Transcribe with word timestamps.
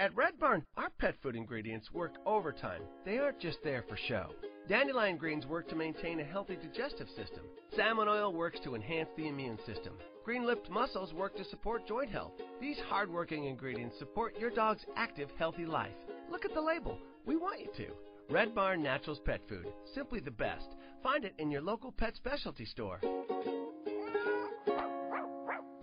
At 0.00 0.16
Red 0.16 0.38
Barn, 0.40 0.64
our 0.78 0.88
pet 0.98 1.14
food 1.22 1.36
ingredients 1.36 1.92
work 1.92 2.14
overtime. 2.24 2.80
They 3.04 3.18
aren't 3.18 3.38
just 3.38 3.58
there 3.62 3.84
for 3.86 3.98
show. 3.98 4.30
Dandelion 4.66 5.18
greens 5.18 5.44
work 5.44 5.68
to 5.68 5.76
maintain 5.76 6.20
a 6.20 6.24
healthy 6.24 6.56
digestive 6.56 7.08
system. 7.10 7.42
Salmon 7.76 8.08
oil 8.08 8.32
works 8.32 8.58
to 8.60 8.74
enhance 8.74 9.10
the 9.14 9.28
immune 9.28 9.58
system. 9.66 9.92
Green 10.24 10.46
lipped 10.46 10.70
mussels 10.70 11.12
work 11.12 11.36
to 11.36 11.44
support 11.44 11.86
joint 11.86 12.10
health. 12.10 12.32
These 12.62 12.78
hardworking 12.88 13.44
ingredients 13.44 13.98
support 13.98 14.38
your 14.38 14.48
dog's 14.48 14.86
active, 14.96 15.28
healthy 15.38 15.66
life. 15.66 15.92
Look 16.30 16.46
at 16.46 16.54
the 16.54 16.62
label. 16.62 16.96
We 17.26 17.36
want 17.36 17.60
you 17.60 17.68
to. 17.76 17.92
Red 18.32 18.54
Barn 18.54 18.82
Naturals 18.82 19.20
Pet 19.26 19.42
Food. 19.50 19.66
Simply 19.94 20.20
the 20.20 20.30
best. 20.30 20.76
Find 21.02 21.26
it 21.26 21.34
in 21.36 21.50
your 21.50 21.60
local 21.60 21.92
pet 21.92 22.16
specialty 22.16 22.64
store. 22.64 23.00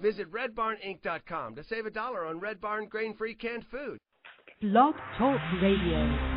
Visit 0.01 0.31
redbarninc.com 0.31 1.55
to 1.55 1.63
save 1.63 1.85
a 1.85 1.91
dollar 1.91 2.25
on 2.25 2.39
Red 2.39 2.59
Barn 2.59 2.87
grain-free 2.87 3.35
canned 3.35 3.65
food. 3.69 3.99
Blog 4.59 4.95
Talk 5.19 5.39
Radio. 5.61 6.36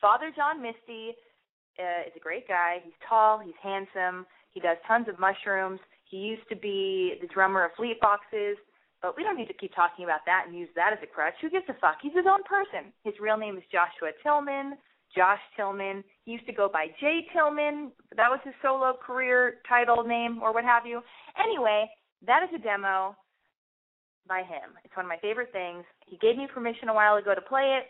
Father 0.00 0.32
John 0.34 0.62
Misty 0.62 1.14
uh, 1.78 2.06
is 2.06 2.12
a 2.16 2.20
great 2.20 2.46
guy. 2.48 2.78
He's 2.84 2.96
tall, 3.08 3.38
he's 3.38 3.56
handsome, 3.62 4.26
he 4.52 4.60
does 4.60 4.76
tons 4.88 5.08
of 5.08 5.18
mushrooms. 5.18 5.80
He 6.04 6.18
used 6.18 6.48
to 6.48 6.56
be 6.56 7.18
the 7.20 7.26
drummer 7.26 7.64
of 7.64 7.72
Fleet 7.76 7.98
Foxes, 8.00 8.56
but 9.02 9.16
we 9.16 9.22
don't 9.22 9.36
need 9.36 9.48
to 9.48 9.54
keep 9.60 9.74
talking 9.74 10.04
about 10.04 10.24
that 10.24 10.44
and 10.46 10.56
use 10.56 10.68
that 10.76 10.92
as 10.92 10.98
a 11.02 11.06
crutch. 11.06 11.34
Who 11.42 11.50
gives 11.50 11.68
a 11.68 11.74
fuck? 11.74 11.98
He's 12.00 12.14
his 12.14 12.26
own 12.30 12.42
person. 12.44 12.92
His 13.04 13.14
real 13.20 13.36
name 13.36 13.56
is 13.58 13.64
Joshua 13.70 14.12
Tillman. 14.22 14.78
Josh 15.14 15.40
Tillman. 15.56 16.02
He 16.24 16.32
used 16.32 16.46
to 16.46 16.52
go 16.52 16.68
by 16.72 16.88
J. 17.00 17.26
Tillman. 17.32 17.92
That 18.16 18.30
was 18.30 18.40
his 18.44 18.54
solo 18.62 18.94
career 19.04 19.58
title 19.68 20.04
name 20.04 20.40
or 20.42 20.52
what 20.52 20.64
have 20.64 20.86
you. 20.86 21.02
Anyway, 21.42 21.88
that 22.26 22.42
is 22.42 22.50
a 22.54 22.62
demo 22.62 23.16
by 24.28 24.40
him. 24.40 24.74
It's 24.84 24.96
one 24.96 25.06
of 25.06 25.10
my 25.10 25.18
favorite 25.18 25.52
things. 25.52 25.84
He 26.06 26.16
gave 26.18 26.36
me 26.36 26.48
permission 26.52 26.88
a 26.88 26.94
while 26.94 27.16
ago 27.16 27.34
to 27.34 27.40
play 27.40 27.78
it. 27.78 27.86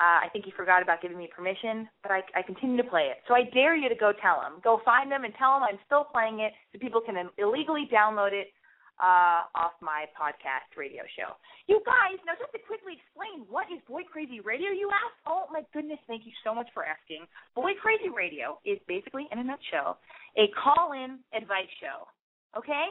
Uh, 0.00 0.24
I 0.24 0.32
think 0.32 0.48
he 0.48 0.52
forgot 0.56 0.80
about 0.80 1.02
giving 1.04 1.18
me 1.20 1.28
permission, 1.28 1.84
but 2.00 2.10
I, 2.10 2.24
I 2.32 2.40
continue 2.40 2.80
to 2.80 2.88
play 2.88 3.12
it. 3.12 3.20
So 3.28 3.36
I 3.36 3.44
dare 3.52 3.76
you 3.76 3.92
to 3.92 3.94
go 3.94 4.16
tell 4.16 4.40
him. 4.40 4.56
Go 4.64 4.80
find 4.82 5.12
them 5.12 5.24
and 5.28 5.34
tell 5.36 5.60
him 5.60 5.62
I'm 5.62 5.76
still 5.84 6.08
playing 6.08 6.40
it 6.40 6.56
so 6.72 6.80
people 6.80 7.02
can 7.04 7.20
illegally 7.36 7.84
download 7.92 8.32
it 8.32 8.48
uh, 8.96 9.48
off 9.52 9.76
my 9.80 10.08
podcast 10.16 10.72
radio 10.72 11.04
show. 11.16 11.36
You 11.68 11.84
guys, 11.84 12.20
now 12.24 12.32
just 12.40 12.52
to 12.52 12.60
quickly 12.64 12.96
explain, 13.00 13.44
what 13.48 13.68
is 13.68 13.80
Boy 13.88 14.08
Crazy 14.08 14.40
Radio, 14.40 14.72
you 14.72 14.88
ask? 14.88 15.12
Oh 15.28 15.44
my 15.52 15.68
goodness, 15.72 16.00
thank 16.08 16.24
you 16.24 16.32
so 16.44 16.54
much 16.54 16.68
for 16.72 16.84
asking. 16.84 17.28
Boy 17.56 17.72
Crazy 17.80 18.08
Radio 18.08 18.60
is 18.64 18.80
basically, 18.88 19.28
in 19.32 19.40
a 19.40 19.44
nutshell, 19.44 20.00
a 20.36 20.48
call-in 20.56 21.20
advice 21.36 21.68
show. 21.80 22.08
Okay? 22.56 22.88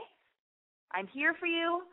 I'm 0.94 1.10
here 1.10 1.34
for 1.40 1.46
you. 1.46 1.86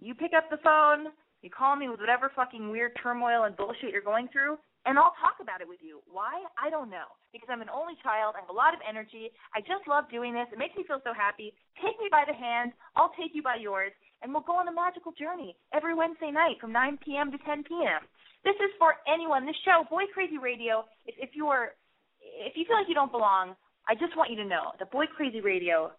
You 0.00 0.14
pick 0.14 0.32
up 0.36 0.48
the 0.48 0.60
phone, 0.64 1.12
you 1.42 1.50
call 1.50 1.76
me 1.76 1.88
with 1.88 2.00
whatever 2.00 2.30
fucking 2.34 2.70
weird 2.70 2.92
turmoil 3.02 3.44
and 3.44 3.56
bullshit 3.56 3.90
you're 3.92 4.02
going 4.02 4.28
through, 4.32 4.58
and 4.86 4.98
I'll 4.98 5.14
talk 5.20 5.38
about 5.40 5.60
it 5.60 5.68
with 5.68 5.78
you. 5.82 6.00
Why? 6.08 6.32
I 6.56 6.70
don't 6.70 6.90
know. 6.90 7.06
Because 7.32 7.48
I'm 7.52 7.60
an 7.60 7.68
only 7.68 7.94
child. 8.02 8.34
I 8.34 8.40
have 8.40 8.48
a 8.48 8.56
lot 8.56 8.72
of 8.72 8.80
energy. 8.88 9.30
I 9.52 9.60
just 9.60 9.84
love 9.86 10.08
doing 10.10 10.32
this. 10.32 10.48
It 10.50 10.58
makes 10.58 10.74
me 10.74 10.84
feel 10.88 11.02
so 11.04 11.12
happy. 11.12 11.52
Take 11.76 11.98
me 12.00 12.08
by 12.10 12.24
the 12.26 12.32
hand. 12.32 12.72
I'll 12.96 13.12
take 13.20 13.36
you 13.36 13.42
by 13.42 13.60
yours. 13.60 13.92
And 14.22 14.32
we'll 14.32 14.46
go 14.48 14.56
on 14.56 14.66
a 14.66 14.74
magical 14.74 15.12
journey 15.12 15.54
every 15.74 15.94
Wednesday 15.94 16.30
night 16.32 16.56
from 16.60 16.72
9 16.72 16.98
p.m. 17.04 17.30
to 17.30 17.38
10 17.38 17.68
p.m. 17.68 18.02
This 18.44 18.56
is 18.58 18.72
for 18.78 18.96
anyone. 19.06 19.46
This 19.46 19.60
show, 19.64 19.84
Boy 19.90 20.08
Crazy 20.14 20.38
Radio, 20.38 20.88
if, 21.06 21.14
if 21.20 21.30
you're, 21.34 21.76
if 22.18 22.56
you 22.56 22.64
feel 22.66 22.80
like 22.80 22.88
you 22.88 22.96
don't 22.96 23.12
belong, 23.12 23.54
I 23.86 23.94
just 23.94 24.16
want 24.16 24.30
you 24.30 24.36
to 24.40 24.48
know 24.48 24.72
that 24.78 24.90
Boy 24.90 25.04
Crazy 25.04 25.40
Radio 25.40 25.92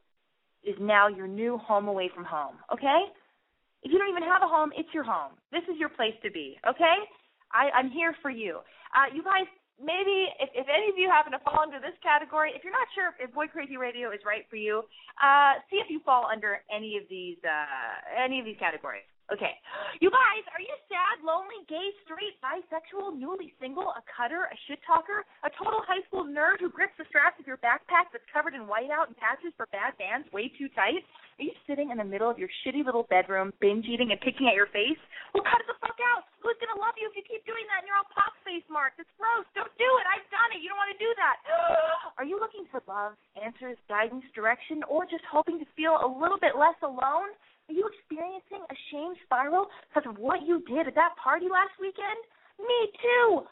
is 0.64 0.76
now 0.82 1.08
your 1.08 1.28
new 1.28 1.58
home 1.58 1.88
away 1.88 2.10
from 2.14 2.26
home. 2.26 2.56
Okay? 2.74 3.00
If 3.84 3.92
you 3.92 3.98
don't 3.98 4.10
even 4.10 4.24
have 4.24 4.44
a 4.44 4.50
home, 4.50 4.72
it's 4.76 4.90
your 4.94 5.04
home. 5.04 5.40
This 5.52 5.64
is 5.72 5.80
your 5.80 5.90
place 5.90 6.16
to 6.24 6.32
be. 6.32 6.60
Okay? 6.68 6.98
I, 7.52 7.70
I'm 7.72 7.90
here 7.90 8.16
for 8.22 8.30
you. 8.30 8.60
Uh, 8.92 9.08
you 9.14 9.24
guys, 9.24 9.48
maybe 9.80 10.28
if, 10.40 10.50
if 10.54 10.68
any 10.68 10.90
of 10.90 10.98
you 10.98 11.10
happen 11.10 11.32
to 11.32 11.40
fall 11.40 11.64
into 11.64 11.80
this 11.80 11.96
category, 12.04 12.52
if 12.54 12.64
you're 12.64 12.76
not 12.76 12.88
sure 12.94 13.16
if 13.18 13.34
Boy 13.34 13.48
Crazy 13.48 13.78
Radio 13.78 14.12
is 14.12 14.20
right 14.26 14.44
for 14.50 14.58
you, 14.58 14.84
uh, 15.24 15.64
see 15.72 15.78
if 15.78 15.90
you 15.90 16.02
fall 16.04 16.28
under 16.28 16.60
any 16.68 16.98
of 16.98 17.04
these 17.10 17.38
uh, 17.48 18.22
any 18.22 18.40
of 18.40 18.46
these 18.46 18.60
categories. 18.60 19.08
Okay. 19.30 19.54
You 20.02 20.10
guys, 20.10 20.42
are 20.58 20.64
you 20.64 20.74
sad, 20.90 21.22
lonely, 21.22 21.62
gay, 21.70 21.94
straight, 22.02 22.42
bisexual, 22.42 23.14
newly 23.14 23.54
single, 23.62 23.94
a 23.94 24.02
cutter, 24.10 24.50
a 24.50 24.58
shit 24.66 24.82
talker, 24.90 25.22
a 25.46 25.54
total 25.54 25.86
high 25.86 26.02
school 26.10 26.26
nerd 26.26 26.58
who 26.58 26.74
grips 26.74 26.98
the 26.98 27.06
straps 27.14 27.38
of 27.38 27.46
your 27.46 27.62
backpack 27.62 28.10
that's 28.10 28.26
covered 28.34 28.58
in 28.58 28.66
whiteout 28.66 29.14
and 29.14 29.18
patches 29.22 29.54
for 29.54 29.70
bad 29.70 29.94
bands 30.02 30.26
way 30.34 30.50
too 30.58 30.66
tight? 30.74 31.06
Are 31.38 31.46
you 31.46 31.54
sitting 31.70 31.94
in 31.94 32.02
the 32.02 32.08
middle 32.08 32.26
of 32.26 32.42
your 32.42 32.50
shitty 32.66 32.82
little 32.82 33.06
bedroom, 33.06 33.54
binge 33.62 33.86
eating 33.86 34.10
and 34.10 34.20
picking 34.20 34.50
at 34.50 34.58
your 34.58 34.68
face? 34.74 34.98
Well, 35.38 35.46
cut 35.46 35.62
the 35.70 35.78
fuck 35.78 36.00
out. 36.16 36.26
Who's 36.42 36.58
gonna 36.58 36.82
love 36.82 36.98
you 36.98 37.06
if 37.06 37.14
you 37.14 37.22
keep 37.22 37.46
doing 37.46 37.70
that 37.70 37.86
and 37.86 37.88
you're 37.88 38.02
all 38.02 38.10
pop 38.10 38.34
face 38.42 38.66
marks? 38.66 38.98
It's 38.98 39.14
gross. 39.14 39.46
Don't 39.54 39.72
do 39.78 39.90
it. 40.02 40.06
I've 40.10 40.26
done 40.34 40.58
it. 40.58 40.66
You 40.66 40.74
don't 40.74 40.82
want 40.82 40.90
to 40.90 41.00
do 41.00 41.12
that. 41.22 41.38
are 42.18 42.26
you 42.26 42.42
looking 42.42 42.66
for 42.74 42.82
love, 42.90 43.14
answers, 43.38 43.78
guidance, 43.86 44.26
direction, 44.34 44.82
or 44.90 45.06
just 45.06 45.24
hoping 45.30 45.62
to 45.62 45.68
feel 45.78 46.02
a 46.02 46.10
little 46.10 46.42
bit 46.42 46.58
less 46.58 46.76
alone? 46.82 47.30
Are 47.70 47.78
you 47.78 47.86
experiencing 47.86 48.66
a 48.66 48.78
shame 48.90 49.14
spiral 49.30 49.70
because 49.86 50.10
of 50.10 50.18
what 50.18 50.42
you 50.42 50.66
did 50.66 50.90
at 50.90 50.98
that 50.98 51.14
party 51.22 51.46
last 51.46 51.78
weekend? 51.78 52.18
Me 52.58 52.80
too. 52.98 53.46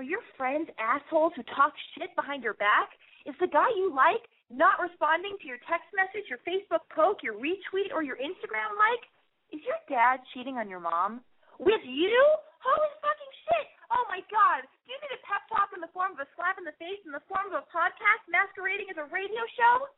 Are 0.00 0.06
your 0.06 0.24
friends 0.40 0.72
assholes 0.80 1.36
who 1.36 1.44
talk 1.52 1.76
shit 1.92 2.08
behind 2.16 2.40
your 2.40 2.56
back? 2.56 2.96
Is 3.28 3.36
the 3.36 3.52
guy 3.52 3.68
you 3.76 3.92
like 3.92 4.24
not 4.48 4.80
responding 4.80 5.36
to 5.36 5.44
your 5.44 5.60
text 5.68 5.84
message, 5.92 6.32
your 6.32 6.40
Facebook 6.48 6.80
poke, 6.96 7.20
your 7.20 7.36
retweet, 7.36 7.92
or 7.92 8.00
your 8.00 8.16
Instagram 8.16 8.72
like? 8.80 9.04
Is 9.52 9.60
your 9.68 9.76
dad 9.84 10.24
cheating 10.32 10.56
on 10.56 10.72
your 10.72 10.80
mom? 10.80 11.20
With 11.60 11.84
you? 11.84 12.16
Holy 12.64 12.92
fucking 13.04 13.34
shit! 13.44 13.68
Oh 13.92 14.08
my 14.08 14.24
god! 14.32 14.64
Do 14.64 14.86
you 14.88 14.98
need 15.04 15.12
a 15.12 15.20
pep 15.28 15.44
talk 15.52 15.76
in 15.76 15.84
the 15.84 15.92
form 15.92 16.16
of 16.16 16.24
a 16.24 16.28
slap 16.40 16.56
in 16.56 16.64
the 16.64 16.76
face 16.80 17.04
in 17.04 17.12
the 17.12 17.24
form 17.28 17.52
of 17.52 17.60
a 17.60 17.68
podcast 17.68 18.24
masquerading 18.32 18.88
as 18.88 18.96
a 18.96 19.12
radio 19.12 19.44
show? 19.60 19.92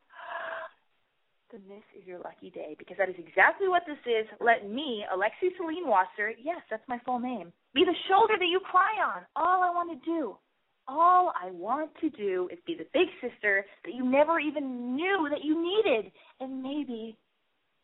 Then 1.51 1.61
this 1.67 1.83
is 1.99 2.07
your 2.07 2.19
lucky 2.19 2.49
day 2.49 2.75
because 2.79 2.95
that 2.97 3.09
is 3.09 3.19
exactly 3.19 3.67
what 3.67 3.83
this 3.85 3.99
is. 4.07 4.25
Let 4.39 4.69
me, 4.69 5.03
Alexi 5.11 5.51
Celine 5.57 5.87
Wasser, 5.87 6.31
yes, 6.41 6.61
that's 6.69 6.87
my 6.87 6.99
full 7.03 7.19
name, 7.19 7.51
be 7.75 7.83
the 7.83 7.95
shoulder 8.07 8.35
that 8.39 8.47
you 8.47 8.61
cry 8.63 9.03
on. 9.03 9.23
All 9.35 9.61
I 9.61 9.69
want 9.69 9.91
to 9.91 9.99
do 10.05 10.37
all 10.87 11.31
I 11.39 11.51
want 11.51 11.91
to 12.01 12.09
do 12.09 12.49
is 12.51 12.59
be 12.65 12.75
the 12.75 12.87
big 12.93 13.07
sister 13.21 13.65
that 13.85 13.93
you 13.93 14.03
never 14.03 14.39
even 14.39 14.95
knew 14.95 15.29
that 15.29 15.43
you 15.43 15.55
needed. 15.55 16.11
And 16.39 16.61
maybe, 16.61 17.17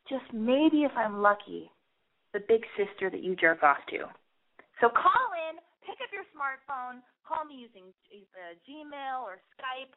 just 0.09 0.25
maybe 0.33 0.83
if 0.83 0.91
I'm 0.97 1.21
lucky, 1.21 1.71
the 2.33 2.39
big 2.39 2.61
sister 2.75 3.09
that 3.09 3.23
you 3.23 3.35
jerk 3.35 3.63
off 3.63 3.79
to. 3.89 4.11
So 4.81 4.89
call 4.89 5.29
in, 5.49 5.57
pick 5.87 5.97
up 6.03 6.11
your 6.11 6.27
smartphone, 6.35 7.01
call 7.23 7.45
me 7.45 7.55
using 7.63 7.89
uh, 8.11 8.53
Gmail 8.67 9.23
or 9.23 9.39
Skype, 9.55 9.93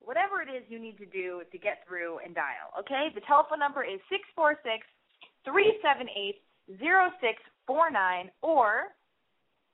whatever 0.00 0.42
it 0.42 0.50
is 0.50 0.62
you 0.68 0.78
need 0.78 0.98
to 0.98 1.06
do 1.06 1.42
to 1.50 1.58
get 1.58 1.82
through 1.86 2.18
and 2.24 2.34
dial. 2.34 2.72
Okay? 2.78 3.08
The 3.14 3.22
telephone 3.26 3.58
number 3.58 3.84
is 3.84 4.00
six 4.08 4.22
four 4.34 4.56
six 4.62 4.86
three 5.44 5.78
seven 5.82 6.06
eight 6.10 6.42
zero 6.78 7.10
six 7.20 7.40
four 7.66 7.90
nine, 7.90 8.30
or 8.42 8.94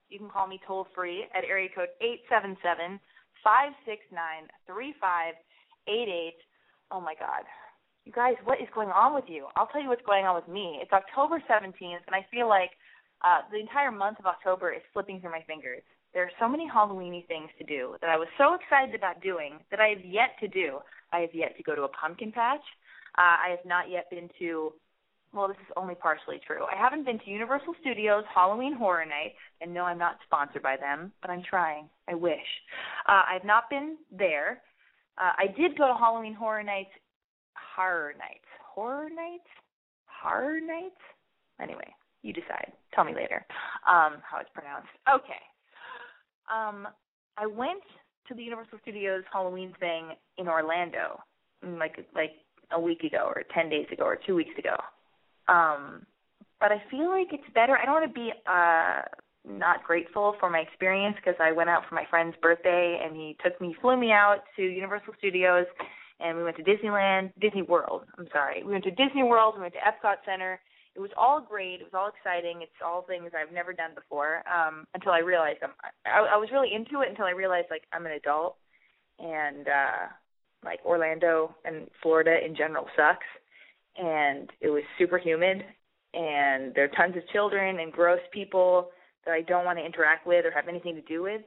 you 0.08 0.18
can 0.18 0.28
call 0.28 0.46
me 0.46 0.60
toll 0.66 0.86
free 0.94 1.24
at 1.34 1.44
area 1.44 1.68
code 1.74 1.92
eight 2.00 2.22
seven 2.28 2.56
seven 2.62 3.00
five 3.42 3.72
six 3.84 4.00
nine 4.12 4.48
three 4.66 4.94
five 5.00 5.34
eight 5.88 6.08
eight. 6.08 6.38
Oh 6.90 7.00
my 7.00 7.14
God. 7.18 7.44
You 8.04 8.12
guys, 8.12 8.36
what 8.44 8.60
is 8.60 8.68
going 8.74 8.90
on 8.90 9.14
with 9.14 9.24
you? 9.28 9.48
I'll 9.56 9.66
tell 9.68 9.80
you 9.80 9.88
what's 9.88 10.04
going 10.04 10.26
on 10.26 10.34
with 10.36 10.46
me. 10.46 10.78
It's 10.82 10.92
October 10.92 11.42
17th, 11.48 12.04
and 12.04 12.12
I 12.12 12.20
feel 12.30 12.46
like 12.46 12.68
uh, 13.24 13.40
the 13.50 13.58
entire 13.58 13.90
month 13.90 14.18
of 14.18 14.26
October 14.26 14.72
is 14.72 14.84
slipping 14.92 15.20
through 15.20 15.32
my 15.32 15.40
fingers. 15.48 15.80
There 16.14 16.22
are 16.22 16.30
so 16.38 16.48
many 16.48 16.70
Halloweeny 16.70 17.26
things 17.26 17.50
to 17.58 17.64
do 17.64 17.96
that 18.00 18.08
I 18.08 18.16
was 18.16 18.28
so 18.38 18.54
excited 18.54 18.94
about 18.94 19.20
doing 19.20 19.58
that 19.70 19.80
I 19.80 19.88
have 19.88 20.04
yet 20.04 20.30
to 20.40 20.48
do. 20.48 20.78
I 21.12 21.20
have 21.20 21.34
yet 21.34 21.56
to 21.56 21.62
go 21.62 21.74
to 21.74 21.82
a 21.82 21.88
pumpkin 21.88 22.32
patch. 22.32 22.62
Uh, 23.18 23.36
I 23.46 23.50
have 23.50 23.64
not 23.66 23.90
yet 23.90 24.08
been 24.10 24.30
to 24.38 24.72
well, 25.34 25.48
this 25.48 25.56
is 25.56 25.72
only 25.76 25.96
partially 25.96 26.40
true. 26.46 26.62
I 26.64 26.80
haven't 26.80 27.04
been 27.04 27.18
to 27.18 27.30
Universal 27.30 27.74
Studios 27.80 28.22
Halloween 28.32 28.72
Horror 28.72 29.04
Nights, 29.04 29.34
and 29.60 29.74
no, 29.74 29.82
I'm 29.82 29.98
not 29.98 30.18
sponsored 30.24 30.62
by 30.62 30.76
them, 30.76 31.12
but 31.20 31.30
I'm 31.30 31.42
trying. 31.42 31.88
I 32.08 32.14
wish. 32.14 32.38
Uh, 33.08 33.22
I've 33.28 33.44
not 33.44 33.68
been 33.68 33.96
there. 34.16 34.62
Uh, 35.18 35.32
I 35.36 35.46
did 35.46 35.76
go 35.76 35.88
to 35.88 35.94
Halloween 35.94 36.34
Horror 36.34 36.62
Nights, 36.62 36.90
Horror 37.76 38.14
Nights, 38.16 38.46
Horror 38.62 39.10
Nights, 39.10 39.48
Horror 40.06 40.60
Nights. 40.60 41.02
Anyway, 41.60 41.88
you 42.22 42.32
decide. 42.32 42.72
Tell 42.94 43.04
me 43.04 43.14
later 43.14 43.44
um, 43.88 44.22
how 44.22 44.38
it's 44.40 44.50
pronounced. 44.54 44.88
Okay. 45.12 45.42
Um, 46.52 46.88
I 47.36 47.46
went 47.46 47.82
to 48.28 48.34
the 48.34 48.42
Universal 48.42 48.78
Studios 48.82 49.22
Halloween 49.32 49.74
thing 49.80 50.10
in 50.38 50.48
Orlando, 50.48 51.20
like 51.62 52.06
like 52.14 52.32
a 52.72 52.80
week 52.80 53.02
ago, 53.02 53.30
or 53.34 53.42
ten 53.54 53.68
days 53.68 53.86
ago, 53.92 54.04
or 54.04 54.18
two 54.26 54.34
weeks 54.34 54.56
ago. 54.58 54.76
Um, 55.48 56.06
but 56.60 56.72
I 56.72 56.82
feel 56.90 57.10
like 57.10 57.28
it's 57.32 57.54
better. 57.54 57.76
I 57.76 57.84
don't 57.84 57.94
want 57.94 58.14
to 58.14 58.20
be 58.20 58.32
uh 58.46 59.02
not 59.46 59.84
grateful 59.84 60.36
for 60.40 60.48
my 60.48 60.60
experience 60.60 61.16
because 61.16 61.38
I 61.40 61.52
went 61.52 61.68
out 61.68 61.82
for 61.88 61.94
my 61.94 62.04
friend's 62.08 62.36
birthday 62.40 63.00
and 63.04 63.14
he 63.14 63.36
took 63.44 63.60
me, 63.60 63.76
flew 63.80 63.96
me 63.96 64.10
out 64.10 64.38
to 64.56 64.62
Universal 64.62 65.12
Studios, 65.18 65.66
and 66.18 66.38
we 66.38 66.44
went 66.44 66.56
to 66.56 66.62
Disneyland, 66.62 67.30
Disney 67.40 67.62
World. 67.62 68.04
I'm 68.18 68.26
sorry, 68.32 68.62
we 68.62 68.72
went 68.72 68.84
to 68.84 68.90
Disney 68.90 69.22
World, 69.22 69.54
we 69.56 69.62
went 69.62 69.74
to 69.74 69.80
Epcot 69.80 70.16
Center. 70.24 70.60
It 70.96 71.00
was 71.00 71.10
all 71.16 71.40
great. 71.40 71.80
It 71.80 71.84
was 71.90 71.94
all 71.94 72.08
exciting. 72.08 72.62
It's 72.62 72.80
all 72.84 73.02
things 73.02 73.32
I've 73.34 73.52
never 73.52 73.72
done 73.72 73.90
before. 73.94 74.42
Um, 74.48 74.86
until 74.94 75.12
I 75.12 75.18
realized 75.18 75.58
I'm, 75.62 75.70
I, 76.06 76.34
I 76.34 76.36
was 76.36 76.50
really 76.52 76.72
into 76.72 77.00
it 77.00 77.10
until 77.10 77.24
I 77.24 77.32
realized 77.32 77.66
like 77.70 77.82
I'm 77.92 78.06
an 78.06 78.12
adult, 78.12 78.56
and 79.18 79.66
uh, 79.66 80.06
like 80.64 80.80
Orlando 80.84 81.54
and 81.64 81.88
Florida 82.02 82.36
in 82.44 82.56
general 82.56 82.86
sucks 82.96 83.26
and 83.96 84.50
it 84.60 84.70
was 84.70 84.82
super 84.98 85.18
humid 85.18 85.62
and 86.14 86.74
there 86.74 86.84
are 86.84 86.96
tons 86.96 87.16
of 87.16 87.28
children 87.32 87.80
and 87.80 87.92
gross 87.92 88.20
people 88.32 88.90
that 89.24 89.32
I 89.32 89.42
don't 89.42 89.64
want 89.64 89.78
to 89.78 89.84
interact 89.84 90.26
with 90.26 90.44
or 90.44 90.50
have 90.50 90.68
anything 90.68 90.94
to 90.94 91.02
do 91.02 91.22
with 91.22 91.42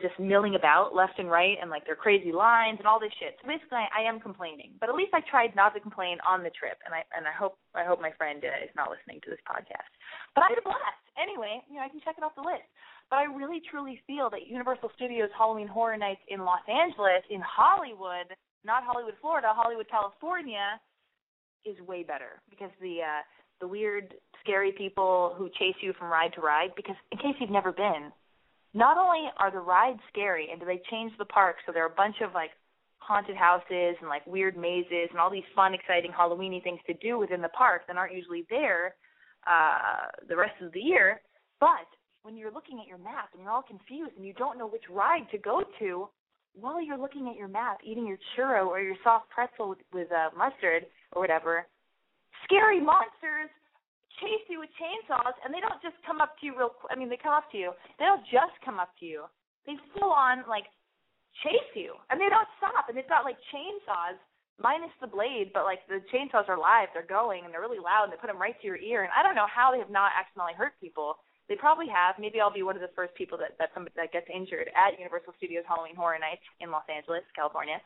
just 0.00 0.18
milling 0.18 0.56
about 0.56 0.94
left 0.94 1.18
and 1.18 1.30
right 1.30 1.56
and 1.60 1.70
like 1.70 1.84
their 1.84 1.96
crazy 1.96 2.32
lines 2.32 2.78
and 2.78 2.86
all 2.88 2.98
this 2.98 3.12
shit. 3.20 3.36
So 3.40 3.48
basically 3.48 3.78
I, 3.78 4.02
I 4.02 4.08
am 4.08 4.20
complaining. 4.20 4.72
But 4.80 4.88
at 4.88 4.96
least 4.96 5.12
I 5.12 5.20
tried 5.28 5.54
not 5.54 5.72
to 5.74 5.80
complain 5.80 6.18
on 6.26 6.42
the 6.42 6.50
trip 6.50 6.80
and 6.84 6.92
I 6.92 7.04
and 7.16 7.26
I 7.26 7.34
hope 7.36 7.60
I 7.74 7.84
hope 7.84 8.00
my 8.00 8.12
friend 8.16 8.42
uh, 8.42 8.64
is 8.64 8.72
not 8.74 8.90
listening 8.90 9.20
to 9.24 9.30
this 9.30 9.42
podcast. 9.44 9.90
But 10.34 10.44
I 10.44 10.56
had 10.56 10.58
a 10.58 10.66
blast. 10.66 11.04
Anyway, 11.20 11.60
you 11.68 11.76
know, 11.76 11.84
I 11.84 11.92
can 11.92 12.00
check 12.00 12.16
it 12.16 12.24
off 12.24 12.34
the 12.34 12.46
list. 12.46 12.64
But 13.12 13.20
I 13.20 13.26
really 13.28 13.60
truly 13.68 14.00
feel 14.06 14.30
that 14.30 14.46
Universal 14.46 14.90
Studios 14.96 15.28
Halloween 15.36 15.68
Horror 15.68 15.98
Nights 15.98 16.22
in 16.28 16.46
Los 16.46 16.62
Angeles, 16.70 17.26
in 17.28 17.42
Hollywood, 17.42 18.30
not 18.64 18.86
Hollywood, 18.86 19.18
Florida, 19.20 19.50
Hollywood, 19.50 19.90
California, 19.90 20.78
is 21.66 21.76
way 21.84 22.02
better 22.02 22.40
because 22.48 22.70
the 22.80 23.04
uh 23.04 23.22
the 23.60 23.68
weird 23.68 24.14
scary 24.40 24.72
people 24.72 25.34
who 25.36 25.48
chase 25.58 25.76
you 25.82 25.92
from 25.98 26.08
ride 26.08 26.32
to 26.34 26.40
ride 26.40 26.70
because 26.76 26.96
in 27.12 27.18
case 27.18 27.36
you've 27.38 27.50
never 27.50 27.72
been 27.72 28.10
not 28.74 28.96
only 28.96 29.28
are 29.38 29.50
the 29.50 29.58
rides 29.58 30.00
scary 30.12 30.48
and 30.50 30.60
do 30.60 30.66
they 30.66 30.80
change 30.90 31.12
the 31.18 31.24
park 31.24 31.56
so 31.66 31.72
there 31.72 31.82
are 31.82 31.92
a 31.92 31.96
bunch 31.96 32.16
of 32.22 32.32
like 32.34 32.50
haunted 32.98 33.36
houses 33.36 33.96
and 34.00 34.08
like 34.08 34.24
weird 34.26 34.56
mazes 34.56 35.08
and 35.10 35.18
all 35.18 35.30
these 35.30 35.48
fun 35.54 35.74
exciting 35.74 36.12
halloweeny 36.12 36.62
things 36.62 36.80
to 36.86 36.94
do 36.94 37.18
within 37.18 37.42
the 37.42 37.48
park 37.48 37.82
that 37.86 37.96
aren't 37.96 38.14
usually 38.14 38.44
there 38.48 38.94
uh 39.46 40.06
the 40.28 40.36
rest 40.36 40.54
of 40.62 40.72
the 40.72 40.80
year. 40.80 41.20
But 41.58 41.88
when 42.22 42.36
you're 42.36 42.52
looking 42.52 42.78
at 42.80 42.86
your 42.86 42.98
map 42.98 43.30
and 43.32 43.42
you're 43.42 43.50
all 43.50 43.62
confused 43.62 44.12
and 44.16 44.24
you 44.24 44.34
don't 44.34 44.58
know 44.58 44.68
which 44.68 44.84
ride 44.90 45.26
to 45.32 45.38
go 45.38 45.62
to 45.80 46.08
while 46.54 46.82
you're 46.82 46.98
looking 46.98 47.28
at 47.28 47.36
your 47.36 47.48
map 47.48 47.78
eating 47.84 48.06
your 48.06 48.18
churro 48.36 48.66
or 48.66 48.80
your 48.80 48.96
soft 49.02 49.30
pretzel 49.30 49.70
with, 49.70 49.78
with 49.92 50.12
uh, 50.12 50.28
mustard 50.36 50.86
or 51.12 51.22
whatever, 51.22 51.66
scary 52.44 52.80
monsters 52.80 53.50
chase 54.20 54.44
you 54.48 54.60
with 54.60 54.70
chainsaws, 54.76 55.34
and 55.42 55.52
they 55.52 55.60
don't 55.60 55.80
just 55.82 55.96
come 56.04 56.20
up 56.20 56.36
to 56.38 56.46
you 56.46 56.52
real. 56.56 56.76
I 56.92 56.94
mean, 56.94 57.08
they 57.08 57.18
come 57.20 57.34
up 57.34 57.50
to 57.52 57.58
you. 57.58 57.72
They 57.98 58.06
don't 58.06 58.24
just 58.28 58.54
come 58.64 58.78
up 58.78 58.92
to 59.00 59.04
you. 59.04 59.24
They 59.66 59.74
full 59.96 60.12
on 60.12 60.44
like 60.48 60.68
chase 61.42 61.72
you, 61.74 61.96
and 62.08 62.20
they 62.20 62.28
don't 62.28 62.48
stop. 62.60 62.88
And 62.88 62.94
they've 62.96 63.08
got 63.08 63.24
like 63.24 63.40
chainsaws 63.50 64.20
minus 64.60 64.92
the 65.00 65.08
blade, 65.08 65.50
but 65.56 65.64
like 65.64 65.80
the 65.88 66.04
chainsaws 66.12 66.48
are 66.48 66.60
live. 66.60 66.92
They're 66.92 67.08
going, 67.08 67.44
and 67.44 67.50
they're 67.52 67.64
really 67.64 67.80
loud, 67.80 68.08
and 68.08 68.12
they 68.12 68.20
put 68.20 68.28
them 68.28 68.40
right 68.40 68.56
to 68.60 68.66
your 68.66 68.80
ear. 68.80 69.02
And 69.02 69.12
I 69.16 69.24
don't 69.24 69.34
know 69.34 69.48
how 69.48 69.72
they 69.72 69.80
have 69.80 69.92
not 69.92 70.12
accidentally 70.12 70.56
hurt 70.56 70.76
people. 70.80 71.16
They 71.48 71.56
probably 71.56 71.88
have. 71.90 72.14
Maybe 72.20 72.38
I'll 72.38 72.52
be 72.52 72.62
one 72.62 72.76
of 72.76 72.84
the 72.84 72.94
first 72.94 73.16
people 73.16 73.40
that 73.40 73.56
that 73.58 73.74
somebody 73.74 73.96
that 73.96 74.12
gets 74.12 74.28
injured 74.30 74.70
at 74.76 75.00
Universal 75.00 75.34
Studios 75.40 75.64
Halloween 75.66 75.96
Horror 75.96 76.20
Nights 76.20 76.44
in 76.60 76.70
Los 76.70 76.86
Angeles, 76.86 77.26
California. 77.34 77.80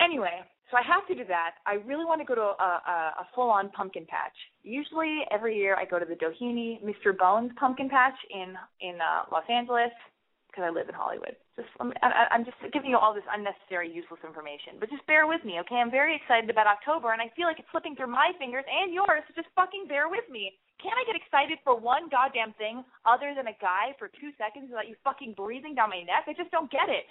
Anyway, 0.00 0.42
so 0.70 0.76
I 0.76 0.82
have 0.82 1.06
to 1.06 1.14
do 1.14 1.22
that. 1.30 1.62
I 1.66 1.74
really 1.86 2.04
want 2.04 2.18
to 2.20 2.26
go 2.26 2.34
to 2.34 2.50
a, 2.58 2.70
a, 2.82 2.96
a 3.22 3.26
full-on 3.34 3.70
pumpkin 3.70 4.06
patch. 4.10 4.34
Usually, 4.64 5.20
every 5.30 5.56
year 5.56 5.76
I 5.76 5.84
go 5.84 5.98
to 5.98 6.08
the 6.08 6.16
Doheny 6.16 6.80
Mr. 6.82 7.16
Bones 7.16 7.52
pumpkin 7.60 7.88
patch 7.88 8.16
in 8.32 8.56
in 8.80 8.96
uh, 8.96 9.28
Los 9.30 9.44
Angeles 9.48 9.92
because 10.48 10.64
I 10.64 10.70
live 10.70 10.88
in 10.88 10.94
Hollywood. 10.94 11.34
Just 11.58 11.68
I'm, 11.82 11.90
I'm 12.00 12.46
just 12.46 12.56
giving 12.70 12.88
you 12.88 12.96
all 12.96 13.10
this 13.10 13.26
unnecessary, 13.26 13.90
useless 13.90 14.22
information, 14.22 14.78
but 14.78 14.86
just 14.86 15.02
bear 15.10 15.26
with 15.26 15.42
me, 15.42 15.58
okay? 15.66 15.82
I'm 15.82 15.90
very 15.90 16.14
excited 16.14 16.46
about 16.46 16.70
October, 16.70 17.10
and 17.10 17.18
I 17.18 17.26
feel 17.34 17.50
like 17.50 17.58
it's 17.58 17.66
slipping 17.74 17.98
through 17.98 18.14
my 18.14 18.30
fingers 18.38 18.62
and 18.70 18.94
yours. 18.94 19.26
So 19.26 19.34
just 19.34 19.50
fucking 19.58 19.90
bear 19.90 20.06
with 20.06 20.24
me. 20.30 20.54
Can't 20.78 20.94
I 20.94 21.02
get 21.10 21.18
excited 21.18 21.58
for 21.66 21.74
one 21.74 22.06
goddamn 22.06 22.54
thing 22.54 22.86
other 23.02 23.34
than 23.34 23.50
a 23.50 23.56
guy 23.58 23.98
for 23.98 24.06
two 24.14 24.30
seconds 24.38 24.70
without 24.70 24.86
you 24.86 24.94
fucking 25.02 25.34
breathing 25.34 25.74
down 25.74 25.90
my 25.90 26.06
neck? 26.06 26.30
I 26.30 26.38
just 26.38 26.54
don't 26.54 26.70
get 26.70 26.86
it. 26.86 27.10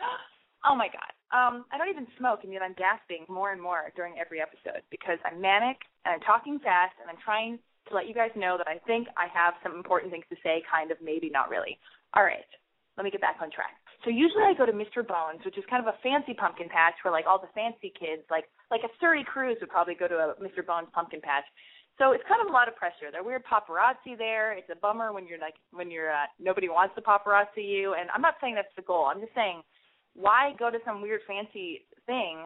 Oh 0.66 0.76
my 0.76 0.88
god. 0.88 1.12
Um, 1.34 1.66
I 1.74 1.78
don't 1.78 1.90
even 1.90 2.08
smoke, 2.18 2.44
and 2.44 2.54
yet 2.54 2.62
I'm 2.62 2.78
gasping 2.78 3.26
more 3.28 3.52
and 3.52 3.62
more 3.62 3.92
during 3.96 4.16
every 4.22 4.40
episode 4.40 4.86
because 4.92 5.18
I'm 5.26 5.42
manic 5.42 5.82
and 6.06 6.14
I'm 6.14 6.24
talking 6.24 6.60
fast 6.62 6.94
and 7.02 7.10
I'm 7.10 7.20
trying 7.26 7.58
to 7.90 7.96
let 7.96 8.08
you 8.08 8.14
guys 8.14 8.32
know 8.38 8.56
that 8.56 8.70
I 8.70 8.80
think 8.86 9.10
I 9.18 9.28
have 9.34 9.58
some 9.66 9.76
important 9.76 10.14
things 10.14 10.30
to 10.30 10.38
say, 10.46 10.64
kind 10.70 10.92
of, 10.92 11.02
maybe 11.02 11.30
not 11.34 11.50
really. 11.50 11.82
All 12.14 12.24
right, 12.24 12.48
let 12.96 13.04
me 13.04 13.12
get 13.12 13.20
back 13.20 13.42
on 13.42 13.50
track. 13.50 13.76
So 14.06 14.12
usually 14.12 14.44
I 14.44 14.54
go 14.54 14.68
to 14.68 14.76
Mr. 14.76 15.02
Bones, 15.02 15.44
which 15.44 15.58
is 15.58 15.64
kind 15.72 15.82
of 15.82 15.88
a 15.88 15.98
fancy 16.04 16.36
pumpkin 16.36 16.68
patch 16.68 16.96
where 17.04 17.12
like 17.12 17.26
all 17.26 17.40
the 17.40 17.52
fancy 17.56 17.92
kids, 17.96 18.24
like 18.30 18.46
like 18.70 18.84
a 18.84 18.92
Suri 19.00 19.26
Cruise 19.26 19.58
would 19.60 19.72
probably 19.72 19.96
go 19.96 20.08
to 20.08 20.16
a 20.16 20.36
Mr. 20.44 20.66
Bones 20.66 20.88
pumpkin 20.94 21.20
patch. 21.20 21.48
So 21.98 22.12
it's 22.12 22.24
kind 22.28 22.42
of 22.42 22.50
a 22.50 22.54
lot 22.54 22.68
of 22.68 22.76
pressure. 22.76 23.10
There 23.12 23.22
are 23.22 23.26
weird 23.26 23.46
paparazzi 23.46 24.18
there. 24.18 24.52
It's 24.54 24.70
a 24.70 24.76
bummer 24.76 25.14
when 25.14 25.26
you're 25.26 25.40
like 25.40 25.56
when 25.72 25.90
you're 25.90 26.12
uh, 26.12 26.28
nobody 26.38 26.68
wants 26.68 26.96
to 26.96 27.02
paparazzi 27.02 27.64
you. 27.64 27.96
And 27.96 28.10
I'm 28.12 28.22
not 28.22 28.36
saying 28.42 28.56
that's 28.56 28.76
the 28.76 28.84
goal. 28.84 29.08
I'm 29.08 29.22
just 29.22 29.36
saying 29.36 29.64
why 30.16 30.54
go 30.58 30.70
to 30.70 30.78
some 30.86 31.02
weird 31.02 31.22
fancy 31.28 31.82
thing 32.06 32.46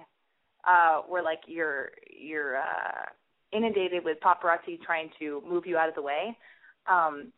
uh 0.67 1.01
where 1.07 1.23
like 1.23 1.41
you're 1.47 1.91
you're 2.19 2.57
uh 2.57 3.05
inundated 3.51 4.03
with 4.03 4.17
paparazzi 4.19 4.79
trying 4.85 5.09
to 5.19 5.41
move 5.47 5.65
you 5.65 5.77
out 5.77 5.89
of 5.89 5.95
the 5.95 6.01
way 6.01 6.37
um 6.87 7.31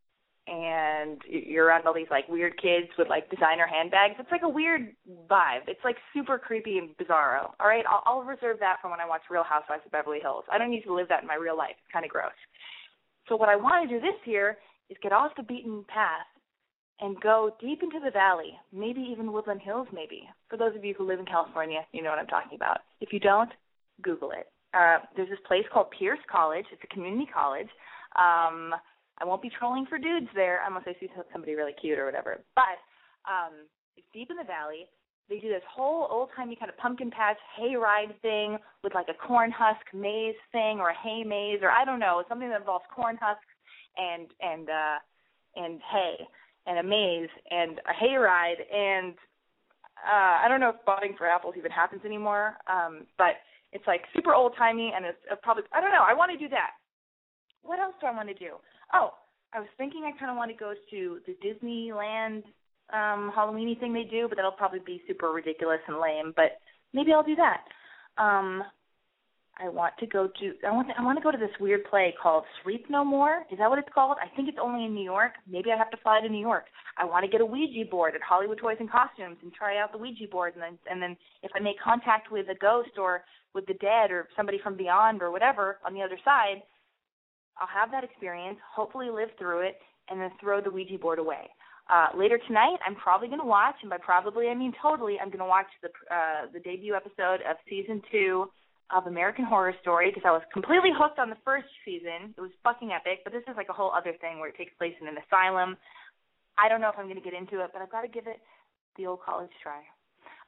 and 0.49 1.21
you're 1.29 1.65
around 1.65 1.85
all 1.85 1.93
these 1.93 2.09
like 2.09 2.27
weird 2.27 2.59
kids 2.59 2.87
with 2.97 3.07
like 3.07 3.29
designer 3.29 3.67
handbags? 3.67 4.15
It's 4.17 4.31
like 4.31 4.41
a 4.43 4.49
weird 4.49 4.95
vibe. 5.29 5.67
It's 5.67 5.83
like 5.83 5.97
super 6.13 6.39
creepy 6.39 6.79
and 6.79 6.89
bizarro. 6.97 7.51
All 7.59 7.67
right? 7.67 7.85
I'll, 7.87 8.01
I'll 8.05 8.23
reserve 8.23 8.57
that 8.59 8.77
for 8.81 8.89
when 8.89 8.99
i 8.99 9.05
watch 9.07 9.21
real 9.29 9.43
housewives 9.43 9.83
of 9.85 9.91
beverly 9.91 10.19
hills. 10.19 10.45
I 10.51 10.57
don't 10.57 10.71
need 10.71 10.83
to 10.83 10.93
live 10.93 11.07
that 11.09 11.21
in 11.21 11.27
my 11.27 11.35
real 11.35 11.57
life. 11.57 11.75
It's 11.77 11.93
kind 11.93 12.03
of 12.03 12.09
gross. 12.09 12.33
So 13.27 13.35
what 13.35 13.49
i 13.49 13.55
want 13.55 13.87
to 13.87 13.95
do 13.95 14.01
this 14.01 14.17
year 14.25 14.57
is 14.89 14.97
get 15.03 15.11
off 15.11 15.31
the 15.37 15.43
beaten 15.43 15.85
path 15.87 16.25
and 17.01 17.19
go 17.21 17.51
deep 17.61 17.81
into 17.81 17.99
the 18.03 18.11
valley, 18.11 18.53
maybe 18.73 19.01
even 19.01 19.31
Woodland 19.31 19.61
Hills, 19.61 19.87
maybe. 19.93 20.27
For 20.49 20.57
those 20.57 20.75
of 20.75 20.83
you 20.83 20.93
who 20.97 21.07
live 21.07 21.19
in 21.19 21.25
California, 21.25 21.79
you 21.93 22.03
know 22.03 22.09
what 22.09 22.19
I'm 22.19 22.27
talking 22.27 22.55
about. 22.55 22.79
If 22.99 23.13
you 23.13 23.19
don't, 23.19 23.49
Google 24.01 24.31
it. 24.31 24.51
Uh, 24.73 24.99
there's 25.15 25.29
this 25.29 25.39
place 25.47 25.63
called 25.73 25.87
Pierce 25.97 26.19
College. 26.29 26.65
It's 26.71 26.83
a 26.83 26.93
community 26.93 27.27
college. 27.33 27.69
Um, 28.15 28.75
I 29.19 29.25
won't 29.25 29.41
be 29.41 29.49
trolling 29.49 29.85
for 29.87 29.97
dudes 29.97 30.27
there 30.35 30.61
unless 30.67 30.83
I 30.87 30.95
see 30.99 31.09
somebody 31.31 31.55
really 31.55 31.73
cute 31.79 31.99
or 31.99 32.05
whatever. 32.05 32.39
But 32.55 32.79
um, 33.27 33.67
it's 33.97 34.07
deep 34.13 34.29
in 34.29 34.37
the 34.37 34.43
valley. 34.43 34.87
They 35.29 35.39
do 35.39 35.49
this 35.49 35.63
whole 35.69 36.07
old 36.09 36.29
timey 36.35 36.55
kind 36.55 36.69
of 36.69 36.77
pumpkin 36.77 37.11
patch 37.11 37.37
hayride 37.59 38.19
thing 38.21 38.57
with 38.83 38.95
like 38.95 39.07
a 39.09 39.27
corn 39.27 39.51
husk 39.51 39.85
maze 39.93 40.35
thing 40.51 40.79
or 40.79 40.89
a 40.89 40.97
hay 41.03 41.23
maze 41.23 41.59
or 41.61 41.69
I 41.69 41.85
don't 41.85 41.99
know 41.99 42.23
something 42.27 42.49
that 42.49 42.59
involves 42.61 42.85
corn 42.93 43.17
husks 43.21 43.45
and 43.95 44.27
and 44.41 44.69
uh, 44.69 44.97
and 45.55 45.79
hay 45.91 46.25
and 46.69 46.77
a 46.77 46.83
maze 46.83 47.29
and 47.49 47.79
a 47.79 47.93
hayride 48.03 48.61
and 48.73 49.15
uh 50.05 50.39
I 50.43 50.47
don't 50.47 50.59
know 50.59 50.69
if 50.69 50.85
botting 50.85 51.15
for 51.17 51.27
apples 51.27 51.55
even 51.57 51.71
happens 51.71 52.05
anymore. 52.05 52.57
Um 52.71 53.07
but 53.17 53.41
it's 53.73 53.85
like 53.87 54.01
super 54.15 54.33
old 54.33 54.53
timey 54.57 54.93
and 54.95 55.05
it's 55.05 55.17
probably 55.41 55.63
I 55.73 55.81
don't 55.81 55.91
know, 55.91 56.05
I 56.07 56.13
want 56.13 56.31
to 56.31 56.37
do 56.37 56.47
that. 56.49 56.71
What 57.63 57.79
else 57.79 57.95
do 57.99 58.07
I 58.07 58.15
want 58.15 58.29
to 58.29 58.35
do? 58.35 58.51
Oh, 58.93 59.13
I 59.51 59.59
was 59.59 59.67
thinking 59.77 60.03
I 60.05 60.17
kind 60.17 60.31
of 60.31 60.37
want 60.37 60.51
to 60.51 60.57
go 60.57 60.73
to 60.91 61.19
the 61.25 61.35
Disneyland 61.43 62.43
um 62.93 63.33
Halloweeny 63.35 63.79
thing 63.79 63.93
they 63.93 64.03
do, 64.03 64.27
but 64.29 64.35
that'll 64.35 64.51
probably 64.51 64.79
be 64.85 65.01
super 65.07 65.31
ridiculous 65.31 65.81
and 65.87 65.99
lame, 65.99 66.33
but 66.35 66.59
maybe 66.93 67.11
I'll 67.11 67.23
do 67.23 67.35
that. 67.35 67.63
Um 68.21 68.63
I 69.61 69.67
want 69.67 69.93
to 69.99 70.07
go 70.07 70.27
to 70.39 70.53
I 70.65 70.71
want 70.71 70.87
to, 70.87 70.93
I 70.97 71.03
want 71.03 71.17
to 71.17 71.23
go 71.23 71.31
to 71.31 71.37
this 71.37 71.51
weird 71.59 71.83
play 71.85 72.13
called 72.21 72.45
Sleep 72.63 72.85
No 72.89 73.03
More. 73.03 73.43
Is 73.51 73.59
that 73.59 73.69
what 73.69 73.77
it's 73.79 73.93
called? 73.93 74.17
I 74.21 74.33
think 74.33 74.47
it's 74.47 74.57
only 74.61 74.85
in 74.85 74.95
New 74.95 75.03
York. 75.03 75.33
Maybe 75.49 75.71
I 75.71 75.77
have 75.77 75.91
to 75.91 75.97
fly 75.97 76.21
to 76.21 76.29
New 76.29 76.39
York. 76.39 76.65
I 76.97 77.03
want 77.03 77.25
to 77.25 77.31
get 77.31 77.41
a 77.41 77.45
Ouija 77.45 77.89
board 77.89 78.15
at 78.15 78.21
Hollywood 78.21 78.57
Toys 78.57 78.77
and 78.79 78.89
Costumes 78.89 79.37
and 79.43 79.53
try 79.53 79.77
out 79.77 79.91
the 79.91 79.97
Ouija 79.97 80.27
board 80.31 80.53
and 80.53 80.63
then 80.63 80.77
and 80.89 81.01
then 81.01 81.17
if 81.43 81.51
I 81.55 81.59
make 81.59 81.79
contact 81.83 82.31
with 82.31 82.47
a 82.49 82.55
ghost 82.55 82.97
or 82.97 83.23
with 83.53 83.65
the 83.65 83.73
dead 83.75 84.11
or 84.11 84.29
somebody 84.37 84.59
from 84.63 84.77
beyond 84.77 85.21
or 85.21 85.31
whatever 85.31 85.79
on 85.85 85.93
the 85.93 86.01
other 86.01 86.17
side, 86.23 86.63
I'll 87.59 87.67
have 87.67 87.91
that 87.91 88.05
experience, 88.05 88.57
hopefully 88.73 89.09
live 89.09 89.29
through 89.37 89.67
it 89.67 89.75
and 90.09 90.21
then 90.21 90.31
throw 90.39 90.61
the 90.61 90.71
Ouija 90.71 90.97
board 90.97 91.19
away. 91.19 91.49
Uh, 91.89 92.07
later 92.15 92.39
tonight, 92.47 92.77
I'm 92.85 92.95
probably 92.95 93.27
going 93.27 93.39
to 93.39 93.47
watch, 93.47 93.75
and 93.81 93.89
by 93.89 93.97
probably 93.97 94.47
I 94.47 94.53
mean 94.53 94.71
totally, 94.79 95.17
I'm 95.19 95.29
going 95.29 95.39
to 95.39 95.45
watch 95.45 95.67
the 95.81 95.89
uh, 96.13 96.45
the 96.53 96.59
debut 96.59 96.95
episode 96.95 97.41
of 97.49 97.57
season 97.67 98.01
two 98.11 98.45
of 98.91 99.07
American 99.07 99.45
Horror 99.45 99.73
Story 99.81 100.09
because 100.09 100.25
I 100.25 100.31
was 100.31 100.41
completely 100.51 100.89
hooked 100.93 101.19
on 101.19 101.29
the 101.29 101.37
first 101.45 101.67
season. 101.85 102.33
It 102.37 102.41
was 102.41 102.51
fucking 102.63 102.91
epic, 102.91 103.21
but 103.23 103.33
this 103.33 103.43
is 103.47 103.55
like 103.55 103.69
a 103.69 103.73
whole 103.73 103.91
other 103.93 104.13
thing 104.21 104.39
where 104.39 104.49
it 104.49 104.57
takes 104.57 104.73
place 104.77 104.93
in 105.01 105.07
an 105.07 105.17
asylum. 105.21 105.77
I 106.57 106.67
don't 106.67 106.81
know 106.81 106.89
if 106.89 106.97
I'm 106.97 107.05
going 107.05 107.21
to 107.21 107.23
get 107.23 107.37
into 107.37 107.63
it, 107.63 107.69
but 107.71 107.81
I've 107.81 107.91
got 107.91 108.01
to 108.01 108.11
give 108.11 108.27
it 108.27 108.41
the 108.97 109.05
old 109.05 109.21
college 109.21 109.53
try. 109.61 109.85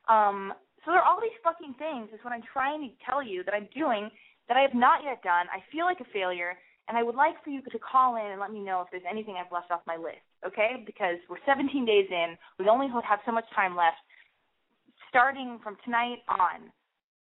Um, 0.10 0.54
so 0.84 0.92
there 0.92 1.00
are 1.00 1.08
all 1.08 1.22
these 1.22 1.38
fucking 1.44 1.78
things 1.78 2.10
is 2.10 2.20
what 2.26 2.34
I'm 2.34 2.42
trying 2.42 2.82
to 2.82 2.92
tell 3.06 3.22
you 3.22 3.44
that 3.46 3.54
I'm 3.54 3.70
doing 3.74 4.10
that 4.50 4.58
I 4.58 4.62
have 4.66 4.74
not 4.74 5.06
yet 5.06 5.22
done. 5.22 5.46
I 5.54 5.62
feel 5.72 5.86
like 5.86 6.02
a 6.02 6.10
failure, 6.12 6.58
and 6.90 6.98
I 6.98 7.04
would 7.04 7.16
like 7.16 7.38
for 7.44 7.52
you 7.52 7.62
to 7.62 7.80
call 7.80 8.18
in 8.18 8.26
and 8.34 8.42
let 8.42 8.52
me 8.52 8.60
know 8.60 8.82
if 8.82 8.90
there's 8.90 9.06
anything 9.10 9.38
I've 9.38 9.52
left 9.54 9.70
off 9.70 9.86
my 9.86 9.96
list, 9.96 10.26
okay? 10.46 10.82
Because 10.86 11.22
we're 11.30 11.42
17 11.46 11.86
days 11.86 12.10
in. 12.10 12.36
We 12.58 12.68
only 12.68 12.90
have 12.90 13.20
so 13.26 13.32
much 13.32 13.46
time 13.56 13.78
left. 13.78 14.02
Starting 15.08 15.60
from 15.64 15.78
tonight 15.86 16.26
on, 16.28 16.74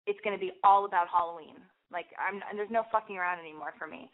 it's 0.06 0.20
going 0.24 0.36
to 0.36 0.40
be 0.40 0.52
all 0.62 0.84
about 0.84 1.08
Halloween. 1.08 1.56
Like 1.92 2.06
I'm 2.18 2.40
there's 2.56 2.70
no 2.70 2.84
fucking 2.90 3.16
around 3.16 3.38
anymore 3.38 3.72
for 3.78 3.86
me. 3.86 4.10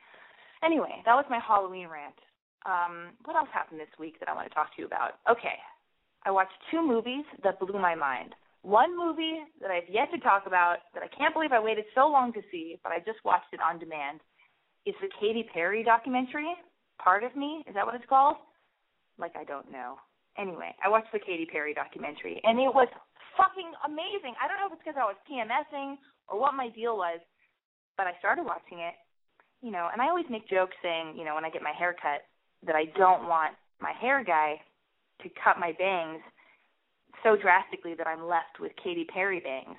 Anyway, 0.64 1.02
that 1.04 1.14
was 1.14 1.24
my 1.30 1.40
Halloween 1.40 1.88
rant. 1.88 2.18
Um, 2.66 3.16
what 3.24 3.36
else 3.36 3.48
happened 3.52 3.80
this 3.80 3.92
week 3.98 4.20
that 4.20 4.28
I 4.28 4.34
want 4.34 4.48
to 4.48 4.54
talk 4.54 4.74
to 4.76 4.82
you 4.82 4.86
about? 4.86 5.16
Okay. 5.30 5.56
I 6.26 6.30
watched 6.30 6.52
two 6.70 6.86
movies 6.86 7.24
that 7.42 7.58
blew 7.58 7.80
my 7.80 7.94
mind. 7.94 8.34
One 8.60 8.92
movie 8.92 9.40
that 9.62 9.70
I've 9.70 9.88
yet 9.88 10.10
to 10.12 10.20
talk 10.20 10.44
about 10.46 10.84
that 10.92 11.02
I 11.02 11.08
can't 11.08 11.32
believe 11.32 11.52
I 11.52 11.60
waited 11.60 11.86
so 11.94 12.06
long 12.08 12.34
to 12.34 12.42
see, 12.52 12.78
but 12.82 12.92
I 12.92 12.98
just 12.98 13.24
watched 13.24 13.54
it 13.54 13.60
on 13.64 13.78
demand, 13.78 14.20
is 14.84 14.94
the 15.00 15.08
Katy 15.18 15.48
Perry 15.54 15.82
documentary, 15.82 16.52
Part 17.02 17.24
of 17.24 17.34
Me. 17.34 17.64
Is 17.66 17.74
that 17.74 17.86
what 17.86 17.94
it's 17.94 18.04
called? 18.06 18.36
Like 19.18 19.32
I 19.34 19.44
don't 19.44 19.72
know. 19.72 19.96
Anyway, 20.36 20.74
I 20.84 20.88
watched 20.88 21.12
the 21.12 21.18
Katy 21.18 21.46
Perry 21.50 21.72
documentary 21.72 22.40
and 22.44 22.58
it 22.58 22.72
was 22.72 22.88
fucking 23.36 23.70
amazing. 23.86 24.34
I 24.38 24.48
don't 24.48 24.58
know 24.58 24.66
if 24.66 24.74
it's 24.78 24.82
because 24.84 24.98
I 24.98 25.06
was 25.06 25.18
PMSing 25.26 25.96
or 26.28 26.40
what 26.40 26.54
my 26.54 26.68
deal 26.70 26.96
was, 26.96 27.20
but 27.96 28.06
I 28.06 28.14
started 28.18 28.44
watching 28.44 28.80
it, 28.80 28.94
you 29.62 29.70
know, 29.70 29.88
and 29.92 30.00
I 30.00 30.08
always 30.08 30.26
make 30.30 30.48
jokes 30.48 30.76
saying, 30.82 31.14
you 31.16 31.24
know, 31.24 31.34
when 31.34 31.44
I 31.44 31.50
get 31.50 31.62
my 31.62 31.74
hair 31.76 31.94
cut, 31.94 32.24
that 32.66 32.76
I 32.76 32.86
don't 32.96 33.28
want 33.28 33.54
my 33.80 33.92
hair 33.92 34.24
guy 34.24 34.60
to 35.22 35.28
cut 35.42 35.58
my 35.58 35.72
bangs 35.78 36.20
so 37.22 37.36
drastically 37.36 37.94
that 37.94 38.06
I'm 38.06 38.24
left 38.24 38.60
with 38.60 38.72
Katy 38.82 39.04
Perry 39.12 39.40
bangs 39.40 39.76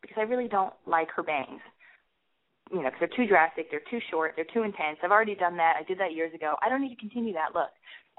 because 0.00 0.16
I 0.18 0.28
really 0.28 0.48
don't 0.48 0.72
like 0.86 1.08
her 1.16 1.22
bangs. 1.22 1.60
You 2.72 2.80
know, 2.80 2.88
because 2.88 3.00
they're 3.00 3.16
too 3.16 3.28
drastic, 3.28 3.70
they're 3.70 3.84
too 3.90 4.00
short, 4.10 4.32
they're 4.36 4.48
too 4.52 4.64
intense. 4.64 4.96
I've 5.04 5.12
already 5.12 5.36
done 5.36 5.56
that. 5.58 5.76
I 5.78 5.84
did 5.84 6.00
that 6.00 6.16
years 6.16 6.32
ago. 6.32 6.56
I 6.64 6.68
don't 6.68 6.80
need 6.80 6.96
to 6.96 7.00
continue 7.00 7.32
that 7.34 7.54
look. 7.54 7.68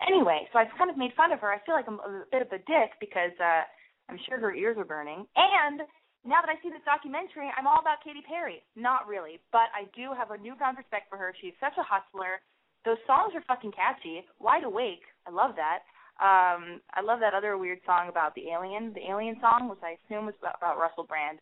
Anyway, 0.05 0.45
so 0.53 0.59
I've 0.59 0.73
kind 0.77 0.89
of 0.89 0.97
made 0.97 1.17
fun 1.17 1.31
of 1.31 1.39
her. 1.39 1.49
I 1.49 1.57
feel 1.65 1.73
like 1.73 1.87
I'm 1.87 1.99
a 1.99 2.25
bit 2.31 2.41
of 2.43 2.49
a 2.53 2.59
dick 2.59 2.93
because 2.99 3.33
uh 3.41 3.65
I'm 4.09 4.19
sure 4.27 4.39
her 4.39 4.53
ears 4.53 4.77
are 4.77 4.85
burning. 4.85 5.25
And 5.35 5.81
now 6.25 6.41
that 6.41 6.49
I 6.49 6.61
see 6.61 6.69
this 6.69 6.85
documentary, 6.85 7.49
I'm 7.53 7.67
all 7.67 7.79
about 7.79 8.03
Katy 8.03 8.25
Perry. 8.25 8.65
Not 8.75 9.07
really, 9.07 9.39
but 9.51 9.69
I 9.73 9.85
do 9.95 10.13
have 10.17 10.31
a 10.31 10.41
newfound 10.41 10.77
respect 10.77 11.09
for 11.09 11.17
her. 11.17 11.33
She's 11.41 11.57
such 11.59 11.77
a 11.77 11.85
hustler. 11.85 12.41
Those 12.83 13.01
songs 13.05 13.33
are 13.33 13.45
fucking 13.45 13.73
catchy. 13.73 14.25
Wide 14.39 14.63
Awake, 14.63 15.05
I 15.25 15.31
love 15.31 15.57
that. 15.57 15.85
Um, 16.15 16.79
I 16.93 17.01
love 17.03 17.19
that 17.19 17.33
other 17.33 17.57
weird 17.57 17.79
song 17.85 18.07
about 18.09 18.33
the 18.35 18.49
alien, 18.49 18.93
the 18.93 19.09
alien 19.09 19.35
song, 19.41 19.67
which 19.69 19.83
I 19.83 19.97
assume 19.99 20.25
was 20.25 20.35
about, 20.39 20.55
about 20.57 20.79
Russell 20.79 21.03
Brand. 21.03 21.39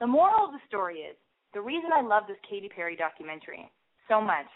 The 0.00 0.06
moral 0.06 0.46
of 0.46 0.52
the 0.52 0.64
story 0.66 1.04
is 1.04 1.16
the 1.52 1.60
reason 1.60 1.90
I 1.94 2.00
love 2.00 2.24
this 2.26 2.40
Katy 2.48 2.70
Perry 2.74 2.96
documentary 2.96 3.70
so 4.08 4.20
much 4.20 4.46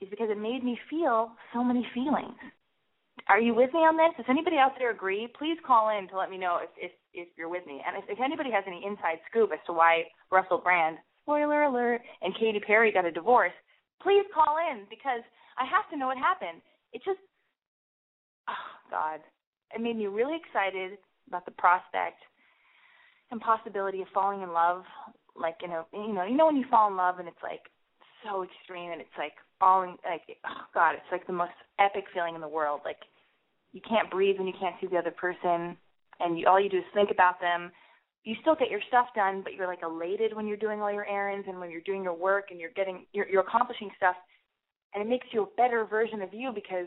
is 0.00 0.08
because 0.08 0.30
it 0.30 0.38
made 0.38 0.64
me 0.64 0.78
feel 0.90 1.32
so 1.52 1.62
many 1.62 1.86
feelings. 1.92 2.38
Are 3.28 3.40
you 3.40 3.54
with 3.54 3.72
me 3.74 3.80
on 3.80 3.96
this? 3.96 4.16
Does 4.16 4.26
anybody 4.28 4.56
out 4.56 4.72
there 4.78 4.90
agree? 4.90 5.28
Please 5.38 5.58
call 5.66 5.90
in 5.92 6.08
to 6.08 6.16
let 6.16 6.30
me 6.30 6.38
know 6.38 6.60
if 6.62 6.70
if, 6.80 6.92
if 7.12 7.28
you're 7.36 7.50
with 7.50 7.66
me. 7.66 7.82
And 7.86 7.96
if, 7.96 8.04
if 8.08 8.24
anybody 8.24 8.50
has 8.50 8.64
any 8.66 8.82
inside 8.84 9.20
scoop 9.28 9.50
as 9.52 9.60
to 9.66 9.72
why 9.72 10.04
Russell 10.32 10.58
Brand, 10.58 10.96
spoiler 11.22 11.64
alert, 11.64 12.00
and 12.22 12.34
Katy 12.34 12.60
Perry 12.60 12.90
got 12.90 13.04
a 13.04 13.12
divorce, 13.12 13.52
please 14.02 14.24
call 14.32 14.56
in 14.72 14.84
because 14.88 15.20
I 15.58 15.68
have 15.68 15.88
to 15.90 15.96
know 15.96 16.06
what 16.06 16.16
happened. 16.16 16.62
It 16.92 17.02
just, 17.04 17.20
oh 18.48 18.68
God, 18.90 19.20
it 19.76 19.80
made 19.80 19.96
me 19.96 20.06
really 20.06 20.40
excited 20.40 20.96
about 21.28 21.44
the 21.44 21.52
prospect 21.52 22.16
and 23.30 23.40
possibility 23.40 24.00
of 24.00 24.08
falling 24.14 24.40
in 24.40 24.52
love. 24.52 24.84
Like 25.36 25.56
you 25.60 25.68
know, 25.68 25.84
you 25.92 26.14
know, 26.14 26.24
you 26.24 26.34
know 26.34 26.46
when 26.46 26.56
you 26.56 26.64
fall 26.70 26.88
in 26.88 26.96
love 26.96 27.18
and 27.18 27.28
it's 27.28 27.44
like 27.44 27.68
so 28.24 28.42
extreme 28.42 28.90
and 28.90 29.02
it's 29.02 29.18
like 29.18 29.36
all 29.60 29.82
in, 29.82 30.00
like 30.08 30.22
oh 30.48 30.64
God, 30.72 30.92
it's 30.94 31.12
like 31.12 31.26
the 31.26 31.36
most 31.36 31.52
epic 31.78 32.04
feeling 32.14 32.34
in 32.34 32.40
the 32.40 32.48
world. 32.48 32.80
Like 32.86 32.96
you 33.72 33.80
can't 33.86 34.10
breathe 34.10 34.38
when 34.38 34.46
you 34.46 34.54
can't 34.58 34.76
see 34.80 34.86
the 34.86 34.96
other 34.96 35.10
person, 35.10 35.76
and 36.20 36.38
you, 36.38 36.46
all 36.48 36.60
you 36.60 36.70
do 36.70 36.78
is 36.78 36.84
think 36.94 37.10
about 37.10 37.40
them. 37.40 37.70
You 38.24 38.34
still 38.40 38.54
get 38.54 38.70
your 38.70 38.80
stuff 38.88 39.06
done, 39.14 39.42
but 39.42 39.54
you're 39.54 39.66
like 39.66 39.82
elated 39.82 40.34
when 40.34 40.46
you're 40.46 40.56
doing 40.56 40.80
all 40.82 40.92
your 40.92 41.06
errands 41.06 41.46
and 41.48 41.60
when 41.60 41.70
you're 41.70 41.80
doing 41.82 42.02
your 42.02 42.14
work 42.14 42.46
and 42.50 42.60
you're 42.60 42.74
getting 42.74 43.06
you're, 43.12 43.28
you're 43.28 43.42
accomplishing 43.42 43.90
stuff, 43.96 44.16
and 44.94 45.02
it 45.02 45.08
makes 45.08 45.26
you 45.32 45.42
a 45.42 45.56
better 45.56 45.84
version 45.84 46.22
of 46.22 46.32
you 46.32 46.52
because 46.54 46.86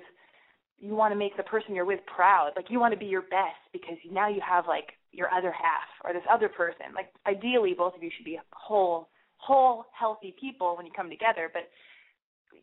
you 0.81 0.95
want 0.95 1.13
to 1.13 1.17
make 1.17 1.37
the 1.37 1.43
person 1.43 1.75
you're 1.75 1.85
with 1.85 2.01
proud. 2.13 2.51
Like 2.55 2.65
you 2.69 2.79
want 2.79 2.93
to 2.93 2.99
be 2.99 3.05
your 3.05 3.21
best 3.21 3.61
because 3.71 3.97
now 4.11 4.27
you 4.27 4.41
have 4.41 4.65
like 4.67 4.97
your 5.11 5.29
other 5.29 5.51
half 5.51 5.87
or 6.03 6.11
this 6.11 6.25
other 6.29 6.49
person. 6.49 6.93
Like 6.95 7.13
ideally, 7.27 7.75
both 7.77 7.95
of 7.95 8.01
you 8.01 8.09
should 8.15 8.25
be 8.25 8.39
whole, 8.51 9.09
whole, 9.37 9.85
healthy 9.97 10.33
people 10.39 10.75
when 10.75 10.85
you 10.85 10.91
come 10.95 11.09
together. 11.09 11.49
But 11.53 11.69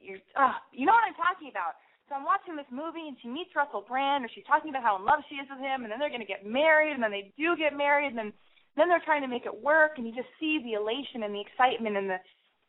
you're, 0.02 0.18
uh, 0.34 0.58
you 0.72 0.84
know 0.84 0.92
what 0.92 1.06
I'm 1.06 1.14
talking 1.14 1.48
about. 1.50 1.78
So 2.08 2.16
I'm 2.16 2.24
watching 2.24 2.56
this 2.56 2.68
movie 2.72 3.04
and 3.04 3.20
she 3.20 3.28
meets 3.28 3.52
Russell 3.52 3.84
Brand 3.84 4.24
or 4.24 4.32
she's 4.32 4.48
talking 4.48 4.72
about 4.72 4.82
how 4.82 4.96
in 4.96 5.04
love 5.04 5.20
she 5.28 5.36
is 5.36 5.48
with 5.50 5.60
him 5.60 5.84
and 5.84 5.92
then 5.92 6.00
they're 6.00 6.08
going 6.08 6.24
to 6.24 6.28
get 6.28 6.48
married 6.48 6.96
and 6.96 7.02
then 7.02 7.12
they 7.12 7.32
do 7.36 7.52
get 7.52 7.76
married 7.76 8.08
and 8.08 8.18
then 8.18 8.32
then 8.80 8.88
they're 8.88 9.04
trying 9.04 9.20
to 9.22 9.28
make 9.28 9.44
it 9.44 9.52
work 9.52 9.98
and 9.98 10.06
you 10.06 10.14
just 10.14 10.30
see 10.40 10.62
the 10.64 10.72
elation 10.72 11.26
and 11.26 11.34
the 11.34 11.42
excitement 11.44 12.00
and 12.00 12.08
the 12.08 12.16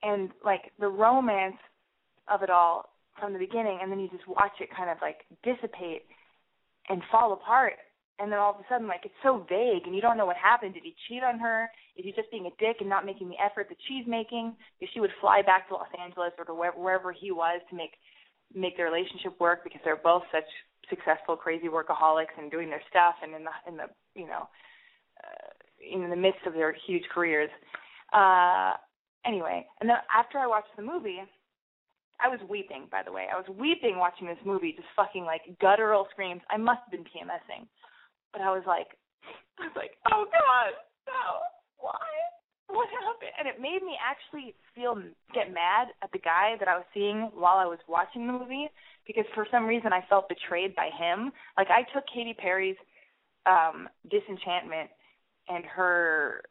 and 0.03 0.31
like 0.43 0.75
the 0.79 0.87
romance 0.87 1.59
of 2.27 2.43
it 2.43 2.49
all 2.49 2.91
from 3.15 3.31
the 3.31 3.39
beginning 3.39 3.79
and 3.81 3.87
then 3.87 3.99
you 3.99 4.09
just 4.11 4.27
watch 4.27 4.59
it 4.59 4.67
kind 4.75 4.89
of 4.89 4.97
like 4.99 5.23
dissipate 5.43 6.03
and 6.89 6.99
fall 7.11 7.31
apart 7.31 7.79
and 8.19 8.27
then 8.31 8.39
all 8.39 8.51
of 8.51 8.59
a 8.59 8.67
sudden 8.67 8.91
like 8.91 9.07
it's 9.07 9.23
so 9.23 9.47
vague 9.47 9.87
and 9.87 9.95
you 9.95 10.01
don't 10.01 10.17
know 10.17 10.27
what 10.27 10.35
happened. 10.35 10.73
Did 10.73 10.83
he 10.83 10.95
cheat 11.07 11.23
on 11.23 11.39
her? 11.39 11.71
Is 11.95 12.03
he 12.03 12.11
just 12.11 12.31
being 12.31 12.51
a 12.51 12.59
dick 12.59 12.83
and 12.83 12.89
not 12.89 13.05
making 13.05 13.29
the 13.29 13.39
effort 13.39 13.67
that 13.69 13.79
she's 13.87 14.03
making? 14.03 14.51
If 14.81 14.89
she 14.93 14.99
would 14.99 15.15
fly 15.21 15.43
back 15.45 15.69
to 15.69 15.75
los 15.75 15.87
angeles 15.95 16.35
or 16.37 16.43
to 16.43 16.53
wherever, 16.53 16.77
wherever 16.77 17.11
he 17.13 17.31
was 17.31 17.61
to 17.69 17.75
make 17.75 17.95
make 18.53 18.77
their 18.77 18.85
relationship 18.85 19.39
work 19.39 19.63
because 19.63 19.81
they're 19.83 20.01
both 20.03 20.23
such 20.31 20.47
successful 20.89 21.35
crazy 21.35 21.67
workaholics 21.67 22.33
and 22.37 22.49
doing 22.49 22.69
their 22.69 22.81
stuff 22.89 23.15
and 23.21 23.35
in 23.35 23.43
the 23.43 23.51
in 23.67 23.77
the 23.77 23.85
you 24.15 24.25
know 24.25 24.49
uh, 25.23 25.51
in 25.79 26.09
the 26.09 26.15
midst 26.15 26.41
of 26.47 26.53
their 26.53 26.75
huge 26.87 27.03
careers 27.13 27.49
uh 28.13 28.73
anyway 29.25 29.65
and 29.79 29.89
then 29.89 29.97
after 30.15 30.39
i 30.39 30.47
watched 30.47 30.75
the 30.75 30.83
movie 30.83 31.19
I 32.21 32.27
was 32.27 32.41
weeping, 32.49 32.87
by 32.91 32.99
the 33.01 33.13
way. 33.13 33.27
I 33.31 33.37
was 33.37 33.47
weeping 33.47 33.95
watching 33.97 34.27
this 34.27 34.43
movie, 34.43 34.73
just 34.75 34.89
fucking 34.93 35.23
like 35.23 35.39
guttural 35.61 36.05
screams. 36.11 36.41
I 36.49 36.57
must 36.57 36.81
have 36.83 36.91
been 36.91 37.07
PMSing 37.07 37.63
but 38.31 38.41
I 38.41 38.51
was 38.51 38.63
like, 38.67 38.97
I 39.59 39.67
was 39.67 39.75
like, 39.75 39.97
oh 40.13 40.25
God, 40.29 40.71
no, 41.07 41.25
why? 41.77 42.07
What 42.73 42.87
happened? 42.89 43.33
And 43.39 43.47
it 43.47 43.59
made 43.59 43.81
me 43.81 43.97
actually 43.97 44.53
feel 44.75 44.95
get 45.33 45.49
mad 45.49 45.89
at 46.03 46.11
the 46.11 46.19
guy 46.19 46.53
that 46.59 46.67
I 46.67 46.77
was 46.77 46.85
seeing 46.93 47.31
while 47.33 47.57
I 47.57 47.65
was 47.65 47.79
watching 47.87 48.27
the 48.27 48.33
movie 48.33 48.69
because 49.07 49.25
for 49.33 49.47
some 49.49 49.65
reason 49.65 49.91
I 49.91 50.05
felt 50.07 50.29
betrayed 50.29 50.75
by 50.75 50.89
him. 50.93 51.31
Like 51.57 51.67
I 51.69 51.81
took 51.93 52.03
Katy 52.13 52.35
Perry's 52.37 52.77
um 53.45 53.89
disenchantment 54.09 54.89
and 55.49 55.65
her 55.65 56.43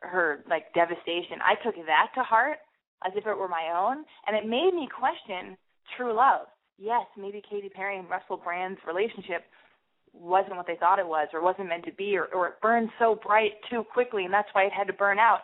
her 0.00 0.44
like 0.48 0.72
devastation. 0.74 1.38
I 1.44 1.54
took 1.62 1.76
that 1.76 2.08
to 2.14 2.22
heart 2.22 2.58
as 3.04 3.12
if 3.14 3.26
it 3.26 3.36
were 3.36 3.48
my 3.48 3.70
own, 3.76 4.04
and 4.26 4.36
it 4.36 4.48
made 4.48 4.72
me 4.74 4.88
question 4.88 5.56
true 5.96 6.14
love. 6.14 6.46
Yes, 6.78 7.04
maybe 7.16 7.42
Katy 7.48 7.68
Perry 7.68 7.98
and 7.98 8.08
Russell 8.08 8.40
Brand's 8.42 8.80
relationship 8.86 9.44
wasn't 10.12 10.56
what 10.56 10.66
they 10.66 10.76
thought 10.76 10.98
it 10.98 11.06
was 11.06 11.28
or 11.32 11.42
wasn't 11.42 11.68
meant 11.68 11.84
to 11.84 11.92
be 11.92 12.16
or, 12.16 12.26
or 12.34 12.48
it 12.48 12.54
burned 12.62 12.88
so 12.98 13.18
bright 13.22 13.52
too 13.70 13.84
quickly 13.92 14.24
and 14.24 14.32
that's 14.32 14.48
why 14.52 14.64
it 14.64 14.72
had 14.72 14.86
to 14.86 14.92
burn 14.92 15.18
out. 15.18 15.40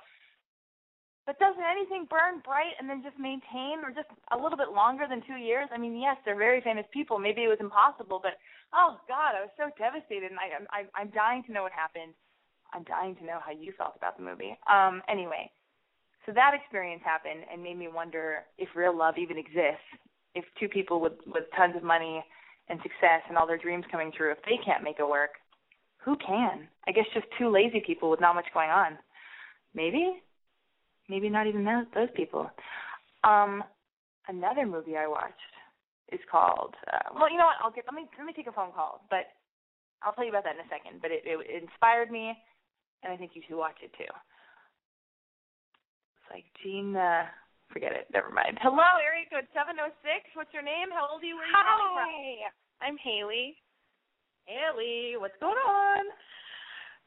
But 1.26 1.38
doesn't 1.40 1.64
anything 1.64 2.06
burn 2.10 2.44
bright 2.44 2.76
and 2.78 2.88
then 2.88 3.00
just 3.00 3.16
maintain 3.16 3.80
or 3.80 3.88
just 3.88 4.12
a 4.32 4.36
little 4.36 4.60
bit 4.60 4.76
longer 4.76 5.08
than 5.08 5.24
two 5.24 5.40
years? 5.40 5.68
I 5.72 5.78
mean, 5.78 5.96
yes, 5.96 6.16
they're 6.24 6.36
very 6.36 6.60
famous 6.60 6.84
people. 6.92 7.18
Maybe 7.18 7.44
it 7.44 7.48
was 7.48 7.60
impossible, 7.64 8.20
but 8.20 8.36
oh 8.76 9.00
God, 9.08 9.32
I 9.32 9.40
was 9.40 9.54
so 9.56 9.72
devastated 9.80 10.30
and 10.30 10.40
I, 10.40 10.52
I 10.68 10.80
I'm 10.92 11.08
dying 11.10 11.42
to 11.48 11.52
know 11.52 11.62
what 11.62 11.72
happened. 11.72 12.12
I'm 12.74 12.84
dying 12.84 13.16
to 13.16 13.24
know 13.24 13.38
how 13.40 13.52
you 13.52 13.72
felt 13.78 13.96
about 13.96 14.18
the 14.18 14.24
movie. 14.24 14.58
Um, 14.68 15.00
anyway, 15.08 15.48
so 16.26 16.32
that 16.32 16.52
experience 16.52 17.02
happened 17.04 17.44
and 17.50 17.62
made 17.62 17.78
me 17.78 17.88
wonder 17.88 18.44
if 18.58 18.68
real 18.76 18.96
love 18.96 19.14
even 19.16 19.38
exists. 19.38 19.88
If 20.34 20.44
two 20.60 20.68
people 20.68 21.00
with 21.00 21.16
with 21.26 21.44
tons 21.56 21.76
of 21.76 21.82
money 21.82 22.24
and 22.68 22.80
success 22.82 23.24
and 23.28 23.38
all 23.38 23.46
their 23.46 23.58
dreams 23.58 23.84
coming 23.90 24.12
true, 24.12 24.32
if 24.32 24.42
they 24.44 24.58
can't 24.64 24.84
make 24.84 24.98
it 24.98 25.08
work, 25.08 25.40
who 26.04 26.16
can? 26.16 26.68
I 26.86 26.92
guess 26.92 27.06
just 27.14 27.26
two 27.38 27.48
lazy 27.48 27.80
people 27.80 28.10
with 28.10 28.20
not 28.20 28.34
much 28.34 28.46
going 28.52 28.70
on. 28.70 28.98
Maybe, 29.74 30.20
maybe 31.08 31.28
not 31.28 31.46
even 31.46 31.64
those, 31.64 31.86
those 31.94 32.08
people. 32.14 32.50
Um, 33.22 33.64
another 34.28 34.66
movie 34.66 34.96
I 34.96 35.06
watched 35.06 35.52
is 36.12 36.20
called. 36.30 36.74
Uh, 36.86 37.14
well, 37.14 37.30
you 37.30 37.38
know 37.38 37.48
what? 37.48 37.60
I'll 37.62 37.72
get. 37.72 37.84
Let 37.86 37.94
me 37.94 38.06
let 38.18 38.26
me 38.26 38.32
take 38.36 38.46
a 38.46 38.52
phone 38.52 38.72
call, 38.72 39.04
but 39.08 39.32
I'll 40.02 40.12
tell 40.12 40.24
you 40.24 40.30
about 40.30 40.44
that 40.44 40.56
in 40.60 40.64
a 40.64 40.70
second. 40.70 41.00
But 41.00 41.10
it, 41.10 41.24
it, 41.24 41.40
inspired 41.62 42.10
me, 42.10 42.36
and 43.02 43.12
I 43.12 43.16
think 43.16 43.32
you 43.34 43.42
should 43.48 43.56
watch 43.56 43.80
it 43.82 43.92
too. 43.96 44.10
It's 46.20 46.28
like 46.28 46.44
Gene. 46.62 46.94
Uh, 46.94 47.24
forget 47.72 47.92
it. 47.92 48.06
Never 48.12 48.28
mind. 48.30 48.60
Hello, 48.60 49.00
area 49.00 49.24
code 49.32 49.48
seven 49.56 49.80
oh 49.80 49.90
six. 50.04 50.28
What's 50.36 50.52
your 50.52 50.64
name? 50.64 50.92
How 50.92 51.08
old 51.08 51.24
are 51.24 51.26
you? 51.26 51.40
Where 51.40 51.48
are 51.48 51.50
you 51.50 52.52
Hi, 52.80 52.86
I'm 52.86 53.00
Haley. 53.00 53.56
Haley, 54.44 55.16
what's 55.16 55.40
going 55.40 55.56
on? 55.56 56.04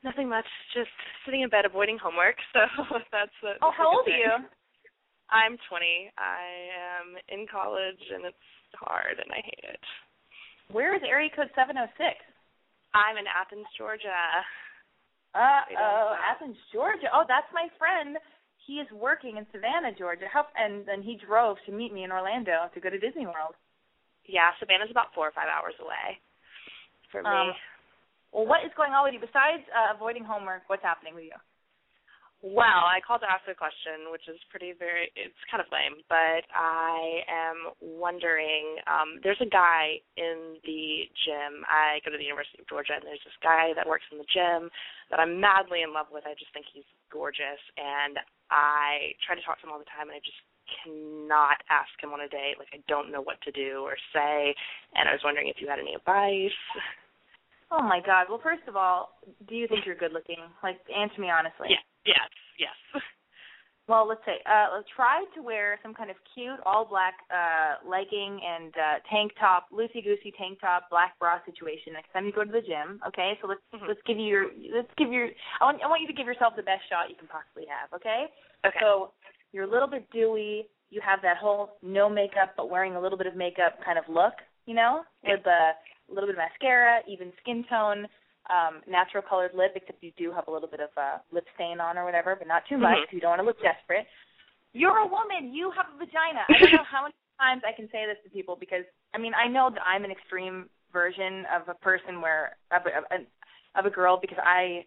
Nothing 0.03 0.29
much. 0.29 0.45
Just 0.73 0.93
sitting 1.25 1.41
in 1.41 1.49
bed 1.49 1.65
avoiding 1.65 1.97
homework. 1.97 2.35
So 2.53 2.61
that's. 3.11 3.37
A, 3.43 3.57
oh, 3.61 3.71
how 3.75 3.89
old 3.89 4.07
are 4.07 4.17
you? 4.17 4.45
I'm 5.29 5.59
20. 5.67 6.11
I 6.15 6.71
am 7.03 7.19
in 7.27 7.47
college 7.51 7.99
and 8.15 8.23
it's 8.23 8.47
hard 8.79 9.19
and 9.19 9.27
I 9.27 9.43
hate 9.43 9.75
it. 9.75 9.83
Where 10.71 10.95
is 10.95 11.03
area 11.03 11.27
code 11.35 11.51
706? 11.51 11.91
I'm 12.95 13.19
in 13.19 13.27
Athens, 13.27 13.67
Georgia. 13.75 14.23
Uh 15.35 15.67
oh, 15.75 16.15
Athens, 16.15 16.55
Georgia. 16.71 17.11
Oh, 17.11 17.27
that's 17.27 17.51
my 17.51 17.67
friend 17.75 18.15
he 18.67 18.83
is 18.83 18.87
working 18.91 19.39
in 19.39 19.47
Savannah, 19.51 19.95
Georgia. 19.95 20.27
How, 20.31 20.47
and 20.59 20.83
then 20.83 21.01
he 21.01 21.15
drove 21.15 21.55
to 21.65 21.71
meet 21.71 21.95
me 21.95 22.03
in 22.03 22.11
Orlando 22.11 22.67
to 22.75 22.79
go 22.79 22.91
to 22.91 22.99
Disney 22.99 23.25
World. 23.25 23.55
Yeah, 24.27 24.51
Savannah's 24.59 24.91
about 24.91 25.15
four 25.15 25.27
or 25.27 25.31
five 25.31 25.47
hours 25.47 25.73
away 25.79 26.19
for 27.11 27.23
me. 27.23 27.31
Um, 27.31 27.55
well, 28.31 28.45
what 28.45 28.65
is 28.65 28.71
going 28.75 28.91
on 28.91 29.03
with 29.03 29.13
you 29.13 29.23
besides 29.23 29.63
uh, 29.71 29.95
avoiding 29.95 30.23
homework? 30.23 30.67
What's 30.67 30.83
happening 30.83 31.15
with 31.15 31.25
you? 31.25 31.37
Well, 32.45 32.85
I 32.85 33.01
called 33.01 33.25
to 33.25 33.31
ask 33.33 33.49
a 33.49 33.57
question, 33.57 34.13
which 34.13 34.29
is 34.29 34.37
pretty 34.53 34.69
very 34.77 35.09
it's 35.17 35.41
kind 35.49 35.57
of 35.57 35.65
lame, 35.73 36.05
but 36.05 36.45
I 36.53 37.25
am 37.25 37.73
wondering, 37.81 38.77
um, 38.85 39.17
there's 39.25 39.41
a 39.41 39.49
guy 39.49 39.97
in 40.21 40.61
the 40.61 41.09
gym. 41.25 41.65
I 41.65 41.97
go 42.05 42.13
to 42.13 42.19
the 42.21 42.29
University 42.29 42.61
of 42.61 42.69
Georgia 42.69 42.93
and 42.93 43.09
there's 43.09 43.25
this 43.25 43.33
guy 43.41 43.73
that 43.73 43.89
works 43.89 44.05
in 44.13 44.21
the 44.21 44.29
gym 44.29 44.69
that 45.09 45.17
I'm 45.17 45.41
madly 45.41 45.81
in 45.81 45.97
love 45.97 46.13
with. 46.13 46.29
I 46.29 46.37
just 46.37 46.53
think 46.53 46.69
he's 46.69 46.85
gorgeous 47.09 47.57
and 47.73 48.21
I 48.53 49.17
try 49.25 49.33
to 49.33 49.41
talk 49.41 49.57
to 49.57 49.65
him 49.65 49.73
all 49.73 49.81
the 49.81 49.89
time 49.89 50.13
and 50.13 50.13
I 50.13 50.21
just 50.21 50.37
cannot 50.85 51.57
ask 51.73 51.89
him 51.97 52.13
on 52.13 52.21
a 52.21 52.29
date. 52.29 52.61
Like 52.61 52.69
I 52.69 52.85
don't 52.85 53.09
know 53.09 53.25
what 53.25 53.41
to 53.49 53.51
do 53.51 53.81
or 53.81 53.97
say 54.13 54.53
and 54.93 55.09
I 55.09 55.17
was 55.17 55.25
wondering 55.25 55.49
if 55.49 55.57
you 55.57 55.65
had 55.65 55.81
any 55.81 55.97
advice. 55.97 56.53
Oh 57.71 57.83
my 57.83 57.99
god. 58.05 58.27
Well, 58.29 58.39
first 58.41 58.63
of 58.67 58.75
all, 58.75 59.19
do 59.47 59.55
you 59.55 59.67
think 59.67 59.85
you're 59.85 59.95
good 59.95 60.13
looking? 60.13 60.39
Like 60.63 60.79
answer 60.87 61.19
me 61.19 61.29
honestly. 61.29 61.67
Yeah. 61.69 61.83
Yes, 62.05 62.29
yes. 62.59 63.03
Well, 63.87 64.05
let's 64.05 64.19
say 64.25 64.43
uh 64.43 64.75
let's 64.75 64.87
try 64.93 65.23
to 65.35 65.41
wear 65.41 65.79
some 65.81 65.93
kind 65.93 66.11
of 66.11 66.17
cute 66.35 66.59
all 66.65 66.83
black 66.83 67.15
uh 67.31 67.79
legging 67.87 68.39
and 68.43 68.73
uh 68.75 68.99
tank 69.09 69.31
top, 69.39 69.67
loosey 69.71 70.03
goosey 70.03 70.33
tank 70.37 70.59
top, 70.59 70.89
black 70.91 71.17
bra 71.19 71.39
situation 71.45 71.93
next 71.93 72.11
time 72.11 72.25
you 72.25 72.33
go 72.33 72.43
to 72.43 72.51
the 72.51 72.59
gym. 72.59 72.99
Okay, 73.07 73.39
so 73.41 73.47
let's 73.47 73.61
mm-hmm. 73.73 73.87
let's 73.87 74.01
give 74.05 74.17
you 74.19 74.27
your 74.27 74.45
let's 74.75 74.91
give 74.97 75.09
your 75.09 75.29
I 75.61 75.71
want 75.71 75.79
I 75.81 75.87
want 75.87 76.01
you 76.01 76.07
to 76.07 76.13
give 76.13 76.27
yourself 76.27 76.53
the 76.57 76.67
best 76.67 76.83
shot 76.91 77.07
you 77.09 77.15
can 77.15 77.31
possibly 77.31 77.63
have. 77.71 77.87
Okay. 77.95 78.27
Okay. 78.67 78.75
So 78.81 79.15
you're 79.53 79.63
a 79.63 79.71
little 79.71 79.87
bit 79.87 80.03
dewy. 80.11 80.67
You 80.89 80.99
have 80.99 81.21
that 81.23 81.37
whole 81.37 81.79
no 81.81 82.09
makeup 82.09 82.55
but 82.57 82.69
wearing 82.69 82.95
a 82.95 83.01
little 83.01 83.17
bit 83.17 83.27
of 83.27 83.37
makeup 83.37 83.79
kind 83.85 83.97
of 83.97 84.03
look. 84.11 84.35
You 84.65 84.75
know, 84.75 85.07
yeah. 85.23 85.39
with 85.39 85.47
a 86.09 86.13
little 86.13 86.27
bit 86.27 86.35
of 86.35 86.43
mascara, 86.43 87.01
even 87.07 87.31
skin 87.41 87.65
tone. 87.69 88.07
Um 88.47 88.79
natural 88.87 89.23
colored 89.27 89.51
lip 89.53 89.75
except 89.75 90.01
you 90.01 90.15
do 90.17 90.31
have 90.31 90.47
a 90.47 90.51
little 90.51 90.69
bit 90.71 90.79
of 90.79 90.89
a 90.95 91.19
lip 91.35 91.43
stain 91.55 91.81
on 91.83 91.97
or 91.97 92.05
whatever 92.05 92.31
but 92.33 92.47
not 92.47 92.63
too 92.69 92.77
much 92.77 92.95
mm-hmm. 92.95 93.15
you 93.15 93.19
don't 93.19 93.35
want 93.35 93.41
to 93.41 93.45
look 93.45 93.59
desperate. 93.59 94.07
You're 94.71 95.03
a 95.03 95.07
woman. 95.07 95.51
You 95.51 95.67
have 95.75 95.91
a 95.91 95.97
vagina. 95.99 96.47
I 96.47 96.55
don't 96.55 96.71
know 96.71 96.87
how 96.87 97.03
many 97.03 97.13
times 97.39 97.61
i 97.65 97.71
can 97.71 97.87
say 97.93 98.05
this 98.05 98.17
to 98.25 98.29
people 98.29 98.57
because 98.59 98.83
i 99.13 99.17
mean 99.17 99.31
i 99.37 99.47
know 99.47 99.69
that 99.71 99.81
i'm 99.85 100.03
an 100.03 100.11
extreme 100.11 100.65
version 100.91 101.45
of 101.53 101.69
a 101.69 101.77
person 101.79 102.21
where 102.21 102.57
of 102.73 102.81
a, 102.85 103.21
of 103.77 103.85
a 103.85 103.93
girl 103.93 104.17
because 104.19 104.37
i 104.41 104.83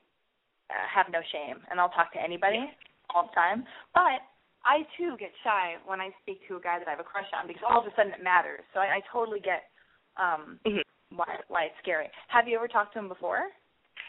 uh, 0.69 0.87
have 0.91 1.07
no 1.13 1.21
shame 1.33 1.63
and 1.71 1.79
i'll 1.81 1.95
talk 1.95 2.13
to 2.13 2.21
anybody 2.21 2.67
all 3.15 3.31
the 3.31 3.35
time. 3.35 3.65
But 3.95 4.23
i 4.67 4.83
too 4.99 5.17
get 5.19 5.31
shy 5.43 5.79
when 5.87 6.01
i 6.01 6.11
speak 6.23 6.47
to 6.49 6.57
a 6.57 6.61
guy 6.61 6.79
that 6.79 6.89
i 6.89 6.91
have 6.91 7.01
a 7.01 7.07
crush 7.07 7.31
on 7.31 7.47
because 7.47 7.63
all 7.63 7.81
of 7.81 7.87
a 7.87 7.95
sudden 7.97 8.13
it 8.13 8.23
matters. 8.23 8.67
So 8.75 8.81
i, 8.81 8.99
I 8.99 9.01
totally 9.13 9.41
get 9.41 9.71
um 10.19 10.59
mm-hmm 10.67 10.83
why 11.15 11.41
why 11.49 11.65
it's 11.71 11.81
scary. 11.83 12.09
Have 12.29 12.49
you 12.49 12.57
ever 12.57 12.69
talked 12.69 12.93
to 12.95 12.99
him 12.99 13.09
before? 13.09 13.51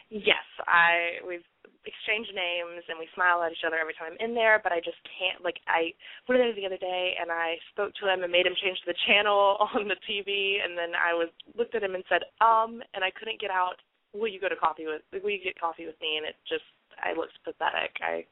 Yes, 0.10 0.44
I 0.68 1.24
we've 1.26 1.46
exchanged 1.86 2.30
names 2.36 2.86
and 2.90 3.00
we 3.02 3.10
smile 3.18 3.42
at 3.42 3.52
each 3.52 3.66
other 3.66 3.82
every 3.82 3.98
time 3.98 4.14
I'm 4.14 4.22
in 4.22 4.36
there, 4.36 4.62
but 4.62 4.72
I 4.72 4.78
just 4.84 5.02
can't 5.18 5.42
like 5.42 5.58
I 5.66 5.94
went 6.28 6.42
there 6.42 6.54
the 6.54 6.68
other 6.68 6.78
day 6.78 7.18
and 7.18 7.32
I 7.32 7.58
spoke 7.74 7.94
to 8.02 8.12
him 8.12 8.22
and 8.22 8.32
made 8.32 8.46
him 8.46 8.58
change 8.62 8.78
the 8.86 8.98
channel 9.08 9.58
on 9.74 9.88
the 9.88 9.98
TV 10.06 10.62
and 10.62 10.78
then 10.78 10.94
I 10.94 11.14
was 11.14 11.30
looked 11.58 11.74
at 11.74 11.84
him 11.84 11.96
and 11.96 12.04
said, 12.08 12.28
um 12.44 12.84
and 12.94 13.04
I 13.04 13.12
couldn't 13.12 13.42
get 13.42 13.50
out, 13.50 13.82
will 14.14 14.30
you 14.30 14.40
go 14.40 14.50
to 14.50 14.60
coffee 14.60 14.86
with 14.86 15.02
will 15.10 15.34
you 15.34 15.42
get 15.42 15.60
coffee 15.60 15.88
with 15.88 15.98
me? 16.02 16.22
And 16.22 16.26
it 16.28 16.36
just 16.46 16.68
I 17.02 17.18
looked 17.18 17.40
pathetic. 17.44 17.98
I 18.04 18.28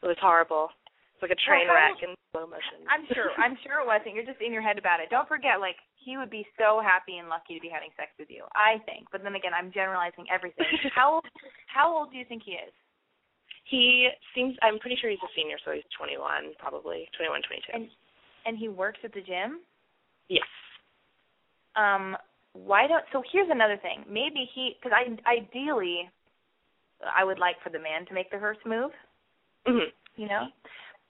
it 0.00 0.06
was 0.08 0.20
horrible. 0.20 0.70
It's 1.20 1.28
like 1.28 1.36
a 1.36 1.44
train 1.44 1.68
well, 1.68 1.76
wreck 1.76 2.00
in 2.00 2.16
slow 2.32 2.48
motion. 2.48 2.80
I'm 2.88 3.04
sure 3.12 3.28
I'm 3.36 3.52
sure 3.60 3.84
it 3.84 3.86
wasn't. 3.86 4.16
You're 4.16 4.24
just 4.24 4.40
in 4.40 4.56
your 4.56 4.64
head 4.64 4.80
about 4.80 5.04
it. 5.04 5.12
Don't 5.12 5.28
forget 5.28 5.60
like 5.60 5.76
he 6.00 6.16
would 6.16 6.32
be 6.32 6.48
so 6.56 6.80
happy 6.80 7.20
and 7.20 7.28
lucky 7.28 7.52
to 7.52 7.60
be 7.60 7.68
having 7.68 7.92
sex 7.92 8.08
with 8.16 8.32
you. 8.32 8.48
I 8.56 8.80
think. 8.88 9.12
But 9.12 9.20
then 9.20 9.36
again, 9.36 9.52
I'm 9.52 9.68
generalizing 9.68 10.24
everything. 10.32 10.64
how 10.96 11.20
old? 11.20 11.28
how 11.68 11.92
old 11.92 12.08
do 12.08 12.16
you 12.16 12.24
think 12.24 12.40
he 12.40 12.56
is? 12.56 12.72
He 13.68 14.08
seems 14.32 14.56
I'm 14.64 14.80
pretty 14.80 14.96
sure 14.96 15.12
he's 15.12 15.20
a 15.20 15.28
senior, 15.36 15.60
so 15.60 15.76
he's 15.76 15.84
21 15.92 16.56
probably, 16.56 17.04
21, 17.20 17.44
22. 17.44 17.68
And 17.76 17.84
and 18.48 18.56
he 18.56 18.72
works 18.72 19.04
at 19.04 19.12
the 19.12 19.20
gym? 19.20 19.60
Yes. 20.32 20.48
Um 21.76 22.16
why 22.56 22.88
don't 22.88 23.04
so 23.12 23.20
here's 23.28 23.52
another 23.52 23.76
thing. 23.76 24.08
Maybe 24.08 24.48
he 24.56 24.80
cuz 24.80 24.88
I 24.88 25.04
ideally 25.28 26.08
I 27.04 27.28
would 27.28 27.38
like 27.38 27.60
for 27.60 27.68
the 27.68 27.78
man 27.78 28.08
to 28.08 28.14
make 28.16 28.32
the 28.32 28.40
first 28.40 28.64
move. 28.64 28.96
Mhm. 29.68 29.92
You 30.16 30.28
know? 30.28 30.48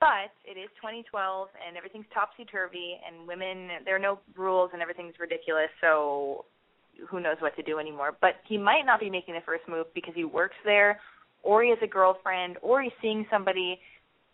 But 0.01 0.33
it 0.49 0.57
is 0.59 0.69
2012 0.81 1.49
and 1.67 1.77
everything's 1.77 2.07
topsy 2.13 2.45
turvy 2.45 2.97
and 3.07 3.29
women 3.29 3.69
there 3.85 3.95
are 3.97 4.01
no 4.01 4.19
rules 4.37 4.71
and 4.73 4.81
everything's 4.81 5.15
ridiculous. 5.21 5.69
So 5.81 6.47
who 7.09 7.21
knows 7.21 7.37
what 7.41 7.55
to 7.57 7.63
do 7.63 7.79
anymore. 7.79 8.17
But 8.21 8.37
he 8.49 8.59
might 8.59 8.83
not 8.85 9.01
be 9.01 9.11
making 9.11 9.35
the 9.35 9.41
first 9.45 9.65
move 9.69 9.87
because 9.95 10.15
he 10.15 10.25
works 10.25 10.57
there, 10.65 11.01
or 11.43 11.63
he 11.63 11.71
has 11.71 11.79
a 11.83 11.87
girlfriend, 11.87 12.57
or 12.63 12.83
he's 12.83 12.93
seeing 13.01 13.27
somebody, 13.31 13.79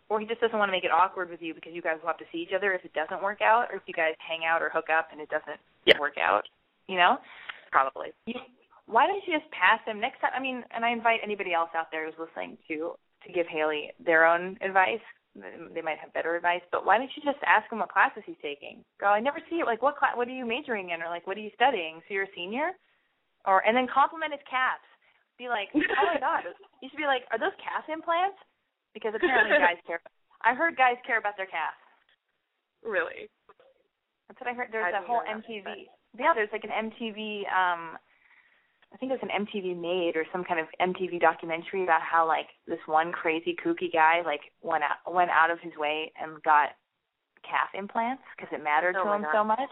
or 0.08 0.20
he 0.20 0.26
just 0.26 0.40
doesn't 0.40 0.58
want 0.58 0.68
to 0.68 0.72
make 0.72 0.84
it 0.84 0.90
awkward 0.90 1.30
with 1.30 1.42
you 1.42 1.54
because 1.54 1.72
you 1.74 1.82
guys 1.82 1.98
will 2.00 2.08
have 2.08 2.18
to 2.18 2.24
see 2.32 2.38
each 2.38 2.54
other 2.54 2.72
if 2.72 2.84
it 2.84 2.92
doesn't 2.94 3.22
work 3.22 3.40
out, 3.42 3.66
or 3.70 3.76
if 3.76 3.82
you 3.86 3.94
guys 3.94 4.14
hang 4.18 4.44
out 4.44 4.62
or 4.62 4.70
hook 4.70 4.86
up 4.90 5.08
and 5.12 5.20
it 5.20 5.28
doesn't 5.28 5.60
Yeah. 5.84 5.98
work 5.98 6.18
out. 6.18 6.48
You 6.88 6.96
know, 6.96 7.18
Probably. 7.70 8.12
you, 8.26 8.34
why 8.86 9.06
don't 9.06 9.22
you 9.26 9.38
just 9.38 9.50
pass 9.50 9.80
him 9.84 10.00
next 10.00 10.20
time? 10.20 10.30
I 10.34 10.40
mean, 10.40 10.64
and 10.70 10.84
I 10.84 10.90
invite 10.90 11.20
anybody 11.22 11.52
else 11.52 11.70
out 11.74 11.90
there 11.90 12.06
who's 12.06 12.18
listening 12.18 12.56
to 12.68 12.96
to 13.26 13.32
give 13.32 13.46
Haley 13.48 13.90
their 13.98 14.24
own 14.24 14.56
advice. 14.60 15.02
They 15.36 15.82
might 15.82 15.98
have 16.00 16.12
better 16.16 16.36
advice, 16.36 16.64
but 16.72 16.86
why 16.86 16.96
don't 16.96 17.10
you 17.12 17.22
just 17.22 17.42
ask 17.44 17.70
him 17.70 17.78
what 17.80 17.92
classes 17.92 18.22
he's 18.24 18.40
taking? 18.40 18.84
Go, 19.00 19.06
I 19.12 19.20
never 19.20 19.40
see 19.50 19.60
it. 19.60 19.66
Like, 19.66 19.82
what 19.82 19.96
class? 19.96 20.16
What 20.16 20.28
are 20.28 20.34
you 20.36 20.46
majoring 20.46 20.90
in, 20.90 21.02
or 21.02 21.08
like, 21.12 21.26
what 21.26 21.36
are 21.36 21.44
you 21.44 21.52
studying? 21.54 22.00
So 22.08 22.14
you're 22.14 22.24
a 22.24 22.36
senior, 22.36 22.72
or 23.44 23.60
and 23.66 23.76
then 23.76 23.86
compliment 23.92 24.32
his 24.32 24.44
calves. 24.48 24.84
Be 25.36 25.48
like, 25.52 25.68
oh 25.76 25.80
my 26.08 26.20
god, 26.24 26.48
you 26.80 26.88
should 26.88 26.96
be 27.00 27.04
like, 27.10 27.28
are 27.30 27.38
those 27.38 27.56
calf 27.60 27.84
implants? 27.92 28.40
Because 28.96 29.12
apparently 29.12 29.58
guys 29.60 29.76
care. 29.86 30.00
I 30.40 30.54
heard 30.54 30.76
guys 30.76 30.96
care 31.04 31.18
about 31.20 31.36
their 31.36 31.50
calves. 31.50 31.76
Really. 32.80 33.28
That's 34.28 34.40
what 34.40 34.48
I 34.48 34.54
heard. 34.54 34.68
There's 34.72 34.88
I 34.88 34.96
a 34.96 35.06
whole 35.06 35.20
know 35.20 35.36
that, 35.36 35.44
MTV. 35.44 35.68
Yeah, 36.16 36.32
there's 36.32 36.52
like 36.52 36.64
an 36.64 36.72
MTV. 36.72 37.44
um 37.52 38.00
I 38.92 38.96
think 38.96 39.12
it 39.12 39.20
was 39.20 39.28
an 39.28 39.46
MTV 39.46 39.76
made 39.76 40.16
or 40.16 40.24
some 40.32 40.44
kind 40.44 40.60
of 40.60 40.66
MTV 40.80 41.20
documentary 41.20 41.82
about 41.84 42.02
how 42.02 42.26
like 42.26 42.46
this 42.66 42.78
one 42.86 43.12
crazy 43.12 43.56
kooky 43.64 43.92
guy 43.92 44.22
like 44.24 44.40
went 44.62 44.84
out 44.84 45.12
went 45.12 45.30
out 45.30 45.50
of 45.50 45.58
his 45.60 45.72
way 45.76 46.12
and 46.20 46.42
got 46.42 46.70
calf 47.42 47.70
implants 47.74 48.22
because 48.36 48.52
it 48.52 48.62
mattered 48.62 48.96
Oh 48.98 49.04
to 49.04 49.12
him 49.12 49.22
God. 49.22 49.32
so 49.34 49.44
much. 49.44 49.70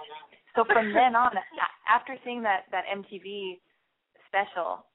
So 0.56 0.64
from 0.64 0.92
then 0.92 1.14
on, 1.16 1.32
after 1.88 2.16
seeing 2.24 2.42
that 2.42 2.64
that 2.70 2.84
MTV 2.92 3.58
special, 4.28 4.86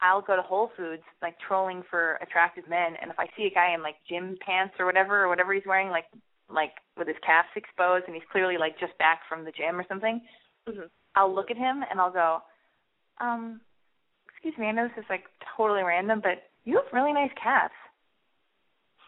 I'll 0.00 0.22
go 0.22 0.36
to 0.36 0.42
Whole 0.42 0.70
Foods 0.76 1.02
like 1.22 1.36
trolling 1.46 1.82
for 1.90 2.14
attractive 2.22 2.68
men, 2.68 2.96
and 3.00 3.10
if 3.10 3.18
I 3.18 3.26
see 3.36 3.44
a 3.44 3.54
guy 3.54 3.74
in 3.74 3.82
like 3.82 3.96
gym 4.08 4.36
pants 4.44 4.74
or 4.78 4.86
whatever 4.86 5.22
or 5.22 5.28
whatever 5.28 5.52
he's 5.54 5.66
wearing, 5.66 5.88
like 5.90 6.06
like 6.52 6.72
with 6.96 7.06
his 7.06 7.16
calves 7.24 7.48
exposed, 7.56 8.04
and 8.06 8.14
he's 8.14 8.26
clearly 8.32 8.58
like 8.58 8.78
just 8.80 8.96
back 8.98 9.20
from 9.28 9.44
the 9.44 9.52
gym 9.52 9.78
or 9.78 9.84
something, 9.88 10.20
hmm 10.66 10.88
I'll 11.14 11.34
look 11.34 11.50
at 11.50 11.56
him 11.56 11.82
and 11.90 12.00
I'll 12.00 12.12
go, 12.12 12.38
um, 13.20 13.60
excuse 14.28 14.54
me, 14.58 14.66
I 14.66 14.72
know 14.72 14.88
this 14.88 15.04
is 15.04 15.10
like 15.10 15.24
totally 15.56 15.82
random, 15.82 16.20
but 16.22 16.50
you 16.64 16.76
have 16.76 16.88
really 16.92 17.12
nice 17.12 17.30
calves. 17.36 17.76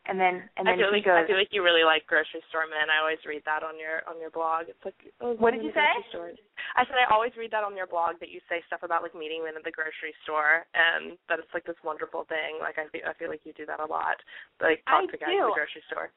and 0.09 0.21
then 0.21 0.45
and 0.57 0.69
I 0.69 0.77
then 0.77 0.87
feel 0.87 0.93
he 0.93 1.01
like 1.01 1.09
goes, 1.09 1.19
I 1.19 1.27
feel 1.27 1.41
like 1.41 1.51
you 1.51 1.65
really 1.65 1.85
like 1.85 2.07
grocery 2.07 2.45
store 2.53 2.69
men. 2.69 2.93
I 2.93 3.01
always 3.01 3.21
read 3.25 3.43
that 3.49 3.65
on 3.65 3.81
your 3.81 4.05
on 4.05 4.21
your 4.21 4.31
blog. 4.31 4.69
It's 4.69 4.85
like 4.85 4.99
oh, 5.21 5.35
What 5.41 5.57
did 5.57 5.65
you 5.65 5.73
say? 5.73 5.89
grocery 6.05 6.13
store. 6.13 6.31
I 6.77 6.85
said 6.85 7.01
I 7.01 7.09
always 7.09 7.33
read 7.41 7.51
that 7.57 7.65
on 7.65 7.77
your 7.77 7.89
blog 7.89 8.21
that 8.21 8.29
you 8.29 8.45
say 8.47 8.61
stuff 8.69 8.85
about 8.85 9.01
like 9.01 9.17
meeting 9.17 9.43
men 9.43 9.57
at 9.57 9.65
the 9.65 9.73
grocery 9.73 10.13
store 10.23 10.69
and 10.77 11.17
that 11.33 11.41
it's 11.41 11.53
like 11.57 11.65
this 11.65 11.81
wonderful 11.81 12.29
thing. 12.29 12.61
Like 12.61 12.77
I 12.77 12.87
feel 12.93 13.09
I 13.09 13.17
feel 13.17 13.33
like 13.33 13.49
you 13.49 13.57
do 13.57 13.65
that 13.67 13.81
a 13.81 13.89
lot. 13.89 14.21
Like 14.61 14.85
talk 14.85 15.09
I 15.09 15.11
to 15.11 15.17
guys 15.17 15.33
at 15.33 15.49
the 15.49 15.57
grocery 15.57 15.85
store. 15.89 16.13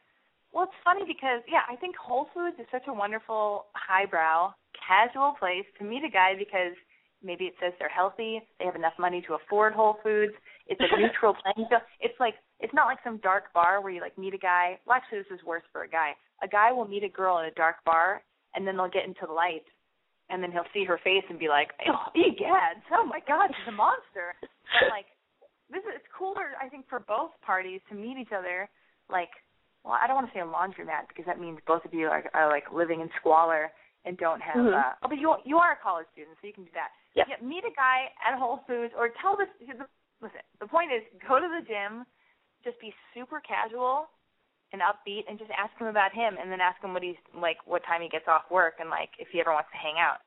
Well, 0.52 0.66
it's 0.66 0.82
funny 0.84 1.06
because 1.06 1.46
yeah, 1.46 1.64
I 1.70 1.78
think 1.78 1.96
Whole 1.96 2.28
Foods 2.34 2.58
is 2.60 2.66
such 2.74 2.90
a 2.90 2.94
wonderful, 2.94 3.70
highbrow, 3.78 4.54
casual 4.76 5.38
place 5.38 5.66
to 5.78 5.86
meet 5.86 6.02
a 6.04 6.10
guy 6.10 6.34
because 6.34 6.74
maybe 7.24 7.46
it 7.46 7.54
says 7.62 7.74
they're 7.80 7.90
healthy, 7.90 8.42
they 8.60 8.66
have 8.66 8.76
enough 8.76 8.94
money 8.98 9.22
to 9.28 9.36
afford 9.36 9.74
Whole 9.74 9.98
Foods. 10.04 10.34
It's 10.68 10.80
a 10.80 10.98
neutral 11.00 11.36
playing 11.36 11.68
field. 11.70 11.82
It's 12.00 12.20
like 12.20 12.36
it's 12.60 12.74
not 12.74 12.86
like 12.86 13.00
some 13.04 13.18
dark 13.18 13.54
bar 13.54 13.82
where 13.82 13.92
you 13.92 14.02
like 14.02 14.18
meet 14.18 14.34
a 14.34 14.38
guy. 14.38 14.80
Well, 14.86 14.98
actually, 14.98 15.20
this 15.20 15.40
is 15.40 15.46
worse 15.46 15.64
for 15.72 15.84
a 15.84 15.90
guy. 15.90 16.12
A 16.44 16.48
guy 16.48 16.72
will 16.72 16.88
meet 16.88 17.04
a 17.04 17.10
girl 17.10 17.40
in 17.40 17.46
a 17.46 17.52
dark 17.52 17.84
bar, 17.86 18.22
and 18.56 18.66
then 18.66 18.78
they'll 18.78 18.90
get 18.90 19.06
into 19.06 19.26
the 19.28 19.34
light, 19.34 19.66
and 20.30 20.42
then 20.42 20.52
he'll 20.52 20.70
see 20.74 20.86
her 20.86 21.00
face 21.04 21.24
and 21.30 21.40
be 21.40 21.48
like, 21.48 21.70
"Oh, 21.88 22.12
egads! 22.16 22.84
Oh 22.92 23.06
my 23.06 23.20
God, 23.28 23.50
she's 23.50 23.74
a 23.74 23.76
monster!" 23.76 24.36
But 24.42 24.90
like, 24.96 25.08
this 25.70 25.84
is 25.84 25.96
it's 25.96 26.08
cooler, 26.18 26.56
I 26.62 26.70
think, 26.70 26.88
for 26.90 27.00
both 27.00 27.32
parties 27.46 27.82
to 27.90 27.96
meet 27.96 28.18
each 28.18 28.32
other, 28.36 28.70
like 29.10 29.32
well, 29.84 29.98
I 30.02 30.08
don't 30.08 30.16
want 30.16 30.28
to 30.28 30.34
say 30.36 30.44
a 30.44 30.48
laundromat 30.48 31.08
because 31.08 31.26
that 31.26 31.40
means 31.40 31.60
both 31.66 31.86
of 31.86 31.94
you 31.94 32.08
are, 32.08 32.24
are 32.34 32.50
like 32.50 32.72
living 32.74 33.00
in 33.00 33.10
squalor 33.20 33.72
and 34.06 34.18
don't 34.18 34.42
have. 34.42 34.56
Mhm. 34.56 34.76
Uh, 34.76 34.94
oh, 35.04 35.08
but 35.08 35.18
you 35.18 35.36
you 35.46 35.58
are 35.58 35.74
a 35.74 35.80
college 35.82 36.08
student, 36.12 36.38
so 36.40 36.48
you 36.48 36.54
can 36.54 36.64
do 36.64 36.72
that. 36.74 36.92
Yeah. 37.16 37.26
yeah. 37.28 37.40
Meet 37.42 37.66
a 37.66 37.74
guy 37.74 38.12
at 38.22 38.38
Whole 38.38 38.62
Foods 38.68 38.94
or 38.98 39.10
tell 39.22 39.38
this. 39.38 39.50
Listen, 40.22 40.44
the 40.60 40.68
point 40.68 40.92
is 40.92 41.02
go 41.28 41.40
to 41.40 41.48
the 41.48 41.64
gym, 41.66 42.06
just 42.64 42.80
be 42.80 42.94
super 43.16 43.42
casual 43.42 44.12
and 44.72 44.82
upbeat, 44.86 45.26
and 45.28 45.40
just 45.40 45.50
ask 45.58 45.74
him 45.80 45.88
about 45.88 46.14
him, 46.14 46.36
and 46.38 46.52
then 46.52 46.62
ask 46.62 46.78
him 46.84 46.94
what 46.94 47.02
he's 47.02 47.18
like, 47.34 47.58
what 47.66 47.82
time 47.86 48.02
he 48.02 48.10
gets 48.10 48.28
off 48.28 48.44
work, 48.52 48.76
and 48.80 48.90
like 48.90 49.10
if 49.18 49.28
he 49.32 49.40
ever 49.40 49.52
wants 49.52 49.70
to 49.74 49.80
hang 49.82 49.98
out. 49.98 50.22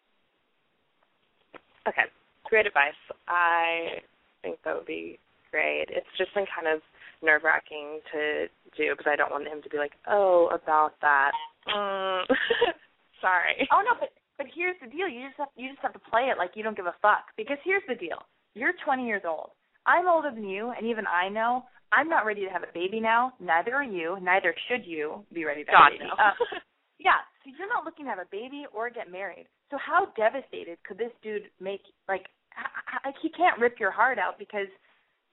Okay. 1.87 2.09
Great 2.45 2.67
advice. 2.67 2.99
I 3.29 4.03
think 4.43 4.59
that 4.65 4.75
would 4.75 4.87
be 4.87 5.19
great. 5.51 5.87
It's 5.91 6.11
just 6.19 6.35
been 6.35 6.47
kind 6.51 6.67
of 6.67 6.81
nerve 7.23 7.43
wracking 7.45 8.01
to 8.13 8.47
do 8.77 8.91
because 8.97 9.07
I 9.07 9.17
don't 9.17 9.31
want 9.31 9.47
him 9.47 9.63
to 9.63 9.71
be 9.71 9.79
like, 9.79 9.93
Oh, 10.09 10.49
about 10.53 10.95
that. 11.01 11.31
Mm. 11.69 12.27
Sorry. 13.21 13.69
Oh 13.71 13.83
no, 13.87 13.95
but 13.99 14.11
but 14.43 14.51
here's 14.51 14.75
the 14.83 14.91
deal. 14.91 15.07
You 15.07 15.23
just 15.31 15.39
have 15.39 15.55
you 15.55 15.71
just 15.71 15.83
have 15.87 15.95
to 15.95 16.03
play 16.11 16.27
it 16.35 16.37
like 16.37 16.59
you 16.59 16.67
don't 16.67 16.77
give 16.77 16.91
a 16.91 16.99
fuck. 16.99 17.31
Because 17.39 17.63
here's 17.63 17.87
the 17.87 17.95
deal. 17.95 18.19
You're 18.59 18.75
20 18.85 19.07
years 19.07 19.23
old. 19.23 19.55
I'm 19.87 20.11
older 20.11 20.35
than 20.35 20.43
you, 20.43 20.75
and 20.75 20.87
even 20.87 21.07
I 21.07 21.31
know 21.31 21.63
I'm 21.95 22.11
not 22.11 22.27
ready 22.27 22.43
to 22.43 22.51
have 22.51 22.67
a 22.67 22.75
baby 22.75 22.99
now. 22.99 23.35
Neither 23.39 23.75
are 23.75 23.87
you. 23.87 24.19
Neither 24.21 24.55
should 24.67 24.83
you 24.83 25.23
be 25.33 25.47
ready 25.47 25.63
to 25.63 25.71
have 25.71 25.79
God 25.79 25.95
a 25.95 25.99
baby. 26.03 26.11
no. 26.11 26.19
Uh, 26.19 26.35
yeah. 26.99 27.23
So 27.47 27.55
you're 27.55 27.71
not 27.71 27.87
looking 27.87 28.07
to 28.07 28.11
have 28.11 28.19
a 28.19 28.31
baby 28.35 28.67
or 28.75 28.91
get 28.91 29.11
married. 29.11 29.47
So 29.71 29.79
how 29.79 30.11
devastated 30.19 30.83
could 30.83 30.99
this 30.99 31.15
dude 31.23 31.47
make? 31.63 31.83
Like, 32.11 32.27
I, 32.59 33.09
I, 33.09 33.13
he 33.23 33.31
can't 33.31 33.63
rip 33.63 33.79
your 33.79 33.95
heart 33.95 34.19
out 34.19 34.39
because 34.39 34.71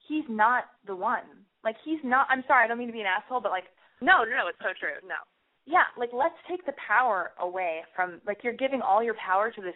he's 0.05 0.25
not 0.29 0.69
the 0.85 0.95
one. 0.95 1.25
Like 1.63 1.75
he's 1.83 1.99
not. 2.05 2.27
I'm 2.29 2.43
sorry. 2.47 2.65
I 2.65 2.67
don't 2.67 2.77
mean 2.77 2.87
to 2.87 2.93
be 2.93 3.01
an 3.01 3.09
asshole, 3.09 3.41
but 3.41 3.51
like 3.51 3.65
no, 4.01 4.23
no, 4.23 4.31
no, 4.31 4.47
it's 4.47 4.61
so 4.61 4.71
true. 4.79 4.95
No. 5.03 5.19
Yeah, 5.69 5.85
like 5.97 6.09
let's 6.13 6.35
take 6.49 6.65
the 6.65 6.73
power 6.85 7.31
away 7.39 7.81
from 7.95 8.19
like 8.25 8.39
you're 8.43 8.53
giving 8.53 8.81
all 8.81 9.03
your 9.03 9.15
power 9.15 9.51
to 9.51 9.61
this 9.61 9.75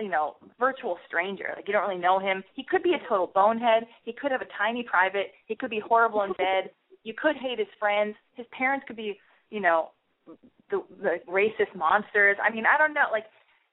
you 0.00 0.08
know, 0.08 0.36
virtual 0.58 0.96
stranger. 1.06 1.52
Like 1.54 1.66
you 1.66 1.72
don't 1.72 1.88
really 1.88 2.00
know 2.00 2.18
him. 2.18 2.42
He 2.54 2.64
could 2.64 2.82
be 2.82 2.94
a 2.94 3.08
total 3.08 3.30
bonehead. 3.34 3.84
He 4.04 4.12
could 4.12 4.30
have 4.30 4.40
a 4.40 4.48
tiny 4.56 4.82
private. 4.82 5.32
He 5.46 5.56
could 5.56 5.70
be 5.70 5.80
horrible 5.80 6.22
in 6.22 6.32
bed. 6.32 6.70
You 7.02 7.12
could 7.20 7.36
hate 7.36 7.58
his 7.58 7.68
friends. 7.78 8.14
His 8.34 8.46
parents 8.56 8.84
could 8.86 8.96
be, 8.96 9.18
you 9.50 9.60
know, 9.60 9.90
the 10.70 10.82
the 11.02 11.16
racist 11.28 11.74
monsters. 11.76 12.36
I 12.42 12.54
mean, 12.54 12.64
I 12.66 12.78
don't 12.78 12.94
know. 12.94 13.06
Like 13.12 13.24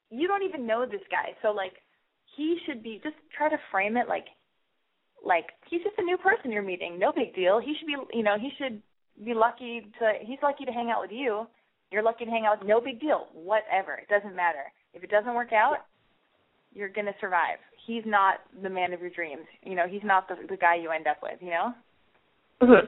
you 0.10 0.28
don't 0.28 0.44
even 0.44 0.68
know 0.68 0.86
this 0.86 1.06
guy. 1.10 1.38
So 1.42 1.52
like 1.52 1.74
he 2.36 2.58
should 2.66 2.84
be 2.84 3.00
just 3.04 3.16
try 3.36 3.50
to 3.50 3.58
frame 3.72 3.96
it 3.96 4.08
like 4.10 4.26
like 5.24 5.46
he's 5.70 5.84
just 5.84 5.96
a 5.98 6.04
new 6.04 6.18
person 6.18 6.52
you're 6.52 6.64
meeting. 6.64 7.00
No 7.00 7.14
big 7.14 7.34
deal. 7.36 7.60
He 7.60 7.76
should 7.78 7.88
be, 7.88 7.96
you 8.18 8.24
know, 8.24 8.38
he 8.40 8.50
should 8.58 8.82
be 9.24 9.34
lucky 9.34 9.88
to 10.00 10.14
he's 10.22 10.40
lucky 10.42 10.66
to 10.66 10.72
hang 10.72 10.90
out 10.90 11.02
with 11.02 11.12
you. 11.12 11.48
You're 11.92 12.04
lucky 12.04 12.26
to 12.26 12.32
hang 12.32 12.46
out 12.46 12.60
with 12.60 12.68
no 12.70 12.80
big 12.82 13.00
deal. 13.00 13.28
Whatever. 13.34 13.96
It 13.96 14.08
doesn't 14.08 14.36
matter. 14.36 14.72
If 14.94 15.04
it 15.04 15.10
doesn't 15.12 15.34
work 15.36 15.54
out, 15.54 15.78
you're 16.74 16.90
gonna 16.90 17.14
survive. 17.20 17.58
He's 17.86 18.04
not 18.06 18.40
the 18.62 18.70
man 18.70 18.94
of 18.94 19.02
your 19.02 19.10
dreams. 19.10 19.46
You 19.64 19.76
know, 19.76 19.88
he's 19.90 20.04
not 20.04 20.28
the 20.28 20.36
the 20.48 20.58
guy 20.58 20.76
you 20.76 20.92
end 20.92 21.08
up 21.08 21.18
with. 21.22 21.42
You 21.42 21.50
know, 21.52 21.74
Mm-hmm. 22.62 22.86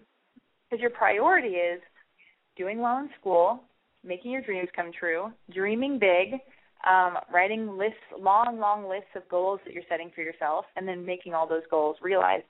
because 0.69 0.81
your 0.81 0.91
priority 0.91 1.55
is 1.55 1.81
doing 2.55 2.79
well 2.79 2.99
in 2.99 3.09
school, 3.19 3.63
making 4.03 4.29
your 4.29 4.41
dreams 4.41 4.69
come 4.75 4.91
true, 4.97 5.31
dreaming 5.51 5.97
big, 5.97 6.39
um, 6.87 7.17
writing 7.33 7.77
lists, 7.77 7.97
long, 8.19 8.59
long 8.59 8.87
lists 8.87 9.09
of 9.15 9.27
goals 9.29 9.59
that 9.65 9.73
you're 9.73 9.83
setting 9.89 10.11
for 10.13 10.21
yourself, 10.21 10.65
and 10.75 10.87
then 10.87 11.03
making 11.05 11.33
all 11.33 11.47
those 11.47 11.63
goals 11.71 11.95
realized. 12.03 12.43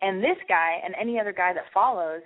And 0.00 0.22
this 0.22 0.38
guy 0.48 0.78
and 0.82 0.94
any 0.98 1.20
other 1.20 1.32
guy 1.32 1.52
that 1.52 1.64
follows, 1.74 2.22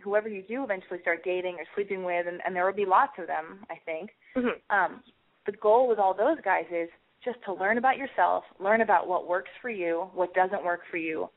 whoever 0.00 0.28
you 0.28 0.42
do 0.42 0.64
eventually 0.64 1.00
start 1.00 1.24
dating 1.24 1.56
or 1.58 1.64
sleeping 1.74 2.04
with, 2.04 2.26
and, 2.26 2.40
and 2.44 2.54
there 2.54 2.64
will 2.66 2.72
be 2.72 2.86
lots 2.86 3.12
of 3.18 3.26
them, 3.26 3.60
I 3.70 3.74
think. 3.84 4.10
Mm-hmm. 4.36 4.76
Um, 4.76 5.02
the 5.46 5.52
goal 5.52 5.88
with 5.88 5.98
all 5.98 6.14
those 6.14 6.38
guys 6.44 6.64
is 6.70 6.88
just 7.24 7.38
to 7.44 7.52
learn 7.52 7.78
about 7.78 7.96
yourself, 7.96 8.44
learn 8.60 8.80
about 8.80 9.08
what 9.08 9.28
works 9.28 9.50
for 9.60 9.70
you, 9.70 10.08
what 10.14 10.34
doesn't 10.34 10.64
work 10.64 10.80
for 10.90 10.98
you, 10.98 11.28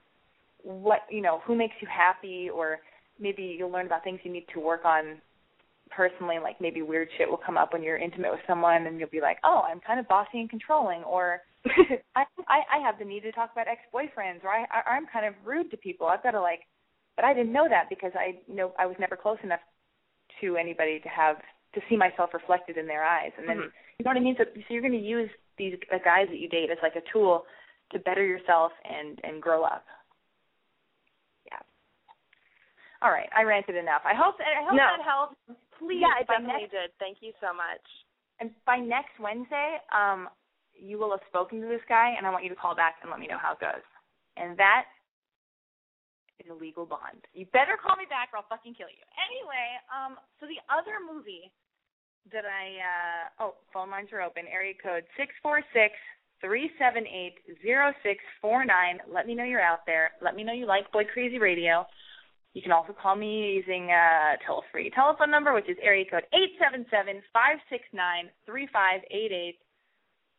what 0.64 1.02
you 1.10 1.22
know, 1.22 1.42
who 1.46 1.56
makes 1.56 1.74
you 1.82 1.88
happy, 1.88 2.50
or 2.50 2.80
maybe 3.20 3.56
you'll 3.58 3.72
learn 3.72 3.86
about 3.86 4.04
things 4.04 4.20
you 4.24 4.32
need 4.32 4.46
to 4.54 4.60
work 4.60 4.86
on 4.86 5.20
personally. 5.90 6.38
Like 6.42 6.62
maybe 6.62 6.82
weird 6.82 7.10
shit 7.18 7.30
will 7.30 7.42
come 7.44 7.58
up 7.58 7.74
when 7.74 7.84
you're 7.84 7.98
intimate 7.98 8.32
with 8.32 8.42
someone, 8.48 8.86
and 8.86 9.00
you'll 9.00 9.10
be 9.10 9.22
like, 9.22 9.38
"Oh, 9.44 9.64
I'm 9.70 9.80
kind 9.80 10.00
of 10.00 10.08
bossy 10.08 10.40
and 10.40 10.50
controlling," 10.50 11.04
or 11.04 11.42
I, 12.16 12.24
I 12.48 12.60
I 12.78 12.80
have 12.86 13.00
the 13.00 13.06
need 13.06 13.22
to 13.22 13.32
talk 13.32 13.52
about 13.52 13.68
ex-boyfriends, 13.68 14.44
or 14.44 14.50
I, 14.50 14.66
I 14.72 14.92
I'm 14.92 15.08
kind 15.12 15.26
of 15.26 15.34
rude 15.46 15.72
to 15.72 15.78
people. 15.78 16.08
I've 16.08 16.24
got 16.24 16.32
to 16.32 16.42
like, 16.42 16.62
but 17.16 17.26
I 17.26 17.34
didn't 17.34 17.54
know 17.54 17.68
that 17.70 17.90
because 17.90 18.12
I 18.16 18.40
you 18.48 18.56
know 18.56 18.74
I 18.80 18.86
was 18.86 18.96
never 19.00 19.16
close 19.16 19.38
enough 19.44 19.60
to 20.42 20.58
anybody 20.58 21.00
to 21.00 21.10
have 21.10 21.38
to 21.74 21.82
see 21.90 21.96
myself 21.98 22.34
reflected 22.34 22.78
in 22.78 22.88
their 22.88 23.04
eyes, 23.04 23.32
and 23.38 23.48
then 23.48 23.58
Mhm. 23.58 23.72
you 23.98 24.04
know 24.06 24.10
what 24.12 24.18
I 24.18 24.22
mean. 24.22 24.36
So, 24.38 24.44
so 24.46 24.68
you're 24.70 24.82
going 24.82 24.92
to 24.94 24.98
use 25.00 25.30
these 25.58 25.78
the 25.90 26.00
guys 26.00 26.28
that 26.30 26.38
you 26.40 26.50
date 26.50 26.70
as 26.70 26.78
like 26.82 26.96
a 26.96 27.02
tool 27.12 27.46
to 27.92 28.00
better 28.00 28.24
yourself 28.26 28.72
and 28.86 29.20
and 29.24 29.42
grow 29.42 29.64
up. 29.64 29.86
Yeah. 31.46 31.60
All 33.02 33.12
right, 33.12 33.30
I 33.36 33.44
ranted 33.44 33.76
enough. 33.76 34.02
I 34.06 34.14
hope 34.14 34.36
I 34.40 34.64
hope 34.64 34.74
No. 34.74 34.86
that 34.86 35.02
helped. 35.02 35.36
Please, 35.80 36.02
Yeah, 36.02 36.20
it 36.20 36.28
definitely 36.28 36.62
next 36.62 36.72
did. 36.72 36.92
Thank 37.00 37.22
you 37.22 37.34
so 37.42 37.54
much. 37.54 37.82
and 38.40 38.54
by 38.66 38.78
next 38.78 39.20
Wednesday, 39.20 39.80
um, 39.92 40.28
you 40.74 40.98
will 40.98 41.12
have 41.12 41.22
spoken 41.28 41.62
to 41.62 41.68
this 41.68 41.82
guy, 41.88 42.10
and 42.18 42.26
I 42.26 42.32
want 42.32 42.44
you 42.44 42.50
to 42.50 42.56
call 42.56 42.74
back 42.74 42.96
and 43.02 43.12
let 43.12 43.20
me 43.20 43.28
know 43.28 43.38
how 43.38 43.54
it 43.54 43.60
goes. 43.60 43.84
And 44.38 44.58
that 44.58 44.86
is 46.42 46.50
a 46.50 46.58
legal 46.58 46.86
bond. 46.90 47.22
You 47.34 47.46
better 47.54 47.78
call 47.78 47.96
me 47.96 48.10
back, 48.10 48.34
or 48.34 48.42
I'll 48.42 48.50
fucking 48.50 48.74
kill 48.74 48.90
you. 48.90 49.06
Anyway, 49.16 49.68
um, 49.94 50.18
so 50.42 50.50
the 50.50 50.60
other 50.68 50.98
movie 50.98 51.54
that 52.34 52.46
I 52.46 52.66
uh 52.82 53.44
oh, 53.44 53.54
phone 53.74 53.90
lines 53.90 54.10
are 54.14 54.22
open. 54.22 54.44
Area 54.52 54.74
code 54.82 55.06
six 55.18 55.34
four 55.42 55.62
six 55.74 55.94
three 56.42 56.70
seven 56.78 57.06
eight 57.06 57.38
zero 57.62 57.94
six 58.04 58.20
four 58.42 58.66
nine. 58.66 59.00
Let 59.10 59.26
me 59.26 59.36
know 59.36 59.44
you're 59.44 59.62
out 59.62 59.86
there. 59.86 60.12
Let 60.22 60.36
me 60.36 60.44
know 60.44 60.54
you 60.54 60.66
like 60.66 60.92
Boy 60.92 61.06
Crazy 61.06 61.40
Radio. 61.40 61.86
You 62.54 62.62
can 62.62 62.74
also 62.74 62.94
call 62.94 63.16
me 63.16 63.54
using 63.56 63.90
a 63.92 64.36
toll 64.46 64.64
free 64.72 64.92
telephone 64.94 65.32
number, 65.32 65.54
which 65.54 65.70
is 65.70 65.78
area 65.82 66.06
code 66.10 66.28
eight 66.34 66.58
seven 66.60 66.86
seven 66.92 67.22
five 67.32 67.58
six 67.70 67.84
nine 67.94 68.30
three 68.46 68.68
five 68.74 69.02
eight 69.10 69.32
eight. 69.32 69.58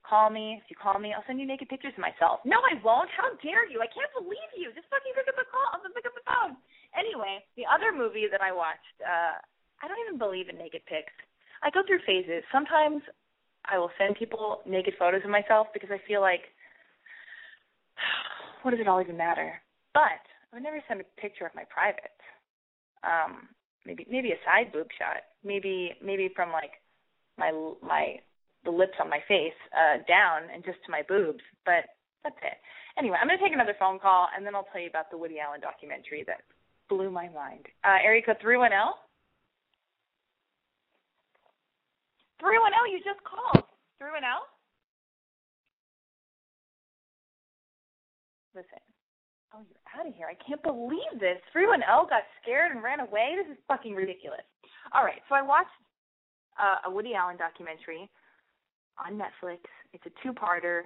Call 0.03 0.31
me. 0.31 0.59
If 0.59 0.67
you 0.67 0.77
call 0.77 0.99
me, 0.99 1.15
I'll 1.15 1.25
send 1.27 1.39
you 1.39 1.47
naked 1.47 1.71
pictures 1.71 1.95
of 1.95 2.03
myself. 2.03 2.43
No, 2.45 2.59
I 2.59 2.75
won't. 2.83 3.09
How 3.15 3.31
dare 3.39 3.65
you? 3.71 3.79
I 3.79 3.89
can't 3.89 4.11
believe 4.19 4.51
you. 4.59 4.75
Just 4.75 4.91
fucking 4.91 5.15
pick 5.15 5.31
up 5.31 5.39
the 5.39 5.47
call. 5.47 5.79
Pick 5.95 6.07
up 6.07 6.17
the 6.19 6.27
phone. 6.27 6.59
Anyway, 6.93 7.41
the 7.57 7.65
other 7.65 7.95
movie 7.95 8.27
that 8.31 8.43
I 8.43 8.53
watched, 8.53 8.97
uh, 9.01 9.39
I 9.81 9.89
don't 9.89 10.01
even 10.05 10.19
believe 10.19 10.49
in 10.51 10.59
naked 10.59 10.83
pics. 10.85 11.15
I 11.63 11.71
go 11.71 11.87
through 11.87 12.03
phases. 12.05 12.43
Sometimes 12.51 13.03
I 13.65 13.79
will 13.79 13.91
send 13.97 14.19
people 14.19 14.61
naked 14.67 14.95
photos 14.99 15.23
of 15.25 15.31
myself 15.31 15.69
because 15.73 15.91
I 15.95 16.03
feel 16.07 16.21
like, 16.21 16.43
what 18.63 18.73
does 18.73 18.81
it 18.81 18.89
all 18.89 19.01
even 19.01 19.17
matter? 19.17 19.63
But 19.95 20.21
I 20.51 20.57
would 20.57 20.63
never 20.63 20.83
send 20.89 21.01
a 21.01 21.21
picture 21.21 21.47
of 21.47 21.55
my 21.55 21.65
private. 21.71 22.19
Um, 23.07 23.49
maybe 23.87 24.07
maybe 24.11 24.33
a 24.33 24.41
side 24.45 24.73
boob 24.73 24.89
shot. 24.99 25.23
Maybe 25.45 25.95
maybe 26.03 26.31
from 26.35 26.51
like 26.53 26.73
my 27.39 27.51
my 27.83 28.19
the 28.65 28.71
lips 28.71 28.95
on 29.01 29.11
my 29.11 29.21
face 29.27 29.57
uh 29.75 30.03
down 30.07 30.49
and 30.53 30.65
just 30.65 30.79
to 30.85 30.91
my 30.91 31.03
boobs. 31.09 31.43
But 31.65 31.91
that's 32.25 32.39
it. 32.43 32.59
Anyway, 32.99 33.17
I'm 33.21 33.27
gonna 33.27 33.41
take 33.43 33.53
another 33.53 33.77
phone 33.79 33.99
call 33.99 34.29
and 34.35 34.47
then 34.47 34.55
I'll 34.55 34.69
tell 34.73 34.81
you 34.81 34.89
about 34.89 35.11
the 35.11 35.19
Woody 35.19 35.41
Allen 35.41 35.61
documentary 35.61 36.25
that 36.27 36.43
blew 36.89 37.11
my 37.11 37.29
mind. 37.29 37.67
Uh, 37.85 37.99
area 38.05 38.23
code 38.23 38.37
three 38.41 38.57
one 38.57 38.71
zero. 38.71 38.95
Three 42.41 42.59
one 42.59 42.73
zero. 42.73 42.85
You 42.91 42.99
just 43.03 43.23
called. 43.25 43.65
Three 43.99 44.11
one 44.11 44.23
zero. 44.23 44.45
Listen. 48.55 48.83
Oh, 49.55 49.61
you're 49.69 49.85
out 49.93 50.09
of 50.09 50.15
here. 50.17 50.29
I 50.29 50.37
can't 50.41 50.63
believe 50.63 51.21
this. 51.21 51.37
310 51.53 51.85
got 52.09 52.25
scared 52.41 52.73
and 52.73 52.83
ran 52.83 53.01
away. 53.01 53.37
This 53.37 53.53
is 53.53 53.61
fucking 53.69 53.95
ridiculous. 53.95 54.45
All 54.97 55.05
right, 55.05 55.21
so 55.29 55.35
I 55.35 55.43
watched 55.43 55.77
uh, 56.57 56.89
a 56.89 56.91
Woody 56.91 57.15
Allen 57.15 57.37
documentary 57.37 58.09
on 58.99 59.19
Netflix. 59.19 59.59
It's 59.93 60.05
a 60.07 60.13
two-parter. 60.23 60.83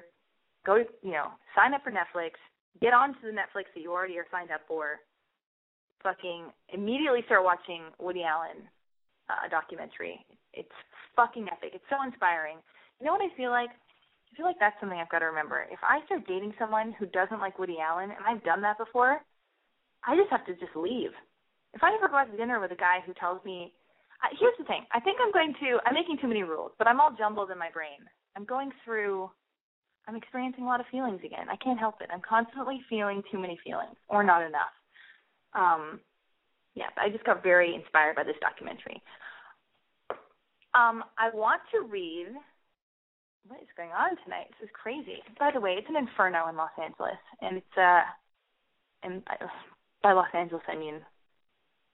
Go, 0.65 0.83
you 1.03 1.13
know, 1.13 1.29
sign 1.55 1.75
up 1.75 1.83
for 1.85 1.93
Netflix. 1.93 2.33
Get 2.81 2.93
onto 2.93 3.21
the 3.23 3.33
Netflix 3.33 3.71
that 3.75 3.81
you 3.81 3.93
already 3.93 4.19
are 4.19 4.27
signed 4.31 4.51
up 4.51 4.63
for. 4.69 5.01
Fucking 6.03 6.53
immediately 6.73 7.23
start 7.27 7.45
watching 7.45 7.83
Woody 7.99 8.23
Allen 8.23 8.69
uh, 9.31 9.49
documentary. 9.49 10.25
It's 10.53 10.77
fucking 11.15 11.47
epic. 11.51 11.73
It's 11.75 11.89
so 11.91 12.03
inspiring. 12.05 12.59
You 13.01 13.07
know 13.07 13.13
what 13.13 13.23
I 13.23 13.35
feel 13.37 13.51
like? 13.51 13.71
I 13.71 14.37
feel 14.37 14.47
like 14.47 14.61
that's 14.61 14.77
something 14.81 14.99
I've 14.99 15.09
got 15.09 15.21
to 15.21 15.27
remember. 15.27 15.65
If 15.71 15.79
I 15.83 16.05
start 16.07 16.27
dating 16.27 16.53
someone 16.59 16.95
who 16.99 17.07
doesn't 17.07 17.41
like 17.41 17.59
Woody 17.59 17.79
Allen, 17.81 18.11
and 18.11 18.25
I've 18.27 18.45
done 18.45 18.61
that 18.63 18.79
before, 18.79 19.21
I 20.05 20.17
just 20.17 20.31
have 20.31 20.45
to 20.47 20.55
just 20.55 20.77
leave. 20.77 21.11
If 21.75 21.83
I 21.83 21.95
ever 21.95 22.09
go 22.09 22.17
out 22.17 22.31
to 22.31 22.37
dinner 22.37 22.61
with 22.61 22.73
a 22.73 22.77
guy 22.77 23.01
who 23.05 23.15
tells 23.15 23.45
me, 23.45 23.73
I, 24.23 24.33
here's 24.39 24.57
the 24.59 24.65
thing, 24.65 24.85
I 24.93 25.01
think 25.01 25.19
I'm 25.21 25.33
going 25.33 25.55
to, 25.61 25.79
I'm 25.85 25.95
making 25.95 26.19
too 26.21 26.29
many 26.29 26.43
rules, 26.43 26.73
but 26.79 26.89
I'm 26.89 27.01
all 27.01 27.15
jumbled 27.17 27.51
in 27.51 27.59
my 27.59 27.71
brain. 27.71 28.01
I'm 28.37 28.45
going 28.45 28.71
through, 28.85 29.31
I'm 30.09 30.17
experiencing 30.17 30.65
a 30.65 30.67
lot 30.67 30.81
of 30.81 30.87
feelings 30.91 31.21
again. 31.25 31.49
I 31.51 31.57
can't 31.57 31.79
help 31.79 31.97
it. 32.01 32.09
I'm 32.13 32.23
constantly 32.27 32.81
feeling 32.89 33.23
too 33.31 33.39
many 33.39 33.59
feelings, 33.65 33.97
or 34.09 34.23
not 34.25 34.43
enough. 34.43 34.75
Um, 35.55 36.01
yeah, 36.75 36.93
I 36.97 37.09
just 37.09 37.25
got 37.25 37.43
very 37.43 37.75
inspired 37.75 38.17
by 38.17 38.25
this 38.25 38.37
documentary. 38.41 39.03
Um, 40.75 41.05
I 41.17 41.31
want 41.33 41.63
to 41.73 41.89
read 41.89 42.29
what 43.49 43.63
is 43.63 43.69
going 43.77 43.91
on 43.91 44.17
tonight? 44.25 44.51
This 44.59 44.67
is 44.67 44.75
crazy. 44.75 45.23
By 45.39 45.51
the 45.55 45.61
way, 45.61 45.79
it's 45.79 45.89
an 45.89 45.97
inferno 45.97 46.49
in 46.49 46.57
Los 46.57 46.75
Angeles, 46.83 47.21
and 47.41 47.59
it's 47.59 47.77
uh, 47.79 48.03
and 49.03 49.23
by 50.03 50.13
Los 50.13 50.31
Angeles 50.35 50.63
I 50.69 50.77
mean 50.77 51.01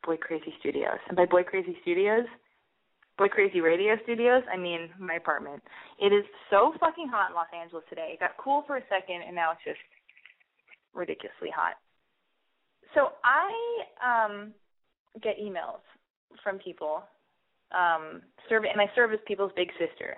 Boy 0.04 0.16
Crazy 0.16 0.52
Studios, 0.60 0.98
and 1.08 1.16
by 1.16 1.26
Boy 1.26 1.42
Crazy 1.42 1.76
Studios, 1.82 2.26
Boy 3.18 3.28
Crazy 3.28 3.60
Radio 3.60 3.96
Studios, 4.04 4.42
I 4.52 4.56
mean 4.56 4.90
my 4.98 5.14
apartment. 5.14 5.62
It 6.00 6.12
is 6.12 6.24
so 6.50 6.72
fucking 6.80 7.08
hot 7.08 7.30
in 7.30 7.36
Los 7.36 7.46
Angeles 7.54 7.84
today. 7.88 8.10
It 8.14 8.20
got 8.20 8.36
cool 8.38 8.64
for 8.66 8.78
a 8.78 8.82
second, 8.88 9.22
and 9.26 9.34
now 9.34 9.52
it's 9.52 9.64
just 9.64 9.80
ridiculously 10.94 11.50
hot. 11.54 11.74
So 12.94 13.12
I 13.24 13.48
um 14.04 14.52
get 15.22 15.38
emails 15.38 15.80
from 16.42 16.58
people 16.58 17.02
um 17.72 18.20
serve 18.48 18.64
and 18.64 18.80
I 18.80 18.90
serve 18.94 19.12
as 19.12 19.18
people's 19.26 19.52
big 19.56 19.68
sister 19.78 20.16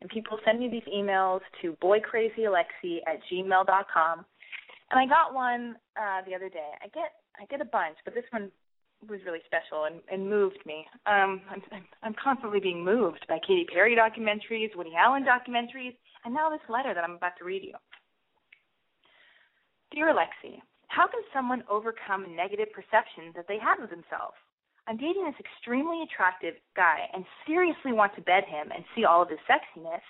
and 0.00 0.08
people 0.08 0.38
send 0.44 0.60
me 0.60 0.68
these 0.68 0.88
emails 0.94 1.40
to 1.60 1.76
boycrazyalexi 1.82 3.00
at 3.06 3.20
gmail 3.30 3.66
dot 3.66 3.86
com. 3.92 4.24
And 4.90 4.98
I 4.98 5.06
got 5.06 5.34
one 5.34 5.76
uh 6.00 6.22
the 6.26 6.34
other 6.34 6.48
day. 6.48 6.70
I 6.82 6.88
get 6.88 7.12
I 7.38 7.44
get 7.46 7.60
a 7.60 7.66
bunch, 7.66 7.96
but 8.04 8.14
this 8.14 8.24
one 8.30 8.50
was 9.08 9.20
really 9.26 9.40
special 9.46 9.84
and, 9.84 10.00
and 10.10 10.28
moved 10.28 10.58
me. 10.66 10.86
Um, 11.06 11.40
I'm, 11.50 11.62
I'm 12.02 12.14
constantly 12.22 12.60
being 12.60 12.84
moved 12.84 13.24
by 13.28 13.38
Katy 13.46 13.66
Perry 13.72 13.96
documentaries, 13.96 14.74
Woody 14.76 14.92
Allen 14.96 15.24
documentaries, 15.24 15.94
and 16.24 16.32
now 16.32 16.50
this 16.50 16.64
letter 16.68 16.94
that 16.94 17.04
I'm 17.04 17.16
about 17.16 17.36
to 17.38 17.44
read 17.44 17.62
you. 17.62 17.74
Dear 19.92 20.12
Alexi, 20.12 20.58
how 20.88 21.06
can 21.06 21.20
someone 21.32 21.62
overcome 21.70 22.34
negative 22.34 22.68
perceptions 22.72 23.34
that 23.36 23.46
they 23.48 23.58
have 23.58 23.80
of 23.80 23.90
themselves? 23.90 24.38
I'm 24.86 24.96
dating 24.96 25.24
this 25.24 25.40
extremely 25.40 26.02
attractive 26.02 26.54
guy 26.76 27.08
and 27.14 27.24
seriously 27.46 27.92
want 27.92 28.14
to 28.16 28.22
bed 28.22 28.44
him 28.44 28.68
and 28.74 28.84
see 28.94 29.04
all 29.04 29.22
of 29.22 29.30
his 29.30 29.40
sexiness, 29.48 30.04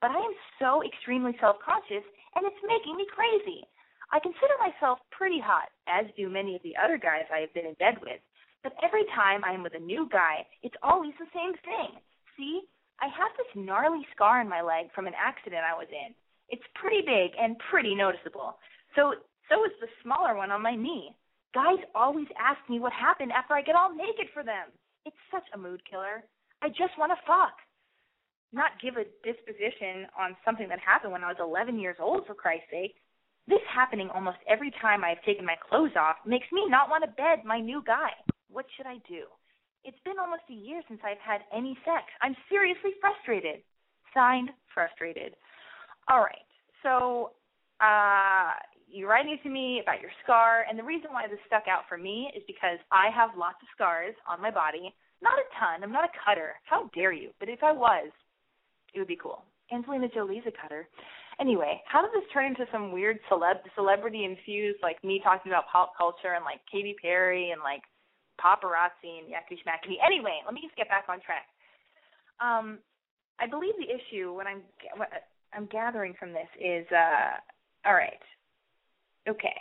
but 0.00 0.10
I 0.10 0.18
am 0.18 0.34
so 0.58 0.82
extremely 0.86 1.34
self 1.40 1.56
conscious 1.64 2.06
and 2.36 2.46
it's 2.46 2.62
making 2.62 2.96
me 2.96 3.06
crazy. 3.10 3.66
I 4.12 4.18
consider 4.18 4.54
myself 4.58 4.98
pretty 5.10 5.38
hot, 5.38 5.70
as 5.86 6.06
do 6.16 6.28
many 6.28 6.56
of 6.56 6.62
the 6.62 6.74
other 6.76 6.98
guys 6.98 7.26
I 7.30 7.38
have 7.40 7.54
been 7.54 7.66
in 7.66 7.74
bed 7.74 7.98
with, 8.02 8.18
but 8.62 8.76
every 8.84 9.04
time 9.14 9.44
I 9.44 9.52
am 9.52 9.62
with 9.62 9.74
a 9.74 9.80
new 9.80 10.08
guy, 10.10 10.46
it's 10.62 10.76
always 10.82 11.12
the 11.18 11.30
same 11.34 11.54
thing. 11.64 12.00
See, 12.36 12.62
I 13.00 13.06
have 13.06 13.32
this 13.36 13.64
gnarly 13.64 14.06
scar 14.14 14.40
in 14.40 14.48
my 14.48 14.60
leg 14.60 14.92
from 14.94 15.06
an 15.06 15.16
accident 15.16 15.64
I 15.64 15.76
was 15.76 15.88
in. 15.90 16.14
It's 16.48 16.66
pretty 16.74 17.00
big 17.00 17.32
and 17.40 17.56
pretty 17.70 17.94
noticeable. 17.94 18.58
So 18.94 19.14
so 19.48 19.64
is 19.64 19.72
the 19.80 19.88
smaller 20.02 20.36
one 20.36 20.50
on 20.50 20.62
my 20.62 20.76
knee. 20.76 21.16
Guys 21.54 21.82
always 21.94 22.28
ask 22.38 22.60
me 22.68 22.78
what 22.78 22.92
happened 22.92 23.32
after 23.32 23.54
I 23.54 23.62
get 23.62 23.74
all 23.74 23.94
naked 23.94 24.30
for 24.32 24.44
them. 24.44 24.70
It's 25.04 25.16
such 25.32 25.42
a 25.54 25.58
mood 25.58 25.82
killer. 25.90 26.22
I 26.62 26.68
just 26.68 26.94
want 26.98 27.10
to 27.10 27.26
fuck. 27.26 27.58
Not 28.52 28.78
give 28.82 28.94
a 28.96 29.10
disposition 29.26 30.06
on 30.18 30.36
something 30.44 30.68
that 30.68 30.78
happened 30.78 31.12
when 31.12 31.24
I 31.24 31.28
was 31.28 31.40
11 31.40 31.78
years 31.78 31.96
old, 31.98 32.26
for 32.26 32.34
Christ's 32.34 32.70
sake. 32.70 32.94
This 33.48 33.62
happening 33.72 34.10
almost 34.14 34.38
every 34.46 34.70
time 34.80 35.02
I've 35.02 35.22
taken 35.24 35.44
my 35.44 35.56
clothes 35.68 35.96
off 35.98 36.16
makes 36.26 36.46
me 36.52 36.68
not 36.68 36.90
want 36.90 37.02
to 37.02 37.10
bed 37.10 37.42
my 37.44 37.58
new 37.58 37.82
guy. 37.84 38.10
What 38.50 38.66
should 38.76 38.86
I 38.86 38.98
do? 39.08 39.30
It's 39.84 39.98
been 40.04 40.18
almost 40.18 40.42
a 40.50 40.54
year 40.54 40.82
since 40.88 41.00
I've 41.04 41.22
had 41.22 41.40
any 41.54 41.78
sex. 41.84 42.04
I'm 42.20 42.36
seriously 42.50 42.92
frustrated. 43.00 43.62
Signed, 44.12 44.50
frustrated. 44.74 45.34
All 46.10 46.20
right. 46.20 46.44
So, 46.82 47.32
uh, 47.80 48.58
you 48.90 49.08
writing 49.08 49.38
to 49.42 49.48
me 49.48 49.80
about 49.82 50.02
your 50.02 50.10
scar, 50.24 50.66
and 50.68 50.78
the 50.78 50.82
reason 50.82 51.12
why 51.12 51.28
this 51.28 51.38
stuck 51.46 51.64
out 51.70 51.86
for 51.88 51.96
me 51.96 52.30
is 52.36 52.42
because 52.46 52.78
I 52.90 53.08
have 53.14 53.38
lots 53.38 53.62
of 53.62 53.68
scars 53.74 54.14
on 54.28 54.42
my 54.42 54.50
body. 54.50 54.92
Not 55.22 55.38
a 55.38 55.46
ton. 55.58 55.84
I'm 55.84 55.92
not 55.92 56.04
a 56.04 56.18
cutter. 56.26 56.54
How 56.64 56.90
dare 56.92 57.12
you? 57.12 57.30
But 57.38 57.48
if 57.48 57.62
I 57.62 57.72
was, 57.72 58.10
it 58.94 58.98
would 58.98 59.08
be 59.08 59.20
cool. 59.20 59.44
Angelina 59.72 60.08
Jolie's 60.08 60.42
a 60.46 60.52
cutter. 60.60 60.88
Anyway, 61.38 61.80
how 61.86 62.02
did 62.02 62.10
this 62.10 62.28
turn 62.32 62.46
into 62.46 62.66
some 62.72 62.92
weird 62.92 63.18
celeb 63.30 63.62
celebrity 63.74 64.24
infused 64.24 64.78
like 64.82 65.02
me 65.04 65.20
talking 65.22 65.52
about 65.52 65.68
pop 65.72 65.92
culture 65.96 66.34
and 66.34 66.44
like 66.44 66.60
Katy 66.70 66.96
Perry 67.00 67.50
and 67.50 67.62
like 67.62 67.82
paparazzi 68.40 69.20
and 69.20 69.28
yakety 69.28 69.60
schmackety? 69.60 70.00
Anyway, 70.04 70.40
let 70.44 70.54
me 70.54 70.60
just 70.64 70.76
get 70.76 70.88
back 70.88 71.04
on 71.08 71.20
track. 71.20 71.46
Um, 72.40 72.78
I 73.38 73.46
believe 73.46 73.74
the 73.76 73.92
issue 73.92 74.32
when 74.32 74.46
I'm 74.46 74.62
what 74.96 75.08
I'm 75.52 75.66
gathering 75.66 76.14
from 76.18 76.32
this 76.32 76.48
is 76.58 76.86
uh 76.90 77.36
all 77.84 77.94
right 77.94 78.20
okay, 79.28 79.56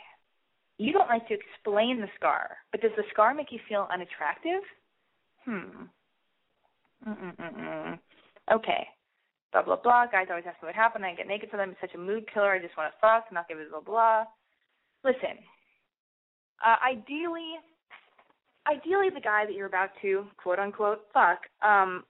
you 0.77 0.93
don't 0.93 1.09
like 1.09 1.27
to 1.27 1.35
explain 1.35 1.99
the 1.99 2.07
scar, 2.15 2.57
but 2.71 2.81
does 2.81 2.91
the 2.95 3.03
scar 3.11 3.33
make 3.33 3.51
you 3.51 3.59
feel 3.67 3.87
unattractive? 3.91 4.63
Hmm. 5.45 5.85
Mm-mm-mm-mm. 7.07 7.99
Okay. 8.51 8.87
Blah, 9.51 9.63
blah, 9.63 9.77
blah. 9.81 10.05
Guys 10.11 10.27
always 10.29 10.45
ask 10.47 10.61
me 10.61 10.67
what 10.67 10.75
happened. 10.75 11.05
I 11.05 11.15
get 11.15 11.27
naked 11.27 11.49
for 11.49 11.57
them. 11.57 11.71
It's 11.71 11.81
such 11.81 11.95
a 11.95 11.97
mood 11.97 12.25
killer. 12.33 12.51
I 12.51 12.59
just 12.59 12.77
want 12.77 12.93
to 12.93 12.99
fuck, 13.01 13.31
not 13.31 13.47
give 13.47 13.57
it 13.57 13.71
blah, 13.71 13.81
blah. 13.81 14.23
Listen, 15.03 15.39
uh, 16.63 16.75
ideally, 16.85 17.55
ideally 18.69 19.10
the 19.10 19.21
guy 19.21 19.45
that 19.45 19.53
you're 19.53 19.67
about 19.67 19.89
to, 20.01 20.25
quote 20.38 20.60
unquote, 20.60 21.01
fuck, 21.13 21.41
um, 21.62 22.03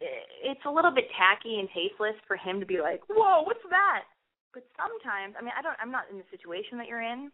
it's 0.00 0.60
a 0.66 0.70
little 0.70 0.90
bit 0.90 1.06
tacky 1.16 1.58
and 1.58 1.68
tasteless 1.72 2.16
for 2.26 2.36
him 2.36 2.60
to 2.60 2.66
be 2.66 2.80
like, 2.80 3.00
"Whoa, 3.08 3.42
what's 3.42 3.64
that?" 3.70 4.04
But 4.52 4.66
sometimes, 4.76 5.34
I 5.38 5.42
mean, 5.42 5.52
I 5.56 5.62
don't. 5.62 5.76
I'm 5.80 5.90
not 5.90 6.10
in 6.10 6.18
the 6.18 6.28
situation 6.30 6.76
that 6.78 6.86
you're 6.86 7.02
in, 7.02 7.32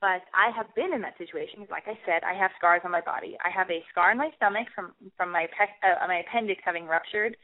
but 0.00 0.22
I 0.32 0.50
have 0.54 0.72
been 0.76 0.92
in 0.92 1.00
that 1.02 1.18
situation. 1.18 1.66
Like 1.70 1.88
I 1.88 1.98
said, 2.06 2.22
I 2.22 2.34
have 2.34 2.52
scars 2.56 2.82
on 2.84 2.92
my 2.92 3.00
body. 3.00 3.36
I 3.44 3.50
have 3.50 3.70
a 3.70 3.82
scar 3.90 4.12
in 4.12 4.18
my 4.18 4.30
stomach 4.36 4.68
from 4.74 4.92
from 5.16 5.32
my 5.32 5.48
pec- 5.58 5.82
uh, 5.82 6.06
my 6.06 6.22
appendix 6.22 6.62
having 6.64 6.86
ruptured, 6.86 7.36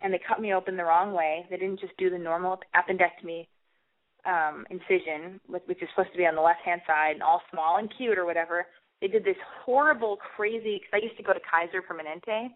and 0.00 0.12
they 0.12 0.20
cut 0.26 0.40
me 0.40 0.54
open 0.54 0.76
the 0.76 0.84
wrong 0.84 1.12
way. 1.12 1.46
They 1.50 1.58
didn't 1.58 1.80
just 1.80 1.96
do 1.98 2.08
the 2.08 2.18
normal 2.18 2.60
appendectomy 2.74 3.46
um 4.24 4.64
incision, 4.70 5.38
which 5.48 5.82
is 5.82 5.88
supposed 5.90 6.12
to 6.12 6.18
be 6.18 6.26
on 6.26 6.34
the 6.34 6.40
left 6.40 6.62
hand 6.64 6.80
side 6.86 7.12
and 7.12 7.22
all 7.22 7.42
small 7.50 7.76
and 7.76 7.92
cute 7.94 8.16
or 8.16 8.24
whatever. 8.24 8.66
They 9.04 9.08
did 9.12 9.22
this 9.22 9.36
horrible, 9.60 10.16
crazy. 10.16 10.80
Because 10.80 10.96
I 10.96 11.04
used 11.04 11.18
to 11.18 11.22
go 11.22 11.34
to 11.34 11.40
Kaiser 11.44 11.84
Permanente 11.84 12.48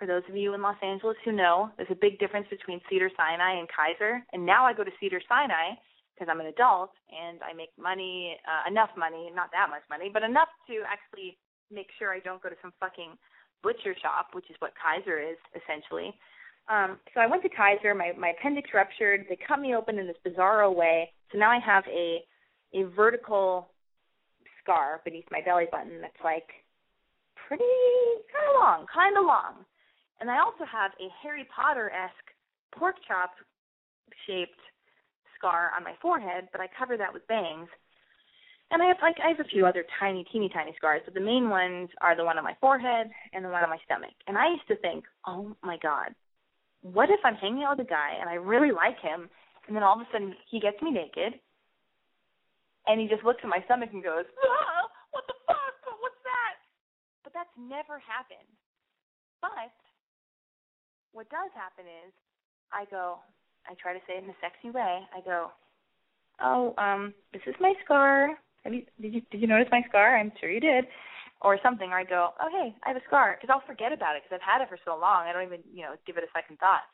for 0.00 0.06
those 0.08 0.22
of 0.30 0.34
you 0.34 0.54
in 0.54 0.62
Los 0.62 0.80
Angeles 0.82 1.18
who 1.26 1.30
know, 1.30 1.68
there's 1.76 1.92
a 1.92 2.00
big 2.00 2.18
difference 2.18 2.46
between 2.48 2.80
Cedar 2.88 3.10
Sinai 3.18 3.60
and 3.60 3.68
Kaiser. 3.68 4.24
And 4.32 4.46
now 4.46 4.64
I 4.64 4.72
go 4.72 4.82
to 4.82 4.90
Cedar 4.98 5.20
Sinai 5.28 5.76
because 6.16 6.32
I'm 6.32 6.40
an 6.40 6.46
adult 6.46 6.88
and 7.12 7.40
I 7.44 7.52
make 7.52 7.68
money, 7.76 8.38
uh, 8.48 8.64
enough 8.64 8.88
money, 8.96 9.28
not 9.34 9.52
that 9.52 9.68
much 9.68 9.84
money, 9.90 10.08
but 10.08 10.22
enough 10.22 10.48
to 10.72 10.80
actually 10.88 11.36
make 11.70 11.88
sure 11.98 12.14
I 12.14 12.20
don't 12.20 12.40
go 12.40 12.48
to 12.48 12.56
some 12.62 12.72
fucking 12.80 13.20
butcher 13.62 13.94
shop, 14.00 14.32
which 14.32 14.48
is 14.48 14.56
what 14.60 14.72
Kaiser 14.80 15.20
is 15.20 15.36
essentially. 15.52 16.16
Um, 16.72 16.96
so 17.12 17.20
I 17.20 17.26
went 17.26 17.42
to 17.42 17.52
Kaiser. 17.52 17.92
My 17.92 18.12
my 18.16 18.32
appendix 18.32 18.70
ruptured. 18.72 19.26
They 19.28 19.36
cut 19.36 19.60
me 19.60 19.76
open 19.76 19.98
in 19.98 20.06
this 20.06 20.16
bizarro 20.24 20.74
way. 20.74 21.12
So 21.30 21.36
now 21.36 21.50
I 21.50 21.60
have 21.60 21.84
a 21.92 22.24
a 22.72 22.84
vertical 22.96 23.68
scar 24.70 25.00
beneath 25.04 25.24
my 25.30 25.40
belly 25.42 25.66
button 25.70 26.00
that's 26.00 26.22
like 26.22 26.46
pretty 27.48 27.64
kind 28.30 28.46
of 28.54 28.62
long, 28.62 28.86
kind 28.92 29.18
of 29.18 29.26
long. 29.26 29.66
And 30.20 30.30
I 30.30 30.38
also 30.38 30.64
have 30.70 30.92
a 31.00 31.10
Harry 31.22 31.46
Potter 31.54 31.90
esque 31.90 32.30
pork 32.78 32.96
chop 33.08 33.34
shaped 34.26 34.60
scar 35.36 35.72
on 35.76 35.82
my 35.82 35.94
forehead, 36.00 36.48
but 36.52 36.60
I 36.60 36.68
cover 36.78 36.96
that 36.96 37.12
with 37.12 37.26
bangs. 37.26 37.68
And 38.70 38.80
I 38.80 38.86
have 38.86 38.98
like 39.02 39.16
I 39.24 39.28
have 39.28 39.40
a 39.40 39.50
few 39.50 39.66
other 39.66 39.84
tiny, 39.98 40.24
teeny 40.30 40.48
tiny 40.48 40.72
scars, 40.76 41.02
but 41.04 41.14
the 41.14 41.20
main 41.20 41.50
ones 41.50 41.88
are 42.00 42.16
the 42.16 42.24
one 42.24 42.38
on 42.38 42.44
my 42.44 42.54
forehead 42.60 43.10
and 43.32 43.44
the 43.44 43.48
one 43.48 43.64
on 43.64 43.70
my 43.70 43.80
stomach. 43.84 44.14
And 44.28 44.38
I 44.38 44.50
used 44.50 44.68
to 44.68 44.76
think, 44.76 45.04
oh 45.26 45.56
my 45.64 45.76
god, 45.82 46.14
what 46.82 47.10
if 47.10 47.18
I'm 47.24 47.34
hanging 47.34 47.64
out 47.64 47.78
with 47.78 47.86
a 47.86 47.90
guy 47.90 48.12
and 48.20 48.30
I 48.30 48.34
really 48.34 48.70
like 48.70 49.00
him, 49.00 49.28
and 49.66 49.74
then 49.74 49.82
all 49.82 49.96
of 49.96 50.06
a 50.06 50.08
sudden 50.12 50.34
he 50.48 50.60
gets 50.60 50.80
me 50.82 50.92
naked, 50.92 51.40
and 52.86 53.00
he 53.00 53.08
just 53.08 53.24
looks 53.24 53.40
at 53.42 53.50
my 53.50 53.62
stomach 53.66 53.90
and 53.92 54.02
goes, 54.02 54.24
ah, 54.44 54.88
what 55.12 55.24
the 55.26 55.36
fuck? 55.46 55.76
What's 56.00 56.22
that? 56.24 56.54
But 57.24 57.32
that's 57.34 57.52
never 57.58 58.00
happened. 58.00 58.48
But 59.40 59.72
what 61.12 61.28
does 61.30 61.50
happen 61.56 61.84
is 61.84 62.12
I 62.72 62.84
go, 62.90 63.18
I 63.66 63.74
try 63.74 63.92
to 63.92 64.02
say 64.06 64.16
it 64.16 64.24
in 64.24 64.30
a 64.30 64.38
sexy 64.40 64.70
way. 64.70 65.04
I 65.14 65.20
go, 65.20 65.50
"Oh, 66.40 66.74
um, 66.78 67.14
this 67.32 67.42
is 67.46 67.54
my 67.60 67.74
scar. 67.84 68.38
Have 68.64 68.74
you 68.74 68.84
did 69.00 69.14
you 69.14 69.20
did 69.30 69.40
you 69.40 69.46
notice 69.46 69.68
my 69.70 69.82
scar? 69.88 70.16
I'm 70.16 70.32
sure 70.40 70.50
you 70.50 70.60
did." 70.60 70.86
Or 71.42 71.58
something. 71.62 71.90
Or 71.90 71.98
I 71.98 72.04
go, 72.04 72.32
"Oh, 72.40 72.48
hey, 72.50 72.74
I 72.84 72.88
have 72.88 72.96
a 72.96 73.04
scar," 73.06 73.36
because 73.36 73.52
I'll 73.52 73.66
forget 73.66 73.92
about 73.92 74.16
it 74.16 74.22
because 74.22 74.36
I've 74.36 74.48
had 74.48 74.62
it 74.62 74.68
for 74.68 74.78
so 74.84 74.96
long. 74.96 75.26
I 75.26 75.32
don't 75.32 75.44
even 75.44 75.62
you 75.72 75.82
know 75.82 75.96
give 76.06 76.16
it 76.16 76.24
a 76.24 76.32
second 76.32 76.58
thought. 76.58 76.84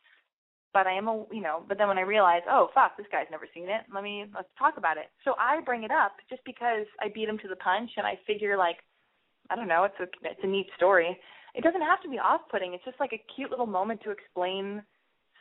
But 0.72 0.86
I 0.86 0.92
am 0.92 1.08
a 1.08 1.24
you 1.32 1.42
know. 1.42 1.62
But 1.66 1.78
then 1.78 1.88
when 1.88 1.98
I 1.98 2.02
realize, 2.02 2.42
oh 2.50 2.68
fuck, 2.74 2.96
this 2.96 3.06
guy's 3.10 3.30
never 3.30 3.48
seen 3.54 3.68
it. 3.68 3.82
Let 3.92 4.02
me 4.02 4.26
let's 4.34 4.48
talk 4.58 4.76
about 4.76 4.98
it. 4.98 5.06
So 5.24 5.34
I 5.38 5.60
bring 5.64 5.84
it 5.84 5.90
up 5.90 6.16
just 6.28 6.42
because 6.44 6.86
I 7.00 7.08
beat 7.08 7.28
him 7.28 7.38
to 7.38 7.48
the 7.48 7.56
punch, 7.56 7.90
and 7.96 8.06
I 8.06 8.18
figure 8.26 8.56
like, 8.56 8.78
I 9.50 9.56
don't 9.56 9.68
know, 9.68 9.84
it's 9.84 10.00
a 10.00 10.08
it's 10.26 10.40
a 10.42 10.46
neat 10.46 10.66
story 10.76 11.18
it 11.56 11.64
doesn't 11.64 11.80
have 11.80 12.02
to 12.02 12.08
be 12.08 12.20
off-putting. 12.20 12.74
It's 12.74 12.84
just 12.84 13.00
like 13.00 13.16
a 13.16 13.24
cute 13.34 13.50
little 13.50 13.66
moment 13.66 14.02
to 14.04 14.12
explain 14.12 14.84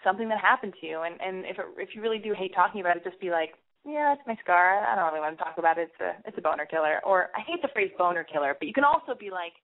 something 0.02 0.30
that 0.30 0.40
happened 0.40 0.74
to 0.80 0.88
you. 0.88 1.04
And 1.04 1.20
and 1.20 1.44
if 1.44 1.60
it, 1.60 1.66
if 1.78 1.90
you 1.94 2.02
really 2.02 2.24
do 2.24 2.34
hate 2.34 2.56
talking 2.56 2.80
about 2.80 2.96
it, 2.96 3.04
just 3.04 3.20
be 3.20 3.30
like, 3.30 3.60
yeah, 3.84 4.16
it's 4.16 4.24
my 4.26 4.40
scar. 4.42 4.80
I 4.88 4.96
don't 4.96 5.12
really 5.12 5.20
want 5.20 5.38
to 5.38 5.44
talk 5.44 5.60
about 5.60 5.78
it. 5.78 5.92
It's 5.92 6.00
a 6.00 6.16
it's 6.26 6.38
a 6.40 6.42
boner 6.42 6.66
killer. 6.66 7.04
Or 7.04 7.30
I 7.36 7.44
hate 7.44 7.62
the 7.62 7.68
phrase 7.76 7.92
boner 8.00 8.24
killer, 8.24 8.56
but 8.58 8.68
you 8.68 8.74
can 8.74 8.88
also 8.88 9.12
be 9.14 9.30
like, 9.30 9.60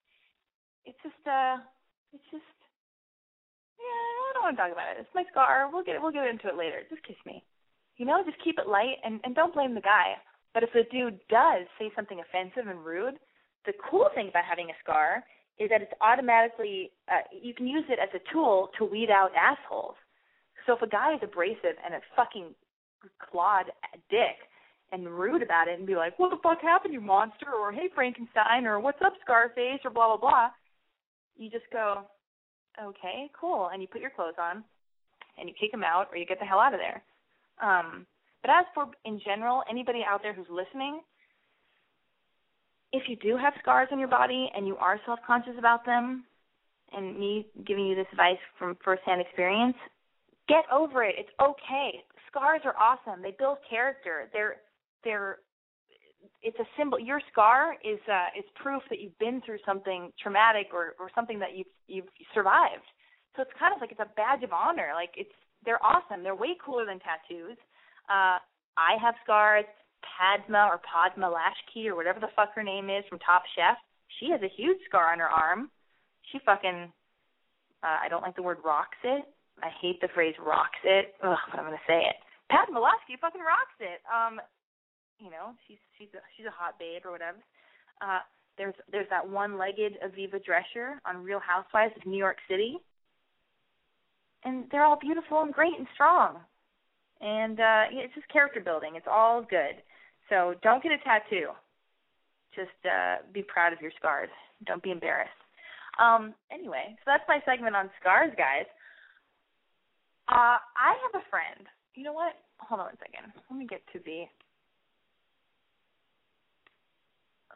it's 0.84 1.00
just 1.02 1.24
uh, 1.24 1.56
it's 2.12 2.28
just 2.30 2.52
yeah, 3.80 4.21
don't 4.42 4.58
want 4.58 4.58
to 4.58 4.62
talk 4.64 4.74
about 4.74 4.98
it. 4.98 5.02
It's 5.06 5.16
my 5.16 5.24
scar. 5.30 5.70
We'll 5.72 5.84
get 5.84 6.02
we'll 6.02 6.12
get 6.12 6.28
into 6.28 6.50
it 6.50 6.58
later. 6.58 6.82
Just 6.90 7.06
kiss 7.06 7.20
me. 7.26 7.44
You 7.98 8.06
know, 8.06 8.24
just 8.26 8.42
keep 8.44 8.58
it 8.58 8.68
light 8.68 8.98
and 9.06 9.22
and 9.24 9.36
don't 9.36 9.54
blame 9.54 9.76
the 9.76 9.86
guy. 9.86 10.18
But 10.54 10.64
if 10.64 10.74
the 10.74 10.84
dude 10.92 11.20
does 11.30 11.70
say 11.78 11.92
something 11.96 12.20
offensive 12.20 12.68
and 12.68 12.84
rude, 12.84 13.16
the 13.66 13.74
cool 13.90 14.10
thing 14.16 14.30
about 14.30 14.44
having 14.50 14.70
a 14.70 14.78
scar 14.84 15.24
is 15.60 15.70
that 15.70 15.82
it's 15.82 15.94
automatically 16.02 16.92
uh, 17.08 17.22
you 17.30 17.54
can 17.54 17.68
use 17.68 17.86
it 17.90 18.00
as 18.02 18.10
a 18.18 18.34
tool 18.34 18.70
to 18.78 18.86
weed 18.86 19.10
out 19.10 19.30
assholes. 19.38 19.96
So 20.66 20.74
if 20.74 20.82
a 20.82 20.90
guy 20.90 21.14
is 21.14 21.22
abrasive 21.24 21.78
and 21.86 21.94
a 21.94 22.02
fucking 22.16 22.54
clawed 23.22 23.66
dick 24.10 24.38
and 24.92 25.08
rude 25.08 25.42
about 25.42 25.68
it 25.68 25.78
and 25.78 25.88
be 25.88 25.96
like, 25.96 26.18
"What 26.18 26.32
the 26.32 26.42
fuck 26.42 26.62
happened, 26.62 26.94
you 26.94 27.02
monster?" 27.02 27.54
or 27.54 27.72
"Hey 27.72 27.90
Frankenstein," 27.94 28.66
or 28.66 28.80
"What's 28.80 29.02
up, 29.06 29.14
Scarface?" 29.22 29.80
or 29.86 29.92
blah 29.92 30.18
blah 30.18 30.30
blah, 30.30 30.50
you 31.38 31.50
just 31.50 31.70
go, 31.72 32.04
"Okay, 32.80 33.30
cool," 33.40 33.70
and 33.72 33.82
you 33.82 33.88
put 33.88 34.02
your 34.02 34.12
clothes 34.12 34.36
on 34.38 34.64
and 35.38 35.50
you 35.50 35.56
kick 35.60 35.72
them 35.72 35.84
out 35.84 36.08
or 36.12 36.18
you 36.18 36.26
get 36.26 36.40
the 36.40 36.46
hell 36.46 36.60
out 36.60 36.74
of 36.74 36.80
there. 36.80 37.04
Um, 37.62 38.06
but 38.42 38.52
as 38.52 38.66
for 38.74 38.88
in 39.06 39.20
general, 39.24 39.64
anybody 39.70 40.02
out 40.08 40.22
there 40.22 40.34
who's 40.34 40.50
listening, 40.50 41.02
if 42.92 43.04
you 43.08 43.16
do 43.18 43.38
have 43.38 43.54
scars 43.60 43.90
on 43.92 44.00
your 44.00 44.08
body 44.08 44.52
and 44.56 44.68
you 44.68 44.78
are 44.78 45.00
self 45.06 45.20
conscious 45.26 45.54
about 45.58 45.86
them, 45.86 46.26
and 46.92 47.18
me 47.18 47.48
giving 47.66 47.86
you 47.88 47.96
this 47.96 48.08
advice 48.12 48.40
from 48.60 48.78
firsthand 48.84 49.22
experience, 49.22 49.78
get 50.48 50.66
over 50.72 51.04
it. 51.04 51.16
It's 51.18 51.30
okay. 51.42 52.04
Scars 52.30 52.62
are 52.66 52.76
awesome. 52.78 53.22
They 53.22 53.36
build 53.38 53.58
character. 53.70 54.30
They're 54.34 54.58
they're 55.04 55.38
it's 56.42 56.58
a 56.60 56.68
symbol. 56.78 57.00
Your 57.00 57.22
scar 57.32 57.76
is 57.84 58.00
uh, 58.10 58.38
is 58.38 58.46
proof 58.56 58.82
that 58.90 59.00
you've 59.00 59.18
been 59.20 59.42
through 59.46 59.60
something 59.66 60.12
traumatic 60.22 60.68
or 60.74 60.96
or 61.00 61.10
something 61.16 61.40
that 61.40 61.56
you've 61.56 61.72
you've 61.88 62.10
survived. 62.34 62.86
So 63.36 63.42
it's 63.42 63.52
kind 63.58 63.74
of 63.74 63.82
like 63.82 63.92
it's 63.92 64.00
a 64.00 64.12
badge 64.16 64.44
of 64.44 64.54
honor. 64.54 64.92
Like 64.96 65.12
it's 65.16 65.34
they're 65.66 65.84
awesome. 65.84 66.24
They're 66.24 66.36
way 66.36 66.58
cooler 66.64 66.86
than 66.86 67.00
tattoos. 67.00 67.58
Uh, 68.10 68.42
I 68.78 68.98
have 69.02 69.16
scars. 69.24 69.66
Padma 70.02 70.66
or 70.66 70.82
Padma 70.82 71.30
Lakshmi 71.30 71.88
or 71.88 71.96
whatever 71.96 72.20
the 72.20 72.34
fuck 72.36 72.54
her 72.56 72.64
name 72.64 72.90
is 72.90 73.06
from 73.08 73.20
Top 73.20 73.44
Chef, 73.56 73.78
she 74.20 74.30
has 74.32 74.42
a 74.42 74.50
huge 74.50 74.78
scar 74.90 75.14
on 75.14 75.20
her 75.20 75.30
arm. 75.30 75.70
She 76.32 76.40
fucking 76.46 76.92
uh, 77.84 77.98
I 78.02 78.10
don't 78.10 78.22
like 78.22 78.36
the 78.36 78.46
word 78.46 78.58
rocks 78.64 78.98
it. 79.04 79.26
I 79.62 79.70
hate 79.82 80.02
the 80.02 80.10
phrase 80.14 80.36
rocks 80.42 80.82
it. 80.84 81.14
Ugh, 81.24 81.38
but 81.50 81.60
I'm 81.60 81.66
gonna 81.66 81.88
say 81.88 82.02
it. 82.02 82.18
Padma 82.50 82.80
Lakshmi 82.80 83.18
fucking 83.22 83.42
rocks 83.42 83.78
it. 83.80 84.02
Um, 84.10 84.42
you 85.22 85.30
know, 85.30 85.54
she's 85.68 85.78
she's 85.98 86.10
a, 86.14 86.22
she's 86.36 86.46
a 86.46 86.52
hot 86.52 86.80
babe 86.80 87.06
or 87.06 87.12
whatever. 87.12 87.38
Uh, 88.02 88.20
there's 88.58 88.74
there's 88.92 89.10
that 89.10 89.28
one-legged 89.28 89.98
Aviva 90.04 90.42
Drescher 90.42 90.98
on 91.06 91.24
Real 91.24 91.40
Housewives 91.40 91.94
of 91.96 92.06
New 92.06 92.18
York 92.18 92.38
City, 92.50 92.78
and 94.44 94.66
they're 94.72 94.84
all 94.84 95.00
beautiful 95.00 95.42
and 95.42 95.54
great 95.54 95.78
and 95.78 95.88
strong, 95.94 96.40
and 97.22 97.60
uh, 97.60 97.84
it's 97.92 98.14
just 98.16 98.28
character 98.30 98.60
building. 98.60 98.96
It's 98.96 99.08
all 99.10 99.42
good. 99.42 99.82
So 100.30 100.56
don't 100.64 100.82
get 100.82 100.92
a 100.92 100.98
tattoo. 101.04 101.50
Just 102.56 102.76
uh, 102.84 103.24
be 103.34 103.44
proud 103.44 103.74
of 103.74 103.82
your 103.82 103.92
scars. 103.98 104.30
Don't 104.66 104.84
be 104.84 104.92
embarrassed. 104.92 105.32
Um, 106.00 106.34
anyway, 106.52 106.96
so 107.00 107.04
that's 107.06 107.24
my 107.28 107.40
segment 107.46 107.76
on 107.76 107.90
scars, 108.00 108.32
guys. 108.38 108.66
Uh, 110.30 110.58
I 110.60 110.96
have 111.04 111.22
a 111.22 111.30
friend. 111.30 111.68
You 111.96 112.04
know 112.04 112.14
what? 112.14 112.34
Hold 112.60 112.82
on 112.82 112.88
a 112.88 112.98
second. 113.00 113.32
Let 113.50 113.60
me 113.60 113.68
get 113.68 113.82
to 113.94 114.00
the. 114.06 114.24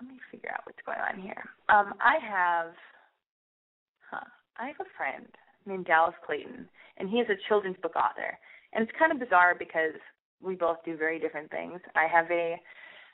Let 0.01 0.09
me 0.09 0.19
figure 0.31 0.51
out 0.51 0.61
what's 0.65 0.81
going 0.85 0.99
on 0.99 1.19
here. 1.21 1.43
Um, 1.69 1.93
I 2.01 2.17
have. 2.21 2.73
Huh. 4.11 4.27
I 4.57 4.67
have 4.67 4.79
a 4.79 4.89
friend 4.97 5.27
named 5.65 5.85
Dallas 5.85 6.15
Clayton, 6.25 6.67
and 6.97 7.09
he 7.09 7.17
is 7.17 7.27
a 7.29 7.39
children's 7.47 7.77
book 7.81 7.95
author. 7.95 8.37
And 8.73 8.83
it's 8.83 8.97
kind 8.99 9.11
of 9.11 9.19
bizarre 9.19 9.55
because 9.57 9.95
we 10.41 10.55
both 10.55 10.77
do 10.85 10.97
very 10.97 11.19
different 11.19 11.49
things. 11.51 11.79
I 11.95 12.07
have 12.07 12.29
a 12.31 12.59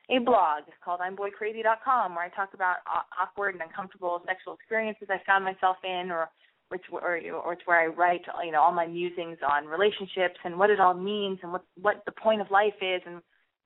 a 0.10 0.20
blog 0.20 0.64
called 0.84 1.00
I'mBoyCrazy.com 1.00 2.16
where 2.16 2.26
I 2.26 2.30
talk 2.30 2.54
about 2.54 2.78
awkward 3.18 3.54
and 3.54 3.62
uncomfortable 3.62 4.22
sexual 4.26 4.56
experiences 4.56 5.08
I 5.10 5.22
found 5.26 5.46
myself 5.46 5.78
in, 5.84 6.12
or 6.12 6.30
which 6.70 6.82
or, 6.92 7.20
or 7.44 7.54
it's 7.54 7.62
where 7.66 7.80
I 7.80 7.88
write 7.88 8.22
you 8.44 8.52
know 8.52 8.62
all 8.62 8.72
my 8.72 8.88
musings 8.88 9.38
on 9.48 9.66
relationships 9.66 10.40
and 10.44 10.58
what 10.58 10.70
it 10.70 10.80
all 10.80 10.94
means 10.94 11.40
and 11.44 11.52
what 11.52 11.64
what 11.80 12.04
the 12.06 12.12
point 12.12 12.42
of 12.42 12.50
life 12.50 12.80
is 12.82 13.02
and 13.06 13.22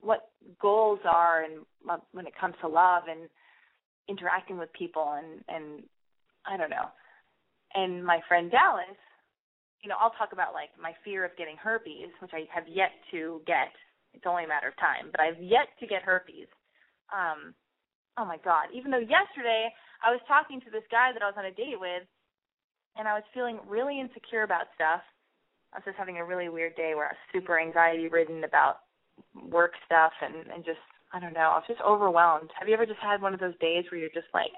what 0.06 0.30
goals 0.60 1.00
are 1.04 1.42
and 1.42 1.66
when 2.12 2.26
it 2.26 2.32
comes 2.40 2.54
to 2.60 2.68
love 2.68 3.04
and 3.10 3.28
interacting 4.08 4.58
with 4.58 4.72
people 4.72 5.16
and 5.18 5.42
and 5.48 5.82
I 6.46 6.56
don't 6.56 6.70
know. 6.70 6.86
And 7.74 8.04
my 8.04 8.20
friend 8.28 8.50
Dallas 8.50 8.96
you 9.86 9.88
know, 9.88 10.02
I'll 10.02 10.18
talk 10.18 10.34
about 10.34 10.50
like 10.50 10.74
my 10.74 10.98
fear 11.04 11.24
of 11.24 11.36
getting 11.38 11.54
herpes, 11.54 12.10
which 12.18 12.34
I 12.34 12.50
have 12.50 12.66
yet 12.66 12.90
to 13.14 13.40
get. 13.46 13.70
It's 14.14 14.26
only 14.26 14.42
a 14.42 14.48
matter 14.48 14.66
of 14.66 14.76
time, 14.82 15.14
but 15.14 15.20
I've 15.20 15.38
yet 15.38 15.68
to 15.78 15.86
get 15.86 16.02
herpes. 16.02 16.50
Um, 17.14 17.54
oh 18.18 18.24
my 18.24 18.38
god! 18.42 18.74
Even 18.74 18.90
though 18.90 18.98
yesterday 18.98 19.70
I 20.02 20.10
was 20.10 20.18
talking 20.26 20.60
to 20.62 20.70
this 20.74 20.82
guy 20.90 21.12
that 21.12 21.22
I 21.22 21.30
was 21.30 21.38
on 21.38 21.46
a 21.46 21.54
date 21.54 21.78
with, 21.78 22.02
and 22.96 23.06
I 23.06 23.14
was 23.14 23.22
feeling 23.34 23.60
really 23.68 24.00
insecure 24.00 24.42
about 24.42 24.72
stuff. 24.74 25.06
I 25.70 25.78
was 25.78 25.86
just 25.86 25.98
having 26.02 26.18
a 26.18 26.26
really 26.26 26.48
weird 26.48 26.74
day 26.74 26.98
where 26.98 27.06
I 27.06 27.14
was 27.14 27.30
super 27.30 27.60
anxiety 27.60 28.08
ridden 28.08 28.42
about 28.42 28.85
work 29.34 29.72
stuff 29.84 30.12
and 30.22 30.46
and 30.52 30.64
just 30.64 30.80
I 31.12 31.20
don't 31.20 31.32
know, 31.34 31.54
I 31.54 31.56
was 31.56 31.64
just 31.68 31.80
overwhelmed. 31.80 32.50
Have 32.58 32.68
you 32.68 32.74
ever 32.74 32.86
just 32.86 33.00
had 33.00 33.22
one 33.22 33.34
of 33.34 33.40
those 33.40 33.56
days 33.60 33.84
where 33.90 34.00
you're 34.00 34.10
just 34.14 34.32
like 34.34 34.50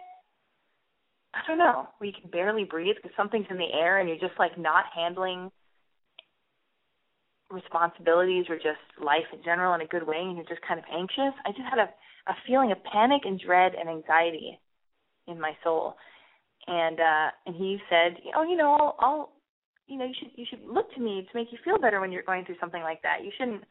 I 1.35 1.41
don't 1.47 1.59
know, 1.59 1.87
where 1.99 2.09
you 2.09 2.15
can 2.19 2.31
barely 2.31 2.65
breathe 2.65 2.97
because 2.97 3.15
something's 3.17 3.47
in 3.51 3.59
the 3.59 3.73
air 3.73 3.99
and 3.99 4.09
you're 4.09 4.19
just 4.19 4.39
like 4.39 4.59
not 4.59 4.85
handling 4.95 5.51
responsibilities 7.51 8.47
or 8.49 8.57
just 8.57 8.81
life 9.03 9.25
in 9.33 9.43
general 9.43 9.75
in 9.75 9.81
a 9.81 9.87
good 9.87 10.07
way 10.07 10.17
and 10.19 10.37
you're 10.37 10.47
just 10.49 10.67
kind 10.67 10.79
of 10.79 10.87
anxious. 10.93 11.33
I 11.45 11.51
just 11.51 11.69
had 11.69 11.79
a 11.79 11.89
a 12.29 12.35
feeling 12.47 12.73
of 12.73 12.79
panic 12.85 13.23
and 13.25 13.41
dread 13.41 13.73
and 13.79 13.89
anxiety 13.89 14.59
in 15.27 15.41
my 15.41 15.53
soul. 15.65 15.97
And 16.67 17.01
uh 17.01 17.29
and 17.47 17.57
he 17.57 17.79
said, 17.89 18.19
"Oh, 18.37 18.43
you 18.43 18.57
know, 18.57 18.73
I'll, 18.73 18.97
I'll 19.01 19.33
you 19.87 19.99
know, 19.99 20.05
you 20.05 20.15
should 20.19 20.31
you 20.37 20.45
should 20.49 20.63
look 20.67 20.93
to 20.95 21.01
me 21.01 21.23
to 21.23 21.39
make 21.39 21.49
you 21.51 21.59
feel 21.65 21.79
better 21.79 22.01
when 22.01 22.13
you're 22.13 22.23
going 22.23 22.45
through 22.45 22.61
something 22.61 22.83
like 22.83 23.01
that. 23.03 23.25
You 23.25 23.31
shouldn't 23.39 23.65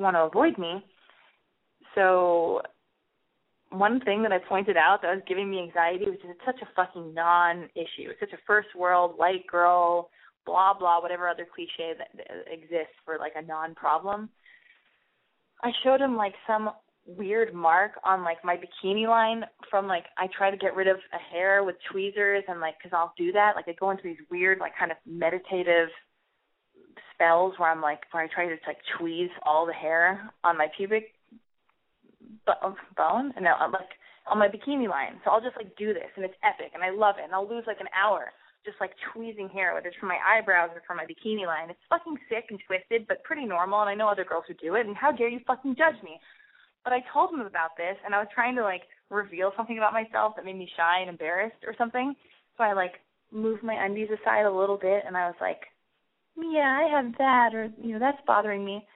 want 0.00 0.16
to 0.16 0.22
avoid 0.22 0.58
me." 0.58 0.84
So 1.94 2.62
one 3.70 4.00
thing 4.00 4.22
that 4.22 4.32
I 4.32 4.38
pointed 4.38 4.76
out 4.76 5.02
that 5.02 5.14
was 5.14 5.22
giving 5.28 5.50
me 5.50 5.60
anxiety 5.60 6.04
was 6.06 6.18
just 6.22 6.38
such 6.44 6.60
a 6.62 6.68
fucking 6.74 7.14
non-issue. 7.14 8.10
It's 8.10 8.20
such 8.20 8.32
a 8.32 8.42
first 8.46 8.68
world 8.74 9.16
white 9.16 9.46
girl 9.46 10.10
blah 10.46 10.74
blah 10.74 11.00
whatever 11.00 11.28
other 11.28 11.46
cliche 11.54 11.94
that 11.96 12.08
exists 12.50 12.94
for 13.04 13.18
like 13.18 13.32
a 13.36 13.42
non-problem. 13.42 14.28
I 15.62 15.70
showed 15.84 16.00
him 16.00 16.16
like 16.16 16.34
some 16.46 16.70
weird 17.06 17.54
mark 17.54 17.92
on 18.04 18.24
like 18.24 18.44
my 18.44 18.56
bikini 18.56 19.06
line 19.06 19.44
from 19.70 19.86
like 19.86 20.04
I 20.18 20.28
try 20.36 20.50
to 20.50 20.56
get 20.56 20.76
rid 20.76 20.88
of 20.88 20.96
a 21.12 21.34
hair 21.34 21.64
with 21.64 21.76
tweezers 21.90 22.44
and 22.48 22.60
like 22.60 22.74
cuz 22.82 22.92
I'll 22.92 23.14
do 23.16 23.32
that 23.32 23.56
like 23.56 23.68
I 23.68 23.72
go 23.72 23.90
into 23.90 24.02
these 24.02 24.20
weird 24.30 24.58
like 24.58 24.76
kind 24.76 24.90
of 24.90 24.98
meditative 25.06 25.88
spells 27.20 27.52
where 27.58 27.70
I'm 27.70 27.82
like 27.82 28.00
where 28.12 28.24
I 28.24 28.28
try 28.32 28.46
to 28.46 28.56
like 28.66 28.80
tweeze 28.98 29.30
all 29.44 29.66
the 29.66 29.72
hair 29.72 30.30
on 30.42 30.56
my 30.56 30.68
pubic 30.76 31.12
bone 32.96 33.32
and 33.36 33.44
now 33.44 33.56
uh, 33.60 33.70
like 33.70 33.92
on 34.26 34.38
my 34.38 34.48
bikini 34.48 34.88
line. 34.88 35.20
So 35.24 35.30
I'll 35.30 35.40
just 35.40 35.56
like 35.56 35.76
do 35.76 35.92
this 35.92 36.08
and 36.16 36.24
it's 36.24 36.34
epic 36.42 36.72
and 36.74 36.82
I 36.82 36.90
love 36.90 37.16
it 37.18 37.24
and 37.24 37.34
I'll 37.34 37.48
lose 37.48 37.64
like 37.66 37.80
an 37.80 37.92
hour 37.92 38.32
just 38.64 38.76
like 38.80 38.92
tweezing 39.12 39.48
hair, 39.48 39.72
whether 39.72 39.88
it's 39.88 39.96
from 39.96 40.08
my 40.08 40.20
eyebrows 40.20 40.70
or 40.74 40.82
from 40.86 40.98
my 40.98 41.04
bikini 41.04 41.46
line. 41.46 41.70
It's 41.70 41.88
fucking 41.88 42.16
sick 42.28 42.44
and 42.50 42.60
twisted, 42.66 43.06
but 43.08 43.24
pretty 43.24 43.44
normal 43.44 43.80
and 43.80 43.90
I 43.90 43.94
know 43.94 44.08
other 44.08 44.24
girls 44.24 44.44
who 44.48 44.54
do 44.54 44.74
it 44.74 44.86
and 44.86 44.96
how 44.96 45.12
dare 45.12 45.28
you 45.28 45.40
fucking 45.46 45.76
judge 45.76 46.00
me. 46.02 46.20
But 46.84 46.92
I 46.94 47.04
told 47.12 47.32
him 47.32 47.40
about 47.40 47.76
this 47.76 47.96
and 48.04 48.14
I 48.14 48.18
was 48.18 48.28
trying 48.34 48.56
to 48.56 48.62
like 48.62 48.82
reveal 49.10 49.52
something 49.56 49.76
about 49.76 49.92
myself 49.92 50.34
that 50.36 50.44
made 50.44 50.56
me 50.56 50.70
shy 50.76 51.00
and 51.00 51.10
embarrassed 51.10 51.60
or 51.66 51.74
something. 51.76 52.14
So 52.56 52.64
I 52.64 52.72
like 52.72 53.00
moved 53.32 53.62
my 53.62 53.76
undies 53.84 54.08
aside 54.08 54.44
a 54.44 54.50
little 54.50 54.78
bit 54.78 55.04
and 55.06 55.16
I 55.16 55.26
was 55.26 55.36
like, 55.40 55.60
Yeah, 56.40 56.72
I 56.80 56.88
have 56.88 57.12
that 57.18 57.54
or 57.54 57.70
you 57.82 57.92
know, 57.94 57.98
that's 57.98 58.20
bothering 58.26 58.64
me. 58.64 58.86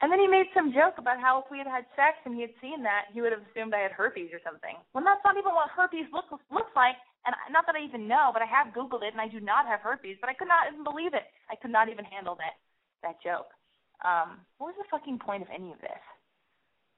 And 0.00 0.08
then 0.08 0.18
he 0.18 0.26
made 0.26 0.48
some 0.56 0.72
joke 0.72 0.96
about 0.96 1.20
how 1.20 1.44
if 1.44 1.52
we 1.52 1.60
had 1.60 1.68
had 1.68 1.84
sex 1.92 2.16
and 2.24 2.32
he 2.34 2.40
had 2.40 2.56
seen 2.60 2.82
that, 2.88 3.12
he 3.12 3.20
would 3.20 3.36
have 3.36 3.44
assumed 3.52 3.76
I 3.76 3.84
had 3.84 3.92
herpes 3.92 4.32
or 4.32 4.40
something. 4.40 4.80
Well, 4.96 5.04
that's 5.04 5.20
not 5.28 5.36
even 5.36 5.52
what 5.52 5.68
herpes 5.68 6.08
looks 6.08 6.32
looks 6.48 6.72
like. 6.72 6.96
And 7.28 7.36
not 7.52 7.68
that 7.68 7.76
I 7.76 7.84
even 7.84 8.08
know, 8.08 8.32
but 8.32 8.40
I 8.40 8.48
have 8.48 8.72
Googled 8.72 9.04
it 9.04 9.12
and 9.12 9.20
I 9.20 9.28
do 9.28 9.44
not 9.44 9.68
have 9.68 9.84
herpes. 9.84 10.16
But 10.20 10.32
I 10.32 10.34
could 10.34 10.48
not 10.48 10.72
even 10.72 10.84
believe 10.84 11.12
it. 11.12 11.28
I 11.52 11.56
could 11.60 11.70
not 11.70 11.92
even 11.92 12.08
handle 12.08 12.34
that 12.40 12.56
that 13.04 13.20
joke. 13.20 13.52
Um, 14.00 14.40
what 14.56 14.72
was 14.72 14.80
the 14.80 14.88
fucking 14.88 15.20
point 15.20 15.44
of 15.44 15.52
any 15.52 15.68
of 15.68 15.80
this? 15.84 16.00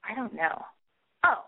I 0.07 0.15
don't 0.15 0.35
know. 0.35 0.63
Oh, 1.27 1.43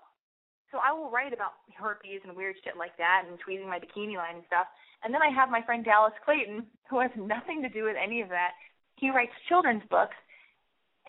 so 0.73 0.79
I 0.79 0.93
will 0.93 1.11
write 1.11 1.33
about 1.33 1.59
herpes 1.77 2.21
and 2.25 2.37
weird 2.37 2.57
shit 2.65 2.77
like 2.77 2.97
that 2.99 3.25
and 3.29 3.39
tweezing 3.39 3.69
my 3.69 3.79
bikini 3.79 4.17
line 4.17 4.37
and 4.37 4.47
stuff. 4.47 4.67
And 5.03 5.13
then 5.13 5.23
I 5.23 5.31
have 5.31 5.51
my 5.51 5.63
friend 5.63 5.85
Dallas 5.85 6.15
Clayton, 6.25 6.67
who 6.91 7.01
has 7.01 7.11
nothing 7.17 7.63
to 7.63 7.69
do 7.69 7.85
with 7.85 7.97
any 8.01 8.21
of 8.21 8.29
that. 8.29 8.53
He 8.97 9.11
writes 9.11 9.33
children's 9.49 9.83
books 9.91 10.17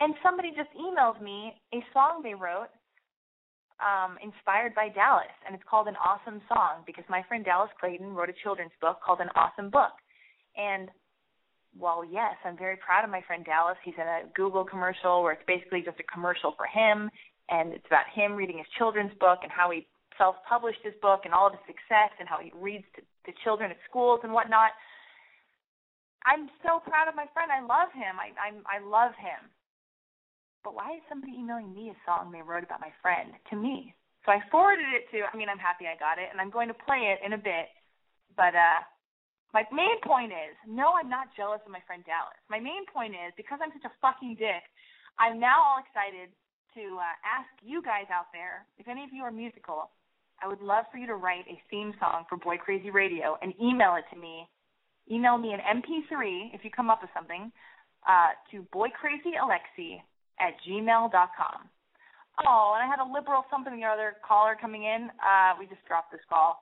and 0.00 0.14
somebody 0.22 0.50
just 0.50 0.68
emailed 0.76 1.22
me 1.22 1.54
a 1.72 1.80
song 1.92 2.20
they 2.22 2.34
wrote 2.34 2.68
um, 3.80 4.16
inspired 4.22 4.74
by 4.74 4.88
Dallas, 4.88 5.32
and 5.44 5.54
it's 5.54 5.64
called 5.68 5.88
An 5.88 5.96
Awesome 5.96 6.40
Song 6.48 6.84
because 6.86 7.04
my 7.08 7.22
friend 7.28 7.44
Dallas 7.44 7.70
Clayton 7.80 8.14
wrote 8.14 8.30
a 8.30 8.36
children's 8.42 8.72
book 8.80 9.00
called 9.04 9.20
An 9.20 9.28
Awesome 9.34 9.70
Book. 9.70 9.92
And 10.56 10.88
well, 11.78 12.04
yes, 12.04 12.36
I'm 12.44 12.56
very 12.56 12.76
proud 12.76 13.04
of 13.04 13.10
my 13.10 13.20
friend 13.26 13.44
Dallas, 13.44 13.76
he's 13.84 13.94
in 13.96 14.08
a 14.08 14.28
Google 14.34 14.64
commercial 14.64 15.22
where 15.22 15.32
it's 15.32 15.44
basically 15.46 15.82
just 15.84 16.00
a 16.00 16.12
commercial 16.12 16.54
for 16.56 16.64
him, 16.64 17.10
and 17.48 17.72
it's 17.72 17.86
about 17.86 18.06
him 18.12 18.34
reading 18.34 18.58
his 18.58 18.66
children's 18.78 19.14
book 19.18 19.40
and 19.42 19.52
how 19.52 19.70
he 19.70 19.86
self-published 20.18 20.80
his 20.82 20.94
book 21.02 21.22
and 21.24 21.34
all 21.34 21.46
of 21.46 21.52
his 21.52 21.66
success 21.66 22.10
and 22.18 22.28
how 22.28 22.38
he 22.38 22.50
reads 22.56 22.84
to, 22.96 23.02
to 23.28 23.36
children 23.44 23.70
at 23.70 23.78
schools 23.88 24.20
and 24.24 24.32
whatnot. 24.32 24.70
I'm 26.24 26.50
so 26.64 26.82
proud 26.82 27.06
of 27.06 27.14
my 27.14 27.26
friend. 27.30 27.52
I 27.52 27.60
love 27.62 27.92
him. 27.94 28.18
I 28.18 28.34
I'm, 28.34 28.64
I 28.66 28.82
love 28.82 29.12
him 29.14 29.50
but 30.66 30.74
why 30.74 30.98
is 30.98 31.06
somebody 31.06 31.38
emailing 31.38 31.70
me 31.70 31.94
a 31.94 31.98
song 32.02 32.34
they 32.34 32.42
wrote 32.42 32.66
about 32.66 32.82
my 32.82 32.90
friend 32.98 33.30
to 33.50 33.54
me? 33.54 33.94
So 34.26 34.34
I 34.34 34.42
forwarded 34.50 34.90
it 34.90 35.06
to, 35.14 35.22
I 35.22 35.30
mean, 35.38 35.46
I'm 35.46 35.62
happy 35.62 35.86
I 35.86 35.94
got 35.94 36.18
it, 36.18 36.26
and 36.26 36.42
I'm 36.42 36.50
going 36.50 36.66
to 36.66 36.74
play 36.74 37.14
it 37.14 37.22
in 37.22 37.38
a 37.38 37.38
bit. 37.38 37.70
But 38.34 38.58
uh, 38.58 38.82
my 39.54 39.62
main 39.70 40.02
point 40.02 40.34
is, 40.34 40.58
no, 40.66 40.98
I'm 40.98 41.06
not 41.06 41.30
jealous 41.38 41.62
of 41.62 41.70
my 41.70 41.78
friend 41.86 42.02
Dallas. 42.02 42.34
My 42.50 42.58
main 42.58 42.82
point 42.90 43.14
is, 43.14 43.30
because 43.38 43.62
I'm 43.62 43.70
such 43.78 43.86
a 43.86 43.94
fucking 44.02 44.42
dick, 44.42 44.66
I'm 45.22 45.38
now 45.38 45.62
all 45.62 45.78
excited 45.78 46.34
to 46.76 47.00
uh, 47.00 47.16
ask 47.24 47.48
you 47.64 47.80
guys 47.80 48.04
out 48.12 48.28
there, 48.36 48.68
if 48.76 48.86
any 48.86 49.02
of 49.02 49.08
you 49.08 49.24
are 49.24 49.32
musical, 49.32 49.88
I 50.44 50.46
would 50.46 50.60
love 50.60 50.84
for 50.92 50.98
you 51.00 51.08
to 51.08 51.16
write 51.16 51.48
a 51.48 51.56
theme 51.72 51.96
song 51.98 52.28
for 52.28 52.36
Boy 52.36 52.60
Crazy 52.60 52.92
Radio 52.92 53.40
and 53.40 53.56
email 53.56 53.96
it 53.96 54.04
to 54.12 54.20
me. 54.20 54.44
Email 55.10 55.38
me 55.38 55.56
an 55.56 55.64
MP3 55.64 56.52
if 56.52 56.60
you 56.64 56.70
come 56.70 56.90
up 56.90 57.00
with 57.00 57.08
something 57.16 57.50
uh, 58.04 58.36
to 58.52 58.68
boycrazyalexi 58.76 60.04
at 60.36 60.52
gmail.com. 60.68 61.58
Oh, 62.44 62.76
and 62.76 62.84
I 62.84 62.88
had 62.90 63.00
a 63.00 63.08
liberal 63.08 63.48
something 63.48 63.72
or 63.80 63.88
other 63.88 64.20
caller 64.20 64.52
coming 64.60 64.84
in. 64.84 65.08
Uh, 65.16 65.56
we 65.58 65.64
just 65.64 65.80
dropped 65.88 66.12
this 66.12 66.20
call. 66.28 66.60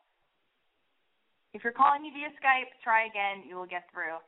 If 1.52 1.66
you're 1.66 1.74
calling 1.74 2.02
me 2.02 2.14
via 2.14 2.30
Skype, 2.38 2.70
try 2.86 3.10
again. 3.10 3.42
You 3.42 3.56
will 3.56 3.66
get 3.66 3.90
through. 3.90 4.22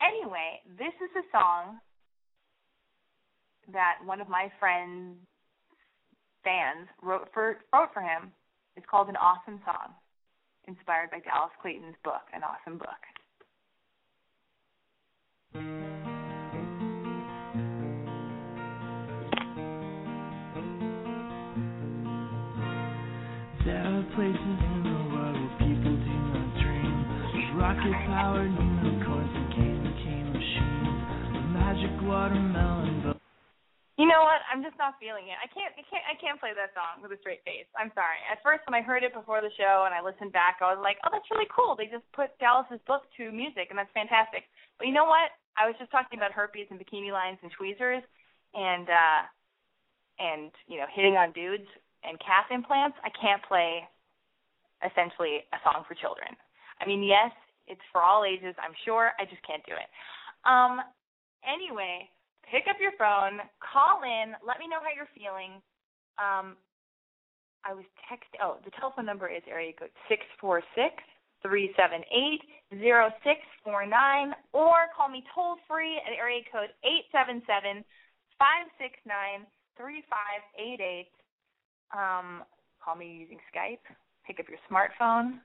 Anyway, 0.00 0.64
this 0.80 0.96
is 1.04 1.12
a 1.20 1.24
song 1.28 1.76
that 3.72 3.98
one 4.04 4.20
of 4.20 4.28
my 4.28 4.50
friends' 4.58 5.16
fans 6.44 6.88
wrote 7.02 7.28
for 7.32 7.58
wrote 7.72 7.92
for 7.92 8.00
him. 8.00 8.32
It's 8.76 8.86
called 8.90 9.08
an 9.08 9.16
awesome 9.16 9.60
song, 9.64 9.94
inspired 10.66 11.10
by 11.10 11.18
Dallas 11.20 11.52
Clayton's 11.60 11.96
book, 12.04 12.22
An 12.32 12.42
Awesome 12.42 12.78
Book. 12.78 12.88
There 23.66 23.76
are 23.76 24.02
places 24.14 24.38
in 24.40 24.82
the 24.84 25.14
world 25.14 25.36
where 25.36 25.58
people 25.68 25.92
do 25.92 26.16
not 26.32 26.48
dream. 26.62 26.96
Rocket 27.58 27.96
powered 28.06 28.50
unicorns 28.50 29.32
and 29.34 29.48
candy 29.52 29.92
cane 30.02 30.32
machines. 30.32 31.52
Magic 31.52 31.92
watermelon. 32.08 32.79
Know 34.10 34.26
what? 34.26 34.42
I'm 34.50 34.66
just 34.66 34.74
not 34.74 34.98
feeling 34.98 35.30
it. 35.30 35.38
I 35.38 35.46
can't. 35.46 35.70
I 35.78 35.86
can't. 35.86 36.02
I 36.02 36.18
can't 36.18 36.42
play 36.42 36.50
that 36.50 36.74
song 36.74 36.98
with 36.98 37.14
a 37.14 37.20
straight 37.22 37.46
face. 37.46 37.70
I'm 37.78 37.94
sorry. 37.94 38.18
At 38.26 38.42
first, 38.42 38.66
when 38.66 38.74
I 38.74 38.82
heard 38.82 39.06
it 39.06 39.14
before 39.14 39.38
the 39.38 39.54
show 39.54 39.86
and 39.86 39.94
I 39.94 40.02
listened 40.02 40.34
back, 40.34 40.58
I 40.58 40.74
was 40.74 40.82
like, 40.82 40.98
"Oh, 41.06 41.14
that's 41.14 41.30
really 41.30 41.46
cool. 41.46 41.78
They 41.78 41.86
just 41.86 42.02
put 42.10 42.34
Dallas's 42.42 42.82
book 42.90 43.06
to 43.22 43.30
music, 43.30 43.70
and 43.70 43.78
that's 43.78 43.92
fantastic." 43.94 44.50
But 44.82 44.90
you 44.90 44.94
know 44.98 45.06
what? 45.06 45.30
I 45.54 45.70
was 45.70 45.78
just 45.78 45.94
talking 45.94 46.18
about 46.18 46.34
herpes 46.34 46.66
and 46.74 46.82
bikini 46.82 47.14
lines 47.14 47.38
and 47.46 47.54
tweezers, 47.54 48.02
and 48.50 48.90
uh, 48.90 49.22
and 50.18 50.50
you 50.66 50.82
know, 50.82 50.90
hitting 50.90 51.14
on 51.14 51.30
dudes 51.30 51.70
and 52.02 52.18
calf 52.18 52.50
implants. 52.50 52.98
I 53.06 53.14
can't 53.14 53.42
play 53.46 53.86
essentially 54.82 55.46
a 55.54 55.58
song 55.62 55.86
for 55.86 55.94
children. 55.94 56.34
I 56.80 56.86
mean, 56.88 57.04
yes, 57.04 57.30
it's 57.68 57.84
for 57.92 58.02
all 58.02 58.24
ages, 58.24 58.56
I'm 58.58 58.74
sure. 58.84 59.12
I 59.20 59.24
just 59.24 59.44
can't 59.46 59.62
do 59.68 59.76
it. 59.76 59.88
Um 60.48 60.80
anyway, 61.44 62.08
pick 62.50 62.64
up 62.68 62.76
your 62.80 62.92
phone, 62.98 63.40
call 63.62 64.02
in, 64.02 64.34
let 64.46 64.58
me 64.58 64.68
know 64.68 64.82
how 64.82 64.92
you're 64.94 65.10
feeling. 65.16 65.62
Um 66.18 66.56
I 67.64 67.74
was 67.74 67.84
texting 68.08 68.40
oh, 68.42 68.56
the 68.64 68.72
telephone 68.80 69.06
number 69.06 69.28
is 69.28 69.42
area 69.48 69.72
code 69.78 69.94
six 70.08 70.22
four 70.40 70.62
six 70.74 70.96
three 71.42 71.72
seven 71.76 72.02
eight 72.10 72.42
zero 72.80 73.10
six 73.24 73.40
four 73.64 73.86
nine 73.86 74.34
or 74.52 74.88
call 74.96 75.08
me 75.08 75.24
toll 75.34 75.56
free 75.68 76.00
at 76.06 76.12
area 76.16 76.42
code 76.52 76.72
eight 76.84 77.06
seven 77.12 77.42
seven 77.46 77.84
five 78.38 78.66
six 78.80 78.96
nine 79.06 79.46
three 79.76 80.02
five 80.08 80.42
eight 80.58 80.80
eight. 80.80 81.12
Um 81.92 82.44
call 82.82 82.96
me 82.96 83.24
using 83.24 83.38
Skype 83.52 83.84
pick 84.30 84.40
up 84.40 84.46
your 84.48 84.58
smartphone. 84.70 85.40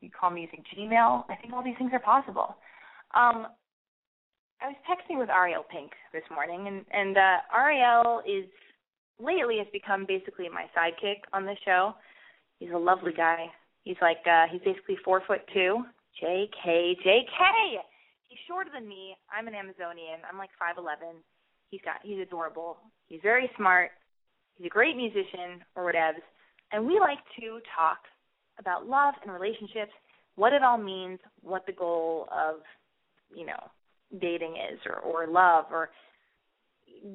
You 0.00 0.08
call 0.08 0.30
me 0.30 0.42
using 0.42 0.62
Gmail. 0.72 1.24
I 1.28 1.36
think 1.36 1.52
all 1.52 1.64
these 1.64 1.76
things 1.78 1.90
are 1.92 2.00
possible. 2.00 2.56
Um, 3.14 3.48
I 4.62 4.68
was 4.68 4.76
texting 4.84 5.18
with 5.18 5.30
Ariel 5.30 5.64
Pink 5.70 5.92
this 6.12 6.22
morning, 6.30 6.68
and 6.68 6.84
and 6.92 7.16
uh, 7.16 7.38
Ariel 7.56 8.20
is 8.26 8.44
lately 9.18 9.56
has 9.58 9.66
become 9.72 10.04
basically 10.06 10.48
my 10.48 10.66
sidekick 10.76 11.24
on 11.32 11.44
the 11.46 11.56
show. 11.64 11.94
He's 12.58 12.70
a 12.74 12.78
lovely 12.78 13.12
guy. 13.16 13.46
He's 13.84 13.96
like 14.02 14.20
uh, 14.26 14.44
he's 14.52 14.60
basically 14.60 14.98
four 15.02 15.22
foot 15.26 15.40
two, 15.52 15.84
JK, 16.22 16.96
JK. 17.00 17.80
He's 18.28 18.38
shorter 18.46 18.70
than 18.72 18.86
me. 18.86 19.16
I'm 19.32 19.48
an 19.48 19.54
Amazonian. 19.54 20.20
I'm 20.30 20.38
like 20.38 20.50
5'11. 20.60 21.16
He's 21.70 21.80
got 21.82 21.96
he's 22.02 22.20
adorable. 22.20 22.76
He's 23.08 23.20
very 23.22 23.50
smart. 23.56 23.90
He's 24.56 24.66
a 24.66 24.70
great 24.70 24.96
musician 24.96 25.64
or 25.74 25.90
whatevs. 25.90 26.20
And 26.72 26.86
we 26.86 27.00
like 27.00 27.18
to 27.40 27.60
talk 27.74 27.98
about 28.58 28.86
love 28.86 29.14
and 29.24 29.32
relationships, 29.32 29.92
what 30.36 30.52
it 30.52 30.62
all 30.62 30.76
means, 30.78 31.18
what 31.40 31.64
the 31.66 31.72
goal 31.72 32.28
of, 32.30 32.56
you 33.34 33.46
know, 33.46 33.58
dating 34.18 34.56
is 34.72 34.78
or, 34.86 34.98
or 35.00 35.26
love 35.26 35.66
or 35.70 35.90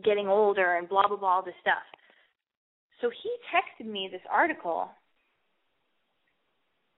getting 0.03 0.27
older 0.27 0.75
and 0.75 0.89
blah 0.89 1.07
blah 1.07 1.17
blah 1.17 1.29
all 1.29 1.43
this 1.43 1.53
stuff. 1.61 1.83
So 3.01 3.09
he 3.09 3.29
texted 3.53 3.91
me 3.91 4.09
this 4.11 4.21
article 4.31 4.89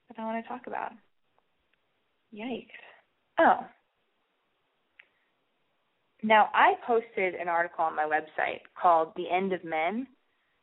that 0.08 0.22
I 0.22 0.26
want 0.26 0.44
to 0.44 0.48
talk 0.48 0.68
about. 0.68 0.92
Yikes. 2.34 2.68
Oh. 3.40 3.66
Now, 6.24 6.50
I 6.54 6.74
posted 6.86 7.36
an 7.36 7.48
article 7.48 7.86
on 7.86 7.96
my 7.96 8.04
website 8.04 8.62
called 8.80 9.14
The 9.16 9.30
End 9.30 9.54
of 9.54 9.64
Men, 9.64 10.08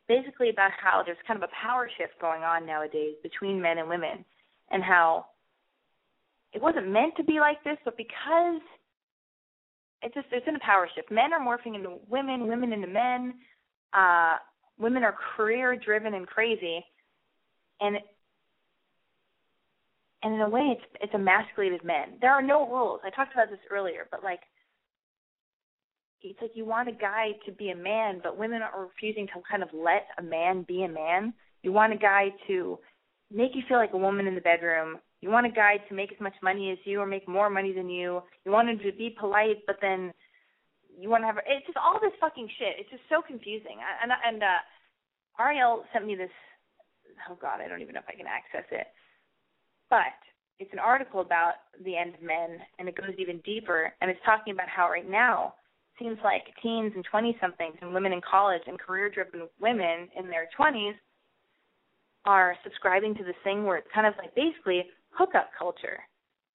basically 0.07 0.49
about 0.49 0.71
how 0.71 1.01
there's 1.05 1.17
kind 1.25 1.41
of 1.41 1.49
a 1.49 1.65
power 1.65 1.89
shift 1.97 2.19
going 2.19 2.43
on 2.43 2.65
nowadays 2.65 3.15
between 3.23 3.61
men 3.61 3.77
and 3.77 3.89
women, 3.89 4.25
and 4.69 4.83
how 4.83 5.27
it 6.53 6.61
wasn't 6.61 6.89
meant 6.89 7.15
to 7.17 7.23
be 7.23 7.39
like 7.39 7.63
this, 7.63 7.77
but 7.85 7.97
because 7.97 8.61
it's 10.05 10.13
just 10.13 10.27
it's 10.31 10.47
in 10.47 10.55
a 10.55 10.59
power 10.59 10.87
shift. 10.95 11.11
Men 11.11 11.33
are 11.33 11.39
morphing 11.39 11.75
into 11.75 11.97
women, 12.07 12.47
women 12.47 12.71
into 12.71 12.87
men. 12.87 13.33
Uh, 13.91 14.35
women 14.77 15.03
are 15.03 15.15
career 15.35 15.75
driven 15.75 16.13
and 16.13 16.27
crazy, 16.27 16.85
and 17.81 17.97
and 20.21 20.33
in 20.35 20.41
a 20.41 20.49
way, 20.49 20.77
it's 20.77 20.85
it's 21.01 21.13
emasculated 21.13 21.83
men. 21.83 22.17
There 22.21 22.31
are 22.31 22.41
no 22.41 22.67
rules. 22.69 23.01
I 23.03 23.09
talked 23.09 23.33
about 23.33 23.49
this 23.49 23.59
earlier, 23.71 24.07
but 24.11 24.23
like 24.23 24.41
it's 26.21 26.39
like 26.41 26.51
you 26.53 26.65
want 26.65 26.87
a 26.87 26.93
guy 26.93 27.31
to 27.47 27.51
be 27.51 27.71
a 27.71 27.75
man, 27.75 28.19
but 28.23 28.37
women 28.37 28.61
are 28.61 28.85
refusing 28.85 29.25
to 29.27 29.33
kind 29.49 29.63
of 29.63 29.69
let 29.73 30.07
a 30.19 30.23
man 30.23 30.65
be 30.67 30.83
a 30.83 30.87
man. 30.87 31.33
You 31.63 31.71
want 31.71 31.93
a 31.93 31.97
guy 31.97 32.29
to 32.47 32.77
make 33.31 33.51
you 33.55 33.63
feel 33.67 33.77
like 33.77 33.93
a 33.93 33.97
woman 33.97 34.27
in 34.27 34.35
the 34.35 34.41
bedroom. 34.41 34.97
You 35.25 35.31
want 35.31 35.47
a 35.47 35.49
guy 35.49 35.77
to 35.89 35.95
make 35.95 36.11
as 36.11 36.21
much 36.21 36.35
money 36.43 36.69
as 36.69 36.77
you 36.85 37.01
or 37.01 37.07
make 37.07 37.27
more 37.27 37.49
money 37.49 37.73
than 37.73 37.89
you. 37.89 38.21
You 38.45 38.51
want 38.51 38.69
him 38.69 38.77
to 38.85 38.91
be 38.95 39.09
polite, 39.09 39.65
but 39.65 39.77
then 39.81 40.13
you 40.99 41.09
want 41.09 41.23
to 41.23 41.25
have 41.25 41.37
it's 41.47 41.65
just 41.65 41.79
all 41.81 41.97
this 41.99 42.13
fucking 42.21 42.47
shit. 42.59 42.77
It's 42.77 42.91
just 42.91 43.01
so 43.09 43.23
confusing. 43.25 43.81
And 44.03 44.11
and 44.13 44.43
uh 44.43 44.61
Ariel 45.41 45.83
sent 45.91 46.05
me 46.05 46.13
this 46.13 46.29
oh 47.27 47.35
god, 47.41 47.57
I 47.59 47.67
don't 47.67 47.81
even 47.81 47.95
know 47.95 48.05
if 48.05 48.07
I 48.07 48.15
can 48.15 48.27
access 48.29 48.69
it. 48.69 48.85
But 49.89 50.13
it's 50.59 50.71
an 50.73 50.77
article 50.77 51.21
about 51.21 51.53
the 51.83 51.97
end 51.97 52.13
of 52.13 52.21
men 52.21 52.61
and 52.77 52.87
it 52.87 52.95
goes 52.95 53.17
even 53.17 53.39
deeper 53.39 53.91
and 54.01 54.11
it's 54.11 54.21
talking 54.23 54.53
about 54.53 54.69
how 54.69 54.91
right 54.91 55.09
now 55.09 55.55
it 55.97 56.03
seems 56.03 56.19
like 56.23 56.53
teens 56.61 56.93
and 56.93 57.03
20 57.03 57.35
somethings 57.41 57.77
and 57.81 57.95
women 57.95 58.13
in 58.13 58.21
college 58.21 58.61
and 58.67 58.77
career 58.77 59.09
driven 59.09 59.49
women 59.59 60.07
in 60.15 60.29
their 60.29 60.47
20s 60.53 60.93
are 62.25 62.55
subscribing 62.63 63.15
to 63.15 63.23
this 63.23 63.35
thing 63.43 63.65
where 63.65 63.77
it's 63.77 63.89
kind 63.91 64.05
of 64.05 64.13
like 64.21 64.35
basically 64.35 64.85
hookup 65.17 65.49
culture, 65.57 65.99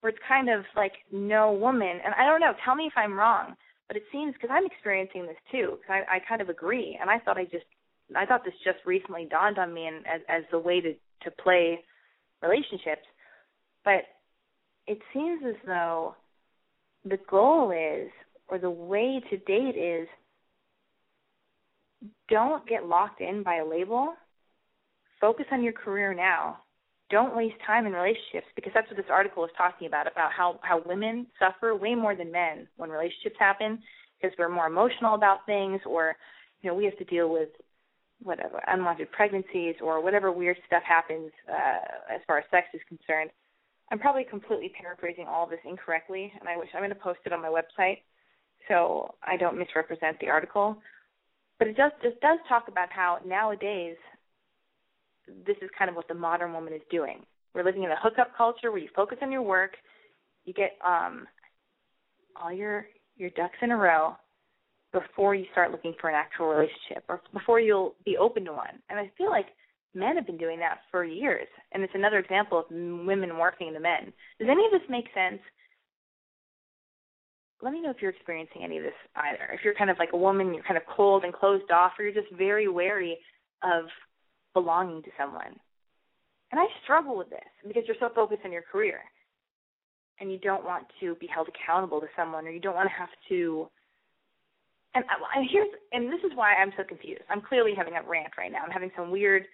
where 0.00 0.11
it's 0.11 0.22
kind 0.26 0.48
of 0.50 0.64
like 0.76 0.92
no 1.12 1.52
woman. 1.52 2.00
And 2.04 2.14
I 2.18 2.24
don't 2.24 2.40
know, 2.40 2.52
tell 2.64 2.74
me 2.74 2.86
if 2.86 2.92
I'm 2.96 3.18
wrong, 3.18 3.54
but 3.88 3.96
it 3.96 4.04
seems 4.12 4.34
because 4.34 4.50
I'm 4.52 4.66
experiencing 4.66 5.26
this 5.26 5.36
too. 5.50 5.78
Cause 5.86 6.02
I, 6.08 6.16
I 6.16 6.18
kind 6.28 6.40
of 6.40 6.48
agree, 6.48 6.98
and 7.00 7.11
I 7.11 7.18
thought 7.18 7.38
I 7.38 7.44
just, 7.44 7.66
I 8.16 8.26
thought 8.26 8.44
this 8.44 8.54
just 8.64 8.78
recently 8.86 9.26
dawned 9.30 9.58
on 9.58 9.72
me 9.72 9.86
and 9.86 10.06
as 10.06 10.20
as 10.28 10.42
the 10.50 10.58
way 10.58 10.80
to 10.80 10.94
to 11.22 11.30
play 11.42 11.80
relationships, 12.42 13.06
but 13.84 14.04
it 14.86 14.98
seems 15.12 15.42
as 15.46 15.54
though 15.66 16.14
the 17.04 17.18
goal 17.28 17.70
is 17.70 18.11
or 18.48 18.58
the 18.58 18.70
way 18.70 19.22
to 19.30 19.36
date 19.38 19.78
is 19.78 20.08
don't 22.28 22.66
get 22.66 22.86
locked 22.86 23.20
in 23.20 23.42
by 23.42 23.56
a 23.56 23.66
label. 23.66 24.14
Focus 25.20 25.46
on 25.52 25.62
your 25.62 25.72
career 25.72 26.14
now. 26.14 26.58
Don't 27.11 27.36
waste 27.36 27.56
time 27.66 27.86
in 27.86 27.92
relationships 27.92 28.46
because 28.54 28.72
that's 28.74 28.88
what 28.88 28.96
this 28.96 29.11
article 29.11 29.44
is 29.44 29.50
talking 29.56 29.86
about 29.86 30.11
about 30.11 30.32
how 30.32 30.61
how 30.62 30.82
women 30.86 31.26
suffer 31.38 31.74
way 31.74 31.94
more 31.94 32.14
than 32.14 32.30
men 32.30 32.68
when 32.76 32.90
relationships 32.90 33.36
happen 33.38 33.82
because 34.20 34.36
we're 34.38 34.48
more 34.48 34.66
emotional 34.66 35.14
about 35.14 35.44
things 35.46 35.80
or 35.86 36.16
you 36.62 36.70
know 36.70 36.76
we 36.76 36.84
have 36.84 36.96
to 36.98 37.04
deal 37.04 37.30
with 37.30 37.48
whatever 38.22 38.62
unwanted 38.66 39.11
pregnancies 39.12 39.74
or 39.82 40.02
whatever 40.02 40.30
weird 40.30 40.56
stuff 40.66 40.82
happens 40.86 41.30
uh, 41.48 42.14
as 42.14 42.20
far 42.26 42.38
as 42.38 42.44
sex 42.50 42.68
is 42.74 42.80
concerned. 42.88 43.30
I'm 43.90 43.98
probably 43.98 44.24
completely 44.24 44.70
paraphrasing 44.80 45.26
all 45.26 45.48
this 45.48 45.58
incorrectly, 45.64 46.32
and 46.38 46.48
I 46.48 46.56
wish 46.56 46.68
I'm 46.74 46.80
going 46.80 46.90
to 46.90 46.94
post 46.94 47.18
it 47.26 47.32
on 47.32 47.42
my 47.42 47.48
website 47.48 47.98
so 48.68 49.14
I 49.22 49.36
don't 49.36 49.58
misrepresent 49.58 50.20
the 50.20 50.28
article. 50.28 50.76
But 51.58 51.68
it 51.68 51.76
does 51.76 51.92
just 52.02 52.20
does 52.20 52.38
talk 52.48 52.68
about 52.68 52.90
how 52.90 53.18
nowadays 53.26 53.96
this 55.47 55.57
is 55.62 55.70
kind 55.78 55.89
of 55.89 55.97
what 55.97 56.09
the 56.09 56.14
modern 56.14 56.53
woman 56.53 56.72
is 56.72 56.83
doing. 56.91 57.24
We're 57.55 57.64
living 57.64 57.83
in 57.83 57.91
a 57.91 58.01
hookup 58.01 58.37
culture 58.37 58.70
where 58.70 58.81
you 58.81 58.89
focus 58.95 59.18
on 59.22 59.33
your 59.33 59.43
work, 59.43 59.72
you 60.45 60.53
get 60.53 60.78
um 60.87 61.26
all 62.41 62.53
your 62.53 62.87
your 63.16 63.31
ducks 63.31 63.57
in 63.62 63.70
a 63.70 63.76
row 63.76 64.14
before 64.93 65.35
you 65.35 65.47
start 65.53 65.70
looking 65.70 65.95
for 66.01 66.09
an 66.09 66.16
actual 66.16 66.47
relationship 66.47 67.05
or 67.09 67.20
before 67.33 67.61
you'll 67.61 67.95
be 68.05 68.16
open 68.16 68.45
to 68.45 68.53
one. 68.53 68.81
And 68.89 68.99
I 68.99 69.11
feel 69.16 69.31
like 69.31 69.47
men 69.95 70.16
have 70.16 70.26
been 70.26 70.39
doing 70.39 70.59
that 70.61 70.78
for 70.91 71.05
years, 71.05 71.47
and 71.72 71.83
it's 71.83 71.95
another 71.95 72.18
example 72.18 72.59
of 72.59 72.64
women 72.70 73.31
morphing 73.31 73.68
into 73.68 73.81
men. 73.81 74.12
Does 74.39 74.49
any 74.51 74.64
of 74.64 74.72
this 74.72 74.89
make 74.89 75.07
sense? 75.14 75.41
let 77.62 77.72
me 77.72 77.81
know 77.81 77.91
if 77.91 77.97
you're 78.01 78.11
experiencing 78.11 78.62
any 78.64 78.78
of 78.78 78.85
this 78.85 78.93
either. 79.16 79.53
If 79.53 79.61
you're 79.64 79.74
kind 79.74 79.91
of 79.91 79.99
like 79.99 80.11
a 80.12 80.16
woman, 80.16 80.55
you're 80.55 80.62
kind 80.62 80.76
of 80.76 80.83
cold 80.95 81.24
and 81.24 81.33
closed 81.33 81.70
off, 81.70 81.93
or 81.99 82.05
you're 82.05 82.14
just 82.14 82.33
very 82.35 82.68
wary 82.68 83.18
of 83.62 83.85
belonging 84.55 85.03
to 85.03 85.11
someone. 85.18 85.59
And 86.53 86.61
I 86.61 86.66
struggle 86.82 87.16
with 87.16 87.30
this 87.30 87.40
because 87.66 87.84
you're 87.86 87.96
so 88.01 88.09
focused 88.14 88.42
on 88.44 88.53
your 88.53 88.62
career 88.62 89.01
and 90.18 90.30
you 90.30 90.38
don't 90.38 90.64
want 90.64 90.86
to 91.01 91.14
be 91.16 91.26
held 91.26 91.48
accountable 91.48 92.01
to 92.01 92.09
someone 92.16 92.46
or 92.46 92.51
you 92.51 92.61
don't 92.61 92.74
want 92.74 92.88
to 92.88 92.94
have 92.94 93.09
to 93.28 93.68
and, 94.94 95.05
uh, 95.05 95.22
and 95.36 95.48
here's 95.51 95.68
and 95.92 96.12
this 96.12 96.20
is 96.24 96.36
why 96.36 96.55
I'm 96.55 96.72
so 96.76 96.82
confused. 96.82 97.22
I'm 97.30 97.40
clearly 97.40 97.72
having 97.76 97.94
a 97.94 98.03
rant 98.03 98.32
right 98.36 98.51
now. 98.51 98.62
I'm 98.64 98.70
having 98.70 98.90
some 98.96 99.11
weird 99.11 99.44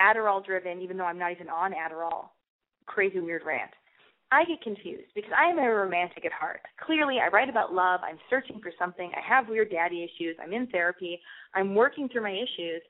Adderall 0.00 0.44
driven, 0.44 0.80
even 0.80 0.96
though 0.96 1.04
I'm 1.04 1.18
not 1.18 1.32
even 1.32 1.48
on 1.48 1.72
Adderall, 1.72 2.28
crazy 2.86 3.20
weird 3.20 3.42
rant. 3.44 3.70
I 4.32 4.44
get 4.44 4.60
confused 4.60 5.10
because 5.14 5.30
I 5.36 5.50
am 5.50 5.58
a 5.58 5.62
romantic 5.62 6.24
at 6.24 6.32
heart. 6.32 6.60
Clearly, 6.84 7.18
I 7.20 7.28
write 7.28 7.48
about 7.48 7.72
love. 7.72 8.00
I'm 8.02 8.18
searching 8.28 8.60
for 8.60 8.72
something. 8.78 9.10
I 9.16 9.20
have 9.26 9.48
weird 9.48 9.70
daddy 9.70 10.02
issues. 10.02 10.36
I'm 10.42 10.52
in 10.52 10.66
therapy. 10.66 11.20
I'm 11.54 11.74
working 11.74 12.08
through 12.08 12.22
my 12.22 12.32
issues. 12.32 12.82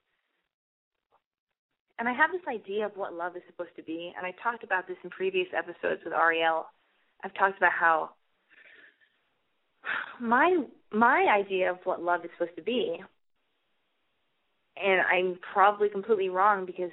And 1.99 2.09
I 2.09 2.13
have 2.13 2.31
this 2.31 2.43
idea 2.49 2.87
of 2.87 2.93
what 2.95 3.15
love 3.15 3.37
is 3.37 3.43
supposed 3.47 3.75
to 3.77 3.83
be. 3.83 4.13
And 4.17 4.27
I 4.27 4.33
talked 4.43 4.65
about 4.65 4.87
this 4.87 4.99
in 5.03 5.11
previous 5.11 5.49
episodes 5.57 6.03
with 6.05 6.13
Ariel. 6.13 6.67
I've 7.25 7.35
talked 7.35 7.57
about 7.57 7.73
how 7.73 8.11
my 10.21 10.65
my 10.93 11.27
idea 11.31 11.71
of 11.71 11.79
what 11.85 12.03
love 12.03 12.25
is 12.25 12.31
supposed 12.37 12.57
to 12.57 12.63
be 12.63 12.99
and 14.83 15.01
I'm 15.01 15.39
probably 15.53 15.89
completely 15.89 16.29
wrong 16.29 16.67
because 16.67 16.91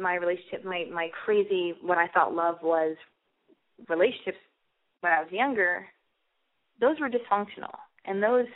my 0.00 0.14
relationship, 0.14 0.64
my 0.64 0.84
my 0.92 1.10
crazy 1.24 1.74
what 1.82 1.98
I 1.98 2.08
thought 2.08 2.34
love 2.34 2.56
was 2.62 2.96
relationships 3.88 4.38
when 5.00 5.12
I 5.12 5.22
was 5.22 5.32
younger, 5.32 5.86
those 6.80 7.00
were 7.00 7.10
dysfunctional, 7.10 7.74
and 8.04 8.22
those 8.22 8.46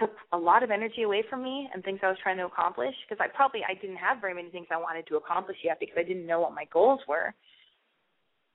took 0.00 0.12
a 0.32 0.38
lot 0.38 0.62
of 0.62 0.70
energy 0.70 1.02
away 1.02 1.24
from 1.28 1.42
me 1.42 1.68
and 1.72 1.82
things 1.82 2.00
I 2.02 2.08
was 2.08 2.18
trying 2.22 2.36
to 2.38 2.46
accomplish 2.46 2.94
because 3.04 3.22
I 3.22 3.28
probably 3.28 3.60
I 3.68 3.74
didn't 3.74 3.96
have 3.96 4.20
very 4.20 4.34
many 4.34 4.50
things 4.50 4.66
I 4.70 4.76
wanted 4.76 5.06
to 5.08 5.16
accomplish 5.16 5.56
yet 5.64 5.80
because 5.80 5.96
I 5.98 6.02
didn't 6.02 6.26
know 6.26 6.40
what 6.40 6.54
my 6.54 6.64
goals 6.72 7.00
were. 7.08 7.34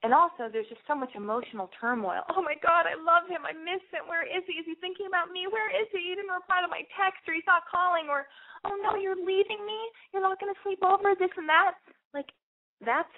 And 0.04 0.18
also, 0.18 0.50
there's 0.50 0.66
just 0.66 0.82
so 0.90 0.98
much 0.98 1.14
emotional 1.14 1.70
turmoil. 1.78 2.26
Oh 2.34 2.42
my 2.42 2.58
God, 2.58 2.90
I 2.90 2.98
love 2.98 3.30
him. 3.30 3.46
I 3.46 3.54
miss 3.54 3.86
him. 3.94 4.10
Where 4.10 4.26
is 4.26 4.42
he? 4.50 4.58
Is 4.58 4.66
he 4.66 4.74
thinking 4.82 5.06
about 5.06 5.30
me? 5.30 5.46
Where 5.46 5.70
is 5.70 5.86
he? 5.94 6.10
He 6.10 6.18
didn't 6.18 6.34
reply 6.34 6.66
to 6.66 6.70
my 6.74 6.82
text, 6.98 7.22
or 7.30 7.38
he's 7.38 7.46
not 7.46 7.70
calling, 7.70 8.10
or 8.10 8.26
oh 8.66 8.74
no, 8.82 8.98
you're 8.98 9.20
leaving 9.20 9.62
me. 9.62 9.78
You're 10.10 10.26
not 10.26 10.42
going 10.42 10.50
to 10.50 10.62
sleep 10.66 10.82
over. 10.82 11.14
This 11.14 11.30
and 11.38 11.46
that. 11.46 11.78
Like 12.18 12.34
that's 12.82 13.14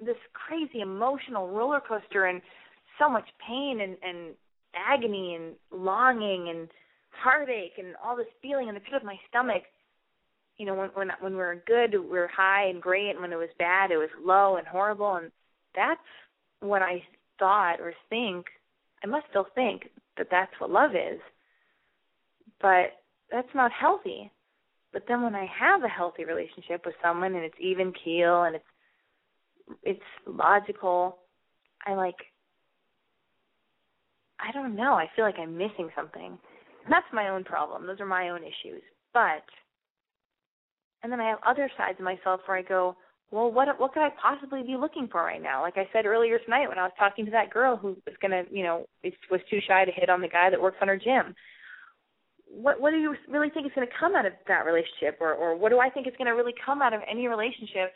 this 0.00 0.16
crazy 0.32 0.80
emotional 0.80 1.52
roller 1.52 1.84
coaster 1.84 2.32
and 2.32 2.40
so 2.96 3.12
much 3.12 3.28
pain 3.44 3.84
and 3.84 4.00
and 4.00 4.32
agony 4.72 5.36
and 5.36 5.52
longing 5.68 6.48
and 6.48 6.68
heartache 7.22 7.74
and 7.78 7.94
all 8.04 8.16
this 8.16 8.26
feeling 8.42 8.68
in 8.68 8.74
the 8.74 8.80
pit 8.80 8.94
of 8.94 9.04
my 9.04 9.16
stomach 9.28 9.62
you 10.56 10.66
know 10.66 10.74
when 10.74 10.88
when 10.94 11.10
when 11.20 11.32
we 11.32 11.38
were 11.38 11.62
good 11.66 11.92
we 11.92 12.18
were 12.18 12.30
high 12.34 12.66
and 12.66 12.82
great 12.82 13.10
and 13.10 13.20
when 13.20 13.32
it 13.32 13.36
was 13.36 13.48
bad 13.58 13.90
it 13.90 13.96
was 13.96 14.08
low 14.24 14.56
and 14.56 14.66
horrible 14.66 15.16
and 15.16 15.30
that's 15.74 16.00
what 16.60 16.82
i 16.82 17.02
thought 17.38 17.80
or 17.80 17.92
think 18.08 18.46
i 19.04 19.06
must 19.06 19.26
still 19.30 19.46
think 19.54 19.90
that 20.16 20.28
that's 20.30 20.52
what 20.58 20.70
love 20.70 20.92
is 20.92 21.20
but 22.60 23.02
that's 23.30 23.54
not 23.54 23.70
healthy 23.72 24.30
but 24.92 25.02
then 25.08 25.22
when 25.22 25.34
i 25.34 25.46
have 25.46 25.82
a 25.84 25.88
healthy 25.88 26.24
relationship 26.24 26.86
with 26.86 26.94
someone 27.02 27.34
and 27.34 27.44
it's 27.44 27.60
even 27.60 27.92
keel 28.04 28.44
and 28.44 28.56
it's 28.56 28.64
it's 29.82 30.00
logical. 30.26 31.18
I 31.86 31.94
like 31.94 32.16
I 34.38 34.52
don't 34.52 34.76
know. 34.76 34.92
I 34.94 35.08
feel 35.14 35.24
like 35.24 35.38
I'm 35.38 35.56
missing 35.56 35.88
something. 35.96 36.38
That's 36.88 37.06
my 37.12 37.28
own 37.28 37.44
problem. 37.44 37.86
Those 37.86 38.00
are 38.00 38.06
my 38.06 38.30
own 38.30 38.42
issues. 38.42 38.82
But 39.12 39.44
and 41.02 41.12
then 41.12 41.20
I 41.20 41.28
have 41.28 41.38
other 41.46 41.70
sides 41.76 41.98
of 41.98 42.04
myself 42.04 42.40
where 42.46 42.58
I 42.58 42.62
go, 42.62 42.96
well, 43.30 43.50
what 43.50 43.68
what 43.80 43.92
could 43.92 44.02
I 44.02 44.10
possibly 44.20 44.62
be 44.62 44.76
looking 44.76 45.08
for 45.10 45.22
right 45.22 45.42
now? 45.42 45.62
Like 45.62 45.76
I 45.76 45.88
said 45.92 46.06
earlier 46.06 46.38
tonight 46.38 46.68
when 46.68 46.78
I 46.78 46.84
was 46.84 46.92
talking 46.98 47.24
to 47.24 47.30
that 47.32 47.52
girl 47.52 47.76
who 47.76 47.96
was 48.06 48.14
gonna, 48.22 48.44
you 48.50 48.62
know, 48.62 48.86
was 49.30 49.40
too 49.50 49.60
shy 49.66 49.84
to 49.84 49.92
hit 49.92 50.08
on 50.08 50.20
the 50.20 50.28
guy 50.28 50.50
that 50.50 50.60
works 50.60 50.78
on 50.80 50.88
her 50.88 50.96
gym. 50.96 51.34
What 52.48 52.80
what 52.80 52.90
do 52.90 52.98
you 52.98 53.16
really 53.28 53.50
think 53.50 53.66
is 53.66 53.72
going 53.74 53.86
to 53.86 53.92
come 53.98 54.14
out 54.14 54.26
of 54.26 54.32
that 54.46 54.64
relationship, 54.64 55.18
or 55.20 55.34
or 55.34 55.56
what 55.56 55.70
do 55.70 55.80
I 55.80 55.90
think 55.90 56.06
is 56.06 56.14
going 56.16 56.26
to 56.26 56.34
really 56.34 56.54
come 56.64 56.80
out 56.80 56.94
of 56.94 57.00
any 57.10 57.26
relationship 57.26 57.92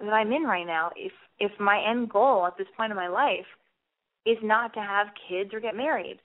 that 0.00 0.12
I'm 0.12 0.32
in 0.32 0.42
right 0.42 0.66
now? 0.66 0.90
If 0.96 1.12
if 1.38 1.52
my 1.60 1.80
end 1.88 2.10
goal 2.10 2.46
at 2.46 2.58
this 2.58 2.66
point 2.76 2.90
in 2.90 2.96
my 2.96 3.08
life 3.08 3.46
is 4.26 4.38
not 4.42 4.74
to 4.74 4.80
have 4.80 5.06
kids 5.28 5.54
or 5.54 5.60
get 5.60 5.76
married, 5.76 6.18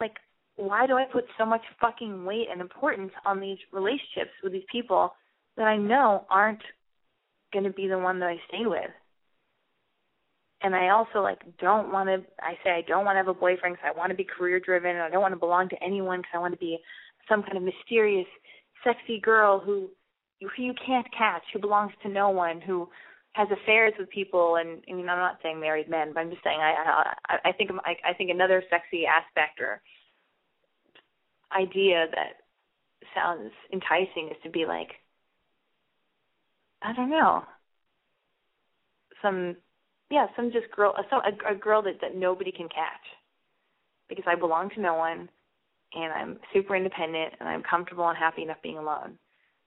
like 0.00 0.16
why 0.56 0.86
do 0.86 0.94
I 0.94 1.04
put 1.04 1.24
so 1.38 1.44
much 1.44 1.62
fucking 1.80 2.24
weight 2.24 2.48
and 2.50 2.60
importance 2.60 3.12
on 3.24 3.40
these 3.40 3.58
relationships 3.72 4.32
with 4.42 4.52
these 4.52 4.64
people 4.72 5.12
that 5.56 5.66
I 5.66 5.76
know 5.76 6.24
aren't 6.30 6.62
going 7.52 7.64
to 7.64 7.70
be 7.70 7.88
the 7.88 7.98
one 7.98 8.18
that 8.20 8.28
I 8.28 8.36
stay 8.48 8.66
with? 8.66 8.90
And 10.62 10.74
I 10.74 10.88
also 10.88 11.20
like 11.20 11.40
don't 11.60 11.92
want 11.92 12.08
to. 12.08 12.24
I 12.40 12.54
say 12.64 12.70
I 12.70 12.82
don't 12.88 13.04
want 13.04 13.14
to 13.14 13.18
have 13.18 13.28
a 13.28 13.34
boyfriend 13.34 13.76
because 13.76 13.92
I 13.94 13.98
want 13.98 14.10
to 14.10 14.16
be 14.16 14.24
career 14.24 14.58
driven. 14.58 14.90
And 14.90 15.02
I 15.02 15.10
don't 15.10 15.20
want 15.20 15.34
to 15.34 15.40
belong 15.40 15.68
to 15.68 15.84
anyone 15.84 16.20
because 16.20 16.32
I 16.34 16.38
want 16.38 16.54
to 16.54 16.58
be 16.58 16.78
some 17.28 17.42
kind 17.42 17.58
of 17.58 17.62
mysterious, 17.62 18.26
sexy 18.82 19.20
girl 19.20 19.60
who 19.60 19.90
who 20.40 20.62
you 20.62 20.72
can't 20.84 21.06
catch, 21.16 21.42
who 21.52 21.58
belongs 21.58 21.92
to 22.02 22.08
no 22.08 22.30
one, 22.30 22.60
who 22.60 22.88
has 23.36 23.48
affairs 23.50 23.92
with 23.98 24.08
people. 24.08 24.56
And 24.56 24.82
I 24.88 24.94
mean, 24.94 25.08
I'm 25.08 25.18
not 25.18 25.38
saying 25.42 25.60
married 25.60 25.90
men, 25.90 26.12
but 26.14 26.20
I'm 26.20 26.30
just 26.30 26.42
saying 26.42 26.58
I 26.58 27.14
I, 27.28 27.50
I 27.50 27.52
think 27.52 27.70
I, 27.84 27.96
I 28.08 28.14
think 28.14 28.30
another 28.30 28.62
sexy 28.70 29.04
aspect 29.06 29.60
or 29.60 29.82
idea 31.52 32.06
that 32.14 32.40
sounds 33.14 33.52
enticing 33.72 34.28
is 34.28 34.36
to 34.42 34.50
be 34.50 34.64
like 34.66 34.88
I 36.82 36.92
don't 36.94 37.10
know 37.10 37.44
some 39.22 39.56
yeah 40.10 40.26
some 40.34 40.50
just 40.50 40.70
girl 40.74 40.94
some, 41.10 41.20
a, 41.20 41.52
a 41.52 41.54
girl 41.54 41.82
that 41.82 42.00
that 42.00 42.16
nobody 42.16 42.50
can 42.50 42.68
catch 42.68 43.06
because 44.08 44.24
I 44.26 44.34
belong 44.34 44.70
to 44.70 44.80
no 44.80 44.94
one 44.94 45.28
and 45.94 46.12
I'm 46.12 46.38
super 46.52 46.74
independent 46.74 47.34
and 47.38 47.48
I'm 47.48 47.62
comfortable 47.62 48.08
and 48.08 48.16
happy 48.18 48.42
enough 48.42 48.62
being 48.62 48.78
alone. 48.78 49.18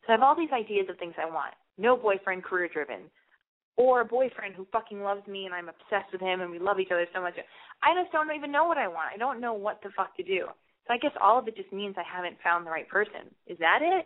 So 0.05 0.09
I 0.09 0.11
have 0.13 0.23
all 0.23 0.35
these 0.35 0.51
ideas 0.51 0.87
of 0.89 0.97
things 0.97 1.13
I 1.17 1.25
want. 1.25 1.53
No 1.77 1.95
boyfriend, 1.95 2.43
career 2.43 2.69
driven. 2.71 3.09
Or 3.77 4.01
a 4.01 4.05
boyfriend 4.05 4.55
who 4.55 4.67
fucking 4.71 5.01
loves 5.01 5.25
me 5.27 5.45
and 5.45 5.53
I'm 5.53 5.69
obsessed 5.69 6.11
with 6.11 6.21
him 6.21 6.41
and 6.41 6.51
we 6.51 6.59
love 6.59 6.79
each 6.79 6.91
other 6.91 7.07
so 7.13 7.21
much. 7.21 7.35
I 7.81 7.93
just 8.01 8.11
don't 8.11 8.35
even 8.35 8.51
know 8.51 8.65
what 8.65 8.77
I 8.77 8.87
want. 8.87 9.13
I 9.13 9.17
don't 9.17 9.39
know 9.39 9.53
what 9.53 9.79
the 9.81 9.89
fuck 9.95 10.15
to 10.17 10.23
do. 10.23 10.47
So 10.87 10.93
I 10.93 10.97
guess 10.97 11.11
all 11.21 11.39
of 11.39 11.47
it 11.47 11.55
just 11.55 11.71
means 11.71 11.95
I 11.97 12.03
haven't 12.03 12.37
found 12.43 12.65
the 12.65 12.71
right 12.71 12.87
person. 12.89 13.31
Is 13.47 13.57
that 13.59 13.79
it? 13.81 14.05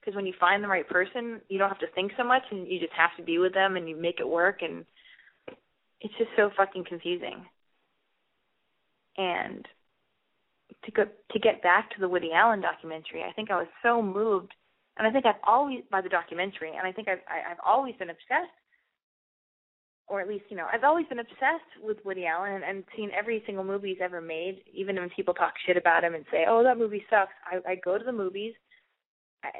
Because 0.00 0.14
when 0.14 0.26
you 0.26 0.34
find 0.38 0.62
the 0.62 0.68
right 0.68 0.86
person, 0.86 1.40
you 1.48 1.58
don't 1.58 1.70
have 1.70 1.78
to 1.78 1.90
think 1.94 2.12
so 2.18 2.24
much 2.24 2.42
and 2.50 2.68
you 2.68 2.78
just 2.78 2.92
have 2.92 3.16
to 3.16 3.22
be 3.22 3.38
with 3.38 3.54
them 3.54 3.76
and 3.76 3.88
you 3.88 3.96
make 3.96 4.20
it 4.20 4.28
work 4.28 4.60
and 4.60 4.84
it's 6.04 6.14
just 6.18 6.30
so 6.36 6.50
fucking 6.54 6.84
confusing. 6.86 7.46
And 9.16 9.66
to 10.84 10.90
go 10.92 11.04
to 11.04 11.38
get 11.38 11.62
back 11.62 11.90
to 11.90 12.00
the 12.00 12.08
Woody 12.08 12.30
Allen 12.34 12.60
documentary, 12.60 13.22
I 13.22 13.32
think 13.32 13.50
I 13.50 13.56
was 13.56 13.68
so 13.82 14.02
moved, 14.02 14.52
and 14.98 15.06
I 15.06 15.10
think 15.10 15.24
I've 15.24 15.40
always 15.46 15.80
by 15.90 16.02
the 16.02 16.08
documentary, 16.08 16.72
and 16.76 16.86
I 16.86 16.92
think 16.92 17.08
I've 17.08 17.22
I've 17.28 17.62
always 17.64 17.94
been 17.96 18.10
obsessed 18.10 18.52
or 20.06 20.20
at 20.20 20.28
least 20.28 20.44
you 20.48 20.56
know 20.56 20.66
I've 20.72 20.84
always 20.84 21.06
been 21.06 21.18
obsessed 21.18 21.82
with 21.82 21.98
Woody 22.04 22.26
Allen 22.26 22.52
and, 22.52 22.64
and 22.64 22.84
seen 22.96 23.10
every 23.16 23.42
single 23.46 23.64
movie 23.64 23.90
he's 23.90 24.02
ever 24.02 24.20
made. 24.20 24.62
Even 24.72 24.96
when 24.96 25.10
people 25.10 25.34
talk 25.34 25.54
shit 25.66 25.76
about 25.76 26.04
him 26.04 26.14
and 26.14 26.24
say, 26.30 26.44
"Oh, 26.48 26.62
that 26.62 26.78
movie 26.78 27.04
sucks," 27.10 27.32
I, 27.44 27.72
I 27.72 27.74
go 27.76 27.98
to 27.98 28.04
the 28.04 28.12
movies 28.12 28.54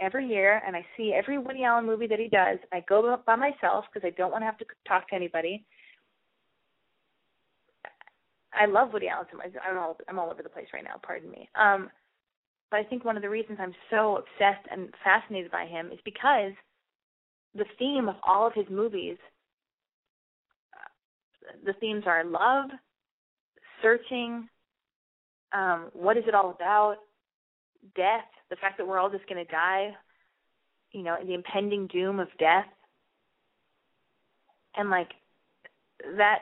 every 0.00 0.26
year 0.26 0.62
and 0.66 0.74
I 0.76 0.84
see 0.96 1.12
every 1.12 1.38
Woody 1.38 1.64
Allen 1.64 1.86
movie 1.86 2.06
that 2.06 2.18
he 2.18 2.28
does. 2.28 2.58
I 2.72 2.84
go 2.88 3.18
by 3.26 3.36
myself 3.36 3.84
because 3.92 4.06
I 4.06 4.10
don't 4.10 4.30
want 4.30 4.42
to 4.42 4.46
have 4.46 4.58
to 4.58 4.64
talk 4.86 5.08
to 5.08 5.14
anybody. 5.14 5.64
I 8.52 8.66
love 8.66 8.92
Woody 8.92 9.08
Allen 9.08 9.26
so 9.30 9.38
much. 9.38 9.50
I'm 9.68 9.78
all 9.78 9.96
I'm 10.08 10.18
all 10.18 10.30
over 10.30 10.42
the 10.42 10.48
place 10.48 10.68
right 10.72 10.84
now. 10.84 11.00
Pardon 11.02 11.30
me. 11.30 11.48
Um, 11.54 11.90
but 12.70 12.80
I 12.80 12.84
think 12.84 13.04
one 13.04 13.16
of 13.16 13.22
the 13.22 13.30
reasons 13.30 13.58
I'm 13.60 13.74
so 13.90 14.18
obsessed 14.18 14.66
and 14.70 14.88
fascinated 15.02 15.50
by 15.50 15.66
him 15.66 15.90
is 15.92 15.98
because 16.04 16.52
the 17.54 17.66
theme 17.78 18.08
of 18.08 18.16
all 18.26 18.46
of 18.46 18.52
his 18.52 18.66
movies 18.70 19.16
the 21.64 21.72
themes 21.74 22.04
are 22.06 22.24
love, 22.24 22.70
searching, 23.82 24.48
um, 25.52 25.90
what 25.92 26.16
is 26.16 26.24
it 26.26 26.34
all 26.34 26.50
about, 26.50 26.96
death, 27.94 28.24
the 28.50 28.56
fact 28.56 28.78
that 28.78 28.86
we're 28.86 28.98
all 28.98 29.10
just 29.10 29.26
going 29.28 29.44
to 29.44 29.50
die, 29.50 29.94
you 30.92 31.02
know, 31.02 31.16
the 31.24 31.34
impending 31.34 31.86
doom 31.88 32.20
of 32.20 32.28
death. 32.38 32.66
And 34.76 34.90
like 34.90 35.10
that 36.16 36.40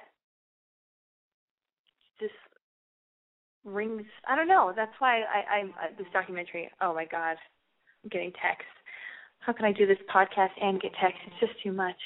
just 2.19 2.33
rings 3.65 4.05
I 4.27 4.37
don't 4.37 4.49
know. 4.49 4.73
That's 4.75 4.93
why 4.99 5.21
I 5.21 5.59
I'm 5.59 5.71
uh, 5.71 5.89
this 5.99 6.07
documentary. 6.13 6.71
Oh 6.81 6.95
my 6.95 7.05
god. 7.05 7.37
I'm 8.03 8.11
getting 8.11 8.33
text. 8.33 8.67
How 9.41 9.53
can 9.53 9.67
I 9.67 9.73
do 9.73 9.87
this 9.87 9.99
podcast 10.15 10.51
and 10.61 10.81
get 10.81 10.93
text? 11.01 11.19
It's 11.27 11.41
just 11.41 11.63
too 11.63 11.73
much. 11.73 11.97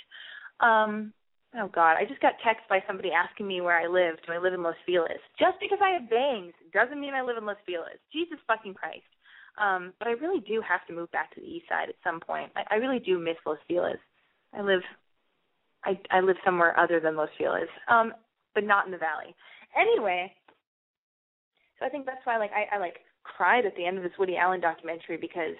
Um 0.60 1.12
Oh 1.58 1.70
God, 1.72 1.96
I 1.96 2.04
just 2.04 2.20
got 2.20 2.34
text 2.44 2.68
by 2.68 2.84
somebody 2.86 3.10
asking 3.12 3.48
me 3.48 3.62
where 3.62 3.78
I 3.78 3.86
live. 3.86 4.16
Do 4.26 4.32
I 4.32 4.38
live 4.38 4.52
in 4.52 4.62
Los 4.62 4.76
Feliz? 4.84 5.22
Just 5.38 5.56
because 5.60 5.78
I 5.80 5.96
have 5.96 6.10
bangs 6.10 6.52
doesn't 6.72 7.00
mean 7.00 7.14
I 7.14 7.22
live 7.22 7.38
in 7.38 7.46
Los 7.46 7.56
Feliz. 7.64 7.96
Jesus 8.12 8.38
fucking 8.46 8.74
Christ. 8.74 9.08
Um, 9.56 9.94
but 9.98 10.06
I 10.06 10.12
really 10.12 10.40
do 10.40 10.60
have 10.60 10.86
to 10.86 10.92
move 10.92 11.10
back 11.12 11.32
to 11.34 11.40
the 11.40 11.46
east 11.46 11.64
side 11.68 11.88
at 11.88 11.96
some 12.04 12.20
point. 12.20 12.52
I, 12.56 12.74
I 12.74 12.76
really 12.76 12.98
do 12.98 13.18
miss 13.18 13.40
Los 13.46 13.58
Feliz. 13.66 13.96
I 14.52 14.60
live 14.60 14.82
I 15.84 15.98
I 16.10 16.20
live 16.20 16.36
somewhere 16.44 16.78
other 16.78 17.00
than 17.00 17.16
Los 17.16 17.32
Feliz. 17.38 17.68
Um, 17.88 18.12
but 18.54 18.64
not 18.64 18.84
in 18.84 18.92
the 18.92 18.98
valley. 18.98 19.34
Anyway, 19.78 20.32
so 21.78 21.86
I 21.86 21.88
think 21.88 22.04
that's 22.04 22.24
why 22.24 22.36
like 22.36 22.52
I, 22.52 22.76
I 22.76 22.78
like 22.78 23.00
cried 23.22 23.64
at 23.64 23.74
the 23.76 23.86
end 23.86 23.96
of 23.96 24.02
this 24.02 24.18
Woody 24.18 24.36
Allen 24.36 24.60
documentary 24.60 25.16
because 25.16 25.56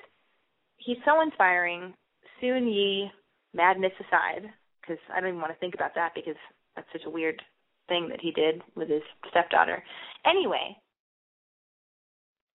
he's 0.77 1.01
so 1.05 1.23
inspiring. 1.23 1.95
Soon 2.41 2.69
Yi, 2.69 3.11
madness 3.55 3.93
aside, 3.99 4.51
because 4.87 5.03
I 5.15 5.21
don't 5.21 5.31
even 5.31 5.41
want 5.41 5.53
to 5.53 5.59
think 5.59 5.75
about 5.75 5.95
that 5.95 6.13
because 6.15 6.37
that's 6.75 6.89
such 6.93 7.03
a 7.07 7.11
weird 7.11 7.41
thing 7.89 8.09
that 8.09 8.21
he 8.21 8.31
did 8.33 8.63
with 8.75 8.89
his 8.89 9.03
stepdaughter. 9.31 9.83
Anyway, 10.25 10.77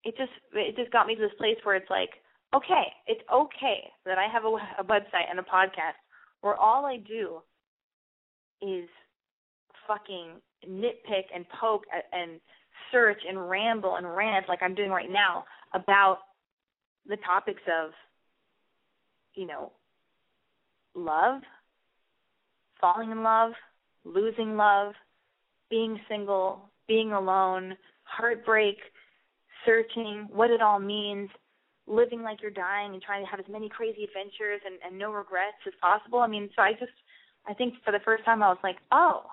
it 0.04 0.16
just 0.18 0.32
it 0.54 0.76
just 0.76 0.92
got 0.92 1.08
me 1.08 1.16
to 1.16 1.22
this 1.22 1.38
place 1.38 1.58
where 1.64 1.76
it's 1.76 1.90
like, 1.90 2.10
okay, 2.56 2.86
it's 3.08 3.22
okay 3.34 3.90
that 4.06 4.18
I 4.18 4.28
have 4.32 4.46
a, 4.46 4.82
a 4.82 4.84
website 4.84 5.30
and 5.30 5.40
a 5.40 5.44
podcast 5.44 6.00
where 6.42 6.56
all 6.56 6.86
I 6.86 6.98
do 6.98 7.42
is 8.62 8.88
fucking 9.88 10.34
nitpick 10.68 11.26
and 11.34 11.46
poke 11.60 11.84
and 12.12 12.40
search 12.92 13.22
and 13.28 13.50
ramble 13.50 13.96
and 13.96 14.16
rant 14.16 14.48
like 14.48 14.62
I'm 14.62 14.76
doing 14.76 14.92
right 14.92 15.10
now 15.10 15.46
about 15.74 16.20
the 17.08 17.18
topics 17.18 17.62
of 17.68 17.92
you 19.34 19.48
know 19.48 19.72
love 20.94 21.42
falling 22.82 23.12
in 23.12 23.24
love, 23.24 23.52
losing 24.04 24.58
love, 24.58 24.94
being 25.70 26.00
single, 26.10 26.70
being 26.88 27.14
alone, 27.14 27.78
heartbreak, 28.04 28.78
searching, 29.66 30.28
what 30.32 30.50
it 30.50 30.62
all 30.62 30.80
means, 30.80 31.30
living 31.88 32.24
like 32.24 32.42
you're 32.42 32.52
dying 32.52 32.94
and 32.94 33.02
trying 33.02 33.24
to 33.24 33.30
have 33.30 33.40
as 33.40 33.46
many 33.50 33.70
crazy 33.70 34.04
adventures 34.04 34.62
and, 34.66 34.76
and 34.86 34.98
no 34.98 35.12
regrets 35.12 35.58
as 35.68 35.74
possible. 35.82 36.20
I 36.20 36.28
mean, 36.28 36.50
so 36.56 36.62
I 36.62 36.74
just, 36.74 36.92
I 37.48 37.54
think 37.54 37.76
for 37.86 37.92
the 37.92 38.04
first 38.04 38.26
time 38.26 38.44
I 38.44 38.50
was 38.50 38.58
like, 38.64 38.78
oh, 38.92 39.24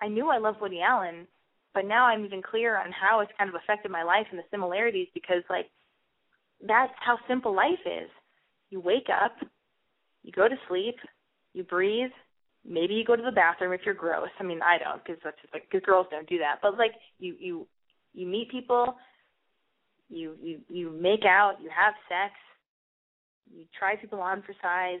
I 0.00 0.08
knew 0.08 0.28
I 0.28 0.38
loved 0.38 0.60
Woody 0.60 0.80
Allen, 0.80 1.26
but 1.74 1.84
now 1.84 2.06
I'm 2.06 2.24
even 2.24 2.42
clearer 2.42 2.78
on 2.78 2.90
how 2.92 3.20
it's 3.20 3.32
kind 3.38 3.48
of 3.48 3.56
affected 3.56 3.90
my 3.90 4.02
life 4.02 4.26
and 4.30 4.38
the 4.38 4.44
similarities 4.50 5.08
because, 5.14 5.42
like, 5.48 5.66
that's 6.66 6.92
how 6.98 7.18
simple 7.28 7.54
life 7.54 7.84
is. 7.86 8.10
You 8.70 8.80
wake 8.80 9.08
up, 9.08 9.36
you 10.22 10.32
go 10.32 10.48
to 10.48 10.56
sleep, 10.68 10.96
you 11.54 11.64
breathe, 11.64 12.10
maybe 12.64 12.94
you 12.94 13.04
go 13.04 13.16
to 13.16 13.22
the 13.22 13.32
bathroom 13.32 13.72
if 13.72 13.80
you're 13.84 13.94
gross. 13.94 14.28
I 14.38 14.42
mean, 14.42 14.60
I 14.62 14.78
don't 14.78 15.02
because 15.04 15.20
that's 15.24 15.40
just 15.40 15.52
like 15.52 15.68
because 15.70 15.84
girls 15.84 16.06
don't 16.10 16.28
do 16.28 16.38
that. 16.38 16.56
But 16.62 16.78
like 16.78 16.92
you 17.18 17.34
you 17.38 17.66
you 18.12 18.26
meet 18.26 18.50
people, 18.50 18.96
you 20.08 20.36
you 20.40 20.60
you 20.68 20.90
make 20.90 21.24
out, 21.24 21.56
you 21.62 21.70
have 21.74 21.94
sex, 22.08 22.34
you 23.52 23.64
try 23.78 23.96
people 23.96 24.20
on 24.20 24.42
for 24.42 24.54
size, 24.60 25.00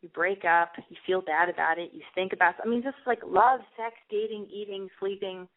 you 0.00 0.08
break 0.10 0.44
up, 0.44 0.72
you 0.88 0.96
feel 1.06 1.20
bad 1.20 1.48
about 1.48 1.78
it, 1.78 1.90
you 1.92 2.02
think 2.14 2.32
about. 2.32 2.54
I 2.64 2.68
mean, 2.68 2.82
just 2.82 2.96
like 3.06 3.20
love, 3.26 3.60
sex, 3.76 3.94
dating, 4.10 4.48
eating, 4.52 4.88
sleeping. 5.00 5.48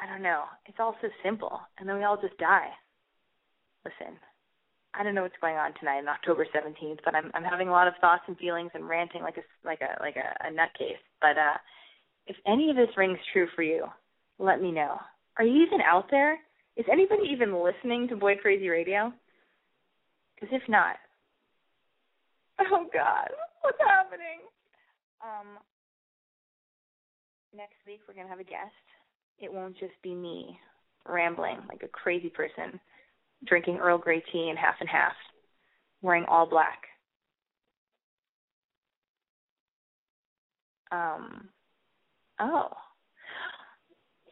I 0.00 0.06
don't 0.10 0.22
know. 0.22 0.44
It's 0.66 0.78
all 0.80 0.96
so 1.00 1.08
simple, 1.22 1.60
and 1.78 1.88
then 1.88 1.96
we 1.96 2.04
all 2.04 2.20
just 2.20 2.36
die. 2.38 2.70
Listen, 3.84 4.16
I 4.96 5.02
don't 5.02 5.14
know 5.14 5.22
what's 5.22 5.34
going 5.40 5.56
on 5.56 5.72
tonight 5.78 5.98
on 5.98 6.08
October 6.08 6.46
17th, 6.54 6.98
but 7.04 7.14
I'm 7.14 7.30
I'm 7.34 7.42
having 7.42 7.68
a 7.68 7.72
lot 7.72 7.88
of 7.88 7.94
thoughts 8.00 8.22
and 8.28 8.36
feelings 8.38 8.70
and 8.74 8.88
ranting 8.88 9.22
like 9.22 9.36
a 9.36 9.66
like 9.66 9.80
a 9.80 10.00
like 10.00 10.16
a, 10.16 10.46
a 10.46 10.50
nutcase. 10.50 11.02
But 11.20 11.36
uh 11.36 11.58
if 12.26 12.36
any 12.46 12.70
of 12.70 12.76
this 12.76 12.96
rings 12.96 13.18
true 13.32 13.48
for 13.54 13.62
you, 13.62 13.84
let 14.38 14.62
me 14.62 14.72
know. 14.72 14.98
Are 15.38 15.44
you 15.44 15.62
even 15.66 15.80
out 15.80 16.06
there? 16.10 16.38
Is 16.76 16.86
anybody 16.90 17.28
even 17.30 17.62
listening 17.62 18.08
to 18.08 18.16
Boy 18.16 18.36
Crazy 18.40 18.68
Radio? 18.68 19.12
Because 20.34 20.48
if 20.52 20.68
not, 20.68 20.96
oh 22.60 22.86
God, 22.92 23.28
what's 23.62 23.78
happening? 23.86 24.40
Um, 25.22 25.58
next 27.56 27.76
week 27.86 28.00
we're 28.06 28.14
gonna 28.14 28.28
have 28.28 28.40
a 28.40 28.44
guest. 28.44 28.84
It 29.38 29.52
won't 29.52 29.78
just 29.78 29.94
be 30.02 30.14
me 30.14 30.58
rambling 31.06 31.58
like 31.68 31.82
a 31.82 31.88
crazy 31.88 32.30
person, 32.30 32.80
drinking 33.46 33.78
Earl 33.78 33.98
Grey 33.98 34.22
tea 34.32 34.48
and 34.48 34.58
half 34.58 34.74
and 34.80 34.88
half, 34.88 35.12
wearing 36.02 36.24
all 36.26 36.46
black. 36.46 36.82
Um, 40.92 41.48
oh, 42.40 42.68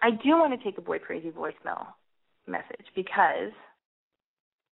I 0.00 0.10
do 0.10 0.30
want 0.30 0.58
to 0.58 0.64
take 0.64 0.78
a 0.78 0.82
boy 0.82 0.98
crazy 0.98 1.30
voicemail 1.30 1.86
message 2.46 2.86
because 2.94 3.52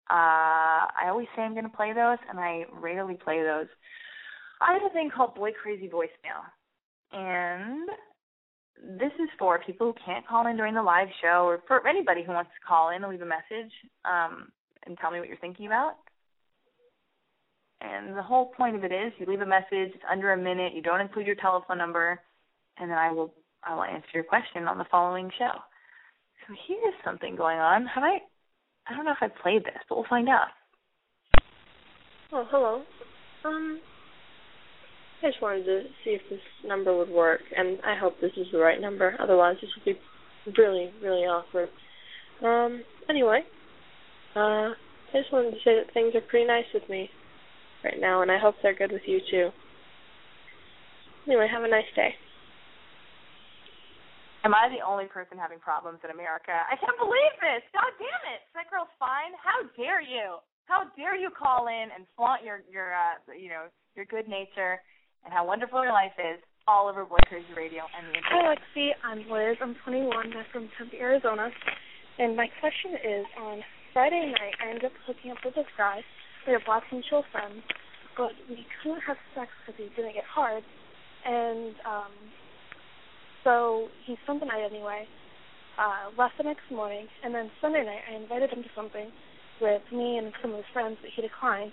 uh, 0.09 0.89
I 0.97 1.07
always 1.07 1.27
say 1.35 1.43
I'm 1.43 1.53
going 1.53 1.69
to 1.69 1.75
play 1.75 1.93
those, 1.93 2.17
and 2.29 2.39
I 2.39 2.65
rarely 2.79 3.13
play 3.13 3.43
those. 3.43 3.67
I 4.61 4.73
have 4.73 4.81
a 4.89 4.93
thing 4.93 5.11
called 5.15 5.35
Boy 5.35 5.51
Crazy 5.61 5.87
Voicemail, 5.87 6.43
and 7.11 7.87
this 8.77 9.11
is 9.21 9.29
for 9.37 9.59
people 9.59 9.87
who 9.87 9.95
can't 10.05 10.27
call 10.27 10.47
in 10.47 10.57
during 10.57 10.73
the 10.73 10.83
live 10.83 11.09
show, 11.21 11.45
or 11.45 11.61
for 11.67 11.85
anybody 11.87 12.23
who 12.23 12.31
wants 12.31 12.51
to 12.51 12.67
call 12.67 12.89
in 12.89 13.03
and 13.03 13.11
leave 13.11 13.21
a 13.21 13.25
message 13.25 13.71
um, 14.05 14.49
and 14.85 14.97
tell 14.97 15.11
me 15.11 15.19
what 15.19 15.27
you're 15.27 15.37
thinking 15.37 15.67
about. 15.67 15.95
And 17.81 18.15
the 18.15 18.23
whole 18.23 18.47
point 18.47 18.75
of 18.75 18.83
it 18.83 18.91
is, 18.91 19.13
you 19.17 19.25
leave 19.25 19.41
a 19.41 19.45
message. 19.45 19.93
It's 19.95 20.03
under 20.11 20.33
a 20.33 20.37
minute. 20.37 20.73
You 20.73 20.81
don't 20.81 20.99
include 20.99 21.25
your 21.25 21.35
telephone 21.35 21.77
number, 21.77 22.19
and 22.77 22.89
then 22.89 22.97
I 22.97 23.11
will 23.11 23.33
I 23.63 23.75
will 23.75 23.83
answer 23.83 24.07
your 24.13 24.23
question 24.23 24.67
on 24.67 24.77
the 24.77 24.85
following 24.89 25.29
show. 25.37 25.51
So 26.47 26.53
here's 26.67 26.93
something 27.05 27.35
going 27.35 27.59
on. 27.59 27.85
Have 27.85 28.03
I? 28.03 28.19
I 28.87 28.95
don't 28.95 29.05
know 29.05 29.11
if 29.11 29.21
I 29.21 29.27
played 29.27 29.63
this, 29.63 29.77
but 29.87 29.95
we'll 29.95 30.07
find 30.09 30.27
out. 30.29 30.47
Oh, 32.31 32.45
hello. 32.49 32.83
Um, 33.45 33.79
I 35.21 35.27
just 35.27 35.41
wanted 35.41 35.65
to 35.65 35.83
see 36.03 36.11
if 36.11 36.21
this 36.29 36.39
number 36.65 36.95
would 36.95 37.09
work, 37.09 37.41
and 37.55 37.77
I 37.83 37.95
hope 37.99 38.15
this 38.21 38.31
is 38.37 38.47
the 38.51 38.59
right 38.59 38.79
number. 38.79 39.17
Otherwise, 39.19 39.57
this 39.61 39.69
would 39.75 39.85
be 39.85 39.99
really, 40.57 40.91
really 41.03 41.27
awkward. 41.27 41.67
Um, 42.43 42.83
anyway, 43.09 43.41
uh, 44.35 44.71
I 44.71 45.13
just 45.13 45.33
wanted 45.33 45.51
to 45.51 45.61
say 45.65 45.75
that 45.75 45.93
things 45.93 46.15
are 46.15 46.21
pretty 46.21 46.47
nice 46.47 46.67
with 46.73 46.87
me 46.87 47.09
right 47.83 47.99
now, 47.99 48.21
and 48.21 48.31
I 48.31 48.39
hope 48.39 48.55
they're 48.63 48.75
good 48.77 48.93
with 48.93 49.03
you 49.05 49.19
too. 49.29 49.49
Anyway, 51.27 51.47
have 51.51 51.63
a 51.63 51.67
nice 51.67 51.89
day. 51.95 52.15
Am 54.47 54.55
I 54.55 54.71
the 54.71 54.79
only 54.87 55.11
person 55.11 55.35
having 55.35 55.59
problems 55.59 55.99
in 56.07 56.15
America? 56.15 56.55
I 56.55 56.79
can't 56.79 56.95
believe 56.95 57.35
this. 57.43 57.59
God 57.75 57.91
damn 57.99 58.23
it. 58.31 58.47
That 58.55 58.71
girl's 58.71 58.91
fine. 58.95 59.35
How 59.35 59.67
dare 59.75 59.99
you? 59.99 60.39
How 60.63 60.87
dare 60.95 61.19
you 61.19 61.27
call 61.27 61.67
in 61.67 61.91
and 61.91 62.07
flaunt 62.15 62.45
your 62.45 62.63
your 62.71 62.95
uh 62.95 63.19
you 63.35 63.49
know, 63.49 63.67
your 63.99 64.05
good 64.05 64.31
nature 64.31 64.79
and 65.25 65.33
how 65.33 65.45
wonderful 65.45 65.83
your 65.83 65.93
life 65.93 66.15
is 66.19 66.39
all 66.67 66.87
over 66.87 67.03
Boy 67.05 67.19
Crazy 67.27 67.49
Radio 67.55 67.83
and 67.97 68.07
the 68.07 68.13
internet. 68.17 68.45
Hi, 68.45 68.55
Lexi. 68.55 68.87
I'm 69.03 69.19
Liz. 69.29 69.57
I'm 69.61 69.75
21. 69.83 70.13
I'm 70.13 70.45
from 70.51 70.69
Tempe, 70.77 70.97
Arizona. 70.97 71.49
And 72.19 72.35
my 72.35 72.47
question 72.59 72.93
is 72.99 73.25
on 73.39 73.61
Friday 73.93 74.31
night, 74.31 74.53
I 74.61 74.69
ended 74.69 74.85
up 74.85 74.95
hooking 75.07 75.31
up 75.31 75.39
with 75.43 75.55
this 75.55 75.69
guy. 75.77 76.01
We 76.45 76.53
were 76.53 76.61
Black 76.65 76.83
mutual 76.91 77.23
friends, 77.31 77.63
but 78.17 78.31
we 78.49 78.65
couldn't 78.81 79.01
have 79.07 79.17
sex 79.33 79.49
because 79.65 79.81
he 79.81 79.89
didn't 79.95 80.13
get 80.13 80.27
hard. 80.29 80.63
And 81.25 81.75
um 81.85 82.13
so 83.43 83.87
he 84.05 84.15
spent 84.23 84.39
the 84.39 84.45
night 84.45 84.67
anyway. 84.69 85.07
Uh, 85.79 86.11
left 86.19 86.35
the 86.37 86.43
next 86.43 86.67
morning, 86.69 87.07
and 87.23 87.33
then 87.33 87.49
Sunday 87.61 87.85
night 87.87 88.03
I 88.11 88.19
invited 88.19 88.51
him 88.51 88.63
to 88.63 88.71
something 88.75 89.15
with 89.61 89.81
me 89.95 90.19
and 90.19 90.35
some 90.41 90.51
of 90.51 90.57
his 90.57 90.67
friends, 90.73 90.97
but 90.99 91.09
he 91.15 91.21
declined. 91.21 91.71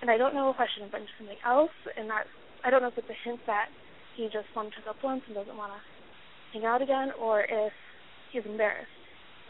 And 0.00 0.10
I 0.10 0.16
don't 0.16 0.32
know 0.32 0.48
if 0.48 0.56
I 0.56 0.64
should 0.72 0.82
invite 0.82 1.02
him 1.02 1.08
to 1.12 1.16
something 1.20 1.42
else, 1.44 1.76
and 1.92 2.08
that 2.08 2.24
I 2.64 2.70
don't 2.70 2.82
know 2.82 2.88
if 2.88 2.96
it's 2.96 3.08
a 3.10 3.28
hint 3.28 3.40
that 3.46 3.68
he 4.16 4.24
just 4.32 4.48
wanted 4.56 4.72
to 4.82 4.90
up 4.90 4.96
once 5.04 5.22
and 5.26 5.34
doesn't 5.34 5.56
want 5.56 5.72
to 5.72 5.80
hang 6.56 6.64
out 6.64 6.80
again, 6.80 7.10
or 7.20 7.42
if 7.42 7.72
he's 8.32 8.42
embarrassed. 8.46 8.88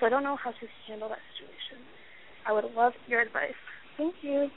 So 0.01 0.07
I 0.07 0.09
don't 0.09 0.23
know 0.23 0.37
how 0.37 0.51
to 0.51 0.67
handle 0.89 1.09
that 1.09 1.23
situation. 1.33 1.87
I 2.47 2.53
would 2.53 2.65
love 2.75 2.93
your 3.07 3.21
advice. 3.21 3.57
Thank 3.97 4.15
you. 4.23 4.49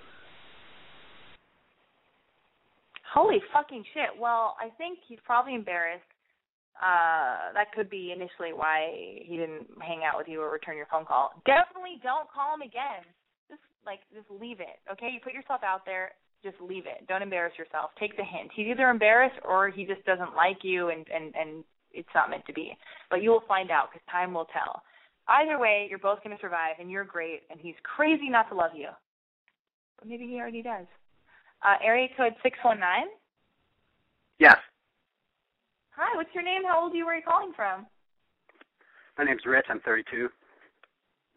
Holy 3.14 3.40
fucking 3.54 3.84
shit. 3.94 4.12
Well, 4.20 4.56
I 4.60 4.70
think 4.78 5.00
he's 5.08 5.20
probably 5.24 5.56
embarrassed. 5.56 6.04
Uh, 6.78 7.54
that 7.54 7.74
could 7.74 7.90
be 7.90 8.14
initially 8.14 8.54
why 8.54 8.94
he 9.26 9.38
didn't 9.38 9.66
hang 9.82 10.02
out 10.06 10.18
with 10.18 10.28
you 10.28 10.42
or 10.42 10.52
return 10.52 10.78
your 10.78 10.86
phone 10.92 11.06
call. 11.06 11.32
Definitely 11.46 11.98
don't 12.04 12.30
call 12.30 12.54
him 12.54 12.62
again. 12.62 13.02
Just 13.50 13.62
like 13.86 14.00
just 14.14 14.30
leave 14.30 14.60
it. 14.60 14.78
Okay, 14.92 15.10
you 15.10 15.20
put 15.24 15.34
yourself 15.34 15.62
out 15.66 15.86
there. 15.86 16.12
Just 16.48 16.62
leave 16.62 16.86
it. 16.86 17.06
Don't 17.10 17.22
embarrass 17.22 17.54
yourself. 17.58 17.92
Take 18.00 18.16
the 18.16 18.24
hint. 18.24 18.52
He's 18.56 18.68
either 18.68 18.90
embarrassed 18.90 19.36
or 19.44 19.68
he 19.68 19.84
just 19.84 20.06
doesn't 20.06 20.34
like 20.34 20.60
you, 20.64 20.90
and 20.90 21.06
and 21.14 21.36
and 21.36 21.64
it's 21.92 22.08
not 22.16 22.30
meant 22.30 22.46
to 22.46 22.54
be. 22.54 22.72
But 23.10 23.22
you 23.22 23.32
will 23.32 23.44
find 23.50 23.70
out 23.70 23.90
because 23.92 24.06
time 24.10 24.34
will 24.34 24.48
tell. 24.54 24.82
Either 25.28 25.60
way, 25.60 25.88
you're 25.90 26.00
both 26.00 26.24
going 26.24 26.34
to 26.34 26.42
survive, 26.42 26.76
and 26.80 26.90
you're 26.90 27.04
great, 27.04 27.42
and 27.50 27.60
he's 27.60 27.76
crazy 27.84 28.30
not 28.30 28.48
to 28.50 28.56
love 28.56 28.72
you. 28.74 28.88
But 30.00 30.08
maybe 30.08 30.26
he 30.26 30.40
already 30.40 30.62
does. 30.62 30.86
Uh, 31.66 31.76
area 31.84 32.08
code 32.16 32.34
six 32.44 32.58
one 32.64 32.80
nine. 32.80 33.08
Yes. 34.40 34.56
Hi, 35.98 36.16
what's 36.16 36.34
your 36.34 36.44
name? 36.44 36.62
How 36.66 36.84
old 36.84 36.94
are 36.94 36.96
you? 36.96 37.06
Where 37.06 37.16
are 37.16 37.18
you 37.18 37.24
calling 37.28 37.52
from? 37.56 37.88
My 39.18 39.26
name's 39.26 39.42
Rich. 39.46 39.66
I'm 39.68 39.82
32. 39.82 40.26
I'm 40.26 40.30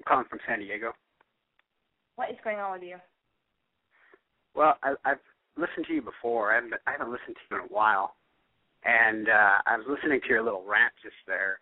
calling 0.06 0.26
from 0.30 0.38
San 0.46 0.60
Diego. 0.60 0.92
What 2.14 2.30
is 2.30 2.36
going 2.44 2.58
on 2.58 2.72
with 2.72 2.82
you? 2.82 2.96
Well, 4.54 4.76
I, 4.82 4.94
I've 5.04 5.22
listened 5.56 5.86
to 5.88 5.94
you 5.94 6.02
before. 6.02 6.52
I 6.52 6.56
haven't, 6.56 6.74
I 6.86 6.92
haven't 6.92 7.10
listened 7.10 7.36
to 7.36 7.42
you 7.50 7.56
in 7.62 7.64
a 7.64 7.72
while, 7.72 8.14
and 8.84 9.28
uh, 9.28 9.58
I 9.66 9.76
was 9.76 9.86
listening 9.88 10.20
to 10.20 10.28
your 10.28 10.42
little 10.42 10.64
rant 10.66 10.92
just 11.02 11.16
there, 11.26 11.60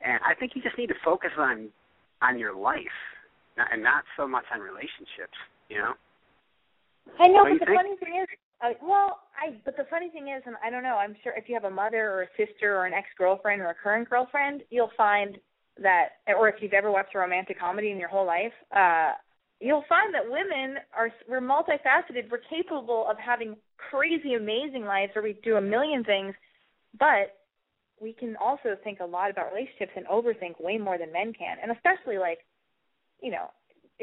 and 0.00 0.18
I 0.26 0.34
think 0.34 0.52
you 0.54 0.62
just 0.62 0.78
need 0.78 0.88
to 0.88 0.98
focus 1.04 1.30
on 1.38 1.68
on 2.22 2.38
your 2.38 2.56
life, 2.56 2.98
not, 3.56 3.68
and 3.72 3.82
not 3.82 4.04
so 4.16 4.26
much 4.26 4.44
on 4.52 4.60
relationships. 4.60 5.36
You 5.68 5.78
know. 5.78 5.92
I 7.20 7.28
know, 7.28 7.44
but 7.44 7.60
the 7.60 7.66
think? 7.66 7.76
funny 7.76 7.96
thing 7.96 8.22
is, 8.22 8.28
uh, 8.64 8.72
well, 8.82 9.20
I 9.36 9.56
but 9.64 9.76
the 9.76 9.86
funny 9.90 10.08
thing 10.08 10.28
is, 10.28 10.42
and 10.46 10.56
I 10.64 10.70
don't 10.70 10.82
know, 10.82 10.96
I'm 10.96 11.16
sure 11.22 11.34
if 11.36 11.48
you 11.48 11.54
have 11.54 11.64
a 11.64 11.70
mother 11.70 12.10
or 12.10 12.22
a 12.22 12.28
sister 12.36 12.76
or 12.76 12.86
an 12.86 12.94
ex-girlfriend 12.94 13.60
or 13.60 13.68
a 13.68 13.74
current 13.74 14.08
girlfriend, 14.08 14.62
you'll 14.70 14.92
find 14.96 15.38
that, 15.82 16.22
or 16.28 16.48
if 16.48 16.56
you've 16.60 16.72
ever 16.72 16.90
watched 16.90 17.14
a 17.14 17.18
romantic 17.18 17.58
comedy 17.58 17.90
in 17.90 17.98
your 17.98 18.08
whole 18.08 18.26
life, 18.26 18.52
uh, 18.74 19.12
you'll 19.64 19.84
find 19.88 20.12
that 20.12 20.24
women 20.24 20.76
are 20.94 21.10
we're 21.26 21.40
multifaceted. 21.40 22.30
We're 22.30 22.44
capable 22.50 23.06
of 23.10 23.16
having 23.16 23.56
crazy, 23.78 24.34
amazing 24.34 24.84
lives 24.84 25.12
where 25.14 25.24
we 25.24 25.38
do 25.42 25.56
a 25.56 25.60
million 25.60 26.04
things, 26.04 26.34
but 26.98 27.40
we 28.00 28.12
can 28.12 28.36
also 28.36 28.76
think 28.84 29.00
a 29.00 29.06
lot 29.06 29.30
about 29.30 29.52
relationships 29.54 29.92
and 29.96 30.06
overthink 30.06 30.60
way 30.60 30.76
more 30.76 30.98
than 30.98 31.10
men 31.12 31.32
can, 31.32 31.56
and 31.62 31.72
especially 31.72 32.18
like, 32.18 32.40
you 33.22 33.30
know, 33.30 33.50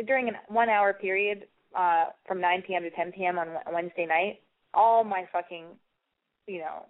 during 0.08 0.30
a 0.30 0.32
one-hour 0.48 0.94
period 0.94 1.46
uh 1.78 2.06
from 2.28 2.42
9 2.42 2.64
p.m. 2.66 2.82
to 2.82 2.90
10 2.90 3.12
p.m. 3.12 3.38
on 3.38 3.50
Wednesday 3.72 4.08
night, 4.08 4.40
all 4.74 5.04
my 5.04 5.26
fucking, 5.32 5.66
you 6.48 6.60
know, 6.60 6.86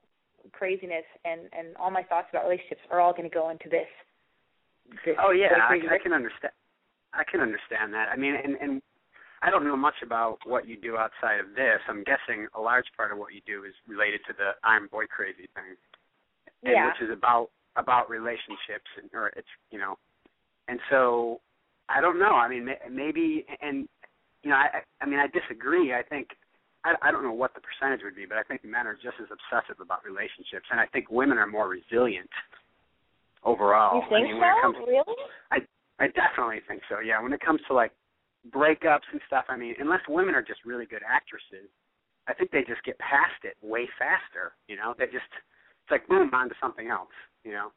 craziness 0.53 1.05
and 1.25 1.41
and 1.51 1.75
all 1.75 1.91
my 1.91 2.03
thoughts 2.03 2.27
about 2.31 2.45
relationships 2.45 2.81
are 2.89 3.01
all 3.01 3.11
going 3.11 3.29
to 3.29 3.33
go 3.33 3.49
into 3.49 3.67
this. 3.69 3.91
this 5.05 5.15
Oh 5.21 5.31
yeah, 5.31 5.49
I, 5.69 5.95
I 5.95 5.97
can 6.01 6.13
understand. 6.13 6.53
I 7.13 7.23
can 7.29 7.41
understand 7.41 7.93
that. 7.93 8.09
I 8.11 8.15
mean, 8.15 8.35
and 8.35 8.55
and 8.61 8.81
I 9.41 9.49
don't 9.49 9.63
know 9.65 9.75
much 9.75 9.95
about 10.03 10.39
what 10.45 10.67
you 10.67 10.77
do 10.77 10.97
outside 10.97 11.39
of 11.39 11.55
this. 11.55 11.79
I'm 11.89 12.03
guessing 12.03 12.47
a 12.55 12.61
large 12.61 12.85
part 12.95 13.11
of 13.11 13.17
what 13.17 13.33
you 13.33 13.41
do 13.45 13.63
is 13.65 13.73
related 13.87 14.21
to 14.27 14.33
the 14.33 14.51
I'm 14.63 14.87
boy 14.87 15.05
crazy 15.07 15.49
thing, 15.55 15.75
and 16.63 16.73
Yeah. 16.73 16.85
which 16.87 17.01
is 17.01 17.09
about 17.11 17.49
about 17.75 18.09
relationships 18.09 18.89
and 18.97 19.09
or 19.13 19.27
it's 19.35 19.47
you 19.71 19.79
know, 19.79 19.97
and 20.67 20.79
so 20.89 21.41
I 21.89 22.01
don't 22.01 22.19
know. 22.19 22.35
I 22.35 22.47
mean, 22.47 22.69
maybe 22.89 23.45
and 23.61 23.87
you 24.43 24.49
know, 24.49 24.55
I 24.55 24.81
I 25.01 25.05
mean, 25.05 25.19
I 25.19 25.27
disagree. 25.27 25.93
I 25.93 26.03
think. 26.03 26.29
I, 26.83 26.95
I 27.03 27.11
don't 27.11 27.21
know 27.21 27.31
what 27.31 27.53
the 27.53 27.61
percentage 27.61 28.01
would 28.03 28.15
be, 28.15 28.25
but 28.25 28.39
I 28.39 28.43
think 28.43 28.65
men 28.65 28.87
are 28.87 28.95
just 28.95 29.13
as 29.21 29.29
obsessive 29.29 29.79
about 29.79 30.03
relationships, 30.03 30.65
and 30.71 30.79
I 30.79 30.87
think 30.87 31.11
women 31.11 31.37
are 31.37 31.45
more 31.45 31.69
resilient 31.69 32.31
overall. 33.43 34.01
You 34.01 34.01
think 34.09 34.13
I 34.13 34.31
mean, 34.33 34.37
when 34.41 34.49
it 34.49 34.55
so? 34.57 34.61
comes 34.61 34.77
really? 34.89 35.17
I 35.51 35.57
definitely 36.07 36.61
think 36.67 36.81
so. 36.89 36.99
Yeah, 36.99 37.21
when 37.21 37.33
it 37.33 37.41
comes 37.41 37.61
to 37.67 37.73
like 37.73 37.91
breakups 38.49 39.05
and 39.11 39.21
stuff, 39.27 39.45
I 39.49 39.57
mean, 39.57 39.75
unless 39.79 40.01
women 40.09 40.35
are 40.35 40.41
just 40.41 40.65
really 40.65 40.85
good 40.85 41.03
actresses, 41.07 41.69
I 42.27 42.33
think 42.33 42.51
they 42.51 42.63
just 42.63 42.83
get 42.83 42.97
past 42.99 43.43
it 43.43 43.55
way 43.61 43.87
faster. 43.99 44.53
You 44.67 44.75
know, 44.77 44.93
they 44.97 45.05
just 45.05 45.29
it's 45.83 45.91
like 45.91 46.07
boom 46.07 46.29
on 46.33 46.49
to 46.49 46.55
something 46.61 46.87
else. 46.89 47.13
You 47.43 47.51
know, 47.53 47.71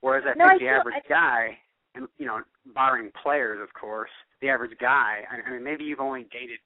whereas 0.00 0.24
I 0.26 0.34
No, 0.38 0.48
think 0.48 0.50
I 0.50 0.54
the 0.54 0.58
feel- 0.70 0.80
average 0.80 1.04
I- 1.04 1.08
guy, 1.08 1.58
and 1.94 2.08
you 2.18 2.26
know, 2.26 2.40
barring 2.74 3.10
players, 3.20 3.60
of 3.60 3.72
course, 3.74 4.10
the 4.40 4.48
average 4.48 4.76
guy. 4.78 5.24
I, 5.30 5.46
I 5.46 5.50
mean, 5.50 5.64
maybe 5.64 5.84
you've 5.84 6.00
only 6.00 6.24
dated 6.30 6.60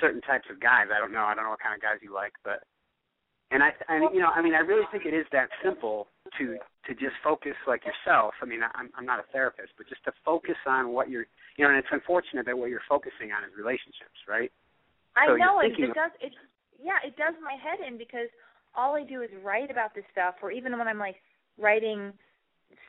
certain 0.00 0.20
types 0.22 0.46
of 0.50 0.60
guys. 0.60 0.86
I 0.94 0.98
don't 1.00 1.12
know. 1.12 1.24
I 1.24 1.34
don't 1.34 1.44
know 1.44 1.50
what 1.50 1.60
kind 1.60 1.74
of 1.74 1.82
guys 1.82 1.98
you 2.02 2.14
like, 2.14 2.32
but 2.44 2.62
and 3.50 3.62
I, 3.62 3.70
and 3.88 4.12
you 4.12 4.20
know, 4.20 4.28
I 4.28 4.42
mean, 4.42 4.54
I 4.54 4.60
really 4.60 4.84
think 4.92 5.06
it 5.06 5.14
is 5.14 5.24
that 5.32 5.48
simple 5.64 6.08
to 6.38 6.56
to 6.86 6.92
just 6.92 7.16
focus 7.24 7.56
like 7.66 7.82
yourself. 7.84 8.34
I 8.42 8.44
mean, 8.44 8.60
I'm 8.62 8.90
I'm 8.96 9.06
not 9.06 9.20
a 9.20 9.26
therapist, 9.32 9.72
but 9.78 9.88
just 9.88 10.04
to 10.04 10.12
focus 10.24 10.56
on 10.66 10.92
what 10.92 11.08
you're, 11.08 11.24
you 11.56 11.64
know, 11.64 11.70
and 11.70 11.78
it's 11.78 11.88
unfortunate 11.90 12.44
that 12.46 12.56
what 12.56 12.68
you're 12.68 12.84
focusing 12.88 13.32
on 13.32 13.44
is 13.44 13.50
relationships, 13.56 14.20
right? 14.28 14.52
I 15.16 15.32
know 15.36 15.60
it. 15.60 15.72
It 15.72 15.94
does. 15.94 16.12
It 16.20 16.32
yeah, 16.76 17.00
it 17.04 17.16
does 17.16 17.34
my 17.42 17.56
head 17.56 17.80
in 17.86 17.96
because 17.96 18.28
all 18.76 18.94
I 18.94 19.04
do 19.04 19.22
is 19.22 19.30
write 19.42 19.70
about 19.70 19.94
this 19.94 20.04
stuff, 20.12 20.36
or 20.42 20.52
even 20.52 20.76
when 20.76 20.86
I'm 20.86 20.98
like 20.98 21.16
writing 21.56 22.12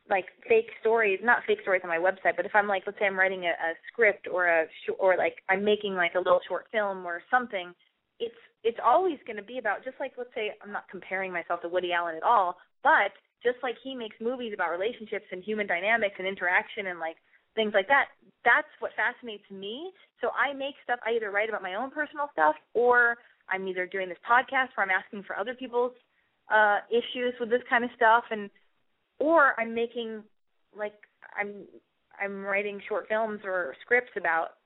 like 0.10 0.26
fake 0.48 0.70
stories, 0.82 1.20
not 1.24 1.40
fake 1.48 1.60
stories 1.62 1.82
on 1.84 1.90
my 1.90 1.98
website, 1.98 2.36
but 2.36 2.46
if 2.46 2.52
I'm 2.54 2.68
like, 2.68 2.84
let's 2.86 3.00
say 3.00 3.06
I'm 3.06 3.18
writing 3.18 3.46
a, 3.46 3.56
a 3.56 3.74
script 3.92 4.28
or 4.32 4.48
a 4.48 4.66
sh- 4.84 4.98
or 5.00 5.16
like 5.16 5.36
I'm 5.48 5.64
making 5.64 5.96
like 5.96 6.16
a 6.16 6.20
little 6.20 6.42
short 6.48 6.66
film 6.72 7.06
or 7.06 7.22
something, 7.32 7.74
it's 8.20 8.36
it's 8.64 8.80
always 8.84 9.18
going 9.26 9.38
to 9.38 9.44
be 9.44 9.58
about 9.58 9.84
just 9.84 9.96
like 10.00 10.14
let's 10.18 10.34
say 10.36 10.52
I'm 10.64 10.72
not 10.72 10.90
comparing 10.92 11.32
myself 11.32 11.62
to 11.62 11.70
Woody 11.70 11.94
Allen 11.94 12.16
at 12.16 12.24
all, 12.24 12.58
but 12.84 13.16
just 13.44 13.58
like 13.64 13.76
he 13.84 13.96
makes 13.96 14.16
movies 14.20 14.52
about 14.54 14.72
relationships 14.72 15.26
and 15.32 15.44
human 15.44 15.68
dynamics 15.68 16.16
and 16.20 16.28
interaction 16.28 16.88
and 16.88 17.00
like 17.00 17.16
things 17.56 17.72
like 17.74 17.88
that. 17.88 18.12
That's 18.44 18.68
what 18.80 18.92
fascinates 18.96 19.48
me. 19.50 19.92
So 20.22 20.30
I 20.36 20.54
make 20.54 20.76
stuff. 20.84 21.00
I 21.06 21.16
either 21.16 21.32
write 21.32 21.50
about 21.50 21.64
my 21.64 21.76
own 21.76 21.92
personal 21.92 22.28
stuff, 22.34 22.56
or 22.74 23.18
I'm 23.50 23.68
either 23.68 23.88
doing 23.88 24.10
this 24.10 24.22
podcast 24.30 24.76
where 24.76 24.86
I'm 24.86 24.92
asking 24.92 25.24
for 25.24 25.38
other 25.38 25.54
people's 25.54 25.94
uh 26.52 26.80
issues 26.90 27.34
with 27.40 27.50
this 27.50 27.64
kind 27.70 27.84
of 27.84 27.92
stuff, 27.96 28.24
and 28.32 28.50
or 29.20 29.60
I'm 29.60 29.74
making 29.74 30.24
like 30.78 30.96
I'm 31.40 31.64
I'm 32.20 32.44
writing 32.44 32.82
short 32.88 33.08
films 33.08 33.42
or 33.46 33.76
scripts 33.82 34.12
about 34.18 34.59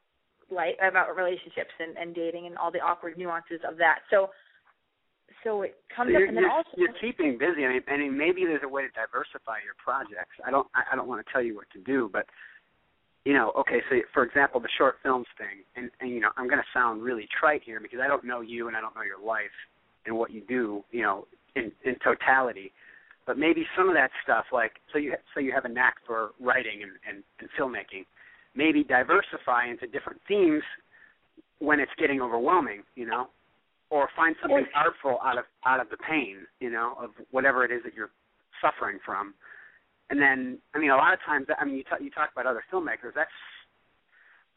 like 0.52 0.78
about 0.82 1.16
relationships 1.16 1.72
and, 1.80 1.98
and 1.98 2.16
dating 2.16 2.48
and 2.48 2.58
all 2.58 2.72
the 2.72 2.80
awkward 2.80 3.18
nuances 3.18 3.60
of 3.68 3.78
that. 3.78 4.00
So 4.10 4.30
so 5.44 5.62
it 5.64 5.76
comes 5.94 6.12
So 6.12 6.24
up 6.24 6.28
and 6.28 6.38
then 6.38 6.46
also 6.50 6.70
you're 6.78 6.96
keeping 7.02 7.38
busy. 7.38 7.66
I 7.66 7.74
mean, 7.74 7.84
I 7.88 7.98
mean, 7.98 8.18
maybe 8.18 8.46
there's 8.46 8.64
a 8.64 8.68
way 8.68 8.84
to 8.84 8.92
diversify 8.96 9.60
your 9.64 9.76
projects. 9.76 10.36
I 10.46 10.52
don't, 10.52 10.68
I 10.74 10.94
I 10.94 10.96
don't 10.96 11.08
want 11.08 11.26
to 11.26 11.32
tell 11.32 11.42
you 11.42 11.56
what 11.56 11.70
to 11.74 11.80
do, 11.80 12.10
but 12.12 12.26
you 13.26 13.34
know, 13.34 13.52
okay. 13.58 13.82
So, 13.90 13.98
for 14.14 14.24
example, 14.24 14.60
the 14.60 14.70
short 14.78 14.96
films 15.04 15.28
thing, 15.38 15.64
and, 15.76 15.90
and 16.00 16.10
you 16.12 16.20
know, 16.20 16.30
I'm 16.38 16.48
going 16.48 16.60
to 16.60 16.72
sound 16.74 17.04
really 17.04 17.28
trite 17.40 17.62
here 17.64 17.80
because 17.80 18.00
I 18.04 18.08
don't 18.08 18.24
know 18.24 18.42
you 18.42 18.68
and 18.68 18.76
I 18.76 18.82
don't 18.82 18.96
know 18.96 19.04
your 19.04 19.24
life 19.24 19.56
and 20.06 20.16
what 20.18 20.32
you 20.32 20.42
do, 20.48 20.84
you 20.92 21.02
know, 21.02 21.28
in 21.56 21.72
in 21.86 21.96
totality. 22.04 22.72
But 23.26 23.38
maybe 23.38 23.66
some 23.78 23.88
of 23.88 23.96
that 23.96 24.12
stuff, 24.24 24.46
like 24.52 24.74
so 24.92 25.00
you 25.00 25.16
so 25.34 25.40
you 25.40 25.52
have 25.54 25.66
a 25.66 25.70
knack 25.70 25.96
for 26.06 26.32
writing 26.42 26.84
and, 26.84 26.92
and, 27.08 27.24
and 27.40 27.50
filmmaking, 27.58 28.06
maybe 28.56 28.84
diversify 28.84 29.68
into 29.70 29.88
different 29.88 30.22
themes 30.28 30.64
when 31.60 31.80
it's 31.80 31.92
getting 31.98 32.22
overwhelming, 32.22 32.84
you 32.96 33.06
know 33.06 33.28
or 33.94 34.10
find 34.16 34.36
something 34.42 34.66
artful 34.74 35.20
out 35.24 35.38
of 35.38 35.46
out 35.68 35.80
of 35.80 35.88
the 35.92 35.98
pain, 35.98 36.38
you 36.60 36.72
know, 36.72 36.96
of 37.00 37.12
whatever 37.30 37.64
it 37.64 37.72
is 37.72 37.82
that 37.86 37.94
you're 37.94 38.10
suffering 38.60 38.98
from. 39.06 39.36
And 40.10 40.20
then, 40.20 40.58
I 40.74 40.80
mean, 40.80 40.90
a 40.90 40.98
lot 40.98 41.14
of 41.14 41.20
times, 41.24 41.46
I 41.60 41.64
mean, 41.64 41.76
you 41.76 41.84
talk 41.84 42.02
you 42.02 42.10
talk 42.10 42.30
about 42.34 42.48
other 42.48 42.64
filmmakers. 42.74 43.14
That's 43.14 43.30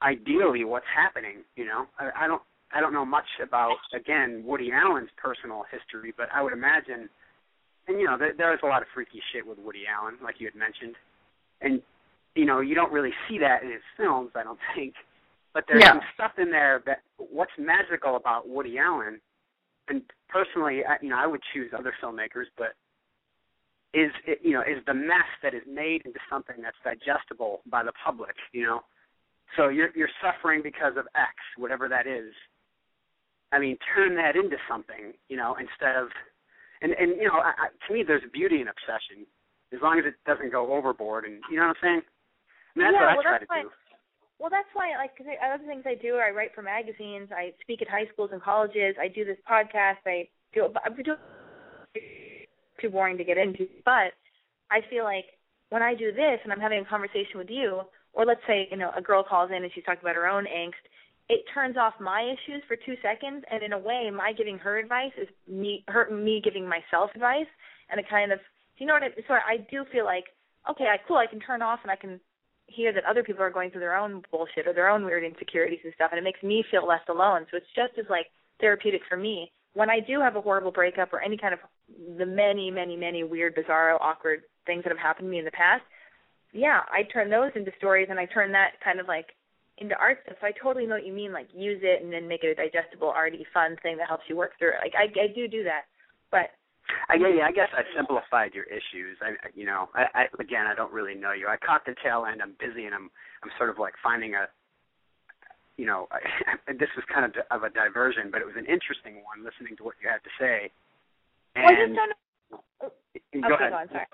ideally 0.01 0.65
what's 0.65 0.89
happening, 0.89 1.45
you 1.55 1.67
know. 1.67 1.85
I, 2.01 2.25
I 2.25 2.27
don't 2.27 2.41
I 2.73 2.81
don't 2.81 2.95
know 2.95 3.05
much 3.05 3.29
about 3.43 3.77
again 3.95 4.43
Woody 4.47 4.71
Allen's 4.73 5.11
personal 5.23 5.65
history, 5.71 6.15
but 6.17 6.29
I 6.35 6.43
would 6.43 6.55
imagine, 6.55 7.11
and 7.89 8.01
you 8.01 8.07
know, 8.07 8.17
there, 8.17 8.33
there's 8.37 8.61
a 8.65 8.67
lot 8.67 8.81
of 8.81 8.89
freaky 8.95 9.21
shit 9.35 9.47
with 9.47 9.59
Woody 9.59 9.85
Allen, 9.85 10.17
like 10.25 10.37
you 10.41 10.47
had 10.47 10.57
mentioned, 10.57 10.97
and 11.61 11.83
you 12.37 12.45
know, 12.45 12.61
you 12.61 12.75
don't 12.75 12.93
really 12.93 13.13
see 13.29 13.39
that 13.39 13.63
in 13.63 13.71
his 13.71 13.83
films, 13.97 14.31
I 14.35 14.45
don't 14.45 14.59
think. 14.75 14.95
But 15.55 15.65
there's 15.67 15.83
No. 15.83 15.93
some 15.93 16.01
stuff 16.15 16.33
in 16.39 16.51
there 16.51 16.83
that 16.87 17.01
what's 17.17 17.53
magical 17.59 18.17
about 18.17 18.49
Woody 18.49 18.79
Allen, 18.79 19.21
and 19.89 20.03
personally, 20.29 20.85
I, 20.85 20.97
you 21.01 21.09
know, 21.09 21.17
I 21.17 21.27
would 21.27 21.41
choose 21.55 21.73
other 21.77 21.95
filmmakers, 22.03 22.47
but 22.59 22.75
is 23.95 24.11
it, 24.27 24.41
you 24.43 24.53
know 24.53 24.61
is 24.61 24.85
the 24.87 24.93
mess 24.93 25.25
that 25.43 25.55
is 25.55 25.63
made 25.67 26.03
into 26.05 26.19
something 26.29 26.57
that's 26.61 26.77
digestible 26.85 27.63
by 27.67 27.83
the 27.83 27.93
public, 28.05 28.35
you 28.53 28.63
know. 28.65 28.81
So 29.57 29.69
you're 29.69 29.89
you're 29.97 30.11
suffering 30.21 30.61
because 30.63 30.97
of 30.99 31.07
X, 31.17 31.35
whatever 31.57 31.89
that 31.89 32.07
is. 32.07 32.33
I 33.53 33.59
mean, 33.59 33.79
turn 33.95 34.17
that 34.17 34.37
into 34.37 34.57
something, 34.69 35.15
you 35.29 35.37
know, 35.37 35.57
instead 35.59 35.97
of, 35.97 36.09
and 36.83 36.93
and 36.93 37.17
you 37.17 37.29
know, 37.29 37.39
I, 37.39 37.53
I, 37.57 37.69
to 37.87 37.95
me, 37.95 38.03
there's 38.07 38.23
beauty 38.33 38.61
in 38.61 38.69
obsession, 38.69 39.25
as 39.73 39.81
long 39.81 39.99
as 39.99 40.05
it 40.05 40.15
doesn't 40.27 40.53
go 40.53 40.75
overboard, 40.75 41.25
and 41.25 41.41
you 41.51 41.57
know 41.57 41.69
what 41.69 41.77
I'm 41.83 41.83
saying. 41.83 42.03
That's 42.77 42.93
Yeah, 42.93 43.01
what 43.01 43.09
I 43.09 43.15
well, 43.15 43.23
try 43.23 43.33
that's 43.33 43.43
to 43.45 43.49
why- 43.49 43.63
do. 43.63 43.73
Well, 44.39 44.51
that's 44.51 44.69
why, 44.75 44.95
like, 44.99 45.17
'cause 45.17 45.27
I- 45.27 45.37
other 45.49 45.65
things 45.65 45.87
I 45.87 45.95
do, 45.95 46.17
I 46.19 46.29
write 46.31 46.55
for 46.55 46.61
magazines, 46.61 47.33
I 47.33 47.55
speak 47.63 47.81
at 47.81 47.89
high 47.89 48.05
schools 48.13 48.33
and 48.33 48.43
colleges, 48.43 48.95
I 48.99 49.09
do 49.09 49.25
this 49.25 49.39
podcast, 49.49 49.99
I 50.05 50.29
do, 50.53 50.71
I'm 50.85 50.95
too 52.79 52.91
boring 52.91 53.17
to 53.17 53.25
get 53.25 53.39
into, 53.39 53.67
but 53.85 54.13
I 54.71 54.83
feel 54.91 55.05
like 55.05 55.25
when 55.71 55.83
I 55.83 55.95
do 55.95 56.13
this 56.13 56.39
and 56.45 56.53
I'm 56.53 56.61
having 56.61 56.81
a 56.81 56.85
conversation 56.85 57.39
with 57.39 57.49
you, 57.49 57.81
or 58.13 58.27
let's 58.27 58.45
say, 58.47 58.69
you 58.71 58.77
know, 58.77 58.91
a 58.95 59.01
girl 59.01 59.23
calls 59.23 59.51
in 59.51 59.65
and 59.65 59.73
she's 59.73 59.85
talking 59.85 60.03
about 60.03 60.17
her 60.17 60.27
own 60.29 60.45
angst, 60.45 60.85
it 61.31 61.41
turns 61.53 61.77
off 61.79 61.99
my 61.99 62.21
issues 62.23 62.63
for 62.69 62.77
two 62.77 62.97
seconds, 63.03 63.43
and 63.51 63.63
in 63.63 63.73
a 63.73 63.79
way, 63.79 64.11
my 64.11 64.33
giving 64.33 64.59
her 64.59 64.77
advice 64.79 65.13
is 65.17 65.29
me, 65.49 65.83
her, 65.89 66.11
me 66.11 66.41
giving 66.45 66.69
myself 66.69 67.11
advice, 67.15 67.49
and 67.89 67.99
it 67.99 68.07
kind 68.09 68.33
of, 68.33 68.39
do 68.39 68.85
you 68.85 68.87
know 68.87 68.93
what 68.95 69.03
I, 69.03 69.11
so 69.27 69.35
I 69.35 69.57
do 69.71 69.85
feel 69.87 70.05
like, 70.05 70.25
okay, 70.71 70.85
I, 70.89 70.99
cool, 71.09 71.17
I 71.17 71.27
can 71.27 71.41
turn 71.41 71.63
off 71.63 71.81
and 71.83 71.91
I 71.91 71.97
can 71.97 72.21
hear 72.67 72.93
that 72.93 73.05
other 73.05 73.23
people 73.23 73.43
are 73.43 73.51
going 73.51 73.71
through 73.71 73.81
their 73.81 73.97
own 73.97 74.23
bullshit 74.31 74.67
or 74.67 74.73
their 74.73 74.89
own 74.89 75.05
weird 75.05 75.25
insecurities 75.25 75.81
and 75.85 75.93
stuff 75.95 76.11
and 76.13 76.19
it 76.19 76.25
makes 76.25 76.43
me 76.43 76.65
feel 76.71 76.87
less 76.87 77.03
alone. 77.09 77.47
So 77.51 77.57
it's 77.57 77.67
just 77.75 77.99
as 77.99 78.07
like 78.11 78.27
therapeutic 78.61 79.03
for 79.09 79.17
me. 79.17 79.53
When 79.75 79.91
i 79.91 80.01
do 80.01 80.21
have 80.21 80.37
a 80.37 80.41
horrible 80.41 80.73
breakup 80.73 81.13
or 81.13 81.21
any 81.21 81.37
kind 81.37 81.53
of 81.53 81.61
the 82.19 82.27
many 82.27 82.71
many 82.71 82.97
many 82.97 83.25
weird 83.25 83.55
bizarro 83.55 84.01
awkward 84.01 84.43
things 84.65 84.83
that 84.85 84.91
have 84.91 84.99
happened 84.99 85.27
to 85.27 85.31
me 85.31 85.39
in 85.39 85.45
the 85.45 85.51
past 85.51 85.83
yeah 86.53 86.81
i 86.91 87.03
turn 87.03 87.31
those 87.31 87.53
into 87.55 87.71
stories 87.77 88.09
and 88.11 88.19
i 88.19 88.25
turn 88.25 88.51
that 88.53 88.73
kind 88.83 88.99
of 88.99 89.07
like 89.07 89.27
into 89.79 89.95
art 89.97 90.19
stuff. 90.25 90.37
So 90.41 90.47
i 90.47 90.53
totally 90.53 90.87
know 90.87 90.95
what 90.95 91.07
you 91.07 91.13
mean 91.13 91.33
like 91.33 91.49
use 91.55 91.81
it 91.83 92.03
and 92.03 92.13
then 92.13 92.27
make 92.27 92.43
it 92.43 92.49
a 92.49 92.55
digestible 92.55 93.11
arty 93.11 93.47
fun 93.53 93.77
thing 93.83 93.97
that 93.99 94.09
helps 94.09 94.25
you 94.29 94.37
work 94.37 94.53
through 94.59 94.71
it. 94.71 94.81
Like 94.81 94.95
i 94.97 95.05
i 95.21 95.29
do 95.29 95.47
do 95.47 95.65
that. 95.65 95.83
But 96.31 96.56
I 97.09 97.15
yeah, 97.15 97.43
yeah, 97.43 97.47
I 97.47 97.53
guess 97.53 97.69
I 97.75 97.83
simplified 97.97 98.55
your 98.55 98.65
issues. 98.65 99.19
I, 99.21 99.35
I 99.43 99.51
you 99.55 99.67
know, 99.67 99.89
I, 99.95 100.07
I 100.15 100.23
again, 100.39 100.67
I 100.67 100.75
don't 100.75 100.93
really 100.93 101.15
know 101.15 101.33
you. 101.33 101.49
I 101.49 101.57
caught 101.57 101.85
the 101.85 101.95
tail 102.03 102.27
end. 102.31 102.43
I'm 102.43 102.55
busy, 102.59 102.87
and 102.87 102.95
I'm 102.95 103.11
I'm 103.43 103.51
sort 103.59 103.71
of 103.71 103.79
like 103.79 103.95
finding 104.03 104.35
a, 104.35 104.47
you 105.77 105.87
know, 105.87 106.09
I, 106.13 106.73
this 106.73 106.91
was 106.95 107.05
kind 107.13 107.27
of 107.27 107.33
of 107.51 107.63
a 107.63 107.71
diversion, 107.71 108.31
but 108.31 108.41
it 108.41 108.47
was 108.47 108.57
an 108.57 108.67
interesting 108.67 109.23
one 109.27 109.43
listening 109.43 109.77
to 109.79 109.85
what 109.85 109.95
you 110.03 110.09
had 110.09 110.23
to 110.23 110.33
say. 110.39 110.71
well, 111.57 111.67
I 111.67 111.75
just 111.75 111.95
don't 111.95 112.11
know 112.11 112.17
go 113.43 113.55
okay, 113.55 113.55
ahead. 113.55 113.73
go 113.73 113.79
on, 113.79 113.89
sorry. 113.89 114.07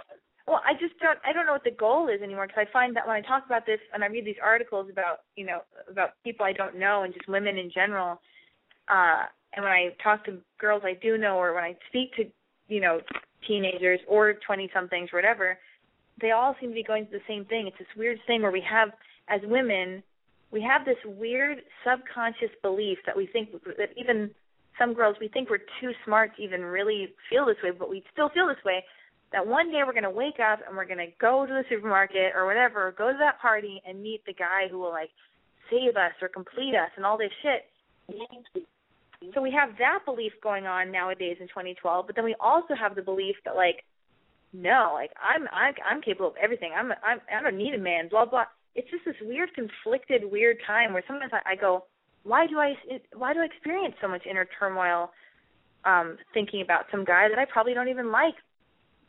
Well, 0.47 0.61
I 0.67 0.75
just 0.75 0.99
don't. 0.99 1.19
I 1.25 1.33
don't 1.33 1.47
know 1.47 1.53
what 1.53 1.65
the 1.65 1.77
goal 1.77 2.09
is 2.09 2.21
anymore 2.21 2.47
because 2.47 2.67
I 2.69 2.73
find 2.73 2.97
that 2.97 3.07
when 3.07 3.17
I 3.17 3.23
talk 3.23 3.47
about 3.47 3.65
this 3.65 3.79
and 3.95 4.03
I 4.03 4.09
read 4.09 4.27
these 4.27 4.43
articles 4.43 4.89
about 4.91 5.23
you 5.37 5.47
know 5.47 5.61
about 5.91 6.11
people 6.25 6.45
I 6.45 6.53
don't 6.53 6.79
know 6.79 7.03
and 7.05 7.15
just 7.15 7.29
women 7.29 7.59
in 7.59 7.71
general, 7.71 8.21
uh, 8.89 9.31
and 9.55 9.63
when 9.63 9.73
I 9.73 9.95
talk 10.03 10.25
to 10.27 10.39
girls 10.59 10.83
I 10.85 10.95
do 11.01 11.17
know 11.17 11.37
or 11.37 11.55
when 11.55 11.65
I 11.65 11.77
speak 11.89 12.15
to 12.17 12.25
you 12.73 12.81
know 12.81 13.01
teenagers 13.47 14.01
or 14.09 14.35
twenty 14.47 14.71
somethings 14.75 15.11
or 15.13 15.19
whatever, 15.19 15.59
they 16.21 16.31
all 16.31 16.55
seem 16.61 16.71
to 16.71 16.75
be 16.75 16.83
going 16.83 17.07
through 17.07 17.19
the 17.19 17.25
same 17.29 17.45
thing. 17.45 17.67
It's 17.67 17.79
this 17.79 17.97
weird 17.97 18.19
thing 18.27 18.43
where 18.43 18.51
we 18.53 18.65
have 18.69 18.91
as 19.29 19.41
women, 19.45 20.03
we 20.51 20.63
have 20.63 20.85
this 20.85 20.97
weird 21.05 21.59
subconscious 21.85 22.51
belief 22.63 22.99
that 23.07 23.17
we 23.17 23.27
think 23.27 23.53
that 23.53 23.91
even 23.97 24.31
some 24.79 24.95
girls 24.95 25.17
we 25.21 25.29
think 25.29 25.51
we're 25.51 25.69
too 25.81 25.93
smart 26.05 26.37
to 26.37 26.43
even 26.43 26.63
really 26.63 27.15
feel 27.29 27.47
this 27.47 27.57
way, 27.63 27.71
but 27.71 27.91
we 27.91 28.03
still 28.13 28.31
feel 28.31 28.49
this 28.49 28.65
way 28.65 28.83
that 29.33 29.47
one 29.47 29.71
day 29.71 29.81
we're 29.87 29.93
going 29.93 30.03
to 30.03 30.11
wake 30.11 30.41
up 30.41 30.61
and 30.67 30.77
we're 30.77 30.87
going 30.87 30.99
to 30.99 31.13
go 31.21 31.47
to 31.47 31.53
the 31.53 31.65
supermarket 31.69 32.33
or 32.35 32.47
whatever, 32.47 32.89
or 32.89 32.93
go 32.93 33.11
to 33.11 33.19
that 33.19 33.41
party 33.41 33.83
and 33.87 34.03
meet 34.03 34.23
the 34.27 34.33
guy 34.33 34.69
who 34.71 34.79
will 34.79 34.91
like 34.91 35.11
save 35.71 35.97
us 35.97 36.13
or 36.21 36.29
complete 36.29 36.75
us 36.75 36.91
and 36.97 37.05
all 37.05 37.17
this 37.17 37.33
shit. 37.43 37.65
So 39.35 39.41
we 39.41 39.53
have 39.53 39.71
that 39.79 40.01
belief 40.05 40.33
going 40.43 40.67
on 40.67 40.91
nowadays 40.91 41.37
in 41.41 41.49
2012, 41.49 42.07
but 42.07 42.17
then 42.17 42.25
we 42.25 42.35
also 42.41 42.75
have 42.75 42.95
the 42.95 43.03
belief 43.03 43.37
that 43.45 43.57
like, 43.57 43.85
no, 44.53 44.91
like 44.95 45.11
I'm 45.23 45.49
I'm 45.53 45.75
I'm 45.89 46.03
capable 46.03 46.29
of 46.29 46.35
everything. 46.43 46.73
I'm 46.77 46.93
I'm 47.05 47.21
I 47.35 47.43
don't 47.43 47.57
need 47.57 47.75
a 47.75 47.79
man. 47.79 48.09
Blah 48.09 48.27
blah. 48.27 48.45
It's 48.75 48.91
just 48.91 49.05
this 49.05 49.15
weird, 49.23 49.51
conflicted, 49.55 50.31
weird 50.31 50.57
time 50.67 50.93
where 50.93 51.05
sometimes 51.07 51.33
I, 51.33 51.53
I 51.53 51.57
go, 51.57 51.85
why 52.25 52.47
do 52.47 52.59
I 52.59 52.75
why 53.15 53.33
do 53.33 53.41
I 53.41 53.45
experience 53.45 53.95
so 54.01 54.09
much 54.09 54.23
inner 54.29 54.47
turmoil, 54.59 55.11
um, 55.85 56.17
thinking 56.35 56.63
about 56.63 56.85
some 56.91 57.05
guy 57.05 57.29
that 57.29 57.39
I 57.39 57.45
probably 57.45 57.75
don't 57.75 57.89
even 57.89 58.11
like, 58.13 58.35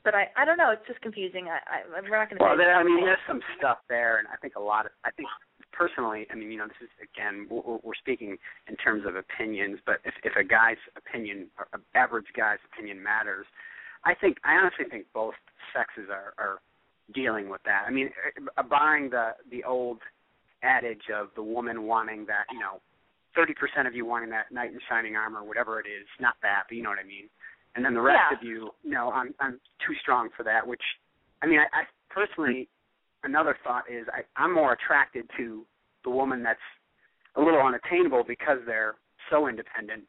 but 0.04 0.14
I 0.16 0.28
I 0.38 0.46
don't 0.46 0.58
know. 0.58 0.72
It's 0.72 0.86
just 0.88 1.02
confusing. 1.02 1.48
I, 1.48 1.60
I 1.98 2.02
we're 2.02 2.18
not 2.18 2.30
going 2.30 2.40
to. 2.40 2.44
Well, 2.44 2.58
there, 2.58 2.76
I 2.76 2.84
mean, 2.84 3.04
there's 3.06 3.24
some 3.28 3.42
stuff 3.58 3.80
there, 3.90 4.18
and 4.18 4.28
I 4.28 4.36
think 4.38 4.56
a 4.56 4.62
lot 4.62 4.86
of, 4.86 4.92
I 5.04 5.12
think 5.12 5.28
personally, 5.72 6.28
I 6.32 6.36
mean, 6.36 6.52
you 6.52 6.58
know, 6.58 6.68
this 6.68 6.78
is 6.84 6.90
again, 7.02 7.48
we're, 7.50 7.80
we're 7.84 7.96
speaking 7.96 8.38
in 8.68 8.76
terms 8.78 9.04
of 9.08 9.16
opinions, 9.16 9.80
but 9.86 9.98
if 10.06 10.14
if 10.24 10.36
a 10.36 10.44
guy's 10.44 10.82
opinion, 10.96 11.48
or 11.58 11.68
an 11.74 11.82
average 11.96 12.28
guy's 12.36 12.60
opinion 12.74 13.02
matters, 13.02 13.46
I 14.06 14.14
think, 14.14 14.38
I 14.44 14.56
honestly 14.56 14.86
think 14.90 15.06
both 15.14 15.36
sexes 15.74 16.10
are 16.10 16.34
are 16.38 16.60
dealing 17.14 17.50
with 17.50 17.62
that. 17.66 17.84
I 17.88 17.92
mean, 17.92 18.10
uh, 18.58 18.64
barring 18.64 19.10
the 19.10 19.32
the 19.50 19.64
old 19.64 20.00
adage 20.64 21.12
of 21.14 21.30
the 21.36 21.44
woman 21.44 21.84
wanting 21.84 22.26
that, 22.28 22.46
you 22.52 22.60
know, 22.60 22.80
thirty 23.36 23.54
percent 23.54 23.88
of 23.88 23.96
you 23.96 24.06
wanting 24.06 24.30
that 24.30 24.52
knight 24.52 24.72
in 24.72 24.80
shining 24.90 25.16
armor, 25.16 25.44
whatever 25.44 25.80
it 25.80 25.88
is, 25.88 26.08
not 26.20 26.36
that, 26.42 26.64
but 26.68 26.76
you 26.76 26.84
know 26.84 26.90
what 26.90 27.00
I 27.00 27.08
mean. 27.08 27.30
And 27.76 27.84
then 27.84 27.94
the 27.94 28.02
rest 28.02 28.20
Yeah. 28.32 28.38
of 28.38 28.44
you, 28.44 28.72
no, 28.84 29.12
I'm 29.12 29.34
I'm 29.40 29.60
too 29.86 29.96
strong 30.02 30.30
for 30.36 30.44
that, 30.44 30.66
which 30.66 30.82
I 31.42 31.48
mean, 31.48 31.60
I, 31.60 31.66
I 31.82 31.84
personally, 32.10 32.70
another 33.24 33.58
thought 33.64 33.90
is 33.90 34.08
I, 34.14 34.22
I'm 34.42 34.54
more 34.54 34.74
attracted 34.74 35.30
to 35.38 35.66
the 36.04 36.10
woman 36.10 36.44
that's 36.44 36.60
a 37.36 37.42
little 37.42 37.62
unattainable 37.62 38.24
because 38.28 38.60
they're 38.66 38.96
so 39.30 39.48
independent. 39.48 40.04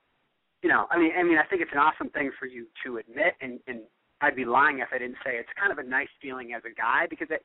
You 0.62 0.68
know, 0.68 0.86
I 0.90 0.98
mean, 0.98 1.12
I 1.18 1.22
mean, 1.22 1.38
I 1.38 1.44
think 1.44 1.62
it's 1.62 1.72
an 1.72 1.78
awesome 1.78 2.10
thing 2.10 2.30
for 2.38 2.46
you 2.46 2.66
to 2.84 2.98
admit, 2.98 3.34
and 3.40 3.60
and 3.66 3.80
I'd 4.20 4.36
be 4.36 4.44
lying 4.44 4.78
if 4.80 4.88
I 4.92 4.98
didn't 4.98 5.16
say 5.24 5.36
it's 5.36 5.48
kind 5.58 5.72
of 5.72 5.78
a 5.78 5.82
nice 5.82 6.08
feeling 6.20 6.52
as 6.54 6.62
a 6.64 6.74
guy 6.74 7.06
because 7.08 7.28
it, 7.30 7.44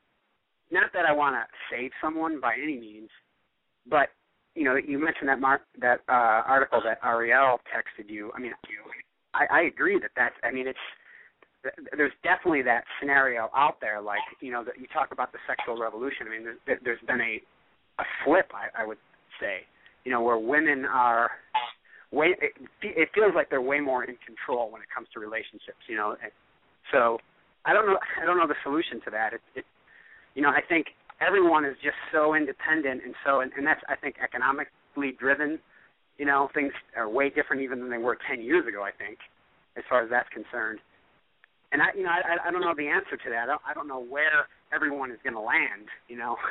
not 0.70 0.92
that 0.92 1.04
I 1.04 1.12
want 1.12 1.34
to 1.34 1.44
save 1.70 1.90
someone 2.02 2.40
by 2.40 2.54
any 2.62 2.78
means, 2.78 3.10
but 3.88 4.08
you 4.54 4.64
know, 4.64 4.76
you 4.76 4.98
mentioned 5.02 5.28
that 5.28 5.40
Mark 5.40 5.62
that 5.80 6.00
uh, 6.08 6.42
article 6.46 6.80
that 6.84 6.98
Ariel 7.04 7.60
texted 7.74 8.08
you. 8.10 8.32
I 8.34 8.40
mean, 8.40 8.52
I, 9.34 9.46
I 9.50 9.60
agree 9.62 9.98
that 10.00 10.10
that's. 10.16 10.34
I 10.42 10.50
mean, 10.50 10.66
it's 10.66 10.78
there's 11.96 12.12
definitely 12.22 12.62
that 12.62 12.84
scenario 12.98 13.50
out 13.56 13.80
there. 13.80 14.00
Like 14.00 14.20
you 14.40 14.52
know, 14.52 14.64
that 14.64 14.78
you 14.78 14.86
talk 14.92 15.12
about 15.12 15.32
the 15.32 15.38
sexual 15.46 15.80
revolution. 15.80 16.26
I 16.26 16.30
mean, 16.30 16.44
there's, 16.66 16.80
there's 16.84 17.00
been 17.06 17.20
a 17.20 17.40
a 18.00 18.04
flip. 18.24 18.50
I, 18.54 18.82
I 18.82 18.86
would 18.86 18.98
say, 19.40 19.60
you 20.04 20.12
know, 20.12 20.22
where 20.22 20.38
women 20.38 20.84
are 20.84 21.30
way. 22.12 22.34
It, 22.40 22.52
it 22.82 23.08
feels 23.14 23.32
like 23.34 23.50
they're 23.50 23.62
way 23.62 23.80
more 23.80 24.04
in 24.04 24.16
control 24.24 24.70
when 24.70 24.82
it 24.82 24.88
comes 24.94 25.08
to 25.14 25.20
relationships. 25.20 25.84
You 25.88 25.96
know, 25.96 26.16
and 26.22 26.32
so 26.92 27.18
I 27.64 27.72
don't 27.72 27.86
know. 27.86 27.98
I 28.20 28.26
don't 28.26 28.38
know 28.38 28.48
the 28.48 28.60
solution 28.62 29.00
to 29.04 29.10
that. 29.10 29.34
It, 29.34 29.40
it 29.54 29.64
you 30.34 30.42
know, 30.42 30.50
I 30.50 30.60
think 30.66 30.86
everyone 31.20 31.64
is 31.64 31.76
just 31.82 31.96
so 32.12 32.34
independent 32.34 33.02
and 33.04 33.14
so 33.24 33.40
and, 33.40 33.52
and 33.56 33.66
that's 33.66 33.80
I 33.88 33.96
think 33.96 34.16
economically 34.22 35.12
driven. 35.18 35.58
You 36.20 36.28
know, 36.28 36.52
things 36.52 36.76
are 37.00 37.08
way 37.08 37.32
different 37.32 37.62
even 37.64 37.80
than 37.80 37.88
they 37.88 37.96
were 37.96 38.18
ten 38.28 38.44
years 38.44 38.68
ago. 38.68 38.84
I 38.84 38.92
think, 38.92 39.16
as 39.80 39.84
far 39.88 40.04
as 40.04 40.12
that's 40.12 40.28
concerned. 40.28 40.84
And 41.72 41.80
I, 41.80 41.96
you 41.96 42.04
know, 42.04 42.12
I, 42.12 42.36
I 42.44 42.50
don't 42.52 42.60
know 42.60 42.76
the 42.76 42.92
answer 42.92 43.16
to 43.16 43.28
that. 43.32 43.48
I 43.48 43.56
don't, 43.56 43.62
I 43.64 43.72
don't 43.72 43.88
know 43.88 44.04
where 44.04 44.44
everyone 44.68 45.10
is 45.10 45.22
going 45.24 45.32
to 45.32 45.40
land. 45.40 45.88
You 46.12 46.20
know. 46.20 46.36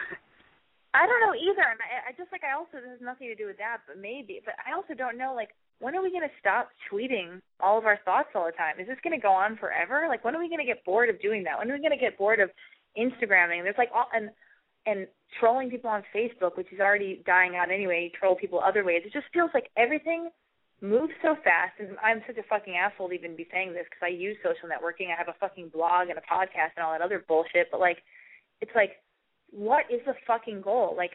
I 0.97 1.05
don't 1.05 1.21
know 1.21 1.37
either, 1.37 1.61
and 1.61 1.77
I, 1.85 2.09
I 2.09 2.11
just 2.17 2.33
like 2.33 2.41
I 2.41 2.57
also 2.57 2.81
this 2.81 2.97
has 2.97 3.05
nothing 3.05 3.29
to 3.29 3.37
do 3.37 3.45
with 3.45 3.61
that, 3.61 3.85
but 3.85 4.01
maybe. 4.01 4.41
But 4.41 4.57
I 4.65 4.73
also 4.73 4.97
don't 4.97 5.21
know 5.21 5.37
like 5.37 5.53
when 5.77 5.93
are 5.93 6.01
we 6.01 6.09
going 6.09 6.25
to 6.25 6.39
stop 6.41 6.73
tweeting 6.89 7.37
all 7.61 7.77
of 7.77 7.85
our 7.85 8.01
thoughts 8.03 8.33
all 8.33 8.49
the 8.49 8.57
time? 8.57 8.81
Is 8.81 8.89
this 8.89 8.97
going 9.05 9.13
to 9.13 9.21
go 9.21 9.29
on 9.29 9.53
forever? 9.61 10.09
Like 10.09 10.25
when 10.25 10.33
are 10.33 10.41
we 10.41 10.49
going 10.49 10.65
to 10.65 10.67
get 10.67 10.81
bored 10.81 11.13
of 11.13 11.21
doing 11.21 11.45
that? 11.45 11.61
When 11.61 11.69
are 11.69 11.77
we 11.77 11.85
going 11.85 11.93
to 11.93 12.01
get 12.01 12.17
bored 12.17 12.41
of 12.41 12.49
Instagramming? 12.97 13.61
There's 13.61 13.77
like 13.77 13.93
all 13.93 14.09
and 14.17 14.33
and 14.85 15.07
trolling 15.39 15.69
people 15.69 15.89
on 15.89 16.03
Facebook, 16.15 16.57
which 16.57 16.71
is 16.71 16.79
already 16.79 17.21
dying 17.25 17.55
out 17.55 17.71
anyway, 17.71 18.11
troll 18.17 18.35
people 18.35 18.59
other 18.59 18.83
ways. 18.83 19.01
It 19.05 19.13
just 19.13 19.27
feels 19.33 19.51
like 19.53 19.69
everything 19.77 20.29
moves 20.81 21.13
so 21.21 21.35
fast. 21.43 21.73
And 21.79 21.97
I'm 22.01 22.21
such 22.25 22.37
a 22.37 22.47
fucking 22.49 22.75
asshole 22.75 23.09
to 23.09 23.13
even 23.13 23.35
be 23.35 23.47
saying 23.51 23.73
this 23.73 23.85
because 23.89 24.03
I 24.03 24.15
use 24.15 24.37
social 24.41 24.69
networking. 24.69 25.11
I 25.11 25.17
have 25.17 25.27
a 25.27 25.37
fucking 25.39 25.69
blog 25.69 26.09
and 26.09 26.17
a 26.17 26.25
podcast 26.25 26.73
and 26.77 26.85
all 26.85 26.93
that 26.93 27.01
other 27.01 27.23
bullshit. 27.27 27.67
But 27.71 27.79
like, 27.79 27.97
it's 28.61 28.71
like, 28.75 29.03
what 29.51 29.85
is 29.91 29.99
the 30.05 30.13
fucking 30.25 30.61
goal? 30.61 30.95
Like, 30.95 31.11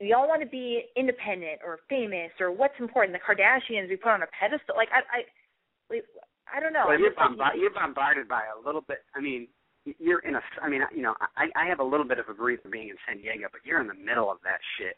we 0.00 0.12
all 0.12 0.28
want 0.28 0.42
to 0.42 0.48
be 0.48 0.84
independent 0.96 1.60
or 1.64 1.80
famous 1.88 2.30
or 2.40 2.52
what's 2.52 2.78
important. 2.78 3.16
The 3.16 3.24
Kardashians 3.24 3.88
we 3.88 3.96
put 3.96 4.12
on 4.12 4.22
a 4.22 4.30
pedestal. 4.38 4.76
Like, 4.76 4.88
I, 4.92 5.24
I, 5.24 6.00
I 6.52 6.60
don't 6.60 6.72
know. 6.72 6.84
Well, 6.86 6.98
you're, 6.98 7.14
bombard- 7.14 7.56
you're 7.56 7.72
bombarded 7.72 8.28
by 8.28 8.42
a 8.44 8.58
little 8.64 8.82
bit. 8.82 8.98
I 9.14 9.20
mean, 9.20 9.48
you're 9.98 10.20
in 10.20 10.34
a. 10.34 10.42
I 10.62 10.68
mean, 10.68 10.82
you 10.94 11.02
know, 11.02 11.14
I 11.36 11.46
I 11.54 11.66
have 11.68 11.80
a 11.80 11.84
little 11.84 12.06
bit 12.06 12.18
of 12.18 12.28
a 12.28 12.34
breather 12.34 12.68
being 12.70 12.88
in 12.88 12.96
San 13.06 13.18
Diego, 13.18 13.46
but 13.50 13.60
you're 13.64 13.80
in 13.80 13.86
the 13.86 13.94
middle 13.94 14.30
of 14.30 14.38
that 14.42 14.58
shit. 14.78 14.96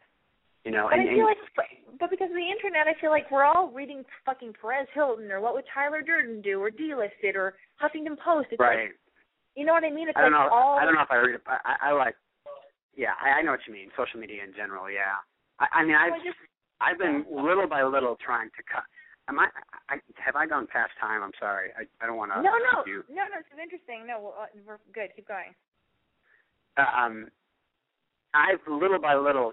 You 0.64 0.72
know, 0.72 0.88
but 0.90 0.98
and, 0.98 1.08
I 1.08 1.12
feel 1.12 1.24
and, 1.24 1.32
like, 1.32 1.70
but, 2.00 2.10
because 2.10 2.28
of 2.28 2.36
the 2.36 2.50
internet, 2.50 2.90
I 2.90 2.98
feel 3.00 3.10
like 3.10 3.30
we're 3.30 3.44
all 3.46 3.70
reading 3.70 4.02
fucking 4.26 4.52
Perez 4.60 4.88
Hilton 4.92 5.30
or 5.30 5.40
what 5.40 5.54
would 5.54 5.64
Tyler 5.72 6.02
Durden 6.02 6.42
do 6.42 6.60
or 6.60 6.68
Dlisted 6.68 7.36
or 7.36 7.54
Huffington 7.80 8.18
Post. 8.18 8.48
It's 8.50 8.60
right. 8.60 8.90
Like, 8.90 8.98
you 9.54 9.64
know 9.64 9.72
what 9.72 9.84
I 9.84 9.90
mean? 9.90 10.08
It's 10.08 10.18
I 10.18 10.22
don't 10.22 10.32
like 10.32 10.50
know. 10.50 10.54
all. 10.54 10.76
I 10.76 10.84
don't 10.84 10.94
know 10.94 11.06
if 11.06 11.10
I 11.10 11.16
read 11.16 11.36
it. 11.36 11.46
But 11.46 11.62
I, 11.64 11.90
I 11.90 11.92
like. 11.92 12.16
Yeah, 12.96 13.14
I, 13.22 13.38
I 13.38 13.42
know 13.42 13.52
what 13.52 13.64
you 13.66 13.72
mean. 13.72 13.88
Social 13.96 14.18
media 14.18 14.42
in 14.42 14.52
general. 14.52 14.90
Yeah. 14.90 15.22
I, 15.62 15.80
I 15.80 15.84
mean, 15.86 15.94
I've 15.94 16.18
I 16.18 16.18
just, 16.26 16.40
I've 16.82 16.98
been 16.98 17.24
little 17.30 17.68
by 17.68 17.82
little 17.84 18.18
trying 18.18 18.50
to 18.50 18.62
cut. 18.66 18.84
Am 19.28 19.38
I, 19.38 19.46
I 19.90 19.96
have 20.16 20.36
I 20.36 20.46
gone 20.46 20.66
past 20.72 20.92
time? 21.00 21.22
I'm 21.22 21.36
sorry. 21.38 21.70
I 21.76 21.84
I 22.02 22.06
don't 22.06 22.16
want 22.16 22.32
to. 22.32 22.40
no, 22.42 22.50
no, 22.72 22.84
You. 22.86 23.04
no, 23.08 23.24
no. 23.28 23.36
It's 23.40 23.48
interesting. 23.60 24.06
No, 24.06 24.20
well, 24.20 24.34
uh, 24.40 24.46
we're 24.66 24.78
good. 24.92 25.10
Keep 25.16 25.28
going. 25.28 25.52
um, 26.76 27.28
I've 28.34 28.60
little 28.68 29.00
by 29.00 29.14
little 29.14 29.52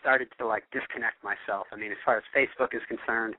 started 0.00 0.28
to 0.38 0.46
like 0.46 0.64
disconnect 0.72 1.22
myself. 1.24 1.66
I 1.72 1.76
mean, 1.76 1.90
as 1.90 1.98
far 2.04 2.16
as 2.18 2.24
Facebook 2.36 2.74
is 2.74 2.82
concerned, 2.88 3.34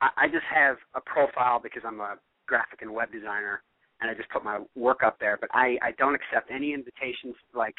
I, 0.00 0.08
I 0.16 0.26
just 0.28 0.44
have 0.52 0.76
a 0.94 1.00
profile 1.00 1.58
because 1.62 1.82
I'm 1.86 2.00
a 2.00 2.16
graphic 2.46 2.82
and 2.82 2.92
web 2.94 3.10
designer, 3.10 3.62
and 4.00 4.10
I 4.10 4.14
just 4.14 4.30
put 4.30 4.44
my 4.44 4.60
work 4.76 5.02
up 5.04 5.18
there. 5.18 5.36
But 5.40 5.50
I 5.52 5.78
I 5.82 5.92
don't 5.98 6.14
accept 6.14 6.50
any 6.50 6.74
invitations. 6.74 7.34
Like 7.54 7.74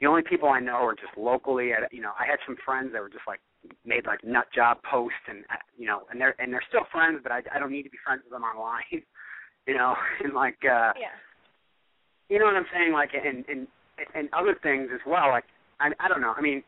the 0.00 0.06
only 0.06 0.22
people 0.22 0.48
I 0.48 0.60
know 0.60 0.84
are 0.84 0.94
just 0.94 1.16
locally. 1.16 1.72
At, 1.72 1.92
you 1.92 2.02
know, 2.02 2.12
I 2.18 2.26
had 2.26 2.38
some 2.46 2.56
friends 2.64 2.90
that 2.92 3.00
were 3.02 3.08
just 3.10 3.26
like 3.26 3.40
made 3.84 4.06
like 4.06 4.24
nut 4.24 4.46
job 4.54 4.78
posts, 4.88 5.24
and 5.28 5.44
uh, 5.50 5.56
you 5.76 5.86
know, 5.86 6.02
and 6.10 6.20
they're 6.20 6.34
and 6.38 6.52
they're 6.52 6.64
still 6.68 6.86
friends, 6.92 7.20
but 7.22 7.32
I 7.32 7.42
I 7.54 7.58
don't 7.58 7.72
need 7.72 7.84
to 7.84 7.90
be 7.90 7.98
friends 8.04 8.22
with 8.24 8.32
them 8.32 8.42
online. 8.44 8.82
you 9.66 9.74
know, 9.74 9.94
and 10.24 10.32
like 10.34 10.58
uh 10.64 10.92
Yeah. 10.98 11.14
you 12.28 12.38
know 12.38 12.46
what 12.46 12.56
I'm 12.56 12.66
saying? 12.72 12.92
Like, 12.92 13.10
and 13.14 13.44
and 13.48 13.66
and 14.14 14.28
other 14.32 14.54
things 14.62 14.90
as 14.92 15.00
well. 15.06 15.28
Like, 15.28 15.44
I 15.80 15.90
I 16.00 16.08
don't 16.08 16.20
know. 16.20 16.34
I 16.36 16.40
mean, 16.40 16.62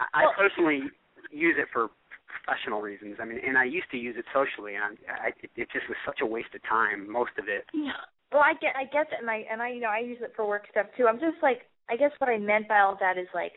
I, 0.00 0.22
Well- 0.24 0.32
I 0.36 0.40
personally 0.40 0.90
use 1.30 1.56
it 1.58 1.68
for 1.72 1.88
professional 2.26 2.80
reasons. 2.80 3.16
I 3.20 3.24
mean, 3.24 3.40
and 3.46 3.56
I 3.58 3.64
used 3.64 3.90
to 3.90 3.96
use 3.96 4.16
it 4.18 4.24
socially, 4.32 4.74
and 4.74 4.96
I, 5.08 5.28
it, 5.42 5.50
it 5.56 5.68
just 5.72 5.88
was 5.88 5.96
such 6.04 6.20
a 6.22 6.26
waste 6.26 6.54
of 6.54 6.62
time. 6.68 7.10
Most 7.10 7.32
of 7.38 7.48
it. 7.48 7.64
Yeah. 7.74 7.92
Well, 8.32 8.42
I 8.42 8.54
get, 8.60 8.74
I 8.76 8.84
get 8.84 9.06
that, 9.10 9.20
and 9.20 9.30
I, 9.30 9.44
and 9.50 9.62
I, 9.62 9.70
you 9.70 9.80
know, 9.80 9.88
I 9.88 10.00
use 10.00 10.18
it 10.20 10.32
for 10.36 10.46
work 10.46 10.64
stuff 10.70 10.86
too. 10.96 11.06
I'm 11.08 11.18
just 11.18 11.38
like, 11.42 11.62
I 11.88 11.96
guess 11.96 12.10
what 12.18 12.28
I 12.28 12.38
meant 12.38 12.68
by 12.68 12.80
all 12.80 12.96
that 13.00 13.16
is 13.18 13.28
like, 13.34 13.52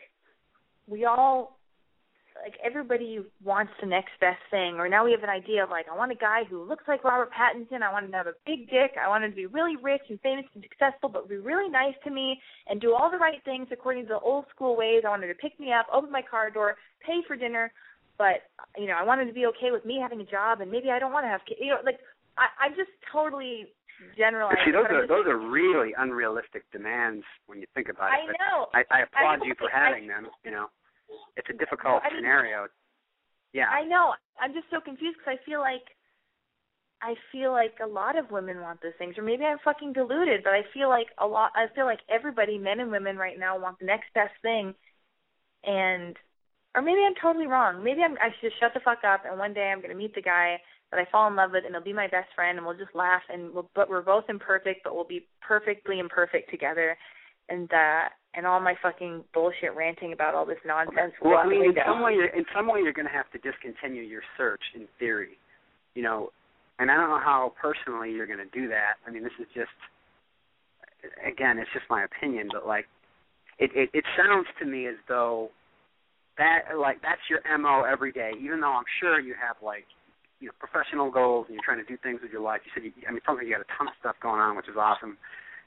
we 0.86 1.04
all, 1.04 1.58
like, 2.42 2.54
everybody 2.64 3.20
wants 3.44 3.72
the 3.80 3.86
next 3.86 4.12
best 4.20 4.40
thing, 4.50 4.74
or 4.76 4.88
now 4.88 5.04
we 5.04 5.12
have 5.12 5.22
an 5.22 5.30
idea 5.30 5.62
of 5.64 5.70
like, 5.70 5.86
I 5.90 5.96
want 5.96 6.12
a 6.12 6.16
guy 6.16 6.44
who 6.48 6.64
looks 6.64 6.84
like 6.88 7.04
Robert 7.04 7.30
Pattinson. 7.32 7.82
I 7.82 7.92
want 7.92 8.04
him 8.06 8.12
to 8.12 8.16
have 8.16 8.26
a 8.26 8.38
big 8.46 8.70
dick. 8.70 8.92
I 9.02 9.08
want 9.08 9.24
him 9.24 9.30
to 9.30 9.36
be 9.36 9.46
really 9.46 9.76
rich 9.76 10.02
and 10.08 10.20
famous 10.20 10.44
and 10.54 10.62
successful, 10.62 11.08
but 11.08 11.28
be 11.28 11.36
really 11.36 11.68
nice 11.68 11.94
to 12.04 12.10
me 12.10 12.40
and 12.68 12.80
do 12.80 12.94
all 12.94 13.10
the 13.10 13.18
right 13.18 13.42
things 13.44 13.68
according 13.72 14.04
to 14.04 14.08
the 14.08 14.20
old 14.20 14.44
school 14.54 14.76
ways. 14.76 15.02
I 15.04 15.10
want 15.10 15.22
him 15.24 15.28
to 15.28 15.34
pick 15.34 15.58
me 15.58 15.72
up, 15.72 15.86
open 15.92 16.10
my 16.10 16.22
car 16.22 16.50
door, 16.50 16.76
pay 17.04 17.20
for 17.26 17.36
dinner, 17.36 17.72
but 18.18 18.44
you 18.76 18.86
know, 18.86 18.94
I 18.94 19.02
want 19.02 19.20
him 19.20 19.28
to 19.28 19.34
be 19.34 19.46
okay 19.46 19.70
with 19.72 19.84
me 19.84 19.98
having 20.00 20.20
a 20.20 20.28
job, 20.28 20.60
and 20.60 20.70
maybe 20.70 20.90
I 20.90 20.98
don't 20.98 21.12
want 21.12 21.24
to 21.24 21.28
have 21.28 21.40
kids. 21.48 21.60
You 21.60 21.70
know, 21.70 21.80
like, 21.84 21.98
I, 22.36 22.46
I'm 22.64 22.72
just 22.76 22.90
totally. 23.12 23.68
But 24.16 24.64
see, 24.64 24.72
those 24.72 24.88
are 24.88 25.06
those 25.06 25.26
are 25.26 25.36
really 25.36 25.92
unrealistic 25.98 26.64
demands 26.72 27.22
when 27.46 27.60
you 27.60 27.66
think 27.74 27.88
about 27.90 28.08
it. 28.08 28.32
But 28.32 28.36
know. 28.40 28.66
I, 28.72 28.80
I 28.88 29.02
applaud 29.04 29.40
know, 29.40 29.44
you 29.44 29.54
for 29.58 29.68
but 29.68 29.76
I- 29.76 29.88
having 29.88 30.08
them. 30.08 30.26
You 30.44 30.52
know, 30.52 30.66
it's 31.36 31.48
a 31.50 31.52
difficult 31.54 32.02
I 32.04 32.08
mean- 32.10 32.18
scenario. 32.18 32.68
Yeah. 33.52 33.66
I 33.68 33.82
know. 33.84 34.14
I'm 34.40 34.52
just 34.54 34.66
so 34.70 34.80
confused 34.80 35.18
because 35.18 35.38
I 35.40 35.44
feel 35.44 35.60
like 35.60 35.82
I 37.02 37.14
feel 37.32 37.50
like 37.52 37.74
a 37.82 37.86
lot 37.86 38.18
of 38.18 38.30
women 38.30 38.60
want 38.60 38.82
those 38.82 38.92
things, 38.98 39.16
or 39.16 39.22
maybe 39.22 39.44
I'm 39.44 39.58
fucking 39.64 39.94
deluded, 39.94 40.42
but 40.44 40.52
I 40.52 40.62
feel 40.74 40.88
like 40.88 41.06
a 41.18 41.26
lot. 41.26 41.50
I 41.56 41.66
feel 41.74 41.86
like 41.86 42.00
everybody, 42.10 42.58
men 42.58 42.78
and 42.78 42.90
women, 42.90 43.16
right 43.16 43.38
now 43.38 43.58
want 43.58 43.78
the 43.78 43.86
next 43.86 44.12
best 44.14 44.34
thing, 44.42 44.74
and 45.64 46.14
or 46.74 46.82
maybe 46.82 47.00
I'm 47.04 47.14
totally 47.20 47.46
wrong. 47.46 47.82
Maybe 47.82 48.02
I'm. 48.02 48.18
I 48.20 48.28
should 48.30 48.50
just 48.50 48.60
shut 48.60 48.72
the 48.74 48.80
fuck 48.80 49.02
up, 49.02 49.22
and 49.24 49.38
one 49.38 49.54
day 49.54 49.70
I'm 49.72 49.80
gonna 49.80 49.94
meet 49.94 50.14
the 50.14 50.20
guy 50.22 50.60
that 50.90 51.00
I 51.00 51.06
fall 51.10 51.26
in 51.28 51.36
love 51.36 51.52
with, 51.52 51.64
and 51.64 51.74
he'll 51.74 51.82
be 51.82 51.92
my 51.92 52.08
best 52.08 52.28
friend, 52.34 52.58
and 52.58 52.66
we'll 52.66 52.76
just 52.76 52.94
laugh, 52.94 53.22
and 53.30 53.52
we'll, 53.54 53.70
but 53.74 53.88
we're 53.88 54.02
both 54.02 54.24
imperfect, 54.28 54.82
but 54.84 54.94
we'll 54.94 55.04
be 55.04 55.26
perfectly 55.40 56.00
imperfect 56.00 56.50
together, 56.50 56.96
and 57.48 57.72
uh 57.72 58.08
and 58.34 58.46
all 58.46 58.60
my 58.60 58.74
fucking 58.82 59.24
bullshit 59.34 59.74
ranting 59.74 60.12
about 60.12 60.34
all 60.34 60.46
this 60.46 60.62
nonsense. 60.64 61.12
Well, 61.22 61.38
I 61.38 61.46
mean, 61.48 61.64
in 61.64 61.74
some 61.86 62.02
way, 62.02 62.14
you're, 62.14 62.28
in 62.28 62.44
some 62.54 62.68
way, 62.68 62.80
you're 62.80 62.92
going 62.92 63.08
to 63.08 63.12
have 63.12 63.30
to 63.32 63.38
discontinue 63.38 64.02
your 64.02 64.22
search, 64.36 64.62
in 64.74 64.86
theory. 64.98 65.38
You 65.94 66.02
know, 66.02 66.30
and 66.78 66.90
I 66.90 66.96
don't 66.96 67.10
know 67.10 67.18
how 67.18 67.52
personally 67.60 68.12
you're 68.12 68.26
going 68.26 68.38
to 68.38 68.58
do 68.58 68.68
that. 68.68 69.02
I 69.06 69.10
mean, 69.10 69.24
this 69.24 69.32
is 69.40 69.46
just, 69.54 69.74
again, 71.26 71.58
it's 71.58 71.70
just 71.72 71.86
my 71.90 72.04
opinion, 72.04 72.48
but 72.52 72.66
like, 72.66 72.86
it 73.58 73.70
it, 73.74 73.90
it 73.92 74.04
sounds 74.16 74.46
to 74.58 74.64
me 74.64 74.86
as 74.86 74.96
though 75.08 75.50
that 76.38 76.72
like 76.78 77.02
that's 77.02 77.20
your 77.28 77.42
mo 77.58 77.84
every 77.84 78.12
day. 78.12 78.32
Even 78.40 78.60
though 78.60 78.72
I'm 78.72 78.88
sure 79.00 79.20
you 79.20 79.34
have 79.36 79.56
like, 79.62 79.84
you 80.40 80.46
know, 80.48 80.56
professional 80.56 81.10
goals 81.10 81.44
and 81.48 81.54
you're 81.54 81.66
trying 81.66 81.84
to 81.84 81.90
do 81.90 82.00
things 82.00 82.20
with 82.22 82.32
your 82.32 82.40
life. 82.40 82.62
You 82.64 82.72
said, 82.72 82.84
you, 82.88 82.92
I 83.04 83.12
mean, 83.12 83.20
like 83.28 83.44
you 83.44 83.52
got 83.52 83.60
a 83.60 83.68
ton 83.76 83.88
of 83.88 83.94
stuff 84.00 84.16
going 84.22 84.40
on, 84.40 84.56
which 84.56 84.68
is 84.68 84.76
awesome, 84.78 85.18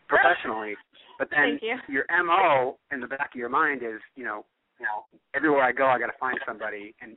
professionally. 0.07 0.75
But 1.19 1.29
then 1.29 1.59
you. 1.61 1.77
your 1.87 2.05
mo 2.23 2.77
in 2.91 2.99
the 2.99 3.07
back 3.07 3.31
of 3.33 3.39
your 3.39 3.49
mind 3.49 3.81
is, 3.83 4.01
you 4.15 4.23
know, 4.23 4.45
you 4.79 4.85
know, 4.85 5.05
everywhere 5.35 5.63
I 5.63 5.71
go, 5.71 5.85
I 5.85 5.99
got 5.99 6.07
to 6.07 6.19
find 6.19 6.37
somebody. 6.45 6.95
And 7.01 7.15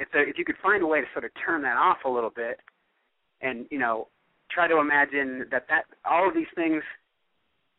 if 0.00 0.08
there, 0.12 0.28
if 0.28 0.36
you 0.36 0.44
could 0.44 0.56
find 0.62 0.82
a 0.82 0.86
way 0.86 1.00
to 1.00 1.06
sort 1.12 1.24
of 1.24 1.30
turn 1.44 1.62
that 1.62 1.76
off 1.76 1.98
a 2.04 2.08
little 2.10 2.32
bit, 2.34 2.58
and 3.40 3.66
you 3.70 3.78
know, 3.78 4.08
try 4.50 4.68
to 4.68 4.78
imagine 4.78 5.46
that 5.50 5.66
that 5.68 5.84
all 6.04 6.28
of 6.28 6.34
these 6.34 6.50
things, 6.54 6.82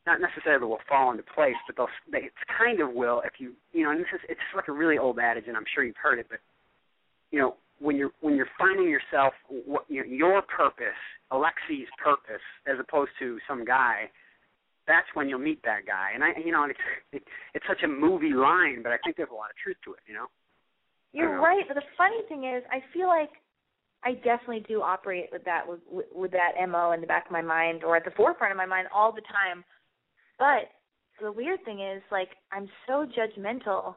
not 0.08 0.20
necessarily 0.20 0.66
will 0.66 0.80
fall 0.88 1.12
into 1.12 1.24
place, 1.24 1.56
but 1.68 1.76
they'll 1.76 1.92
they 2.12 2.26
it's 2.26 2.36
kind 2.58 2.82
of 2.82 2.94
will 2.94 3.22
if 3.26 3.34
you 3.40 3.54
you 3.74 3.84
know. 3.84 3.92
And 3.92 4.00
this 4.00 4.08
is 4.14 4.22
it's 4.30 4.40
like 4.56 4.68
a 4.70 4.74
really 4.74 4.98
old 4.98 5.20
adage, 5.20 5.46
and 5.48 5.58
I'm 5.58 5.66
sure 5.76 5.84
you've 5.84 6.02
heard 6.02 6.20
it, 6.20 6.28
but 6.30 6.40
you 7.32 7.40
know, 7.40 7.56
when 7.80 7.98
you're 7.98 8.12
when 8.22 8.36
you're 8.36 8.50
finding 8.58 8.90
yourself, 8.90 9.34
what 9.50 9.86
you 9.90 10.02
know, 10.02 10.10
your 10.10 10.42
purpose, 10.44 11.00
Alexi's 11.32 11.90
purpose, 12.02 12.44
as 12.68 12.78
opposed 12.80 13.12
to 13.20 13.38
some 13.48 13.66
guy 13.66 14.10
that's 14.88 15.08
when 15.14 15.30
you'll 15.30 15.40
meet 15.40 15.64
that 15.64 15.86
guy. 15.86 16.12
And 16.14 16.24
I, 16.24 16.34
you 16.44 16.52
know, 16.52 16.66
it's 16.66 16.80
it, 17.12 17.24
it's 17.54 17.66
such 17.68 17.84
a 17.84 17.88
movie 17.88 18.34
line, 18.34 18.82
but 18.84 18.92
I 18.92 18.98
think 19.04 19.18
there's 19.18 19.32
a 19.32 19.36
lot 19.36 19.50
of 19.50 19.58
truth 19.62 19.78
to 19.86 19.94
it. 19.94 20.00
You 20.08 20.16
know. 20.16 20.28
You're 21.14 21.40
right, 21.40 21.64
but 21.68 21.76
the 21.76 21.86
funny 21.96 22.22
thing 22.28 22.46
is, 22.46 22.64
I 22.72 22.82
feel 22.92 23.08
like 23.08 23.30
I 24.04 24.14
definitely 24.14 24.66
do 24.68 24.82
operate 24.82 25.30
with 25.32 25.44
that 25.46 25.64
with 25.68 25.80
with 26.12 26.32
that 26.32 26.54
mo 26.68 26.92
in 26.92 27.02
the 27.02 27.08
back 27.08 27.28
of 27.28 27.32
my 27.32 27.42
mind 27.42 27.84
or 27.84 27.96
at 27.96 28.04
the 28.04 28.12
forefront 28.12 28.52
of 28.52 28.58
my 28.58 28.66
mind 28.66 28.88
all 28.94 29.12
the 29.12 29.22
time. 29.22 29.64
But 30.40 30.70
the 31.22 31.32
weird 31.32 31.64
thing 31.64 31.80
is, 31.80 32.02
like, 32.12 32.30
I'm 32.52 32.68
so 32.88 33.06
judgmental, 33.06 33.96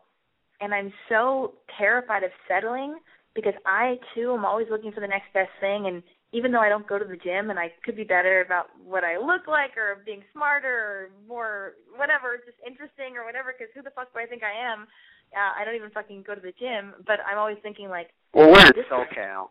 and 0.60 0.74
I'm 0.74 0.92
so 1.08 1.54
terrified 1.78 2.22
of 2.22 2.30
settling 2.46 2.96
because 3.34 3.54
I 3.64 3.96
too 4.14 4.32
am 4.32 4.44
always 4.44 4.66
looking 4.70 4.92
for 4.92 5.00
the 5.00 5.08
next 5.08 5.32
best 5.34 5.50
thing. 5.60 5.86
And 5.86 6.02
even 6.32 6.50
though 6.52 6.60
I 6.60 6.68
don't 6.68 6.86
go 6.86 6.98
to 6.98 7.04
the 7.04 7.16
gym, 7.16 7.50
and 7.50 7.58
I 7.58 7.72
could 7.84 7.96
be 7.96 8.04
better 8.04 8.40
about 8.40 8.66
what 8.82 9.04
I 9.04 9.16
look 9.18 9.46
like, 9.46 9.76
or 9.76 10.02
being 10.04 10.22
smarter, 10.32 10.68
or 10.68 11.10
more 11.28 11.72
whatever, 11.96 12.36
just 12.44 12.58
interesting, 12.66 13.16
or 13.16 13.24
whatever, 13.24 13.54
because 13.56 13.70
who 13.74 13.82
the 13.82 13.94
fuck 13.94 14.12
do 14.12 14.18
I 14.20 14.26
think 14.26 14.42
I 14.42 14.52
am? 14.52 14.86
Uh, 15.34 15.52
I 15.58 15.64
don't 15.64 15.74
even 15.76 15.90
fucking 15.90 16.24
go 16.26 16.34
to 16.34 16.40
the 16.40 16.52
gym, 16.58 16.94
but 17.06 17.18
I'm 17.26 17.38
always 17.38 17.58
thinking 17.62 17.88
like, 17.88 18.10
Well, 18.34 18.50
we're 18.50 18.60
in 18.66 18.72
SoCal. 18.90 19.48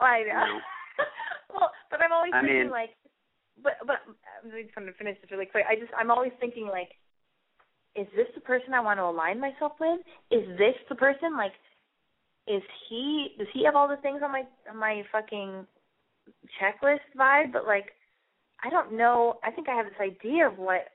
Oh, 0.00 0.04
I 0.04 0.18
You 0.18 0.28
know. 0.28 0.58
well, 1.54 1.70
but 1.90 2.00
I'm 2.02 2.12
always 2.12 2.32
I 2.34 2.40
thinking 2.40 2.68
mean- 2.68 2.70
like, 2.70 2.90
but 3.62 3.76
but 3.86 4.00
I'm 4.42 4.50
just 4.50 4.72
trying 4.72 4.86
to 4.86 4.92
finish 4.94 5.20
this 5.20 5.30
really 5.30 5.44
quick. 5.46 5.64
I 5.68 5.74
just 5.76 5.92
I'm 5.98 6.10
always 6.10 6.32
thinking 6.40 6.66
like, 6.66 6.96
is 7.94 8.06
this 8.16 8.26
the 8.34 8.40
person 8.40 8.72
I 8.72 8.80
want 8.80 8.98
to 8.98 9.04
align 9.04 9.38
myself 9.40 9.72
with? 9.78 10.00
Is 10.30 10.46
this 10.56 10.74
the 10.88 10.94
person 10.94 11.36
like? 11.36 11.52
Is 12.48 12.62
he? 12.88 13.34
Does 13.38 13.48
he 13.52 13.64
have 13.64 13.76
all 13.76 13.86
the 13.88 13.98
things 13.98 14.22
on 14.24 14.32
my 14.32 14.44
on 14.70 14.78
my 14.78 15.02
fucking 15.12 15.66
checklist 16.60 17.06
vibe? 17.16 17.52
But 17.52 17.66
like, 17.66 17.92
I 18.64 18.70
don't 18.70 18.92
know. 18.96 19.38
I 19.44 19.50
think 19.50 19.68
I 19.68 19.74
have 19.74 19.86
this 19.86 20.00
idea 20.00 20.46
of 20.46 20.58
what 20.58 20.88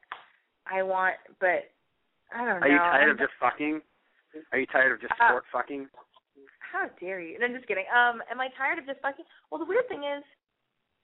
I 0.72 0.84
want, 0.84 1.16
but 1.40 1.70
I 2.34 2.38
don't 2.40 2.48
know. 2.48 2.68
Are 2.68 2.70
you 2.70 2.78
tired 2.78 3.04
I'm 3.04 3.12
of 3.12 3.18
just 3.18 3.34
fucking? 3.40 3.82
Are 4.52 4.60
you 4.60 4.66
tired 4.68 4.92
of 4.92 5.02
just 5.02 5.14
Uh, 5.20 5.30
sport 5.30 5.46
fucking? 5.52 5.88
how 6.60 6.90
dare 7.00 7.22
you? 7.22 7.40
No, 7.40 7.46
I'm 7.46 7.56
just 7.56 7.68
kidding. 7.68 7.86
Um, 7.88 8.22
am 8.30 8.42
I 8.42 8.50
tired 8.58 8.80
of 8.80 8.86
just 8.86 9.00
fucking? 9.02 9.24
Well, 9.50 9.60
the 9.60 9.66
weird 9.66 9.88
thing 9.88 10.04
is, 10.04 10.24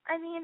I 0.07 0.17
mean, 0.17 0.43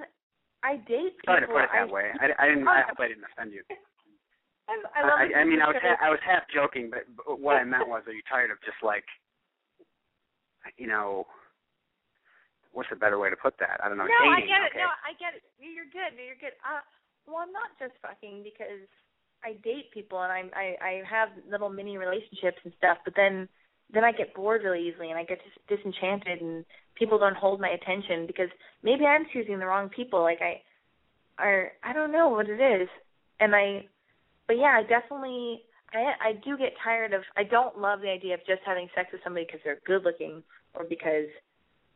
I 0.63 0.77
date 0.87 1.19
people. 1.19 1.35
Sorry 1.35 1.41
to 1.41 1.47
put 1.47 1.63
it 1.63 1.69
that 1.73 1.89
I, 1.89 1.91
way. 1.91 2.07
I, 2.15 2.25
I 2.39 2.47
didn't. 2.47 2.67
I 2.67 2.83
hope 2.87 2.99
I 2.99 3.07
didn't 3.07 3.25
offend 3.27 3.51
you. 3.51 3.63
I, 4.69 4.73
I 4.95 5.01
love. 5.03 5.19
I, 5.19 5.39
I 5.41 5.43
mean, 5.43 5.61
I 5.61 5.67
was 5.67 5.75
ha- 5.81 5.99
I 6.01 6.09
was 6.09 6.19
half 6.25 6.43
joking, 6.53 6.89
but, 6.89 7.03
but 7.15 7.39
what 7.39 7.55
I 7.55 7.63
meant 7.63 7.87
was, 7.87 8.03
are 8.07 8.13
you 8.13 8.23
tired 8.29 8.51
of 8.51 8.57
just 8.63 8.79
like, 8.83 9.05
you 10.77 10.87
know, 10.87 11.27
what's 12.73 12.89
a 12.91 12.99
better 12.99 13.19
way 13.19 13.29
to 13.29 13.35
put 13.35 13.57
that? 13.59 13.79
I 13.83 13.89
don't 13.89 13.97
know. 13.97 14.05
no, 14.05 14.21
I 14.31 14.41
dating. 14.41 14.49
get 14.49 14.61
it. 14.61 14.71
okay. 14.75 14.83
No, 14.83 14.89
I 15.03 15.11
get 15.19 15.33
it. 15.35 15.43
You're 15.59 15.89
good. 15.89 16.15
You're 16.17 16.39
good. 16.39 16.55
Uh, 16.63 16.83
well, 17.27 17.43
I'm 17.43 17.51
not 17.51 17.71
just 17.79 17.93
fucking 18.01 18.43
because 18.43 18.87
I 19.43 19.53
date 19.63 19.91
people 19.93 20.21
and 20.21 20.31
I'm 20.31 20.49
I 20.55 20.75
I 20.81 20.93
have 21.09 21.29
little 21.49 21.69
mini 21.69 21.97
relationships 21.97 22.57
and 22.63 22.73
stuff, 22.77 22.97
but 23.05 23.13
then 23.15 23.47
then 23.93 24.03
I 24.03 24.11
get 24.11 24.33
bored 24.33 24.63
really 24.63 24.87
easily 24.87 25.09
and 25.09 25.19
I 25.19 25.23
get 25.23 25.39
dis- 25.39 25.77
disenchanted 25.77 26.41
and 26.41 26.65
people 26.95 27.19
don't 27.19 27.37
hold 27.37 27.61
my 27.61 27.69
attention 27.69 28.27
because 28.27 28.49
maybe 28.83 29.05
I'm 29.05 29.25
choosing 29.31 29.59
the 29.59 29.65
wrong 29.65 29.89
people. 29.89 30.21
Like 30.21 30.39
I, 30.41 30.61
or 31.41 31.71
I 31.83 31.93
don't 31.93 32.11
know 32.11 32.29
what 32.29 32.49
it 32.49 32.59
is, 32.59 32.89
and 33.39 33.55
I, 33.55 33.85
but 34.47 34.57
yeah, 34.57 34.79
I 34.79 34.83
definitely 34.83 35.61
I 35.93 36.29
I 36.29 36.33
do 36.43 36.57
get 36.57 36.73
tired 36.83 37.13
of. 37.13 37.21
I 37.35 37.43
don't 37.43 37.79
love 37.79 38.01
the 38.01 38.09
idea 38.09 38.33
of 38.33 38.41
just 38.41 38.61
having 38.65 38.89
sex 38.95 39.09
with 39.11 39.21
somebody 39.23 39.45
because 39.45 39.61
they're 39.63 39.81
good 39.85 40.03
looking 40.03 40.43
or 40.73 40.83
because 40.83 41.27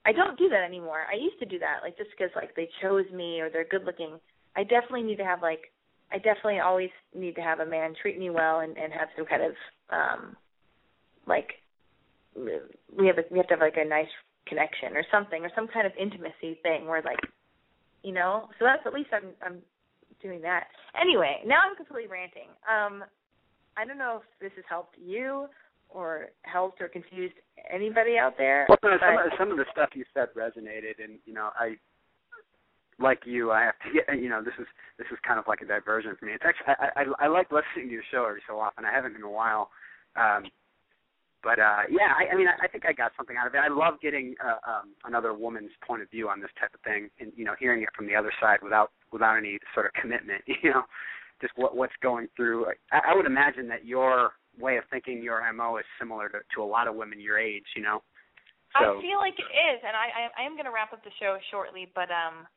I 0.05 0.11
don't 0.11 0.37
do 0.37 0.49
that 0.49 0.63
anymore. 0.63 1.05
I 1.11 1.15
used 1.15 1.39
to 1.39 1.45
do 1.45 1.59
that, 1.59 1.79
like 1.83 1.97
just 1.97 2.09
because 2.11 2.31
like 2.35 2.55
they 2.55 2.69
chose 2.81 3.05
me 3.13 3.39
or 3.39 3.49
they're 3.49 3.67
good 3.69 3.85
looking. 3.85 4.19
I 4.55 4.63
definitely 4.63 5.03
need 5.03 5.17
to 5.17 5.25
have 5.25 5.41
like 5.41 5.71
I 6.11 6.17
definitely 6.17 6.59
always 6.59 6.89
need 7.15 7.35
to 7.35 7.41
have 7.41 7.59
a 7.59 7.65
man 7.65 7.93
treat 8.01 8.19
me 8.19 8.29
well 8.29 8.59
and 8.59 8.77
and 8.77 8.91
have 8.93 9.09
some 9.15 9.25
kind 9.25 9.43
of 9.43 9.53
um 9.89 10.35
like 11.27 11.49
we 12.35 13.07
have 13.07 13.17
a, 13.17 13.23
we 13.29 13.37
have 13.37 13.47
to 13.47 13.53
have 13.53 13.61
like 13.61 13.77
a 13.77 13.87
nice 13.87 14.09
connection 14.47 14.95
or 14.95 15.03
something 15.11 15.43
or 15.43 15.51
some 15.55 15.67
kind 15.67 15.85
of 15.85 15.93
intimacy 15.99 16.59
thing 16.63 16.87
where 16.87 17.01
like 17.03 17.19
you 18.03 18.11
know 18.11 18.49
so 18.57 18.65
that's 18.65 18.81
at 18.85 18.93
least 18.93 19.09
I'm 19.13 19.29
I'm 19.45 19.59
doing 20.21 20.41
that 20.41 20.67
anyway 20.99 21.41
now 21.45 21.59
I'm 21.67 21.75
completely 21.75 22.09
ranting 22.09 22.49
um 22.67 23.03
I 23.77 23.85
don't 23.85 23.97
know 23.97 24.21
if 24.21 24.39
this 24.39 24.51
has 24.55 24.65
helped 24.67 24.95
you 24.97 25.47
or 25.93 26.27
helped 26.43 26.81
or 26.81 26.87
confused 26.87 27.33
anybody 27.71 28.17
out 28.17 28.35
there 28.37 28.65
Well, 28.69 28.77
no, 28.83 28.97
some 28.99 29.17
of, 29.17 29.31
some 29.37 29.51
of 29.51 29.57
the 29.57 29.65
stuff 29.71 29.89
you 29.93 30.05
said 30.13 30.29
resonated, 30.35 31.03
and 31.03 31.19
you 31.25 31.33
know, 31.33 31.49
I 31.59 31.75
like 32.99 33.21
you. 33.25 33.51
I 33.51 33.63
have 33.63 33.75
to 33.85 33.93
get. 33.93 34.21
You 34.21 34.29
know, 34.29 34.41
this 34.43 34.53
is 34.59 34.67
this 34.97 35.07
is 35.11 35.17
kind 35.25 35.39
of 35.39 35.45
like 35.47 35.61
a 35.61 35.65
diversion 35.65 36.15
for 36.19 36.25
me. 36.25 36.33
It's 36.33 36.43
actually 36.45 36.73
I 36.79 37.01
I, 37.01 37.25
I 37.25 37.27
like 37.27 37.51
listening 37.51 37.87
to 37.87 37.93
your 37.93 38.03
show 38.11 38.25
every 38.27 38.41
so 38.47 38.59
often. 38.59 38.85
I 38.85 38.91
haven't 38.91 39.15
in 39.15 39.23
a 39.23 39.29
while. 39.29 39.69
Um, 40.15 40.43
but 41.43 41.57
uh 41.57 41.89
yeah, 41.89 42.13
I, 42.13 42.33
I 42.33 42.37
mean, 42.37 42.47
I, 42.47 42.65
I 42.65 42.67
think 42.67 42.85
I 42.85 42.93
got 42.93 43.11
something 43.17 43.35
out 43.35 43.47
of 43.47 43.55
it. 43.55 43.57
I 43.57 43.73
love 43.73 43.95
getting 44.01 44.35
uh, 44.43 44.61
um, 44.69 44.93
another 45.05 45.33
woman's 45.33 45.71
point 45.85 46.03
of 46.03 46.09
view 46.11 46.29
on 46.29 46.39
this 46.39 46.51
type 46.59 46.69
of 46.73 46.81
thing, 46.81 47.09
and 47.19 47.31
you 47.35 47.45
know, 47.45 47.53
hearing 47.59 47.81
it 47.81 47.89
from 47.95 48.07
the 48.07 48.15
other 48.15 48.31
side 48.39 48.59
without 48.61 48.91
without 49.11 49.37
any 49.37 49.57
sort 49.73 49.87
of 49.87 49.93
commitment. 49.93 50.43
You 50.63 50.69
know, 50.69 50.83
just 51.41 51.53
what 51.55 51.75
what's 51.75 51.93
going 52.03 52.27
through. 52.35 52.67
I, 52.91 53.11
I 53.11 53.15
would 53.15 53.25
imagine 53.25 53.67
that 53.69 53.85
your 53.85 54.31
way 54.61 54.77
of 54.77 54.85
thinking, 54.89 55.21
your 55.21 55.41
mo, 55.53 55.77
is 55.77 55.85
similar 55.99 56.29
to 56.29 56.39
to 56.55 56.63
a 56.63 56.67
lot 56.67 56.87
of 56.87 56.95
women 56.95 57.19
your 57.19 57.39
age. 57.39 57.65
You 57.75 57.83
know. 57.83 58.03
So, 58.79 58.97
I 58.97 59.01
feel 59.03 59.19
like 59.19 59.35
it 59.35 59.51
is, 59.51 59.79
and 59.83 59.97
I 59.97 60.07
I, 60.31 60.43
I 60.43 60.45
am 60.45 60.53
going 60.55 60.69
to 60.69 60.71
wrap 60.71 60.93
up 60.93 61.03
the 61.03 61.11
show 61.19 61.35
shortly, 61.51 61.91
but 61.91 62.07
um, 62.07 62.47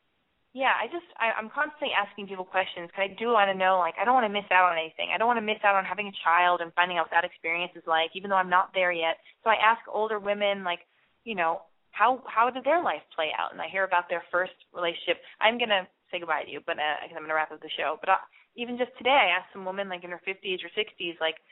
yeah, 0.55 0.71
I 0.79 0.87
just 0.87 1.11
I, 1.19 1.35
I'm 1.35 1.51
constantly 1.51 1.91
asking 1.91 2.31
people 2.31 2.47
questions 2.47 2.87
because 2.87 3.11
I 3.11 3.19
do 3.19 3.35
want 3.35 3.51
to 3.51 3.59
know. 3.59 3.83
Like, 3.83 3.99
I 3.99 4.07
don't 4.07 4.15
want 4.15 4.31
to 4.31 4.33
miss 4.33 4.47
out 4.55 4.71
on 4.71 4.79
anything. 4.79 5.11
I 5.11 5.19
don't 5.19 5.27
want 5.27 5.43
to 5.43 5.45
miss 5.45 5.59
out 5.67 5.75
on 5.75 5.83
having 5.83 6.07
a 6.07 6.21
child 6.23 6.63
and 6.63 6.71
finding 6.79 6.95
out 6.95 7.11
what 7.11 7.17
that 7.19 7.27
experience 7.27 7.75
is 7.75 7.83
like, 7.91 8.15
even 8.15 8.31
though 8.31 8.39
I'm 8.39 8.55
not 8.55 8.71
there 8.71 8.95
yet. 8.95 9.19
So 9.43 9.51
I 9.51 9.59
ask 9.59 9.83
older 9.91 10.23
women, 10.23 10.63
like, 10.63 10.87
you 11.27 11.35
know, 11.35 11.67
how 11.91 12.23
how 12.31 12.55
did 12.55 12.63
their 12.63 12.79
life 12.79 13.03
play 13.19 13.35
out? 13.35 13.51
And 13.51 13.59
I 13.59 13.67
hear 13.67 13.83
about 13.83 14.07
their 14.07 14.23
first 14.31 14.55
relationship. 14.71 15.19
I'm 15.43 15.59
gonna 15.59 15.91
say 16.15 16.23
goodbye 16.23 16.47
to 16.47 16.51
you, 16.55 16.63
but 16.63 16.79
uh, 16.79 17.03
because 17.03 17.19
I'm 17.19 17.27
gonna 17.27 17.35
wrap 17.35 17.51
up 17.51 17.59
the 17.59 17.75
show. 17.75 17.99
But 17.99 18.15
uh, 18.15 18.23
even 18.55 18.79
just 18.79 18.95
today, 18.95 19.11
I 19.11 19.35
asked 19.35 19.51
some 19.51 19.67
woman 19.67 19.91
like 19.91 20.07
in 20.07 20.15
her 20.15 20.23
50s 20.23 20.63
or 20.63 20.71
60s, 20.79 21.19
like, 21.19 21.43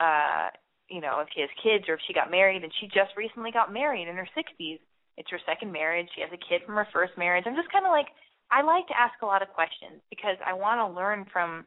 uh, 0.00 0.48
you 0.88 1.00
know, 1.00 1.20
if 1.20 1.28
she 1.34 1.40
has 1.40 1.50
kids 1.62 1.88
or 1.88 1.94
if 1.94 2.04
she 2.06 2.12
got 2.12 2.30
married, 2.30 2.62
and 2.62 2.72
she 2.80 2.86
just 2.86 3.16
recently 3.16 3.50
got 3.50 3.72
married 3.72 4.08
in 4.08 4.16
her 4.16 4.28
60s. 4.36 4.78
It's 5.16 5.30
her 5.30 5.40
second 5.44 5.72
marriage. 5.72 6.08
She 6.14 6.22
has 6.22 6.32
a 6.32 6.40
kid 6.40 6.64
from 6.64 6.76
her 6.76 6.88
first 6.92 7.12
marriage. 7.16 7.44
I'm 7.46 7.56
just 7.56 7.72
kind 7.72 7.84
of 7.84 7.92
like, 7.92 8.08
I 8.50 8.62
like 8.62 8.88
to 8.88 8.98
ask 8.98 9.20
a 9.22 9.26
lot 9.26 9.42
of 9.42 9.48
questions 9.52 10.00
because 10.08 10.36
I 10.44 10.52
want 10.52 10.80
to 10.80 10.96
learn 10.96 11.26
from, 11.32 11.64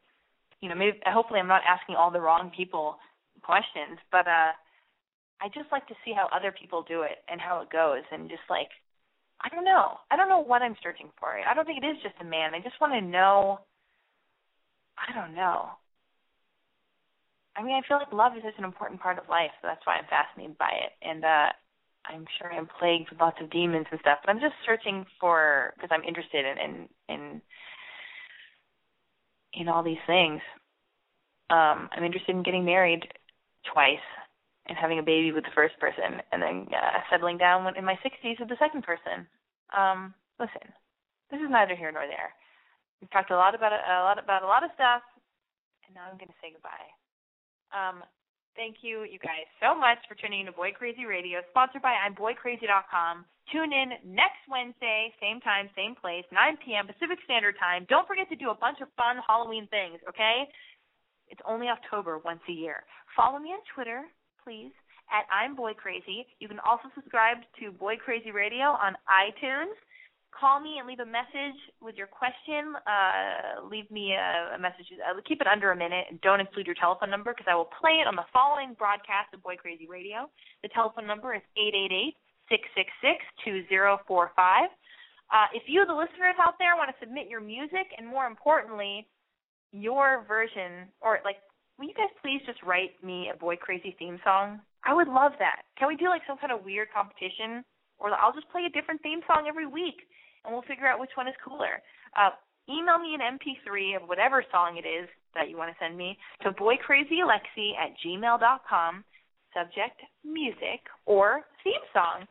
you 0.61 0.69
know, 0.69 0.75
maybe 0.75 0.97
hopefully 1.05 1.39
I'm 1.39 1.49
not 1.49 1.61
asking 1.65 1.95
all 1.95 2.09
the 2.09 2.21
wrong 2.21 2.51
people 2.55 2.97
questions, 3.41 4.01
but 4.11 4.25
uh, 4.25 4.53
I 5.41 5.49
just 5.53 5.71
like 5.71 5.87
to 5.87 5.97
see 6.03 6.13
how 6.13 6.29
other 6.33 6.53
people 6.53 6.85
do 6.87 7.01
it 7.01 7.21
and 7.29 7.41
how 7.41 7.61
it 7.61 7.69
goes, 7.69 8.01
and 8.11 8.29
just 8.29 8.45
like, 8.49 8.69
I 9.43 9.49
don't 9.49 9.65
know, 9.65 9.97
I 10.09 10.15
don't 10.15 10.29
know 10.29 10.43
what 10.43 10.61
I'm 10.61 10.77
searching 10.81 11.09
for. 11.19 11.37
I 11.37 11.53
don't 11.53 11.65
think 11.65 11.83
it 11.83 11.87
is 11.87 12.01
just 12.01 12.15
a 12.21 12.25
man. 12.25 12.55
I 12.55 12.59
just 12.61 12.79
want 12.79 12.93
to 12.93 13.01
know. 13.01 13.59
I 14.97 15.13
don't 15.13 15.35
know. 15.35 15.69
I 17.55 17.63
mean, 17.63 17.75
I 17.75 17.87
feel 17.87 17.97
like 17.97 18.11
love 18.11 18.35
is 18.35 18.43
such 18.43 18.57
an 18.57 18.65
important 18.65 18.99
part 18.99 19.17
of 19.17 19.29
life, 19.29 19.51
so 19.61 19.67
that's 19.67 19.85
why 19.85 19.95
I'm 19.95 20.09
fascinated 20.09 20.57
by 20.57 20.71
it. 20.71 20.91
And 21.01 21.23
uh 21.23 21.49
I'm 22.07 22.25
sure 22.37 22.51
I'm 22.51 22.67
plagued 22.79 23.09
with 23.09 23.19
lots 23.19 23.37
of 23.41 23.49
demons 23.49 23.87
and 23.89 23.99
stuff, 23.99 24.19
but 24.23 24.29
I'm 24.29 24.39
just 24.39 24.53
searching 24.65 25.05
for 25.19 25.73
because 25.75 25.89
I'm 25.91 26.03
interested 26.03 26.45
in 26.45 26.57
in 26.57 26.73
in 27.09 27.41
in 29.53 29.67
all 29.69 29.83
these 29.83 30.01
things. 30.05 30.41
Um, 31.49 31.89
I'm 31.93 32.03
interested 32.03 32.35
in 32.35 32.43
getting 32.43 32.65
married 32.65 33.07
twice 33.71 34.05
and 34.67 34.77
having 34.77 34.99
a 34.99 35.03
baby 35.03 35.31
with 35.31 35.43
the 35.45 35.53
first 35.55 35.77
person, 35.79 36.21
and 36.31 36.41
then 36.41 36.67
uh, 36.73 36.99
settling 37.09 37.37
down 37.37 37.65
in 37.77 37.85
my 37.85 37.97
60s 38.01 38.39
with 38.39 38.49
the 38.49 38.57
second 38.57 38.83
person. 38.83 39.27
Um, 39.77 40.13
listen, 40.39 40.73
this 41.29 41.39
is 41.39 41.49
neither 41.49 41.75
here 41.75 41.91
nor 41.91 42.07
there. 42.07 42.33
We've 42.99 43.11
talked 43.11 43.29
a 43.31 43.37
lot 43.37 43.53
about 43.53 43.73
a, 43.73 43.77
a 43.77 44.01
lot 44.03 44.17
about 44.17 44.43
a 44.43 44.47
lot 44.47 44.63
of 44.63 44.71
stuff, 44.73 45.01
and 45.85 45.95
now 45.95 46.09
I'm 46.09 46.17
going 46.17 46.29
to 46.29 46.39
say 46.41 46.51
goodbye. 46.51 46.89
Um, 47.75 48.07
thank 48.55 48.79
you, 48.81 49.03
you 49.03 49.19
guys, 49.19 49.43
so 49.59 49.75
much 49.75 49.99
for 50.07 50.15
tuning 50.15 50.39
in 50.41 50.45
to 50.47 50.55
Boy 50.55 50.71
Crazy 50.71 51.03
Radio, 51.03 51.43
sponsored 51.51 51.83
by 51.83 51.91
I'mBoyCrazy.com. 52.07 53.25
Tune 53.51 53.73
in 53.75 53.99
next 54.07 54.41
Wednesday, 54.49 55.11
same 55.19 55.43
time, 55.43 55.69
same 55.75 55.93
place, 55.93 56.23
9 56.31 56.57
p.m. 56.63 56.87
Pacific 56.87 57.19
Standard 57.27 57.59
Time. 57.59 57.85
Don't 57.91 58.07
forget 58.07 58.31
to 58.31 58.39
do 58.39 58.49
a 58.49 58.55
bunch 58.55 58.79
of 58.79 58.87
fun 58.95 59.19
Halloween 59.27 59.67
things, 59.67 59.99
okay? 60.07 60.47
It's 61.27 61.41
only 61.43 61.67
October 61.67 62.17
once 62.23 62.41
a 62.47 62.55
year. 62.55 62.87
Follow 63.13 63.37
me 63.37 63.51
on 63.51 63.59
Twitter, 63.75 64.07
please, 64.41 64.71
at 65.11 65.27
I'm 65.27 65.53
Boy 65.53 65.73
Crazy. 65.75 66.25
You 66.39 66.47
can 66.47 66.63
also 66.63 66.87
subscribe 66.95 67.43
to 67.59 67.75
Boy 67.75 67.97
Crazy 67.99 68.31
Radio 68.31 68.71
on 68.71 68.95
iTunes 69.11 69.75
call 70.35 70.59
me 70.59 70.77
and 70.77 70.87
leave 70.87 70.99
a 70.99 71.07
message 71.07 71.57
with 71.79 71.95
your 71.95 72.07
question. 72.07 72.75
Uh, 72.83 73.63
leave 73.65 73.89
me 73.89 74.13
a, 74.13 74.55
a 74.55 74.59
message. 74.59 74.85
Uh, 74.99 75.15
keep 75.23 75.39
it 75.39 75.47
under 75.47 75.71
a 75.71 75.75
minute 75.75 76.05
and 76.09 76.19
don't 76.21 76.39
include 76.39 76.67
your 76.67 76.75
telephone 76.75 77.09
number 77.09 77.31
because 77.31 77.47
I 77.49 77.55
will 77.55 77.71
play 77.79 78.03
it 78.03 78.07
on 78.07 78.15
the 78.15 78.27
following 78.31 78.75
broadcast 78.77 79.33
of 79.33 79.41
Boy 79.41 79.55
Crazy 79.55 79.87
Radio. 79.87 80.29
The 80.61 80.69
telephone 80.69 81.07
number 81.07 81.33
is 81.33 81.41
eight 81.55 81.73
eight 81.73 81.91
eight 81.95 82.15
six 82.51 82.67
six 82.75 82.91
six 83.01 83.23
two 83.43 83.63
zero 83.71 83.99
four 84.07 84.31
five. 84.35 84.69
Uh, 85.31 85.49
if 85.55 85.63
you, 85.65 85.81
the 85.87 85.95
listeners 85.95 86.37
out 86.37 86.59
there, 86.59 86.77
want 86.77 86.91
to 86.91 86.99
submit 87.01 87.25
your 87.31 87.41
music 87.41 87.89
and 87.97 88.05
more 88.05 88.27
importantly, 88.27 89.07
your 89.71 90.23
version 90.27 90.91
or 91.01 91.19
like, 91.25 91.41
will 91.79 91.87
you 91.87 91.97
guys 91.97 92.11
please 92.21 92.43
just 92.45 92.61
write 92.61 92.93
me 93.01 93.31
a 93.33 93.37
Boy 93.37 93.55
Crazy 93.55 93.95
theme 93.97 94.19
song? 94.23 94.59
I 94.85 94.93
would 94.93 95.07
love 95.07 95.33
that. 95.39 95.65
Can 95.79 95.87
we 95.87 95.95
do 95.95 96.11
like 96.11 96.21
some 96.27 96.37
kind 96.37 96.53
of 96.53 96.63
weird 96.63 96.89
competition? 96.93 97.65
Or 97.97 98.11
I'll 98.11 98.35
just 98.35 98.51
play 98.51 98.67
a 98.67 98.75
different 98.75 99.01
theme 99.01 99.21
song 99.25 99.45
every 99.47 99.65
week 99.65 100.03
and 100.45 100.53
we'll 100.53 100.63
figure 100.63 100.87
out 100.87 100.99
which 100.99 101.15
one 101.15 101.27
is 101.27 101.35
cooler. 101.43 101.81
Uh, 102.15 102.31
email 102.69 102.97
me 102.97 103.15
an 103.15 103.37
MP3 103.37 104.01
of 104.01 104.07
whatever 104.07 104.43
song 104.51 104.77
it 104.77 104.87
is 104.87 105.09
that 105.33 105.49
you 105.49 105.57
want 105.57 105.71
to 105.71 105.77
send 105.83 105.97
me 105.97 106.17
to 106.41 106.51
boycrazyalexi 106.51 107.75
at 107.77 107.93
gmail.com, 108.05 109.03
subject 109.53 109.99
music 110.23 110.81
or 111.05 111.41
theme 111.63 111.73
song. 111.93 112.25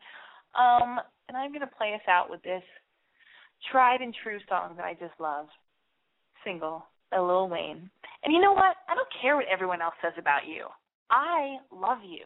Um, 0.55 0.99
and 1.27 1.37
I'm 1.37 1.51
going 1.51 1.61
to 1.61 1.77
play 1.77 1.93
us 1.93 2.05
out 2.07 2.29
with 2.29 2.41
this 2.43 2.63
tried 3.71 4.01
and 4.01 4.15
true 4.23 4.39
song 4.49 4.75
that 4.77 4.85
I 4.85 4.93
just 4.93 5.19
love, 5.19 5.47
single, 6.43 6.85
a 7.13 7.21
Lil 7.21 7.49
Wayne. 7.49 7.89
And 8.23 8.33
you 8.33 8.41
know 8.41 8.53
what? 8.53 8.75
I 8.89 8.95
don't 8.95 9.07
care 9.21 9.35
what 9.35 9.45
everyone 9.51 9.81
else 9.81 9.95
says 10.01 10.13
about 10.17 10.47
you. 10.47 10.67
I 11.09 11.57
love 11.71 11.99
you. 12.03 12.25